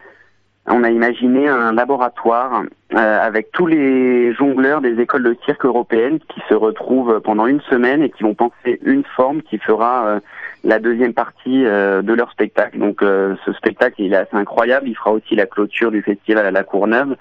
On 0.71 0.85
a 0.85 0.91
imaginé 0.91 1.49
un 1.49 1.73
laboratoire 1.73 2.63
euh, 2.95 3.27
avec 3.27 3.53
tous 3.53 3.67
les 3.67 4.35
jongleurs 4.35 4.81
des 4.81 5.01
écoles 5.01 5.23
de 5.23 5.37
cirque 5.45 5.65
européennes 5.65 6.19
qui 6.29 6.41
se 6.49 6.55
retrouvent 6.55 7.21
pendant 7.21 7.47
une 7.47 7.61
semaine 7.63 8.03
et 8.03 8.11
qui 8.11 8.23
vont 8.23 8.35
penser 8.35 8.79
une 8.83 9.05
forme 9.17 9.43
qui 9.43 9.59
fera 9.59 10.07
euh, 10.07 10.21
la 10.65 10.79
deuxième 10.79 11.15
partie 11.15 11.65
euh, 11.65 12.03
de 12.03 12.13
leur 12.13 12.31
spectacle. 12.33 12.79
Donc 12.79 13.03
euh, 13.03 13.35
ce 13.47 13.53
spectacle, 13.53 14.03
il 14.03 14.13
est 14.13 14.17
assez 14.17 14.37
incroyable. 14.37 14.89
Il 14.89 14.97
fera 14.97 15.13
aussi 15.13 15.35
la 15.37 15.47
clôture 15.47 15.91
du 15.91 16.03
festival 16.03 16.47
à 16.47 16.51
la 16.51 16.65
Courneuve. 16.65 17.17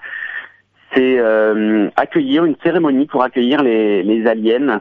C'est 0.94 1.18
euh, 1.18 1.88
accueillir 1.96 2.44
une 2.44 2.56
cérémonie 2.62 3.06
pour 3.06 3.22
accueillir 3.22 3.62
les, 3.62 4.02
les 4.02 4.26
aliens. 4.26 4.80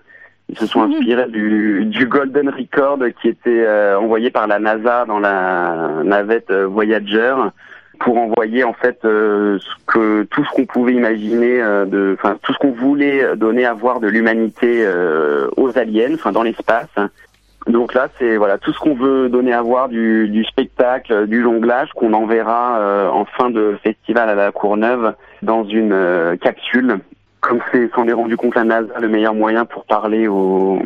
Ils 0.50 0.58
se 0.58 0.66
sont 0.66 0.82
inspirés 0.92 1.30
du, 1.30 1.86
du 1.86 2.06
Golden 2.06 2.50
Record 2.50 3.00
qui 3.22 3.30
était 3.30 3.66
euh, 3.66 4.00
envoyé 4.00 4.30
par 4.30 4.48
la 4.48 4.60
NASA 4.60 5.06
dans 5.06 5.20
la 5.20 6.02
navette 6.04 6.52
Voyager 6.52 7.36
pour 8.00 8.18
envoyer 8.18 8.64
en 8.64 8.74
fait 8.74 9.00
euh, 9.06 9.60
ce 9.60 9.86
que 9.86 10.24
tout 10.24 10.44
ce 10.46 10.50
qu'on 10.52 10.66
pouvait 10.66 10.94
imaginer 10.94 11.62
euh, 11.62 11.86
de 11.86 12.16
enfin 12.18 12.38
tout 12.42 12.54
ce 12.54 12.58
qu'on 12.58 12.72
voulait 12.72 13.36
donner 13.36 13.66
à 13.66 13.74
voir 13.74 14.00
de 14.00 14.08
l'humanité 14.08 14.84
euh, 14.86 15.50
aux 15.58 15.78
aliens 15.78 16.14
enfin 16.14 16.32
dans 16.32 16.44
l'espace. 16.44 16.90
Donc 17.68 17.94
là 17.94 18.08
c'est 18.18 18.38
voilà 18.38 18.58
tout 18.58 18.72
ce 18.72 18.80
qu'on 18.80 18.96
veut 18.96 19.30
donner 19.30 19.54
à 19.54 19.62
voir 19.62 19.90
du, 19.90 20.30
du 20.30 20.46
spectacle 20.46 21.28
du 21.28 21.42
jonglage 21.42 21.90
qu'on 21.94 22.14
enverra 22.14 22.80
euh, 22.80 23.10
en 23.10 23.26
fin 23.26 23.50
de 23.50 23.78
festival 23.84 24.30
à 24.30 24.36
la 24.36 24.52
Courneuve 24.52 25.14
dans 25.42 25.66
une 25.66 25.92
euh, 25.92 26.38
capsule 26.38 27.00
comme 27.48 27.62
c'est 27.72 27.90
s'en 27.96 28.06
est 28.08 28.14
rendu 28.14 28.36
compte 28.36 28.56
la 28.56 28.66
NASA 28.66 29.00
le 29.00 29.08
meilleur 29.08 29.34
moyen 29.34 29.64
pour 29.64 29.86
parler 29.86 30.28
aux, 30.28 30.82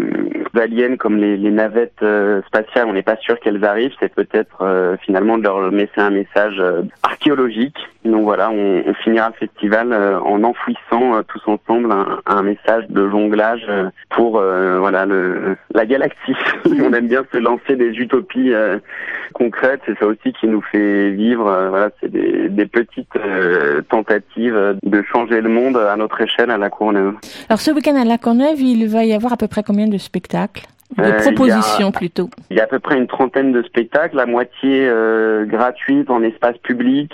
aliens 0.59 0.95
comme 0.97 1.17
les, 1.17 1.37
navettes 1.51 2.03
euh, 2.03 2.41
spatiales, 2.47 2.87
on 2.87 2.93
n'est 2.93 3.01
pas 3.01 3.17
sûr 3.17 3.39
qu'elles 3.39 3.63
arrivent. 3.63 3.93
C'est 3.99 4.13
peut-être 4.13 4.61
euh, 4.61 4.95
finalement 5.03 5.37
de 5.37 5.43
leur 5.43 5.71
laisser 5.71 5.97
un 5.97 6.09
message 6.09 6.57
euh, 6.59 6.83
archéologique. 7.03 7.77
Donc 8.05 8.23
voilà, 8.23 8.49
on, 8.51 8.93
finira 9.03 9.29
le 9.29 9.47
festival 9.47 9.93
en 9.93 10.43
enfouissant 10.43 11.21
tous 11.27 11.41
ensemble 11.47 11.93
un, 12.25 12.41
message 12.43 12.85
de 12.89 13.07
jonglage 13.09 13.65
pour 14.09 14.31
voilà 14.31 15.05
la 15.73 15.85
galaxie. 15.85 16.35
on 16.65 16.93
aime 16.93 17.07
bien 17.07 17.23
se 17.31 17.37
lancer 17.37 17.75
des 17.75 17.91
utopies 17.91 18.53
concrètes. 19.33 19.81
C'est 19.85 19.97
ça 19.99 20.07
aussi 20.07 20.33
qui 20.33 20.47
nous 20.47 20.61
fait 20.61 21.11
vivre. 21.11 21.43
voilà, 21.69 21.89
c'est 21.99 22.11
des, 22.11 22.65
petites 22.65 23.13
tentatives 23.89 24.75
de 24.81 25.01
changer 25.03 25.41
le 25.41 25.49
monde 25.49 25.77
à 25.77 25.95
notre 25.95 26.21
échelle 26.21 26.50
à 26.51 26.57
la 26.57 26.69
Courneuve. 26.69 27.15
Alors 27.49 27.59
ce 27.59 27.71
week-end 27.71 27.95
à 27.95 28.05
La 28.05 28.17
Courneuve, 28.17 28.59
il 28.61 28.87
va 28.87 29.03
y 29.05 29.13
avoir 29.13 29.33
à 29.33 29.37
peu 29.37 29.47
près 29.47 29.63
combien 29.63 29.87
de 29.87 29.97
spectacles? 29.97 30.65
De 30.97 31.03
Euh, 31.03 31.19
propositions 31.19 31.87
a- 31.87 31.91
plutôt. 31.91 32.29
Il 32.49 32.57
y 32.57 32.59
a 32.59 32.63
à 32.63 32.67
peu 32.67 32.79
près 32.79 32.97
une 32.97 33.07
trentaine 33.07 33.53
de 33.53 33.63
spectacles, 33.63 34.17
la 34.17 34.25
moitié 34.25 34.87
euh, 34.89 35.45
gratuite 35.45 36.09
en 36.09 36.21
espace 36.21 36.57
public, 36.57 37.11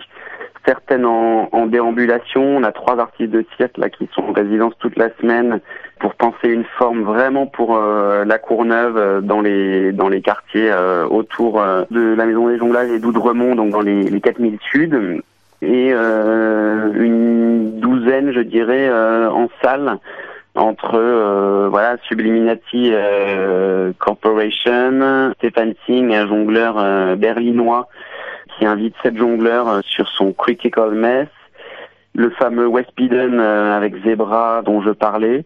certaines 0.65 1.05
en, 1.05 1.47
en 1.51 1.67
déambulation. 1.67 2.41
On 2.57 2.63
a 2.63 2.71
trois 2.71 2.99
artistes 2.99 3.29
de 3.31 3.45
cirque 3.55 3.77
là 3.77 3.89
qui 3.89 4.09
sont 4.15 4.23
en 4.23 4.31
résidence 4.31 4.73
toute 4.79 4.97
la 4.97 5.09
semaine 5.21 5.59
pour 5.99 6.15
penser 6.15 6.49
une 6.49 6.65
forme 6.79 7.03
vraiment 7.03 7.45
pour 7.45 7.75
euh, 7.77 8.25
la 8.25 8.39
Courneuve 8.39 8.97
euh, 8.97 9.21
dans 9.21 9.41
les 9.41 9.91
dans 9.91 10.09
les 10.09 10.21
quartiers 10.21 10.69
euh, 10.71 11.05
autour 11.07 11.61
de 11.91 12.15
la 12.15 12.25
Maison 12.25 12.47
des 12.49 12.57
Jonglages 12.57 12.89
et 12.89 12.97
d'Oudremont, 12.99 13.53
donc 13.55 13.69
dans 13.69 13.81
les, 13.81 14.03
les 14.03 14.21
4000 14.21 14.57
Sud. 14.71 15.21
Et 15.61 15.91
euh, 15.91 16.91
une 16.93 17.79
douzaine, 17.79 18.31
je 18.31 18.41
dirais, 18.41 18.87
euh, 18.89 19.29
en 19.29 19.49
salle 19.61 19.97
entre 20.57 20.95
euh, 20.95 21.67
voilà 21.69 21.97
Subliminati 22.07 22.91
euh, 22.91 23.91
Corporation, 23.99 25.31
Stéphane 25.37 25.73
Singh, 25.85 26.13
un 26.13 26.27
jongleur 26.27 26.77
euh, 26.77 27.15
berlinois 27.15 27.87
qui 28.57 28.65
invite 28.65 28.95
sept 29.03 29.17
jongleurs 29.17 29.67
euh, 29.67 29.79
sur 29.83 30.07
son 30.09 30.33
Critical 30.33 30.91
Mess, 30.91 31.27
le 32.17 32.31
fameux 32.31 32.65
Westpiden 32.65 33.39
euh, 33.39 33.77
avec 33.77 33.95
Zebra 34.03 34.63
dont 34.63 34.81
je 34.81 34.89
parlais, 34.89 35.45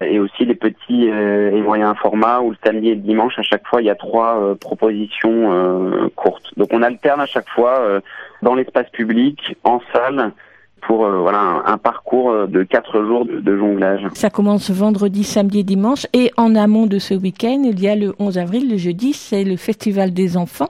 et 0.00 0.18
aussi 0.18 0.44
les 0.44 0.56
petits 0.56 1.08
euh, 1.08 1.52
et 1.52 1.60
moyens 1.60 1.96
formats 1.96 2.40
où 2.40 2.50
le 2.50 2.56
samedi 2.64 2.88
et 2.88 2.94
le 2.96 3.00
dimanche 3.00 3.38
à 3.38 3.42
chaque 3.42 3.66
fois 3.66 3.80
il 3.80 3.84
y 3.86 3.90
a 3.90 3.94
trois 3.94 4.40
euh, 4.40 4.54
propositions 4.56 6.10
courtes. 6.16 6.50
Donc 6.56 6.70
on 6.72 6.82
alterne 6.82 7.20
à 7.20 7.26
chaque 7.26 7.48
fois 7.48 8.00
dans 8.42 8.56
l'espace 8.56 8.90
public, 8.90 9.56
en 9.62 9.80
salle, 9.92 10.32
pour 10.80 11.04
euh, 11.04 11.18
voilà 11.18 11.38
un, 11.38 11.64
un 11.66 11.78
parcours 11.78 12.30
euh, 12.30 12.46
de 12.46 12.62
quatre 12.62 13.02
jours 13.04 13.24
de, 13.24 13.40
de 13.40 13.56
jonglage. 13.56 14.06
Ça 14.14 14.30
commence 14.30 14.70
vendredi, 14.70 15.24
samedi 15.24 15.60
et 15.60 15.64
dimanche. 15.64 16.06
Et 16.12 16.30
en 16.36 16.54
amont 16.54 16.86
de 16.86 16.98
ce 16.98 17.14
week-end, 17.14 17.62
il 17.64 17.80
y 17.80 17.88
a 17.88 17.94
le 17.94 18.14
11 18.18 18.38
avril, 18.38 18.70
le 18.70 18.76
jeudi, 18.76 19.12
c'est 19.12 19.44
le 19.44 19.56
Festival 19.56 20.12
des 20.12 20.36
enfants. 20.36 20.68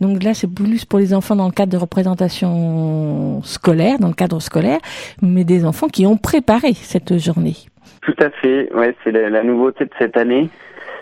Donc 0.00 0.22
là, 0.22 0.34
c'est 0.34 0.52
plus 0.52 0.84
pour 0.84 0.98
les 0.98 1.14
enfants 1.14 1.36
dans 1.36 1.46
le 1.46 1.52
cadre 1.52 1.72
de 1.72 1.76
représentation 1.76 3.42
scolaire, 3.42 3.98
dans 3.98 4.08
le 4.08 4.14
cadre 4.14 4.40
scolaire, 4.40 4.78
mais 5.22 5.44
des 5.44 5.64
enfants 5.64 5.88
qui 5.88 6.06
ont 6.06 6.16
préparé 6.16 6.72
cette 6.74 7.18
journée. 7.18 7.56
Tout 8.02 8.16
à 8.18 8.30
fait, 8.30 8.72
ouais, 8.74 8.96
c'est 9.04 9.12
la, 9.12 9.28
la 9.28 9.42
nouveauté 9.42 9.84
de 9.84 9.90
cette 9.98 10.16
année, 10.16 10.48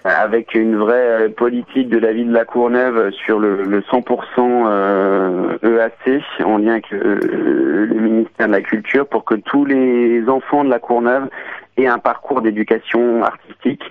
avec 0.08 0.54
une 0.54 0.76
vraie 0.76 1.26
euh, 1.26 1.28
politique 1.28 1.88
de 1.88 1.98
la 1.98 2.12
ville 2.12 2.28
de 2.28 2.34
la 2.34 2.44
Courneuve 2.44 3.10
sur 3.12 3.38
le, 3.38 3.62
le 3.62 3.80
100% 3.82 4.04
euh, 4.40 5.58
EAC, 5.62 6.22
en 6.44 6.58
lien 6.58 6.72
avec 6.72 6.92
euh, 6.92 7.86
le 7.86 8.00
ministère 8.00 8.46
de 8.46 8.52
la 8.52 8.62
Culture, 8.62 9.06
pour 9.06 9.24
que 9.24 9.34
tous 9.34 9.64
les 9.64 10.28
enfants 10.28 10.64
de 10.64 10.70
la 10.70 10.78
Courneuve 10.78 11.28
aient 11.78 11.86
un 11.86 11.98
parcours 11.98 12.42
d'éducation 12.42 13.22
artistique 13.22 13.82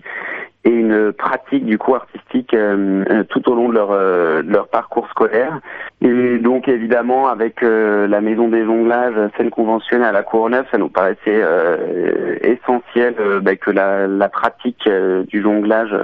et 0.63 0.69
une 0.69 1.13
pratique 1.13 1.65
du 1.65 1.77
coup 1.77 1.95
artistique 1.95 2.53
euh, 2.53 3.05
euh, 3.09 3.23
tout 3.23 3.49
au 3.49 3.55
long 3.55 3.69
de 3.69 3.73
leur, 3.73 3.91
euh, 3.91 4.41
leur 4.45 4.67
parcours 4.67 5.07
scolaire. 5.09 5.59
Et 6.01 6.39
donc 6.39 6.67
évidemment 6.67 7.29
avec 7.29 7.63
euh, 7.63 8.05
la 8.07 8.19
maison 8.19 8.49
des 8.49 8.65
jonglages, 8.65 9.15
scène 9.37 9.49
conventionnelle 9.49 10.09
à 10.09 10.11
la 10.11 10.23
Courneuve, 10.23 10.65
ça 10.69 10.77
nous 10.77 10.89
paraissait 10.89 11.19
euh, 11.27 12.35
essentiel 12.41 13.15
euh, 13.19 13.39
bah, 13.39 13.55
que 13.55 13.71
la, 13.71 14.07
la 14.07 14.27
pratique 14.27 14.89
du 15.27 15.41
jonglage 15.41 15.95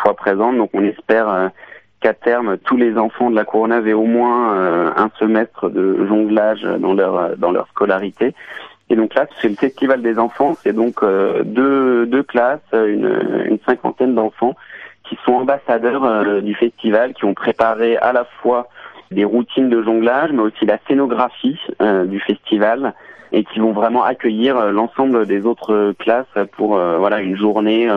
soit 0.00 0.14
présente. 0.14 0.56
Donc 0.56 0.70
on 0.72 0.84
espère 0.84 1.50
qu'à 2.00 2.14
terme 2.14 2.58
tous 2.58 2.76
les 2.76 2.96
enfants 2.96 3.30
de 3.30 3.36
la 3.36 3.44
Courneuve 3.44 3.88
aient 3.88 3.92
au 3.92 4.04
moins 4.04 4.92
un 4.96 5.10
semestre 5.18 5.68
de 5.68 6.06
jonglage 6.06 6.62
dans 6.62 6.94
leur 6.94 7.36
dans 7.36 7.50
leur 7.50 7.66
scolarité. 7.68 8.34
Et 8.92 8.96
donc 8.96 9.14
là, 9.14 9.26
c'est 9.40 9.48
le 9.48 9.54
festival 9.54 10.02
des 10.02 10.18
enfants. 10.18 10.54
C'est 10.62 10.74
donc 10.74 11.02
euh, 11.02 11.42
deux, 11.44 12.04
deux 12.04 12.22
classes, 12.22 12.60
une, 12.74 13.46
une 13.46 13.58
cinquantaine 13.66 14.14
d'enfants 14.14 14.54
qui 15.08 15.18
sont 15.24 15.32
ambassadeurs 15.32 16.04
euh, 16.04 16.42
du 16.42 16.54
festival, 16.54 17.14
qui 17.14 17.24
ont 17.24 17.32
préparé 17.32 17.96
à 17.96 18.12
la 18.12 18.26
fois 18.42 18.68
des 19.10 19.24
routines 19.24 19.70
de 19.70 19.82
jonglage, 19.82 20.30
mais 20.32 20.42
aussi 20.42 20.66
la 20.66 20.78
scénographie 20.86 21.58
euh, 21.80 22.04
du 22.04 22.20
festival, 22.20 22.92
et 23.32 23.44
qui 23.44 23.60
vont 23.60 23.72
vraiment 23.72 24.04
accueillir 24.04 24.58
euh, 24.58 24.72
l'ensemble 24.72 25.26
des 25.26 25.46
autres 25.46 25.94
classes 25.98 26.26
pour 26.52 26.76
euh, 26.76 26.98
voilà 26.98 27.22
une 27.22 27.36
journée 27.36 27.88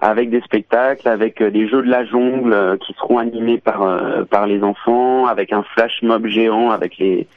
avec 0.00 0.30
des 0.30 0.40
spectacles, 0.40 1.06
avec 1.06 1.42
des 1.42 1.68
jeux 1.68 1.82
de 1.82 1.90
la 1.90 2.06
jungle 2.06 2.78
qui 2.78 2.94
seront 2.94 3.18
animés 3.18 3.58
par 3.58 4.26
par 4.30 4.46
les 4.46 4.62
enfants, 4.62 5.26
avec 5.26 5.52
un 5.52 5.62
flash 5.62 6.02
mob 6.02 6.26
géant 6.26 6.70
avec 6.70 6.96
les 6.96 7.28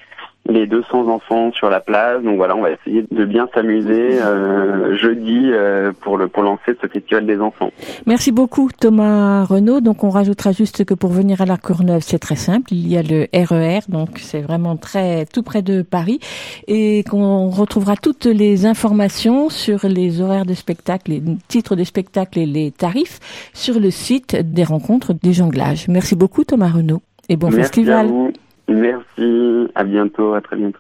les 0.50 0.68
200 0.68 1.08
enfants 1.08 1.52
sur 1.54 1.70
la 1.70 1.80
place. 1.80 2.22
Donc 2.24 2.38
voilà, 2.38 2.56
on 2.56 2.62
va 2.62 2.72
essayer 2.72 3.06
de 3.10 3.26
bien 3.26 3.48
s'amuser 3.54 4.20
euh, 4.22 4.96
jeudi 4.98 5.50
euh, 5.52 5.92
pour 6.02 6.18
le 6.18 6.28
pour 6.28 6.44
lancer 6.44 6.78
ce 6.82 6.88
festival 6.88 7.26
des 7.26 7.40
enfants. 7.40 7.72
Merci 8.06 8.32
beaucoup 8.32 8.70
Thomas 8.78 9.44
Renaud. 9.44 9.82
Donc 9.82 10.04
on 10.04 10.10
rajoutera 10.10 10.52
juste 10.52 10.86
que 10.86 10.94
pour 10.94 11.12
venir 11.12 11.42
à 11.42 11.46
la 11.46 11.58
Courneuve, 11.58 12.02
c'est 12.02 12.20
très 12.20 12.36
simple. 12.36 12.74
Il 12.74 12.88
y 12.88 12.98
a 12.98 13.04
le 13.04 13.28
RER, 13.34 13.80
donc 13.90 14.20
c'est 14.20 14.42
vraiment 14.42 14.78
très 14.78 15.26
tout 15.26 15.44
près 15.44 15.62
de 15.62 15.82
Paris, 15.82 16.20
et 16.68 17.04
qu'on 17.04 17.50
retrouvera 17.50 17.96
toutes 17.96 18.26
les 18.26 18.66
informations 18.66 19.50
sur 19.50 19.88
les 19.88 20.22
horaires 20.22 20.46
de 20.46 20.54
spectacle, 20.54 21.12
les 21.12 21.22
titres 21.48 21.76
de 21.76 21.84
spectacle 21.84 22.40
et 22.40 22.46
les 22.46 22.72
tarifs 22.72 23.20
sur 23.54 23.80
le 23.80 23.92
site 23.92 24.36
des 24.36 24.64
rencontres 24.64 25.14
des 25.14 25.34
jonglages. 25.34 25.88
Merci 25.88 26.16
beaucoup 26.16 26.44
Thomas 26.44 26.70
Renaud 26.70 27.02
et 27.30 27.36
bon 27.36 27.48
Merci 27.48 27.64
festival. 27.64 28.06
À 28.06 28.10
vous. 28.10 28.32
Merci. 28.68 29.72
À 29.76 29.84
bientôt. 29.84 30.34
À 30.34 30.42
très 30.42 30.56
bientôt. 30.56 30.80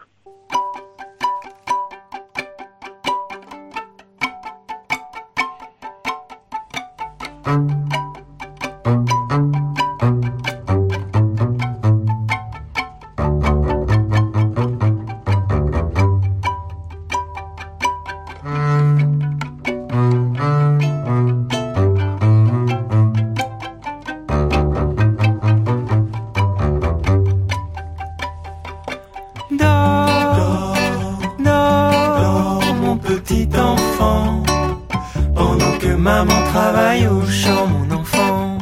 Au 37.05 37.21
champ, 37.27 37.67
mon 37.67 37.95
enfant. 37.95 38.57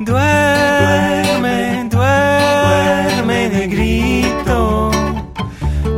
Duerme, 0.00 1.88
duerme, 1.88 3.48
negrito, 3.48 4.90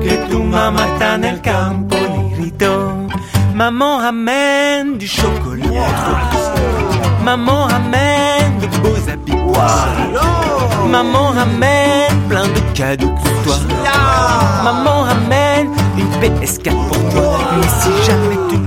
que 0.03 0.15
tu 0.31 0.39
mamá 0.43 0.87
está 0.93 1.15
en 1.17 1.25
el 1.25 1.41
campo, 1.41 1.97
negrito. 1.97 3.09
Maman 3.55 3.99
ramène 3.99 4.99
du 4.99 5.09
chocolat. 5.09 5.67
Maman 7.25 7.65
ramène 7.67 8.59
de 8.61 8.67
beaux 8.79 9.09
habits. 9.09 9.33
Maman 10.89 11.31
ramène 11.31 12.17
plein 12.29 12.47
de 12.47 12.61
cadeaux 12.75 13.11
pour 13.11 13.43
toi. 13.45 13.57
Maman 14.63 15.03
ramène 15.03 15.69
une 15.99 16.11
PS4 16.21 16.71
pour 16.89 17.03
toi. 17.13 17.39
Mais 17.57 17.69
si 17.81 17.91
jamais 18.07 18.39
tu 18.49 18.59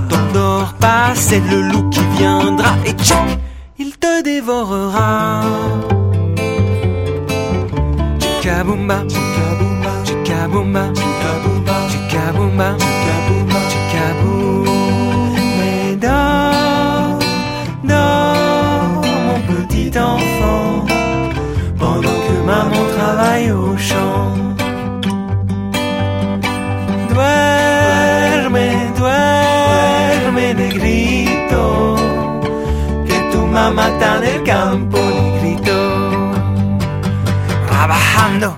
c'est 1.22 1.40
le 1.52 1.62
loup 1.70 1.88
qui 1.90 2.00
viendra 2.18 2.72
et 2.84 2.92
tchac, 2.92 3.38
il 3.78 3.90
te 3.96 4.22
dévorera. 4.22 5.42
Chikaboomba, 8.18 8.98
chikaboomba, 9.12 9.92
chikaboomba, 10.04 10.82
chikaboomba, 11.90 12.68
chikaboom. 13.70 14.66
Mais 15.58 15.96
dors, 16.06 17.18
dors, 17.84 19.02
mon 19.26 19.40
petit 19.52 19.92
enfant, 20.12 20.84
pendant 21.78 22.18
que 22.26 22.36
maman 22.50 22.84
travaille 22.96 23.50
au 23.52 23.76
champ. 23.76 24.11
Está 33.80 34.18
en 34.18 34.24
el 34.24 34.42
campo 34.42 34.98
negrito. 34.98 35.72
Trabajando, 37.68 38.56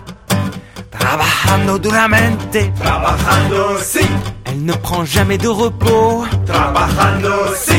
trabajando 0.91 1.79
duramente. 1.79 2.73
Trabajando, 2.81 3.79
sí. 3.81 4.07
Elle 4.45 4.65
ne 4.65 4.73
prend 4.73 5.05
jamais 5.05 5.39
de 5.39 5.49
repos. 5.49 6.27
Trabajando, 6.47 7.55
sí. 7.57 7.77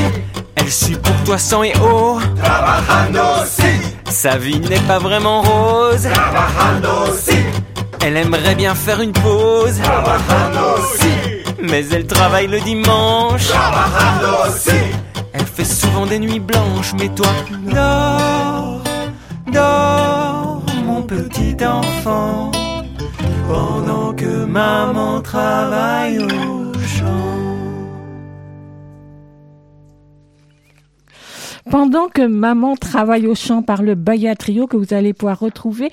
Elle 0.56 0.72
suit 0.72 0.96
pour 0.96 1.16
toi 1.26 1.38
sang 1.38 1.64
et 1.64 1.74
eau. 1.78 2.20
Trabajando, 2.42 3.46
sí. 3.46 3.64
Sa 4.10 4.38
vie 4.38 4.60
n'est 4.60 4.80
pas 4.88 5.00
vraiment 5.00 5.42
rose. 5.42 6.08
Trabajando, 6.12 7.14
sí. 7.18 7.38
Elle 8.02 8.18
aimerait 8.18 8.56
bien 8.56 8.76
faire 8.76 9.02
une 9.02 9.12
pause. 9.12 9.80
Trabajando, 9.82 10.82
sí. 10.98 11.10
Mais 11.62 11.86
elle 11.92 12.08
travaille 12.08 12.48
le 12.48 12.60
dimanche. 12.62 13.48
Trabajando, 13.48 14.52
sí. 14.58 14.72
Fait 15.56 15.64
souvent 15.64 16.06
des 16.06 16.20
nuits 16.20 16.42
blanches, 16.42 16.94
mais 17.00 17.08
toi, 17.08 17.30
dors, 17.74 18.84
dors, 19.54 20.62
mon 20.86 21.02
petit 21.02 21.56
enfant, 21.66 22.52
pendant 23.48 24.12
que 24.14 24.44
maman 24.44 25.22
travaille 25.22 26.20
Pendant 31.70 32.10
que 32.10 32.22
Maman 32.22 32.76
travaille 32.76 33.26
au 33.26 33.34
champ 33.34 33.64
par 33.64 33.82
le 33.82 33.96
Baya 33.96 34.36
Trio 34.36 34.68
que 34.68 34.78
vous 34.78 34.94
allez 34.94 35.14
pouvoir 35.14 35.40
retrouver 35.40 35.90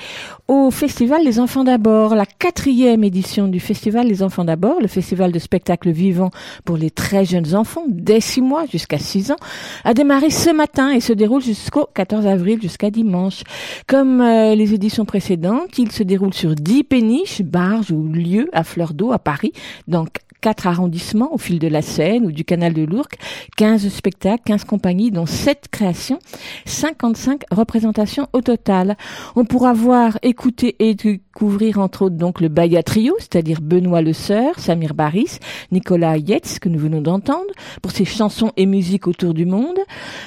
au 0.47 0.70
Festival 0.70 1.24
Les 1.24 1.40
Enfants 1.40 1.65
d'abord, 1.65 2.15
la 2.15 2.27
quatrième 2.27 3.05
édition 3.05 3.49
du 3.49 3.59
Festival 3.59 4.07
Les 4.07 4.23
Enfants 4.23 4.44
d'abord, 4.44 4.81
le 4.81 4.86
festival 4.86 5.32
de 5.32 5.39
spectacle 5.39 5.90
vivant 5.90 6.31
pour 6.66 6.77
les 6.77 6.90
très 6.90 7.24
jeunes 7.24 7.55
enfants, 7.55 7.85
dès 7.89 8.20
6 8.20 8.43
mois 8.43 8.66
jusqu'à 8.66 8.99
6 8.99 9.32
ans, 9.32 9.36
a 9.85 9.94
démarré 9.94 10.28
ce 10.28 10.51
matin 10.51 10.90
et 10.90 11.01
se 11.01 11.15
déroule 11.15 11.43
jusqu'au 11.43 11.89
14 11.94 12.27
avril, 12.27 12.61
jusqu'à 12.61 12.90
dimanche. 12.90 13.43
Comme 13.86 14.20
euh, 14.20 14.55
les 14.55 14.74
éditions 14.74 15.07
précédentes, 15.07 15.78
il 15.78 15.90
se 15.90 16.03
déroule 16.03 16.35
sur 16.35 16.55
10 16.55 16.85
péniches, 16.85 17.40
barges 17.40 17.93
ou 17.93 18.12
lieux 18.12 18.51
à 18.53 18.62
fleur 18.62 18.93
d'eau 18.93 19.12
à 19.12 19.19
Paris, 19.19 19.53
donc 19.89 20.19
quatre 20.43 20.66
arrondissements 20.66 21.32
au 21.32 21.39
fil 21.39 21.59
de 21.59 21.69
la 21.69 21.81
Seine 21.81 22.27
ou 22.27 22.32
du 22.32 22.44
canal 22.44 22.74
de 22.74 22.82
l'Ourcq, 22.82 23.15
15 23.57 23.89
spectacles, 23.89 24.43
15 24.44 24.65
compagnies, 24.65 25.11
dont 25.11 25.24
7 25.24 25.61
créations, 25.70 26.18
55 26.66 27.43
représentations 27.51 28.28
au 28.32 28.40
total. 28.40 28.97
On 29.36 29.44
pourra 29.44 29.72
voir, 29.72 30.18
écouter 30.22 30.76
et 30.78 30.94
découvrir 31.33 31.79
entre 31.79 32.03
autres 32.03 32.17
donc 32.17 32.43
le 32.43 32.49
Baya 32.49 32.83
Trio, 32.83 33.15
c'est-à-dire 33.19 33.63
Benoît 33.63 34.03
Le 34.03 34.13
Sœur, 34.13 34.59
Samir 34.59 34.93
Baris, 34.93 35.39
Nicolas 35.71 36.19
Yetz, 36.19 36.59
que 36.59 36.69
nous 36.69 36.79
venons 36.79 37.01
d'entendre, 37.01 37.51
pour 37.81 37.91
ses 37.91 38.05
chansons 38.05 38.53
et 38.59 38.67
musiques 38.67 39.09
autour 39.09 39.33
du 39.33 39.47
monde. 39.47 39.79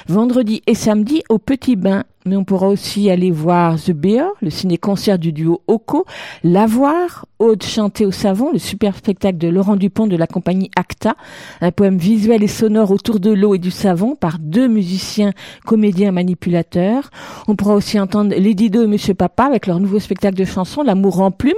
Vendredi 0.08 0.62
et 0.66 0.74
samedi 0.74 1.22
au 1.28 1.38
Petit 1.38 1.76
Bain, 1.76 2.02
mais 2.26 2.36
on 2.36 2.44
pourra 2.44 2.68
aussi 2.68 3.08
aller 3.08 3.30
voir 3.30 3.80
The 3.80 3.92
Bear, 3.92 4.30
le 4.42 4.50
ciné-concert 4.50 5.18
du 5.18 5.32
duo 5.32 5.62
Oko, 5.68 6.04
L'avoir, 6.42 7.26
Aude 7.38 7.62
chantée 7.62 8.06
au 8.06 8.10
savon, 8.10 8.50
le 8.52 8.58
super 8.58 8.96
spectacle 8.96 9.38
de 9.38 9.48
Laurent 9.48 9.76
Dupont 9.76 10.06
de 10.06 10.16
la 10.16 10.26
compagnie 10.26 10.70
Acta, 10.74 11.16
un 11.60 11.70
poème 11.70 11.98
visuel 11.98 12.42
et 12.42 12.48
sonore 12.48 12.90
autour 12.90 13.20
de 13.20 13.30
l'eau 13.30 13.54
et 13.54 13.58
du 13.58 13.70
savon 13.70 14.16
par 14.16 14.38
deux 14.38 14.68
musiciens, 14.68 15.32
comédiens, 15.66 16.12
manipulateurs. 16.12 17.10
On 17.46 17.54
pourra 17.54 17.74
aussi 17.74 18.00
entendre 18.00 18.34
Lady 18.34 18.70
Do 18.70 18.82
et 18.82 18.86
Monsieur 18.86 19.14
Papa 19.14 19.44
avec 19.44 19.66
leur 19.66 19.80
nouveau 19.80 20.00
spectacle 20.00 20.36
de 20.36 20.44
chansons, 20.44 20.82
L'amour 20.96 21.20
en 21.20 21.30
plume, 21.30 21.52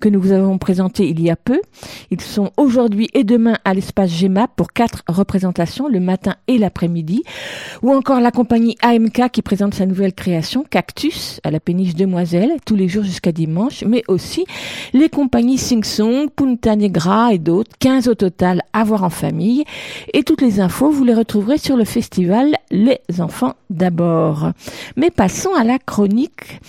que 0.00 0.10
nous 0.10 0.20
vous 0.20 0.32
avons 0.32 0.58
présenté 0.58 1.08
il 1.08 1.18
y 1.22 1.30
a 1.30 1.36
peu. 1.36 1.62
Ils 2.10 2.20
sont 2.20 2.50
aujourd'hui 2.58 3.08
et 3.14 3.24
demain 3.24 3.56
à 3.64 3.72
l'espace 3.72 4.10
GEMA 4.10 4.48
pour 4.48 4.74
quatre 4.74 5.02
représentations, 5.08 5.88
le 5.88 5.98
matin 5.98 6.34
et 6.46 6.58
l'après-midi. 6.58 7.22
Ou 7.80 7.90
encore 7.90 8.20
la 8.20 8.30
compagnie 8.30 8.76
AMK 8.82 9.30
qui 9.32 9.40
présente 9.40 9.72
sa 9.72 9.86
nouvelle 9.86 10.12
création, 10.12 10.62
Cactus, 10.68 11.40
à 11.42 11.50
la 11.50 11.58
péniche 11.58 11.94
Demoiselle, 11.94 12.50
tous 12.66 12.76
les 12.76 12.86
jours 12.86 13.02
jusqu'à 13.02 13.32
dimanche, 13.32 13.82
mais 13.86 14.02
aussi 14.08 14.44
les 14.92 15.08
compagnies 15.08 15.56
Sing 15.56 15.84
Song, 15.84 16.28
Punta 16.28 16.76
Negra 16.76 17.32
et 17.32 17.38
d'autres, 17.38 17.70
15 17.78 18.08
au 18.08 18.14
total 18.14 18.60
à 18.74 18.84
voir 18.84 19.04
en 19.04 19.10
famille. 19.10 19.64
Et 20.12 20.22
toutes 20.22 20.42
les 20.42 20.60
infos, 20.60 20.90
vous 20.90 21.04
les 21.04 21.14
retrouverez 21.14 21.56
sur 21.56 21.78
le 21.78 21.86
festival 21.86 22.56
Les 22.70 23.00
Enfants 23.20 23.54
d'abord. 23.70 24.52
Mais 24.96 25.10
passons 25.10 25.54
à 25.54 25.64
la 25.64 25.78
chronique 25.78 26.60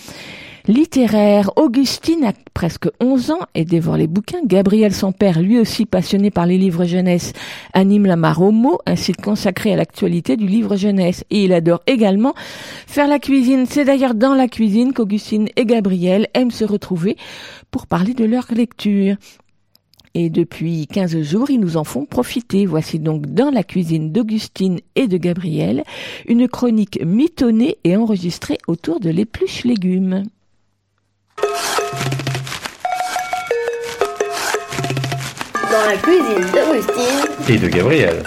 littéraire. 0.66 1.50
Augustine 1.56 2.24
a 2.24 2.32
presque 2.54 2.88
11 3.00 3.30
ans 3.32 3.46
et 3.54 3.64
dévore 3.64 3.96
les 3.96 4.06
bouquins. 4.06 4.40
Gabriel, 4.44 4.94
son 4.94 5.12
père, 5.12 5.40
lui 5.40 5.58
aussi 5.58 5.86
passionné 5.86 6.30
par 6.30 6.46
les 6.46 6.58
livres 6.58 6.84
jeunesse, 6.84 7.32
anime 7.72 8.06
la 8.06 8.16
Maromo, 8.16 8.78
un 8.86 8.96
site 8.96 9.20
consacré 9.20 9.72
à 9.72 9.76
l'actualité 9.76 10.36
du 10.36 10.46
livre 10.46 10.76
jeunesse. 10.76 11.24
Et 11.30 11.44
il 11.44 11.52
adore 11.52 11.82
également 11.86 12.34
faire 12.86 13.08
la 13.08 13.18
cuisine. 13.18 13.66
C'est 13.68 13.84
d'ailleurs 13.84 14.14
dans 14.14 14.34
la 14.34 14.48
cuisine 14.48 14.92
qu'Augustine 14.92 15.48
et 15.56 15.66
Gabriel 15.66 16.28
aiment 16.34 16.50
se 16.50 16.64
retrouver 16.64 17.16
pour 17.70 17.86
parler 17.86 18.14
de 18.14 18.24
leur 18.24 18.46
lecture. 18.54 19.16
Et 20.16 20.30
depuis 20.30 20.86
15 20.86 21.22
jours, 21.22 21.50
ils 21.50 21.58
nous 21.58 21.76
en 21.76 21.82
font 21.82 22.04
profiter. 22.04 22.66
Voici 22.66 23.00
donc 23.00 23.26
dans 23.26 23.50
la 23.50 23.64
cuisine 23.64 24.12
d'Augustine 24.12 24.78
et 24.94 25.08
de 25.08 25.16
Gabriel 25.16 25.82
une 26.28 26.46
chronique 26.46 27.00
mitonnée 27.04 27.78
et 27.82 27.96
enregistrée 27.96 28.58
autour 28.68 29.00
de 29.00 29.10
l'épluche 29.10 29.64
légumes. 29.64 30.22
Dans 31.36 31.46
la 35.86 35.96
cuisine 35.96 36.50
d'Augustine. 36.52 37.24
Et 37.48 37.58
de 37.58 37.68
Gabriel. 37.68 38.22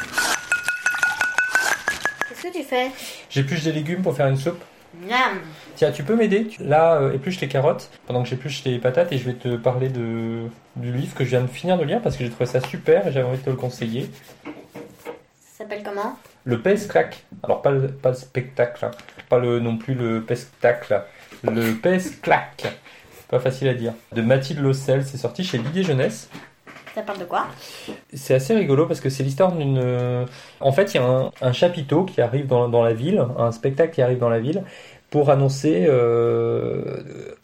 Qu'est-ce 2.30 2.44
que 2.44 2.54
tu 2.54 2.64
fais? 2.64 2.92
J'épluche 3.30 3.64
des 3.64 3.72
légumes 3.72 4.02
pour 4.02 4.16
faire 4.16 4.28
une 4.28 4.38
soupe. 4.38 4.62
Miam. 5.08 5.40
Tiens, 5.76 5.92
tu 5.92 6.04
peux 6.04 6.16
m'aider? 6.16 6.50
Là, 6.60 6.96
euh, 6.96 7.14
épluche 7.14 7.40
les 7.40 7.48
carottes 7.48 7.90
pendant 8.08 8.24
que 8.24 8.30
j'épluche 8.30 8.64
les 8.64 8.80
patates 8.80 9.12
et 9.12 9.18
je 9.18 9.26
vais 9.26 9.36
te 9.36 9.56
parler 9.56 9.90
de, 9.90 10.48
du 10.76 10.92
livre 10.92 11.14
que 11.16 11.24
je 11.24 11.30
viens 11.30 11.42
de 11.42 11.48
finir 11.48 11.78
de 11.78 11.84
lire 11.84 12.02
parce 12.02 12.18
que 12.18 12.24
j'ai 12.24 12.32
trouvé 12.32 12.48
ça 12.48 12.60
super 12.62 13.08
et 13.08 13.12
j'avais 13.12 13.28
envie 13.28 13.38
de 13.38 13.44
te 13.44 13.50
le 13.50 13.56
conseiller. 13.56 14.10
Ça 14.44 15.60
s'appelle 15.60 15.84
comment? 15.84 16.18
Le 16.46 16.62
pèse 16.62 16.88
claque. 16.88 17.24
Alors, 17.44 17.62
pas 17.62 17.72
le, 17.72 17.90
pas 17.90 18.10
le 18.10 18.16
spectacle, 18.16 18.86
hein. 18.86 18.92
pas 19.30 19.38
le, 19.38 19.60
non 19.60 19.78
plus 19.78 19.94
le 19.94 20.24
pestacle. 20.24 21.04
Le 21.44 21.74
pèse 21.74 22.20
claque. 22.22 22.66
Pas 23.30 23.40
facile 23.40 23.68
à 23.68 23.74
dire. 23.74 23.94
De 24.14 24.22
Mathilde 24.22 24.60
Lossel, 24.60 25.06
c'est 25.06 25.18
sorti 25.18 25.44
chez 25.44 25.60
Didier 25.60 25.84
Jeunesse. 25.84 26.30
Ça 26.95 27.02
parle 27.04 27.20
de 27.20 27.26
quoi? 27.26 27.48
C'est 28.14 28.34
assez 28.34 28.56
rigolo 28.56 28.88
parce 28.88 29.02
que 29.02 29.10
c'est 29.10 29.24
l'histoire 29.24 29.52
d'une. 29.52 29.78
euh, 29.78 30.26
En 30.62 30.72
fait, 30.72 30.94
il 30.94 30.98
y 30.98 30.99
a 30.99 31.06
un, 31.06 31.32
un 31.41 31.52
chapiteau 31.54 32.06
qui 32.06 32.22
arrive 32.22 32.48
dans, 32.48 32.70
dans 32.70 32.84
la 32.84 32.94
ville, 32.94 33.24
un 33.38 33.52
spectacle 33.52 33.94
qui 33.94 34.02
arrive 34.02 34.18
dans 34.18 34.30
la 34.30 34.40
ville 34.40 34.64
pour 35.10 35.30
annoncer 35.30 35.86
euh, 35.88 36.98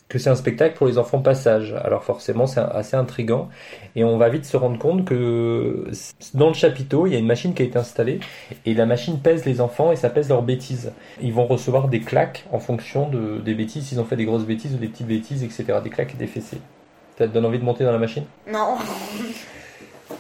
que 0.10 0.20
c'est 0.20 0.30
un 0.30 0.36
spectacle 0.36 0.76
pour 0.76 0.86
les 0.86 0.98
enfants 0.98 1.20
passage. 1.20 1.74
Alors 1.84 2.04
forcément, 2.04 2.46
c'est 2.46 2.60
assez 2.60 2.96
intrigant 2.96 3.50
et 3.96 4.04
on 4.04 4.18
va 4.18 4.30
vite 4.30 4.46
se 4.46 4.58
rendre 4.58 4.78
compte 4.78 5.06
que 5.06 5.86
dans 6.34 6.50
le 6.50 6.54
chapiteau, 6.54 7.08
il 7.08 7.14
y 7.14 7.16
a 7.16 7.20
une 7.20 7.28
machine 7.28 7.54
qui 7.54 7.64
a 7.64 7.66
été 7.66 7.80
installée 7.80 8.20
et 8.66 8.74
la 8.74 8.86
machine 8.86 9.20
pèse 9.20 9.46
les 9.46 9.62
enfants 9.62 9.92
et 9.92 9.96
ça 9.96 10.10
pèse 10.10 10.30
leurs 10.30 10.44
bêtises. 10.44 10.92
Ils 11.22 11.34
vont 11.34 11.46
recevoir 11.46 11.88
des 11.88 12.02
claques 12.02 12.46
en 12.52 12.60
fonction 12.60 13.10
de, 13.10 13.40
des 13.40 13.54
bêtises, 13.54 13.88
s'ils 13.88 14.00
ont 14.00 14.06
fait 14.06 14.18
des 14.18 14.26
grosses 14.26 14.46
bêtises 14.46 14.74
ou 14.74 14.78
des 14.78 14.88
petites 14.88 15.08
bêtises, 15.08 15.44
etc. 15.44 15.80
Des 15.84 15.90
claques 15.90 16.14
et 16.14 16.18
des 16.18 16.28
fessées. 16.28 16.60
Ça 17.18 17.28
te 17.28 17.34
donne 17.34 17.46
envie 17.46 17.60
de 17.60 17.64
monter 17.64 17.84
dans 17.84 17.92
la 17.92 18.00
machine? 18.00 18.24
Non. 18.52 18.76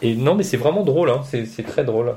et 0.01 0.15
non, 0.15 0.35
mais 0.35 0.43
c'est 0.43 0.57
vraiment 0.57 0.83
drôle, 0.83 1.09
hein. 1.09 1.21
c'est 1.23 1.63
très 1.63 1.83
drôle. 1.83 2.15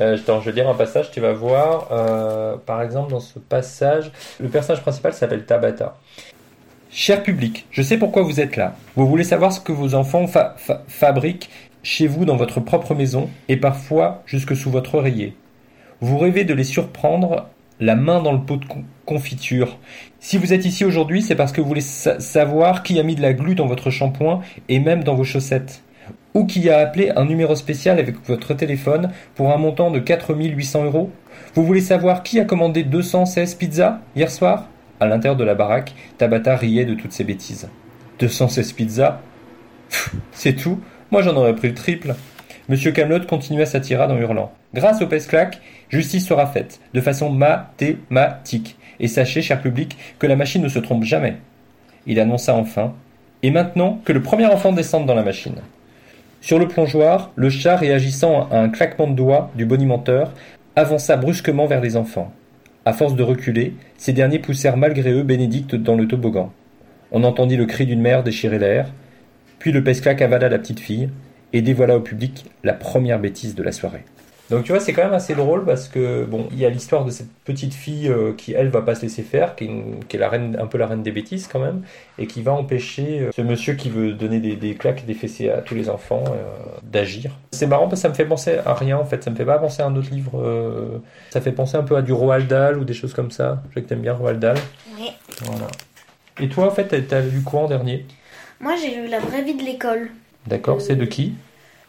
Euh, 0.00 0.16
je 0.16 0.50
vais 0.50 0.52
lire 0.52 0.68
un 0.68 0.74
passage, 0.74 1.10
tu 1.10 1.20
vas 1.20 1.32
voir. 1.32 1.88
euh, 1.90 2.56
par 2.64 2.82
exemple, 2.82 3.10
dans 3.10 3.20
ce 3.20 3.38
passage, 3.38 4.10
le 4.38 4.48
personnage 4.48 4.82
principal 4.82 5.12
s'appelle 5.12 5.44
Tabata. 5.44 5.96
Cher 6.90 7.22
public, 7.22 7.66
je 7.70 7.82
sais 7.82 7.98
pourquoi 7.98 8.22
vous 8.22 8.40
êtes 8.40 8.56
là. 8.56 8.74
Vous 8.96 9.06
voulez 9.06 9.24
savoir 9.24 9.52
ce 9.52 9.60
que 9.60 9.72
vos 9.72 9.94
enfants 9.94 10.26
fa- 10.26 10.54
fa- 10.56 10.82
fabriquent 10.88 11.48
chez 11.82 12.06
vous 12.06 12.24
dans 12.24 12.36
votre 12.36 12.60
propre 12.60 12.94
maison 12.94 13.28
et 13.48 13.56
parfois 13.56 14.22
jusque 14.26 14.56
sous 14.56 14.70
votre 14.70 14.94
oreiller. 14.94 15.36
Vous 16.00 16.16
rêvez 16.18 16.44
de 16.44 16.54
les 16.54 16.64
surprendre 16.64 17.46
la 17.80 17.94
main 17.94 18.22
dans 18.22 18.32
le 18.32 18.40
pot 18.40 18.56
de 18.56 18.64
con- 18.64 18.84
confiture. 19.04 19.78
Si 20.18 20.38
vous 20.38 20.52
êtes 20.52 20.64
ici 20.64 20.84
aujourd'hui, 20.84 21.22
c'est 21.22 21.36
parce 21.36 21.52
que 21.52 21.60
vous 21.60 21.68
voulez 21.68 21.80
sa- 21.80 22.20
savoir 22.20 22.82
qui 22.82 22.98
a 22.98 23.02
mis 23.02 23.14
de 23.14 23.22
la 23.22 23.32
glu 23.34 23.54
dans 23.54 23.66
votre 23.66 23.90
shampoing 23.90 24.40
et 24.68 24.78
même 24.80 25.04
dans 25.04 25.14
vos 25.14 25.24
chaussettes. 25.24 25.82
Ou 26.34 26.44
qui 26.44 26.68
a 26.70 26.78
appelé 26.78 27.10
un 27.14 27.24
numéro 27.24 27.56
spécial 27.56 27.98
avec 27.98 28.16
votre 28.26 28.54
téléphone 28.54 29.10
pour 29.34 29.52
un 29.52 29.56
montant 29.56 29.90
de 29.90 29.98
4800 29.98 30.84
euros. 30.84 31.10
Vous 31.54 31.64
voulez 31.64 31.80
savoir 31.80 32.22
qui 32.22 32.38
a 32.40 32.44
commandé 32.44 32.82
216 32.82 33.54
pizzas 33.54 34.00
hier 34.14 34.30
soir? 34.30 34.68
À 35.00 35.06
l'intérieur 35.06 35.36
de 35.36 35.44
la 35.44 35.54
baraque, 35.54 35.94
Tabata 36.18 36.56
riait 36.56 36.84
de 36.84 36.94
toutes 36.94 37.12
ces 37.12 37.24
bêtises. 37.24 37.68
216 38.18 38.72
pizzas? 38.72 39.20
C'est 40.32 40.54
tout 40.54 40.80
Moi 41.10 41.22
j'en 41.22 41.36
aurais 41.36 41.54
pris 41.54 41.68
le 41.68 41.74
triple. 41.74 42.14
Monsieur 42.68 42.92
Camelot 42.92 43.24
continua 43.24 43.64
sa 43.64 43.80
tirade 43.80 44.10
en 44.10 44.18
hurlant. 44.18 44.52
Grâce 44.74 45.00
au 45.00 45.06
pèse-claque, 45.06 45.60
justice 45.88 46.26
sera 46.26 46.46
faite, 46.46 46.80
de 46.92 47.00
façon 47.00 47.30
mathématique. 47.30 48.76
Et 49.00 49.08
sachez, 49.08 49.40
cher 49.40 49.62
public, 49.62 49.96
que 50.18 50.26
la 50.26 50.36
machine 50.36 50.62
ne 50.62 50.68
se 50.68 50.78
trompe 50.78 51.04
jamais. 51.04 51.38
Il 52.06 52.20
annonça 52.20 52.54
enfin. 52.54 52.92
Et 53.42 53.50
maintenant, 53.50 54.00
que 54.04 54.12
le 54.12 54.22
premier 54.22 54.46
enfant 54.46 54.72
descende 54.72 55.06
dans 55.06 55.14
la 55.14 55.22
machine. 55.22 55.56
Sur 56.40 56.58
le 56.58 56.68
plongeoir, 56.68 57.32
le 57.34 57.50
chat, 57.50 57.76
réagissant 57.76 58.48
à 58.50 58.58
un 58.58 58.68
claquement 58.68 59.08
de 59.08 59.14
doigts 59.14 59.50
du 59.56 59.66
bonimenteur, 59.66 60.32
avança 60.76 61.16
brusquement 61.16 61.66
vers 61.66 61.80
les 61.80 61.96
enfants. 61.96 62.32
À 62.84 62.92
force 62.92 63.16
de 63.16 63.22
reculer, 63.22 63.74
ces 63.96 64.12
derniers 64.12 64.38
poussèrent 64.38 64.76
malgré 64.76 65.12
eux 65.12 65.24
Bénédicte 65.24 65.74
dans 65.74 65.96
le 65.96 66.06
toboggan. 66.06 66.52
On 67.10 67.24
entendit 67.24 67.56
le 67.56 67.66
cri 67.66 67.86
d'une 67.86 68.00
mère 68.00 68.22
déchirer 68.22 68.58
l'air, 68.58 68.92
puis 69.58 69.72
le 69.72 69.82
pèse-claque 69.82 70.22
avala 70.22 70.48
la 70.48 70.58
petite 70.58 70.80
fille 70.80 71.10
et 71.52 71.60
dévoila 71.60 71.96
au 71.96 72.00
public 72.00 72.46
la 72.62 72.72
première 72.72 73.18
bêtise 73.18 73.54
de 73.54 73.62
la 73.62 73.72
soirée. 73.72 74.04
Donc 74.50 74.64
tu 74.64 74.72
vois, 74.72 74.80
c'est 74.80 74.94
quand 74.94 75.04
même 75.04 75.12
assez 75.12 75.34
drôle 75.34 75.64
parce 75.66 75.88
que 75.88 76.24
bon, 76.24 76.48
il 76.52 76.58
y 76.58 76.64
a 76.64 76.70
l'histoire 76.70 77.04
de 77.04 77.10
cette 77.10 77.30
petite 77.44 77.74
fille 77.74 78.08
euh, 78.08 78.32
qui 78.32 78.54
elle 78.54 78.68
va 78.68 78.80
pas 78.80 78.94
se 78.94 79.02
laisser 79.02 79.22
faire, 79.22 79.54
qui 79.56 79.64
est, 79.64 79.66
une- 79.66 80.04
qui 80.06 80.16
est 80.16 80.18
la 80.18 80.28
reine, 80.30 80.56
un 80.58 80.66
peu 80.66 80.78
la 80.78 80.86
reine 80.86 81.02
des 81.02 81.10
bêtises 81.12 81.48
quand 81.48 81.58
même, 81.58 81.82
et 82.18 82.26
qui 82.26 82.40
va 82.40 82.52
empêcher 82.52 83.20
euh, 83.20 83.30
ce 83.36 83.42
monsieur 83.42 83.74
qui 83.74 83.90
veut 83.90 84.12
donner 84.12 84.40
des, 84.40 84.56
des 84.56 84.74
claques, 84.74 85.04
des 85.04 85.12
fessées 85.14 85.50
à 85.50 85.58
tous 85.58 85.74
les 85.74 85.90
enfants 85.90 86.24
euh, 86.28 86.42
d'agir. 86.82 87.32
C'est 87.52 87.66
marrant 87.66 87.88
parce 87.88 88.00
que 88.00 88.02
ça 88.02 88.08
me 88.08 88.14
fait 88.14 88.24
penser 88.24 88.56
à 88.64 88.72
rien 88.72 88.96
en 88.96 89.04
fait, 89.04 89.22
ça 89.22 89.30
me 89.30 89.36
fait 89.36 89.44
pas 89.44 89.58
penser 89.58 89.82
à 89.82 89.86
un 89.86 89.94
autre 89.96 90.10
livre. 90.10 91.02
ça 91.30 91.40
fait 91.42 91.52
penser 91.52 91.76
un 91.76 91.82
peu 91.82 91.96
à 91.96 92.02
du 92.02 92.12
Roald 92.12 92.48
Dahl 92.48 92.78
ou 92.78 92.84
des 92.84 92.94
choses 92.94 93.12
comme 93.12 93.30
ça. 93.30 93.62
Je 93.70 93.74
sais 93.74 93.82
que 93.82 93.88
t'aimes 93.88 94.00
bien 94.02 94.14
Roald 94.14 94.40
Dahl. 94.40 94.56
Oui. 94.98 95.10
Voilà. 95.42 95.66
Et 96.40 96.48
toi 96.48 96.66
en 96.66 96.70
fait, 96.70 96.84
t'as- 96.88 97.00
t'as 97.02 97.20
lu 97.20 97.42
quoi 97.42 97.60
en 97.62 97.68
dernier? 97.68 98.06
Moi, 98.60 98.74
j'ai 98.76 98.94
lu 98.96 99.08
La 99.08 99.18
vraie 99.20 99.42
vie 99.42 99.54
de 99.54 99.62
l'école. 99.62 100.08
D'accord, 100.46 100.80
c'est 100.80 100.96
de 100.96 101.04
qui? 101.04 101.34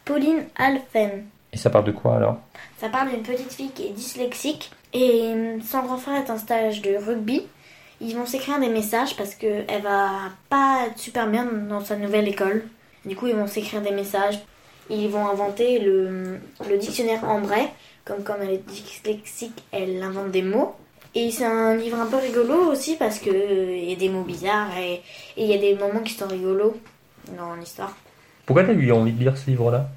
Pauline 0.05 0.43
Alphen. 0.57 1.23
Et 1.51 1.57
ça 1.57 1.69
parle 1.69 1.85
de 1.85 1.91
quoi 1.91 2.15
alors? 2.17 2.37
Ça 2.79 2.89
parle 2.89 3.09
d'une 3.09 3.23
petite 3.23 3.51
fille 3.51 3.71
qui 3.71 3.87
est 3.87 3.91
dyslexique 3.91 4.71
et 4.93 5.21
euh, 5.23 5.57
son 5.65 5.83
grand 5.83 5.97
frère 5.97 6.23
est 6.23 6.29
en 6.29 6.37
stage 6.37 6.81
de 6.81 6.95
rugby. 6.95 7.43
Ils 8.01 8.15
vont 8.15 8.25
s'écrire 8.25 8.59
des 8.59 8.69
messages 8.69 9.15
parce 9.17 9.35
qu'elle 9.35 9.81
va 9.83 10.09
pas 10.49 10.85
être 10.87 10.97
super 10.97 11.27
bien 11.27 11.45
dans 11.45 11.81
sa 11.81 11.95
nouvelle 11.97 12.27
école. 12.27 12.63
Du 13.05 13.15
coup, 13.15 13.27
ils 13.27 13.35
vont 13.35 13.47
s'écrire 13.47 13.81
des 13.81 13.91
messages. 13.91 14.39
Ils 14.89 15.09
vont 15.09 15.27
inventer 15.27 15.79
le, 15.79 16.39
le 16.69 16.77
dictionnaire 16.77 17.23
André. 17.23 17.67
Comme 18.05 18.23
comme 18.23 18.37
elle 18.41 18.51
est 18.51 18.67
dyslexique, 18.67 19.63
elle 19.71 20.01
invente 20.01 20.31
des 20.31 20.41
mots. 20.41 20.73
Et 21.13 21.29
c'est 21.31 21.45
un 21.45 21.75
livre 21.75 21.99
un 21.99 22.05
peu 22.05 22.17
rigolo 22.17 22.71
aussi 22.71 22.95
parce 22.95 23.19
que 23.19 23.29
euh, 23.29 23.77
y 23.77 23.93
a 23.93 23.95
des 23.95 24.09
mots 24.09 24.23
bizarres 24.23 24.77
et 24.77 25.01
et 25.37 25.43
il 25.43 25.47
y 25.47 25.53
a 25.53 25.57
des 25.57 25.75
moments 25.75 25.99
qui 25.99 26.13
sont 26.13 26.27
rigolos 26.27 26.77
dans 27.37 27.55
l'histoire. 27.55 27.95
Pourquoi 28.45 28.63
t'as 28.63 28.73
eu 28.73 28.91
envie 28.91 29.11
de 29.11 29.19
lire 29.19 29.37
ce 29.37 29.49
livre-là? 29.49 29.89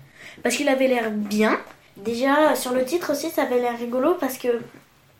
Parce 0.42 0.56
qu'il 0.56 0.68
avait 0.68 0.88
l'air 0.88 1.10
bien. 1.10 1.58
Déjà, 1.96 2.54
sur 2.54 2.72
le 2.72 2.84
titre 2.84 3.12
aussi, 3.12 3.30
ça 3.30 3.42
avait 3.42 3.60
l'air 3.60 3.78
rigolo 3.78 4.16
parce 4.18 4.38
que, 4.38 4.48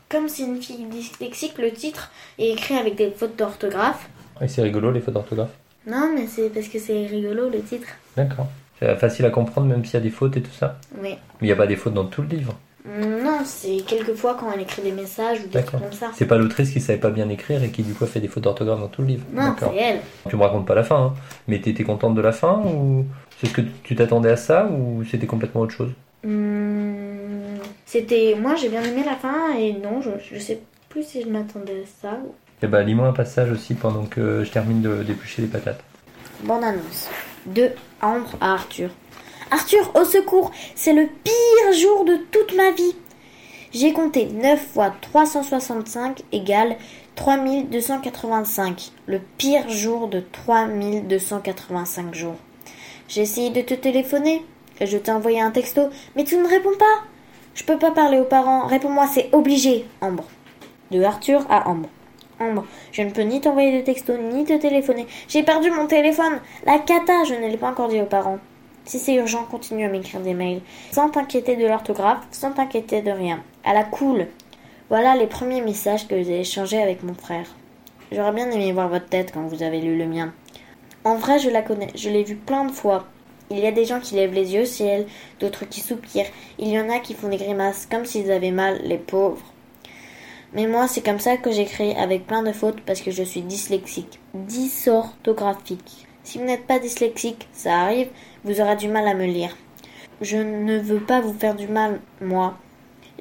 comme 0.09 0.29
c'est 0.29 0.43
une 0.43 0.61
fille 0.61 0.85
dyslexique, 0.87 1.59
le 1.59 1.71
titre 1.71 2.11
est 2.39 2.51
écrit 2.51 2.77
avec 2.77 2.97
des 2.97 3.11
fautes 3.11 3.37
d'orthographe. 3.37 4.09
Et 4.41 4.49
c'est 4.49 4.63
rigolo 4.63 4.91
les 4.91 5.01
fautes 5.01 5.15
d'orthographe? 5.15 5.53
Non, 5.87 6.11
mais 6.15 6.27
c'est 6.27 6.49
parce 6.49 6.69
que 6.69 6.79
c'est 6.79 7.07
rigolo 7.07 7.49
le 7.49 7.61
titre. 7.61 7.89
D'accord. 8.17 8.47
C'est 8.79 8.97
facile 8.97 9.27
à 9.27 9.31
comprendre 9.31 9.69
même 9.69 9.85
s'il 9.85 9.95
y 9.95 9.97
a 9.99 10.01
des 10.01 10.11
fautes 10.11 10.37
et 10.37 10.43
tout 10.43 10.53
ça. 10.53 10.79
Oui. 11.01 11.11
Mais 11.11 11.19
il 11.43 11.47
n'y 11.47 11.53
a 11.53 11.57
pas 11.57 11.67
des 11.67 11.77
fautes 11.77 11.95
dans 11.95 12.07
tout 12.07 12.23
le 12.23 12.29
livre. 12.29 12.57
Non, 12.85 13.39
c'est 13.45 13.77
quelquefois 13.87 14.37
quand 14.39 14.51
elle 14.53 14.63
écrit 14.63 14.83
des 14.83 14.91
messages 14.91 15.39
ou 15.39 15.49
des 15.49 15.63
trucs 15.63 15.81
comme 15.81 15.93
ça. 15.93 16.11
C'est 16.15 16.27
pas 16.27 16.37
l'autrice 16.37 16.71
qui 16.73 16.81
savait 16.81 16.99
pas 16.99 17.11
bien 17.11 17.29
écrire 17.29 17.63
et 17.63 17.71
qui 17.71 17.85
du 17.85 17.95
coup 17.95 18.03
a 18.03 18.07
fait 18.09 18.19
des 18.19 18.27
fautes 18.27 18.43
d'orthographe 18.43 18.81
dans 18.81 18.89
tout 18.89 19.03
le 19.03 19.09
livre. 19.09 19.25
Non, 19.33 19.55
c'est 19.57 19.77
elle. 19.77 20.01
Tu 20.29 20.35
me 20.35 20.43
racontes 20.43 20.67
pas 20.67 20.75
la 20.75 20.83
fin, 20.83 20.97
hein. 20.97 21.15
mais 21.47 21.61
t'étais 21.61 21.85
contente 21.85 22.17
de 22.17 22.21
la 22.21 22.33
fin 22.33 22.61
ou 22.65 23.07
c'est 23.43 23.49
ce 23.49 23.53
que 23.53 23.61
tu 23.83 23.95
t'attendais 23.97 24.31
à 24.31 24.37
ça 24.37 24.67
ou 24.67 25.03
c'était 25.05 25.27
complètement 25.27 25.63
autre 25.63 25.75
chose? 25.75 25.91
Hmm, 26.25 27.57
C'était. 27.85 28.37
Moi, 28.41 28.55
j'ai 28.55 28.69
bien 28.69 28.83
aimé 28.83 29.03
la 29.05 29.17
fin 29.17 29.55
et 29.59 29.73
non, 29.73 30.01
je, 30.01 30.11
je 30.33 30.39
sais 30.39 30.61
plus 30.89 31.03
si 31.03 31.23
je 31.23 31.29
m'attendais 31.29 31.83
à 31.83 31.87
ça. 32.09 32.19
ou- 32.25 32.35
Eh 32.63 32.67
ben 32.69 32.83
lis-moi 32.85 33.09
un 33.09 33.13
passage 33.13 33.51
aussi 33.51 33.75
pendant 33.75 34.05
que 34.07 34.45
je 34.45 34.51
termine 34.51 34.81
de 34.83 35.03
d'éplucher 35.03 35.43
les 35.43 35.49
patates. 35.49 35.83
Bande 36.45 36.63
annonce. 36.65 37.09
De 37.47 37.71
Ambre 38.01 38.37
à 38.41 38.53
Arthur. 38.55 38.91
Arthur, 39.51 39.91
au 39.97 40.05
secours, 40.05 40.51
c'est 40.77 40.93
le 40.95 41.07
pire 41.25 41.73
jour 41.73 42.05
de 42.05 42.17
toute 42.31 42.55
ma 42.57 42.71
vie. 42.71 42.95
J'ai 43.73 43.93
compté 43.93 44.27
9 44.27 44.65
fois 44.75 44.93
365 45.01 46.23
égale 46.33 46.77
3285. 47.17 48.93
Le 49.07 49.19
pire 49.39 49.69
jour 49.69 50.09
de 50.09 50.21
3285 50.21 52.15
jours. 52.15 52.37
J'ai 53.13 53.21
essayé 53.21 53.51
de 53.51 53.61
te 53.61 53.75
téléphoner 53.75 54.43
je 54.81 54.97
t'ai 54.97 55.13
envoyé 55.13 55.39
un 55.39 55.51
texto, 55.51 55.91
mais 56.17 56.25
tu 56.25 56.37
ne 56.37 56.49
réponds 56.49 56.77
pas. 56.79 57.05
Je 57.55 57.63
peux 57.63 57.79
pas 57.79 57.91
parler 57.91 58.19
aux 58.19 58.25
parents. 58.25 58.67
Réponds-moi, 58.67 59.07
c'est 59.07 59.29
obligé, 59.33 59.85
Ambre. 60.01 60.25
De 60.91 61.03
Arthur 61.03 61.45
à 61.51 61.69
Ambre. 61.69 61.91
Ambre, 62.41 62.65
je 62.91 63.03
ne 63.03 63.11
peux 63.11 63.21
ni 63.21 63.43
t'envoyer 63.43 63.79
de 63.79 63.85
texto 63.85 64.17
ni 64.17 64.47
te 64.47 64.55
téléphoner. 64.55 65.07
J'ai 65.29 65.43
perdu 65.43 65.71
mon 65.71 65.87
téléphone. 65.87 66.41
La 66.65 66.79
cata, 66.79 67.25
je 67.25 67.35
ne 67.35 67.49
l'ai 67.49 67.59
pas 67.59 67.69
encore 67.69 67.89
dit 67.89 68.01
aux 68.01 68.07
parents. 68.07 68.39
Si 68.87 68.99
c'est 68.99 69.15
urgent, 69.15 69.45
continue 69.45 69.85
à 69.85 69.91
m'écrire 69.91 70.21
des 70.21 70.33
mails. 70.33 70.63
Sans 70.91 71.11
t'inquiéter 71.11 71.57
de 71.57 71.67
l'orthographe, 71.67 72.27
sans 72.31 72.53
t'inquiéter 72.53 73.03
de 73.03 73.11
rien. 73.11 73.43
À 73.63 73.75
la 73.75 73.85
cool. 73.85 74.27
Voilà 74.89 75.17
les 75.17 75.27
premiers 75.27 75.61
messages 75.61 76.09
que 76.09 76.23
j'ai 76.23 76.41
échangés 76.41 76.83
avec 76.83 77.03
mon 77.03 77.15
frère. 77.15 77.47
J'aurais 78.11 78.33
bien 78.33 78.51
aimé 78.51 78.73
voir 78.73 78.89
votre 78.89 79.07
tête 79.07 79.33
quand 79.33 79.43
vous 79.43 79.63
avez 79.63 79.83
lu 79.83 79.99
le 79.99 80.07
mien. 80.07 80.33
En 81.05 81.17
vrai, 81.17 81.39
je 81.39 81.51
la 81.51 81.63
connais. 81.63 81.91
Je 81.95 82.11
l'ai 82.11 82.23
vue 82.23 82.37
plein 82.37 82.65
de 82.65 82.73
fois. 82.73 83.07
Il 83.51 83.59
y 83.59 83.67
a 83.67 83.73
des 83.73 83.85
gens 83.85 84.01
qui 84.01 84.15
lèvent 84.15 84.35
les 84.35 84.55
yeux 84.55 84.63
au 84.63 84.67
ciel, 84.67 85.07
d'autres 85.41 85.65
qui 85.65 85.81
soupirent. 85.81 86.31
Il 86.59 86.69
y 86.69 86.81
en 86.81 86.89
a 86.89 87.01
qui 87.01 87.15
font 87.15 87.29
des 87.29 87.37
grimaces 87.37 87.87
comme 87.91 88.07
s'ils 88.07 88.31
avaient 88.31 88.51
mal, 88.53 88.81
les 88.85 88.99
pauvres. 88.99 89.43
Mais 90.55 90.67
moi, 90.67 90.87
c'est 90.87 91.05
comme 91.05 91.19
ça 91.19 91.37
que 91.37 91.51
j'écris 91.51 91.93
avec 91.97 92.27
plein 92.27 92.43
de 92.43 92.53
fautes 92.53 92.81
parce 92.83 93.01
que 93.01 93.11
je 93.11 93.23
suis 93.23 93.43
dyslexique. 93.43 94.21
Dysorthographique. 94.35 96.07
Si 96.25 96.39
vous 96.39 96.45
n'êtes 96.45 96.67
pas 96.67 96.79
dyslexique, 96.79 97.49
ça 97.53 97.81
arrive, 97.81 98.09
vous 98.45 98.61
aurez 98.61 98.77
du 98.77 98.89
mal 98.89 99.09
à 99.09 99.15
me 99.15 99.27
lire. 99.27 99.57
Je 100.21 100.37
ne 100.37 100.79
veux 100.79 101.01
pas 101.01 101.21
vous 101.21 101.35
faire 101.35 101.57
du 101.57 101.67
mal, 101.67 102.01
moi. 102.21 102.57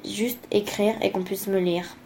Juste 0.04 0.46
écrire 0.50 0.94
et 1.02 1.10
qu'on 1.10 1.24
puisse 1.24 1.48
me 1.48 1.58
lire. 1.58 1.96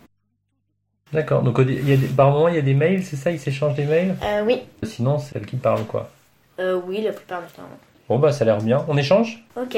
D'accord. 1.12 1.42
Donc 1.42 1.56
il 1.60 1.88
y 1.88 1.92
a 1.92 1.96
des- 1.96 2.06
par 2.08 2.30
moment 2.30 2.48
il 2.48 2.56
y 2.56 2.58
a 2.58 2.62
des 2.62 2.74
mails, 2.74 3.04
c'est 3.04 3.16
ça 3.16 3.30
Ils 3.30 3.38
s'échangent 3.38 3.74
des 3.76 3.84
mails 3.84 4.16
Euh, 4.24 4.42
oui. 4.44 4.62
Sinon 4.82 5.18
c'est 5.18 5.36
elle 5.36 5.46
qui 5.46 5.56
parle 5.56 5.84
quoi. 5.84 6.10
Euh, 6.58 6.80
oui, 6.86 7.02
la 7.02 7.12
plupart 7.12 7.42
du 7.42 7.52
temps. 7.52 7.62
Bon 8.08 8.18
bah 8.18 8.32
ça 8.32 8.42
a 8.42 8.46
l'air 8.46 8.58
bien. 8.58 8.84
On 8.88 8.96
échange? 8.96 9.44
Ok. 9.56 9.76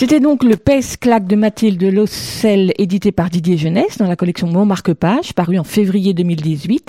C'était 0.00 0.18
donc 0.18 0.44
le 0.44 0.56
Pèse-Claque 0.56 1.26
de 1.26 1.36
Mathilde 1.36 1.82
Lossel, 1.82 2.72
édité 2.78 3.12
par 3.12 3.28
Didier 3.28 3.58
Jeunesse 3.58 3.98
dans 3.98 4.06
la 4.06 4.16
collection 4.16 4.46
Mon 4.46 4.64
Marque-Page, 4.64 5.34
paru 5.34 5.58
en 5.58 5.62
février 5.62 6.14
2018. 6.14 6.88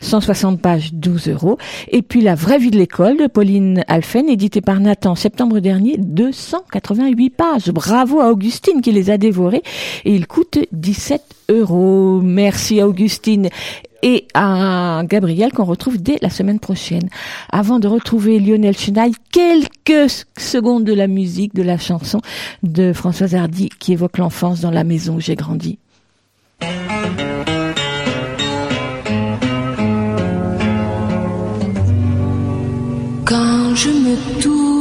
160 0.00 0.62
pages, 0.62 0.94
12 0.94 1.28
euros. 1.28 1.58
Et 1.88 2.00
puis 2.00 2.22
La 2.22 2.34
vraie 2.34 2.56
vie 2.56 2.70
de 2.70 2.78
l'école 2.78 3.18
de 3.18 3.26
Pauline 3.26 3.84
Alphen, 3.88 4.30
édité 4.30 4.62
par 4.62 4.80
Nathan 4.80 5.14
septembre 5.16 5.60
dernier, 5.60 5.98
288 5.98 7.28
pages. 7.28 7.70
Bravo 7.72 8.22
à 8.22 8.30
Augustine 8.30 8.80
qui 8.80 8.90
les 8.90 9.10
a 9.10 9.18
dévorées 9.18 9.62
et 10.06 10.14
il 10.14 10.26
coûte 10.26 10.58
17 10.72 11.20
euros. 11.50 12.22
Merci 12.22 12.82
Augustine 12.82 13.50
et 14.02 14.26
à 14.34 15.02
Gabriel 15.04 15.52
qu'on 15.52 15.64
retrouve 15.64 16.00
dès 16.00 16.18
la 16.22 16.30
semaine 16.30 16.60
prochaine. 16.60 17.08
Avant 17.50 17.78
de 17.78 17.88
retrouver 17.88 18.38
Lionel 18.38 18.76
Chenaille, 18.76 19.14
quelques 19.32 20.26
secondes 20.36 20.84
de 20.84 20.92
la 20.92 21.06
musique, 21.06 21.54
de 21.54 21.62
la 21.62 21.78
chanson 21.78 22.20
de 22.62 22.92
Françoise 22.92 23.34
Hardy 23.34 23.68
qui 23.78 23.92
évoque 23.92 24.18
l'enfance 24.18 24.60
dans 24.60 24.70
la 24.70 24.84
maison 24.84 25.16
où 25.16 25.20
j'ai 25.20 25.36
grandi. 25.36 25.78
Quand 33.24 33.74
je 33.74 33.90
me 33.90 34.40
tourne 34.40 34.76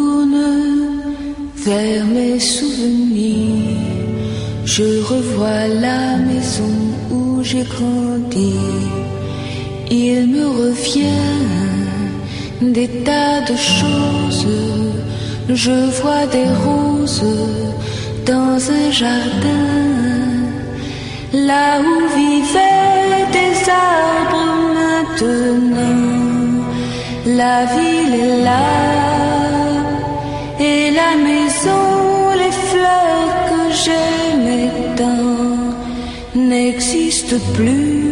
vers 1.56 2.06
mes 2.06 2.40
souvenirs, 2.40 3.82
je 4.66 4.84
revois 5.04 5.68
la 5.68 6.18
maison 6.18 6.85
j'ai 7.46 7.64
grandi. 7.64 8.56
Il 9.92 10.28
me 10.34 10.46
revient 10.62 11.36
des 12.60 12.90
tas 13.06 13.42
de 13.42 13.56
choses. 13.56 14.48
Je 15.48 15.78
vois 16.00 16.26
des 16.38 16.50
roses 16.66 17.36
dans 18.26 18.58
un 18.80 18.88
jardin, 18.92 19.74
là 21.34 21.68
où 21.88 21.96
vivaient 22.18 23.28
des 23.40 23.56
arbres 23.92 24.52
maintenant. 24.80 26.16
La 27.42 27.58
ville 27.76 28.16
est 28.26 28.44
là 28.44 29.15
plus. 37.54 38.06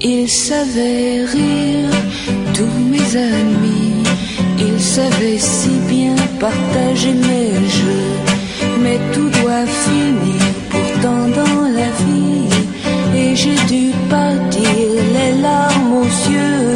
Ils 0.00 0.28
savaient 0.28 1.24
rire, 1.24 1.90
tous 2.54 2.78
mes 2.90 3.16
amis, 3.16 4.02
ils 4.58 4.80
savaient 4.80 5.38
si 5.38 5.70
bien 5.88 6.16
partager 6.40 7.12
mes 7.12 7.54
jeux, 7.78 8.14
mais 8.82 8.98
tout 9.12 9.30
doit 9.40 9.66
finir 9.66 10.42
pourtant 10.70 11.28
dans 11.28 11.62
la 11.68 11.90
vie. 12.02 12.48
Et 13.16 13.36
j'ai 13.36 13.58
dû 13.68 13.92
partir 14.08 14.68
les 15.14 15.40
larmes 15.40 15.92
aux 15.94 16.30
yeux 16.30 16.74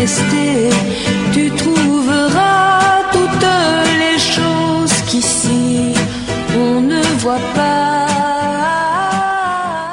rester. 0.00 0.70
Tu 1.32 1.50
trouveras 1.50 3.02
toutes 3.12 3.48
les 4.02 4.18
choses 4.18 4.96
qu'ici 5.08 5.92
on 6.56 6.80
ne 6.80 7.02
voit 7.18 7.44
pas. 7.54 8.06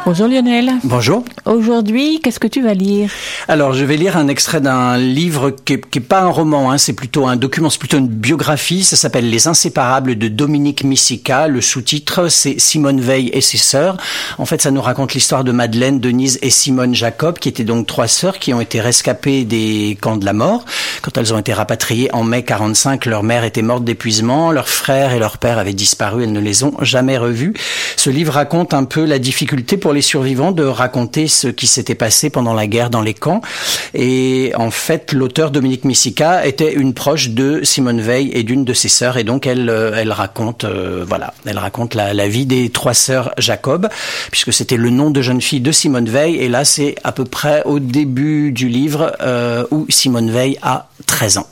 Bonjour 0.06 0.28
Lionel. 0.28 0.72
Bonjour. 0.84 1.24
Aujourd'hui, 1.48 2.20
qu'est-ce 2.22 2.42
que 2.42 2.48
tu 2.48 2.62
vas 2.62 2.74
lire? 2.74 3.10
Alors, 3.48 3.72
je 3.72 3.86
vais 3.86 3.96
lire 3.96 4.18
un 4.18 4.28
extrait 4.28 4.60
d'un 4.60 4.98
livre 4.98 5.52
qui 5.52 5.74
est, 5.74 5.90
qui 5.90 6.00
est 6.00 6.02
pas 6.02 6.20
un 6.20 6.28
roman, 6.28 6.72
hein, 6.72 6.78
c'est 6.78 6.92
plutôt 6.92 7.26
un 7.26 7.38
document, 7.38 7.70
c'est 7.70 7.80
plutôt 7.80 8.00
une 8.00 8.10
biographie. 8.10 8.84
Ça 8.84 8.98
s'appelle 8.98 9.30
Les 9.30 9.48
Inséparables 9.48 10.18
de 10.18 10.28
Dominique 10.28 10.84
Missica. 10.84 11.48
Le 11.48 11.62
sous-titre, 11.62 12.28
c'est 12.28 12.60
Simone 12.60 13.00
Veil 13.00 13.30
et 13.32 13.40
ses 13.40 13.58
sœurs. 13.58 13.96
En 14.38 14.46
fait, 14.46 14.62
ça 14.62 14.72
nous 14.72 14.82
raconte 14.82 15.14
l'histoire 15.14 15.46
de 15.46 15.54
Madeleine, 15.54 16.02
Denise 16.02 16.38
et 16.42 16.50
Simone 16.50 16.94
Jacob, 16.94 17.40
qui 17.40 17.48
étaient 17.48 17.64
donc 17.64 17.88
trois 17.88 18.10
sœurs 18.10 18.40
qui 18.40 18.54
ont 18.54 18.60
été 18.60 18.82
rescapées 18.82 19.46
des 19.46 19.98
camps 20.02 20.18
de 20.18 20.26
la 20.26 20.34
mort. 20.34 20.66
Quand 21.02 21.18
elles 21.18 21.34
ont 21.34 21.40
été 21.40 21.54
rapatriées 21.54 22.14
en 22.14 22.26
mai 22.26 22.44
45, 22.44 23.06
leur 23.06 23.24
mère 23.24 23.46
était 23.46 23.62
morte 23.62 23.86
d'épuisement, 23.86 24.52
leur 24.52 24.68
frère 24.68 25.14
et 25.14 25.20
leur 25.20 25.38
père 25.38 25.60
avaient 25.60 25.74
disparu, 25.74 26.24
elles 26.24 26.34
ne 26.34 26.42
les 26.42 26.66
ont 26.66 26.74
jamais 26.82 27.18
revus. 27.18 27.54
Ce 27.96 28.10
livre 28.10 28.34
raconte 28.34 28.74
un 28.74 28.84
peu 28.84 29.06
la 29.06 29.18
difficulté 29.18 29.78
pour 29.78 29.94
les 29.94 30.02
survivants 30.02 30.52
de 30.52 30.64
raconter 30.64 31.30
ce 31.38 31.48
qui 31.48 31.68
s'était 31.68 31.96
passé 31.96 32.30
pendant 32.30 32.54
la 32.54 32.68
guerre 32.68 32.90
dans 32.90 33.02
les 33.02 33.14
camps. 33.14 33.42
Et 33.94 34.52
en 34.56 34.72
fait, 34.72 35.14
l'auteur 35.14 35.52
Dominique 35.52 35.86
Missica 35.86 36.46
était 36.46 36.74
une 36.74 36.94
proche 36.94 37.30
de 37.30 37.62
Simone 37.64 38.02
Veil 38.02 38.32
et 38.34 38.44
d'une 38.44 38.66
de 38.66 38.74
ses 38.74 38.90
sœurs, 38.90 39.18
et 39.18 39.24
donc 39.24 39.48
elle, 39.48 39.70
euh, 39.70 39.92
elle 39.96 40.12
raconte, 40.12 40.64
euh, 40.64 41.06
voilà, 41.08 41.34
elle 41.46 41.60
raconte 41.60 41.96
la, 41.96 42.28
vie 42.28 42.46
des 42.46 42.70
trois 42.70 42.94
sœurs 42.94 43.32
Jacob, 43.38 43.88
puisque 44.32 44.52
c'était 44.52 44.78
le 44.78 44.90
nom 44.90 45.12
de 45.12 45.22
jeune 45.22 45.42
fille 45.42 45.62
de 45.62 45.72
Simone 45.72 46.10
Veil. 46.10 46.36
Et 46.38 46.50
là, 46.50 46.66
c'est 46.66 46.96
à 47.04 47.12
peu 47.12 47.26
près 47.26 47.64
au 47.66 47.80
début 47.80 48.52
du 48.52 48.68
livre 48.68 49.16
euh, 49.22 49.66
où 49.72 49.86
Simone 49.90 50.32
Veil 50.32 50.58
a 50.62 50.90
13 51.06 51.38
ans. 51.38 51.48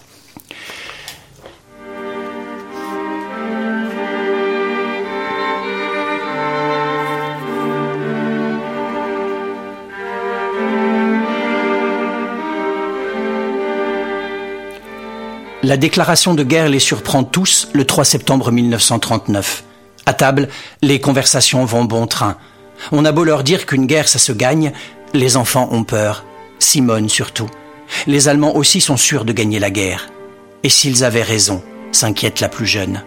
La 15.65 15.77
déclaration 15.77 16.35
de 16.35 16.43
guerre 16.43 16.69
les 16.69 16.77
surprend 16.77 17.23
tous 17.23 17.69
le 17.73 17.85
3 17.85 18.05
septembre 18.05 18.51
1939. 18.51 19.63
À 20.05 20.13
table, 20.13 20.47
les 20.83 21.01
conversations 21.01 21.65
vont 21.65 21.85
bon 21.85 22.05
train. 22.05 22.37
On 22.91 23.03
a 23.03 23.11
beau 23.11 23.23
leur 23.23 23.43
dire 23.43 23.65
qu'une 23.65 23.87
guerre, 23.87 24.07
ça 24.07 24.19
se 24.19 24.31
gagne, 24.31 24.73
les 25.15 25.37
enfants 25.37 25.67
ont 25.71 25.83
peur. 25.83 26.23
Simone 26.59 27.09
surtout. 27.09 27.49
Les 28.05 28.27
Allemands 28.27 28.55
aussi 28.55 28.79
sont 28.79 28.95
sûrs 28.95 29.25
de 29.25 29.33
gagner 29.33 29.57
la 29.57 29.71
guerre. 29.71 30.11
Et 30.61 30.69
s'ils 30.69 31.03
avaient 31.03 31.23
raison, 31.23 31.63
s'inquiète 31.91 32.41
la 32.41 32.49
plus 32.49 32.67
jeune. 32.67 33.01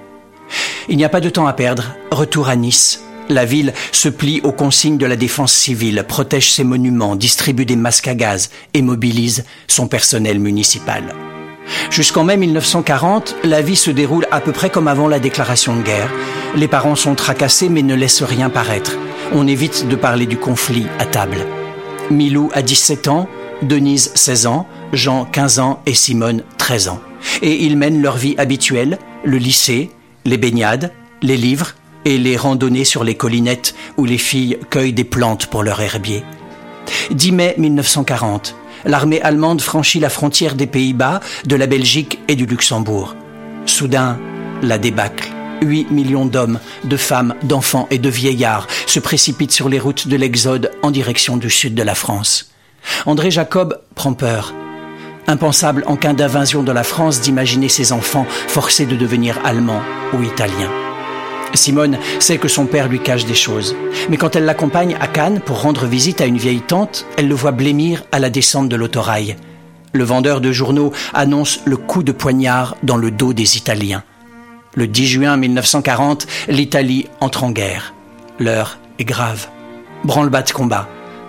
Il 0.88 0.96
n'y 0.96 1.04
a 1.04 1.08
pas 1.08 1.20
de 1.20 1.30
temps 1.30 1.46
à 1.46 1.52
perdre. 1.52 1.94
Retour 2.10 2.48
à 2.48 2.56
Nice. 2.56 3.04
La 3.28 3.44
ville 3.44 3.72
se 3.92 4.08
plie 4.08 4.40
aux 4.42 4.50
consignes 4.50 4.98
de 4.98 5.06
la 5.06 5.14
défense 5.14 5.52
civile, 5.52 6.04
protège 6.08 6.50
ses 6.50 6.64
monuments, 6.64 7.14
distribue 7.14 7.66
des 7.66 7.76
masques 7.76 8.08
à 8.08 8.16
gaz 8.16 8.50
et 8.74 8.82
mobilise 8.82 9.44
son 9.68 9.86
personnel 9.86 10.40
municipal. 10.40 11.04
Jusqu'en 11.90 12.24
mai 12.24 12.36
1940, 12.36 13.36
la 13.44 13.62
vie 13.62 13.76
se 13.76 13.90
déroule 13.90 14.26
à 14.30 14.40
peu 14.40 14.52
près 14.52 14.70
comme 14.70 14.88
avant 14.88 15.08
la 15.08 15.18
déclaration 15.18 15.76
de 15.76 15.82
guerre. 15.82 16.10
Les 16.56 16.68
parents 16.68 16.96
sont 16.96 17.14
tracassés 17.14 17.68
mais 17.68 17.82
ne 17.82 17.94
laissent 17.94 18.22
rien 18.22 18.50
paraître. 18.50 18.96
On 19.32 19.46
évite 19.46 19.88
de 19.88 19.96
parler 19.96 20.26
du 20.26 20.36
conflit 20.36 20.86
à 20.98 21.04
table. 21.04 21.38
Milou 22.10 22.50
a 22.54 22.62
17 22.62 23.08
ans, 23.08 23.28
Denise 23.62 24.12
16 24.14 24.46
ans, 24.46 24.66
Jean 24.92 25.24
15 25.24 25.58
ans 25.58 25.82
et 25.86 25.94
Simone 25.94 26.42
13 26.56 26.88
ans. 26.88 27.00
Et 27.42 27.64
ils 27.64 27.76
mènent 27.76 28.00
leur 28.00 28.16
vie 28.16 28.34
habituelle, 28.38 28.98
le 29.24 29.36
lycée, 29.36 29.90
les 30.24 30.38
baignades, 30.38 30.92
les 31.22 31.36
livres 31.36 31.74
et 32.04 32.16
les 32.16 32.36
randonnées 32.36 32.84
sur 32.84 33.04
les 33.04 33.14
collinettes 33.14 33.74
où 33.96 34.04
les 34.04 34.18
filles 34.18 34.58
cueillent 34.70 34.92
des 34.92 35.04
plantes 35.04 35.46
pour 35.46 35.62
leur 35.62 35.80
herbier. 35.80 36.22
10 37.10 37.32
mai 37.32 37.54
1940, 37.58 38.54
l'armée 38.84 39.20
allemande 39.22 39.60
franchit 39.60 40.00
la 40.00 40.10
frontière 40.10 40.54
des 40.54 40.66
Pays-Bas, 40.66 41.20
de 41.46 41.56
la 41.56 41.66
Belgique 41.66 42.18
et 42.28 42.36
du 42.36 42.46
Luxembourg. 42.46 43.16
Soudain, 43.66 44.18
la 44.62 44.78
débâcle. 44.78 45.28
8 45.62 45.90
millions 45.90 46.26
d'hommes, 46.26 46.60
de 46.84 46.96
femmes, 46.96 47.34
d'enfants 47.42 47.88
et 47.90 47.98
de 47.98 48.08
vieillards 48.08 48.66
se 48.86 49.00
précipitent 49.00 49.52
sur 49.52 49.68
les 49.68 49.78
routes 49.78 50.08
de 50.08 50.16
l'Exode 50.16 50.70
en 50.82 50.90
direction 50.90 51.36
du 51.36 51.50
sud 51.50 51.74
de 51.74 51.82
la 51.82 51.94
France. 51.94 52.52
André 53.06 53.30
Jacob 53.30 53.80
prend 53.94 54.14
peur. 54.14 54.54
Impensable 55.26 55.84
en 55.86 55.96
cas 55.96 56.14
d'invasion 56.14 56.62
de 56.62 56.72
la 56.72 56.84
France 56.84 57.20
d'imaginer 57.20 57.68
ses 57.68 57.92
enfants 57.92 58.26
forcés 58.28 58.86
de 58.86 58.96
devenir 58.96 59.38
allemands 59.44 59.82
ou 60.14 60.22
italiens. 60.22 60.87
Simone 61.54 61.98
sait 62.18 62.38
que 62.38 62.48
son 62.48 62.66
père 62.66 62.88
lui 62.88 63.00
cache 63.00 63.24
des 63.24 63.34
choses. 63.34 63.74
Mais 64.08 64.16
quand 64.16 64.36
elle 64.36 64.44
l'accompagne 64.44 64.96
à 65.00 65.06
Cannes 65.06 65.40
pour 65.40 65.62
rendre 65.62 65.86
visite 65.86 66.20
à 66.20 66.26
une 66.26 66.38
vieille 66.38 66.60
tante, 66.60 67.06
elle 67.16 67.28
le 67.28 67.34
voit 67.34 67.52
blêmir 67.52 68.04
à 68.12 68.18
la 68.18 68.30
descente 68.30 68.68
de 68.68 68.76
l'autorail. 68.76 69.36
Le 69.92 70.04
vendeur 70.04 70.40
de 70.40 70.52
journaux 70.52 70.92
annonce 71.14 71.60
le 71.64 71.76
coup 71.76 72.02
de 72.02 72.12
poignard 72.12 72.76
dans 72.82 72.96
le 72.96 73.10
dos 73.10 73.32
des 73.32 73.56
Italiens. 73.56 74.02
Le 74.74 74.86
10 74.86 75.06
juin 75.06 75.36
1940, 75.36 76.26
l'Italie 76.48 77.06
entre 77.20 77.44
en 77.44 77.50
guerre. 77.50 77.94
L'heure 78.38 78.78
est 78.98 79.04
grave. 79.04 79.48
Branle-bas 80.04 80.42
de 80.42 80.52
combat. 80.52 80.88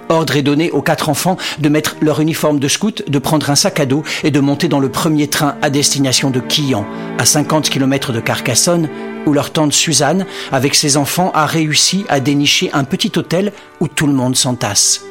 Ordre 0.09 0.35
est 0.35 0.41
donné 0.41 0.71
aux 0.71 0.81
quatre 0.81 1.07
enfants 1.07 1.37
de 1.59 1.69
mettre 1.69 1.95
leur 2.01 2.19
uniforme 2.19 2.59
de 2.59 2.67
scout, 2.67 3.03
de 3.07 3.19
prendre 3.19 3.49
un 3.51 3.55
sac 3.55 3.79
à 3.79 3.85
dos 3.85 4.03
et 4.23 4.31
de 4.31 4.39
monter 4.39 4.67
dans 4.67 4.79
le 4.79 4.89
premier 4.89 5.27
train 5.27 5.55
à 5.61 5.69
destination 5.69 6.31
de 6.31 6.39
Quillan, 6.39 6.85
à 7.19 7.25
50 7.25 7.69
km 7.69 8.11
de 8.11 8.19
Carcassonne, 8.19 8.89
où 9.29 9.33
leur 9.33 9.51
tante 9.51 9.73
Suzanne, 9.73 10.25
avec 10.51 10.73
ses 10.73 10.97
enfants, 10.97 11.31
a 11.35 11.45
réussi 11.45 12.05
à 12.09 12.19
dénicher 12.19 12.71
un 12.73 12.83
petit 12.83 13.11
hôtel 13.15 13.53
où 13.79 13.87
tout 13.87 14.07
le 14.07 14.13
monde 14.13 14.35
s'entasse. 14.35 15.01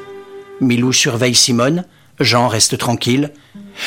Milou 0.60 0.92
surveille 0.92 1.36
Simone, 1.36 1.84
Jean 2.18 2.48
reste 2.48 2.78
tranquille. 2.78 3.32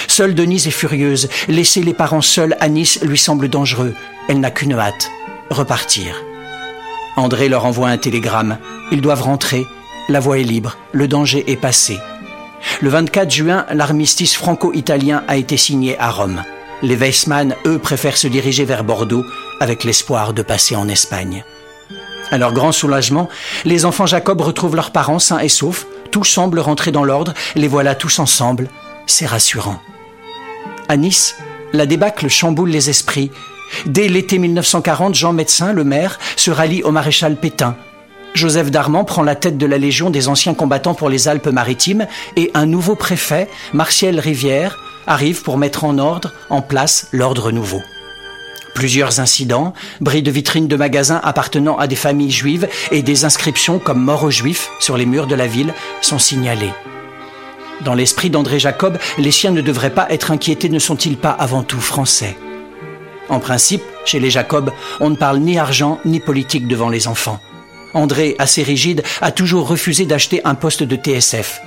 Seule 0.08 0.34
Denise 0.34 0.68
est 0.68 0.72
furieuse. 0.72 1.28
Laisser 1.50 1.84
les 1.84 1.94
parents 1.94 2.22
seuls 2.22 2.56
à 2.62 2.70
Nice 2.70 3.02
lui 3.04 3.18
semble 3.18 3.50
dangereux. 3.50 3.94
Elle 4.30 4.40
n'a 4.40 4.52
qu'une 4.52 4.74
hâte, 4.74 5.12
repartir. 5.50 6.24
André 7.18 7.50
leur 7.50 7.66
envoie 7.66 7.90
un 7.90 7.98
télégramme. 7.98 8.58
Ils 8.92 9.02
doivent 9.02 9.24
rentrer. 9.24 9.66
La 10.08 10.22
voie 10.22 10.40
est 10.40 10.44
libre, 10.44 10.78
le 10.94 11.10
danger 11.10 11.44
est 11.52 11.58
passé. 11.58 11.98
Le 12.80 12.90
24 12.90 13.30
juin, 13.30 13.66
l'armistice 13.74 14.36
franco-italien 14.36 15.24
a 15.28 15.36
été 15.36 15.58
signé 15.58 16.00
à 16.00 16.10
Rome. 16.10 16.42
Les 16.84 16.96
Weissmann, 16.96 17.56
eux, 17.66 17.80
préfèrent 17.80 18.18
se 18.18 18.28
diriger 18.28 18.66
vers 18.66 18.84
Bordeaux 18.84 19.26
avec 19.62 19.84
l'espoir 19.84 20.34
de 20.34 20.42
passer 20.42 20.76
en 20.76 20.90
Espagne. 20.90 21.46
À 22.32 22.38
leur 22.38 22.52
grand 22.52 22.72
soulagement, 22.72 23.30
les 23.64 23.86
enfants 23.86 24.08
Jacob 24.08 24.42
retrouvent 24.42 24.76
leurs 24.76 24.92
parents 24.92 25.20
sains 25.20 25.40
et 25.40 25.50
saufs. 25.50 25.86
Tout 26.10 26.24
semble 26.24 26.60
rentrer 26.60 26.92
dans 26.92 27.04
l'ordre. 27.04 27.34
Les 27.56 27.68
voilà 27.68 27.94
tous 27.94 28.20
ensemble. 28.20 28.70
C'est 29.06 29.28
rassurant. 29.28 29.80
À 30.90 30.98
Nice, 30.98 31.36
la 31.74 31.86
débâcle 31.86 32.28
chamboule 32.28 32.70
les 32.70 32.90
esprits. 32.90 33.32
Dès 33.86 34.08
l'été 34.08 34.40
1940, 34.40 35.14
Jean 35.14 35.32
Médecin, 35.32 35.74
le 35.74 35.84
maire, 35.84 36.20
se 36.36 36.52
rallie 36.52 36.84
au 36.84 36.92
maréchal 36.92 37.36
Pétain. 37.36 37.76
Joseph 38.34 38.72
Darman 38.72 39.06
prend 39.06 39.24
la 39.24 39.36
tête 39.36 39.58
de 39.58 39.66
la 39.66 39.78
Légion 39.78 40.10
des 40.10 40.28
anciens 40.28 40.54
combattants 40.54 40.96
pour 40.96 41.10
les 41.10 41.28
Alpes-Maritimes 41.28 42.08
et 42.36 42.50
un 42.56 42.66
nouveau 42.66 42.96
préfet, 42.96 43.48
Martial 43.74 44.20
Rivière, 44.20 44.80
arrive 45.06 45.44
pour 45.44 45.58
mettre 45.58 45.84
en 45.84 45.98
ordre, 45.98 46.34
en 46.50 46.62
place, 46.62 47.10
l'ordre 47.12 47.52
nouveau. 47.52 47.82
Plusieurs 48.74 49.20
incidents, 49.20 49.74
bris 50.00 50.22
de 50.22 50.32
vitrines 50.32 50.68
de 50.68 50.76
magasins 50.76 51.20
appartenant 51.24 51.78
à 51.78 51.88
des 51.88 51.96
familles 51.96 52.32
juives 52.32 52.68
et 52.92 53.02
des 53.02 53.26
inscriptions 53.26 53.80
comme 53.80 54.02
mort 54.02 54.24
aux 54.24 54.32
juifs 54.32 54.70
sur 54.80 54.98
les 54.98 55.06
murs 55.06 55.28
de 55.28 55.36
la 55.36 55.48
ville 55.48 55.74
sont 56.02 56.20
signalés. 56.20 56.74
Dans 57.82 57.96
l'esprit 57.96 58.30
d'André 58.30 58.60
Jacob, 58.60 58.98
les 59.18 59.32
chiens 59.32 59.52
ne 59.52 59.62
devraient 59.62 59.94
pas 59.94 60.08
être 60.10 60.32
inquiétés, 60.32 60.70
ne 60.70 60.80
sont-ils 60.80 61.18
pas 61.18 61.32
avant 61.32 61.64
tout 61.64 61.82
français? 61.82 62.38
En 63.28 63.40
principe, 63.40 63.82
chez 64.06 64.20
les 64.20 64.30
Jacob, 64.30 64.72
on 65.00 65.10
ne 65.10 65.16
parle 65.16 65.40
ni 65.40 65.58
argent 65.58 66.00
ni 66.06 66.20
politique 66.20 66.68
devant 66.68 66.90
les 66.90 67.08
enfants. 67.08 67.40
André, 67.94 68.36
assez 68.40 68.64
rigide, 68.64 69.04
a 69.22 69.32
toujours 69.32 69.68
refusé 69.68 70.06
d'acheter 70.06 70.42
un 70.46 70.56
poste 70.56 70.84
de 70.84 70.96
TSF. 70.96 71.62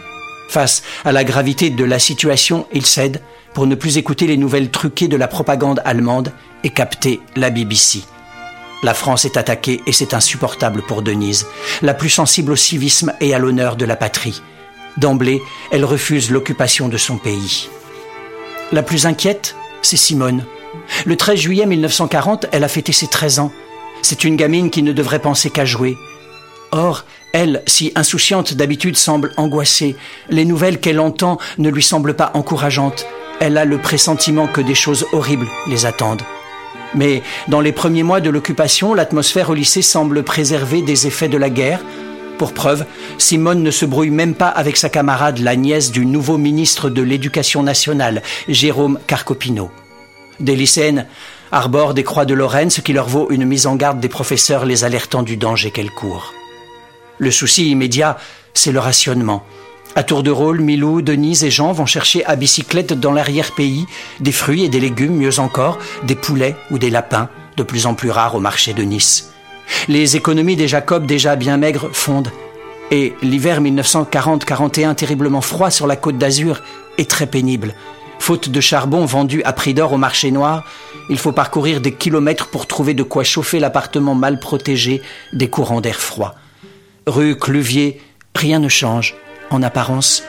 Face 0.48 0.82
à 1.04 1.12
la 1.12 1.24
gravité 1.24 1.70
de 1.70 1.84
la 1.84 1.98
situation, 1.98 2.66
il 2.72 2.86
cède 2.86 3.20
pour 3.54 3.66
ne 3.66 3.74
plus 3.74 3.96
écouter 3.96 4.26
les 4.26 4.36
nouvelles 4.36 4.70
truquées 4.70 5.08
de 5.08 5.16
la 5.16 5.28
propagande 5.28 5.80
allemande 5.84 6.32
et 6.64 6.70
capter 6.70 7.20
la 7.36 7.50
BBC. 7.50 8.02
La 8.82 8.92
France 8.92 9.24
est 9.24 9.38
attaquée 9.38 9.80
et 9.86 9.92
c'est 9.92 10.12
insupportable 10.12 10.82
pour 10.82 11.00
Denise, 11.00 11.46
la 11.80 11.94
plus 11.94 12.10
sensible 12.10 12.52
au 12.52 12.56
civisme 12.56 13.14
et 13.20 13.32
à 13.32 13.38
l'honneur 13.38 13.76
de 13.76 13.86
la 13.86 13.96
patrie. 13.96 14.42
D'emblée, 14.98 15.40
elle 15.70 15.84
refuse 15.84 16.30
l'occupation 16.30 16.88
de 16.88 16.98
son 16.98 17.16
pays. 17.16 17.68
La 18.72 18.82
plus 18.82 19.06
inquiète, 19.06 19.56
c'est 19.82 19.96
Simone. 19.96 20.44
Le 21.06 21.16
13 21.16 21.38
juillet 21.38 21.66
1940, 21.66 22.46
elle 22.52 22.64
a 22.64 22.68
fêté 22.68 22.92
ses 22.92 23.06
13 23.06 23.38
ans. 23.38 23.52
C'est 24.02 24.24
une 24.24 24.36
gamine 24.36 24.70
qui 24.70 24.82
ne 24.82 24.92
devrait 24.92 25.20
penser 25.20 25.48
qu'à 25.48 25.64
jouer. 25.64 25.96
Or, 26.72 27.04
elle, 27.32 27.62
si 27.66 27.92
insouciante 27.94 28.54
d'habitude, 28.54 28.96
semble 28.96 29.32
angoissée. 29.36 29.96
Les 30.28 30.44
nouvelles 30.44 30.80
qu'elle 30.80 31.00
entend 31.00 31.38
ne 31.58 31.70
lui 31.70 31.82
semblent 31.82 32.14
pas 32.14 32.32
encourageantes. 32.34 33.06
Elle 33.40 33.58
a 33.58 33.64
le 33.64 33.78
pressentiment 33.78 34.46
que 34.46 34.60
des 34.60 34.74
choses 34.74 35.06
horribles 35.12 35.48
les 35.66 35.86
attendent. 35.86 36.22
Mais 36.94 37.22
dans 37.48 37.60
les 37.60 37.72
premiers 37.72 38.02
mois 38.04 38.20
de 38.20 38.30
l'occupation, 38.30 38.94
l'atmosphère 38.94 39.50
au 39.50 39.54
lycée 39.54 39.82
semble 39.82 40.22
préserver 40.22 40.82
des 40.82 41.06
effets 41.06 41.28
de 41.28 41.36
la 41.36 41.50
guerre. 41.50 41.80
Pour 42.38 42.52
preuve, 42.52 42.84
Simone 43.18 43.62
ne 43.62 43.70
se 43.70 43.84
brouille 43.84 44.10
même 44.10 44.34
pas 44.34 44.48
avec 44.48 44.76
sa 44.76 44.88
camarade, 44.88 45.38
la 45.38 45.56
nièce 45.56 45.90
du 45.90 46.06
nouveau 46.06 46.38
ministre 46.38 46.90
de 46.90 47.02
l'Éducation 47.02 47.62
nationale, 47.62 48.22
Jérôme 48.48 48.98
Carcopino. 49.06 49.70
Des 50.40 50.56
lycéennes 50.56 51.06
arborent 51.52 51.94
des 51.94 52.02
croix 52.02 52.24
de 52.24 52.34
Lorraine, 52.34 52.70
ce 52.70 52.80
qui 52.80 52.92
leur 52.92 53.08
vaut 53.08 53.30
une 53.30 53.44
mise 53.44 53.66
en 53.66 53.76
garde 53.76 54.00
des 54.00 54.08
professeurs 54.08 54.64
les 54.64 54.84
alertant 54.84 55.22
du 55.22 55.36
danger 55.36 55.70
qu'elles 55.70 55.90
courent. 55.90 56.32
Le 57.18 57.30
souci 57.30 57.70
immédiat, 57.70 58.18
c'est 58.54 58.72
le 58.72 58.80
rationnement. 58.80 59.44
À 59.96 60.02
tour 60.02 60.24
de 60.24 60.30
rôle, 60.32 60.60
Milou, 60.60 61.02
Denise 61.02 61.44
et 61.44 61.52
Jean 61.52 61.70
vont 61.70 61.86
chercher 61.86 62.24
à 62.24 62.34
bicyclette 62.34 62.94
dans 62.94 63.12
l'arrière-pays 63.12 63.86
des 64.18 64.32
fruits 64.32 64.64
et 64.64 64.68
des 64.68 64.80
légumes, 64.80 65.16
mieux 65.16 65.38
encore, 65.38 65.78
des 66.02 66.16
poulets 66.16 66.56
ou 66.72 66.78
des 66.78 66.90
lapins, 66.90 67.28
de 67.56 67.62
plus 67.62 67.86
en 67.86 67.94
plus 67.94 68.10
rares 68.10 68.34
au 68.34 68.40
marché 68.40 68.72
de 68.74 68.82
Nice. 68.82 69.32
Les 69.86 70.16
économies 70.16 70.56
des 70.56 70.66
Jacob, 70.66 71.06
déjà 71.06 71.36
bien 71.36 71.58
maigres, 71.58 71.90
fondent. 71.92 72.32
Et 72.90 73.14
l'hiver 73.22 73.62
1940-41, 73.62 74.96
terriblement 74.96 75.40
froid 75.40 75.70
sur 75.70 75.86
la 75.86 75.94
côte 75.94 76.18
d'Azur, 76.18 76.60
est 76.98 77.08
très 77.08 77.28
pénible. 77.28 77.72
Faute 78.18 78.48
de 78.48 78.60
charbon 78.60 79.04
vendu 79.04 79.44
à 79.44 79.52
prix 79.52 79.74
d'or 79.74 79.92
au 79.92 79.98
marché 79.98 80.32
noir, 80.32 80.64
il 81.08 81.18
faut 81.18 81.32
parcourir 81.32 81.80
des 81.80 81.94
kilomètres 81.94 82.48
pour 82.48 82.66
trouver 82.66 82.94
de 82.94 83.04
quoi 83.04 83.22
chauffer 83.22 83.60
l'appartement 83.60 84.16
mal 84.16 84.40
protégé 84.40 85.02
des 85.32 85.48
courants 85.48 85.80
d'air 85.80 86.00
froid. 86.00 86.34
Rue 87.06 87.36
Cluvier, 87.36 88.00
rien 88.34 88.58
ne 88.58 88.68
change, 88.68 89.14
en 89.54 89.62
apparence. 89.62 90.22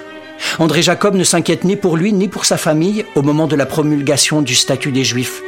André 0.60 0.82
Jacob 0.82 1.16
ne 1.16 1.24
s'inquiète 1.24 1.64
ni 1.64 1.76
pour 1.76 1.98
lui 1.98 2.14
ni 2.14 2.28
pour 2.28 2.46
sa 2.46 2.58
famille 2.58 3.06
au 3.16 3.22
moment 3.22 3.48
de 3.48 3.56
la 3.56 3.66
promulgation 3.66 4.42
du 4.42 4.56
statut 4.56 4.92
des 4.92 5.04
Juifs. 5.04 5.42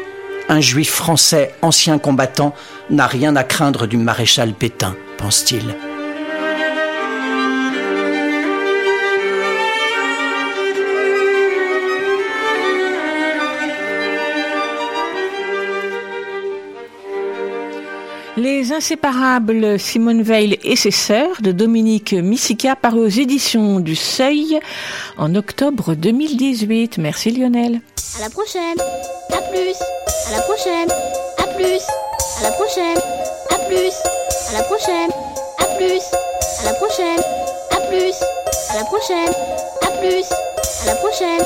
Un 0.49 0.62
juif 0.62 0.91
français 0.91 1.54
ancien 1.62 1.99
combattant 1.99 2.56
n'a 2.90 3.06
rien 3.06 3.36
à 3.36 3.44
craindre 3.44 3.86
du 3.86 3.98
maréchal 3.98 4.54
Pétain, 4.54 4.95
pense-t-il. 5.18 5.76
Les 18.38 18.72
inséparables 18.72 19.80
Simone 19.80 20.22
Veil 20.22 20.60
et 20.64 20.76
ses 20.76 20.92
sœurs 20.92 21.42
de 21.42 21.52
Dominique 21.52 22.14
Missica 22.14 22.76
paru 22.76 23.00
aux 23.00 23.08
éditions 23.08 23.80
du 23.80 23.96
Seuil 23.96 24.60
en 25.18 25.34
octobre 25.34 25.96
2018. 25.96 27.00
Merci 27.00 27.32
Lionel. 27.32 27.82
À 28.20 28.22
la 28.22 28.30
prochaine. 28.30 28.78
À 29.34 29.42
plus. 29.50 29.76
À 30.28 30.32
la 30.34 30.42
prochaine. 30.44 30.88
À 31.40 31.48
plus. 31.56 31.82
À 32.38 32.44
la 32.44 32.52
prochaine. 32.52 33.00
À 33.50 33.58
plus. 33.68 33.92
À 34.50 34.54
la 34.54 34.62
prochaine. 34.66 35.10
À 35.58 35.66
plus. 35.80 36.04
À 36.60 36.64
la 36.66 36.74
prochaine. 36.76 37.20
À 37.72 37.78
plus. 37.90 38.14
À 38.70 38.76
la 38.76 38.84
prochaine. 38.84 39.34
À 39.82 39.88
plus. 40.00 40.30
À 40.84 40.86
la 40.86 40.96
prochaine. 40.96 41.44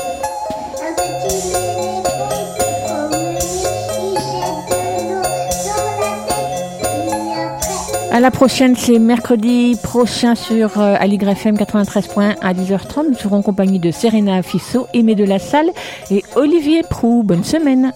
À 8.14 8.20
la 8.20 8.30
prochaine, 8.30 8.76
c'est 8.76 8.98
mercredi 8.98 9.74
prochain 9.82 10.34
sur 10.34 10.78
euh, 10.78 10.96
Aligre 11.00 11.30
FM 11.30 11.56
93.1 11.56 12.36
à 12.42 12.52
10h30. 12.52 13.08
Nous 13.08 13.14
serons 13.14 13.36
en 13.36 13.42
compagnie 13.42 13.78
de 13.78 13.90
Serena 13.90 14.42
Fissot, 14.42 14.86
Aimé 14.92 15.14
de 15.14 15.24
la 15.24 15.38
Salle 15.38 15.70
et 16.10 16.22
Olivier 16.36 16.82
Prou. 16.82 17.22
Bonne 17.22 17.42
semaine. 17.42 17.90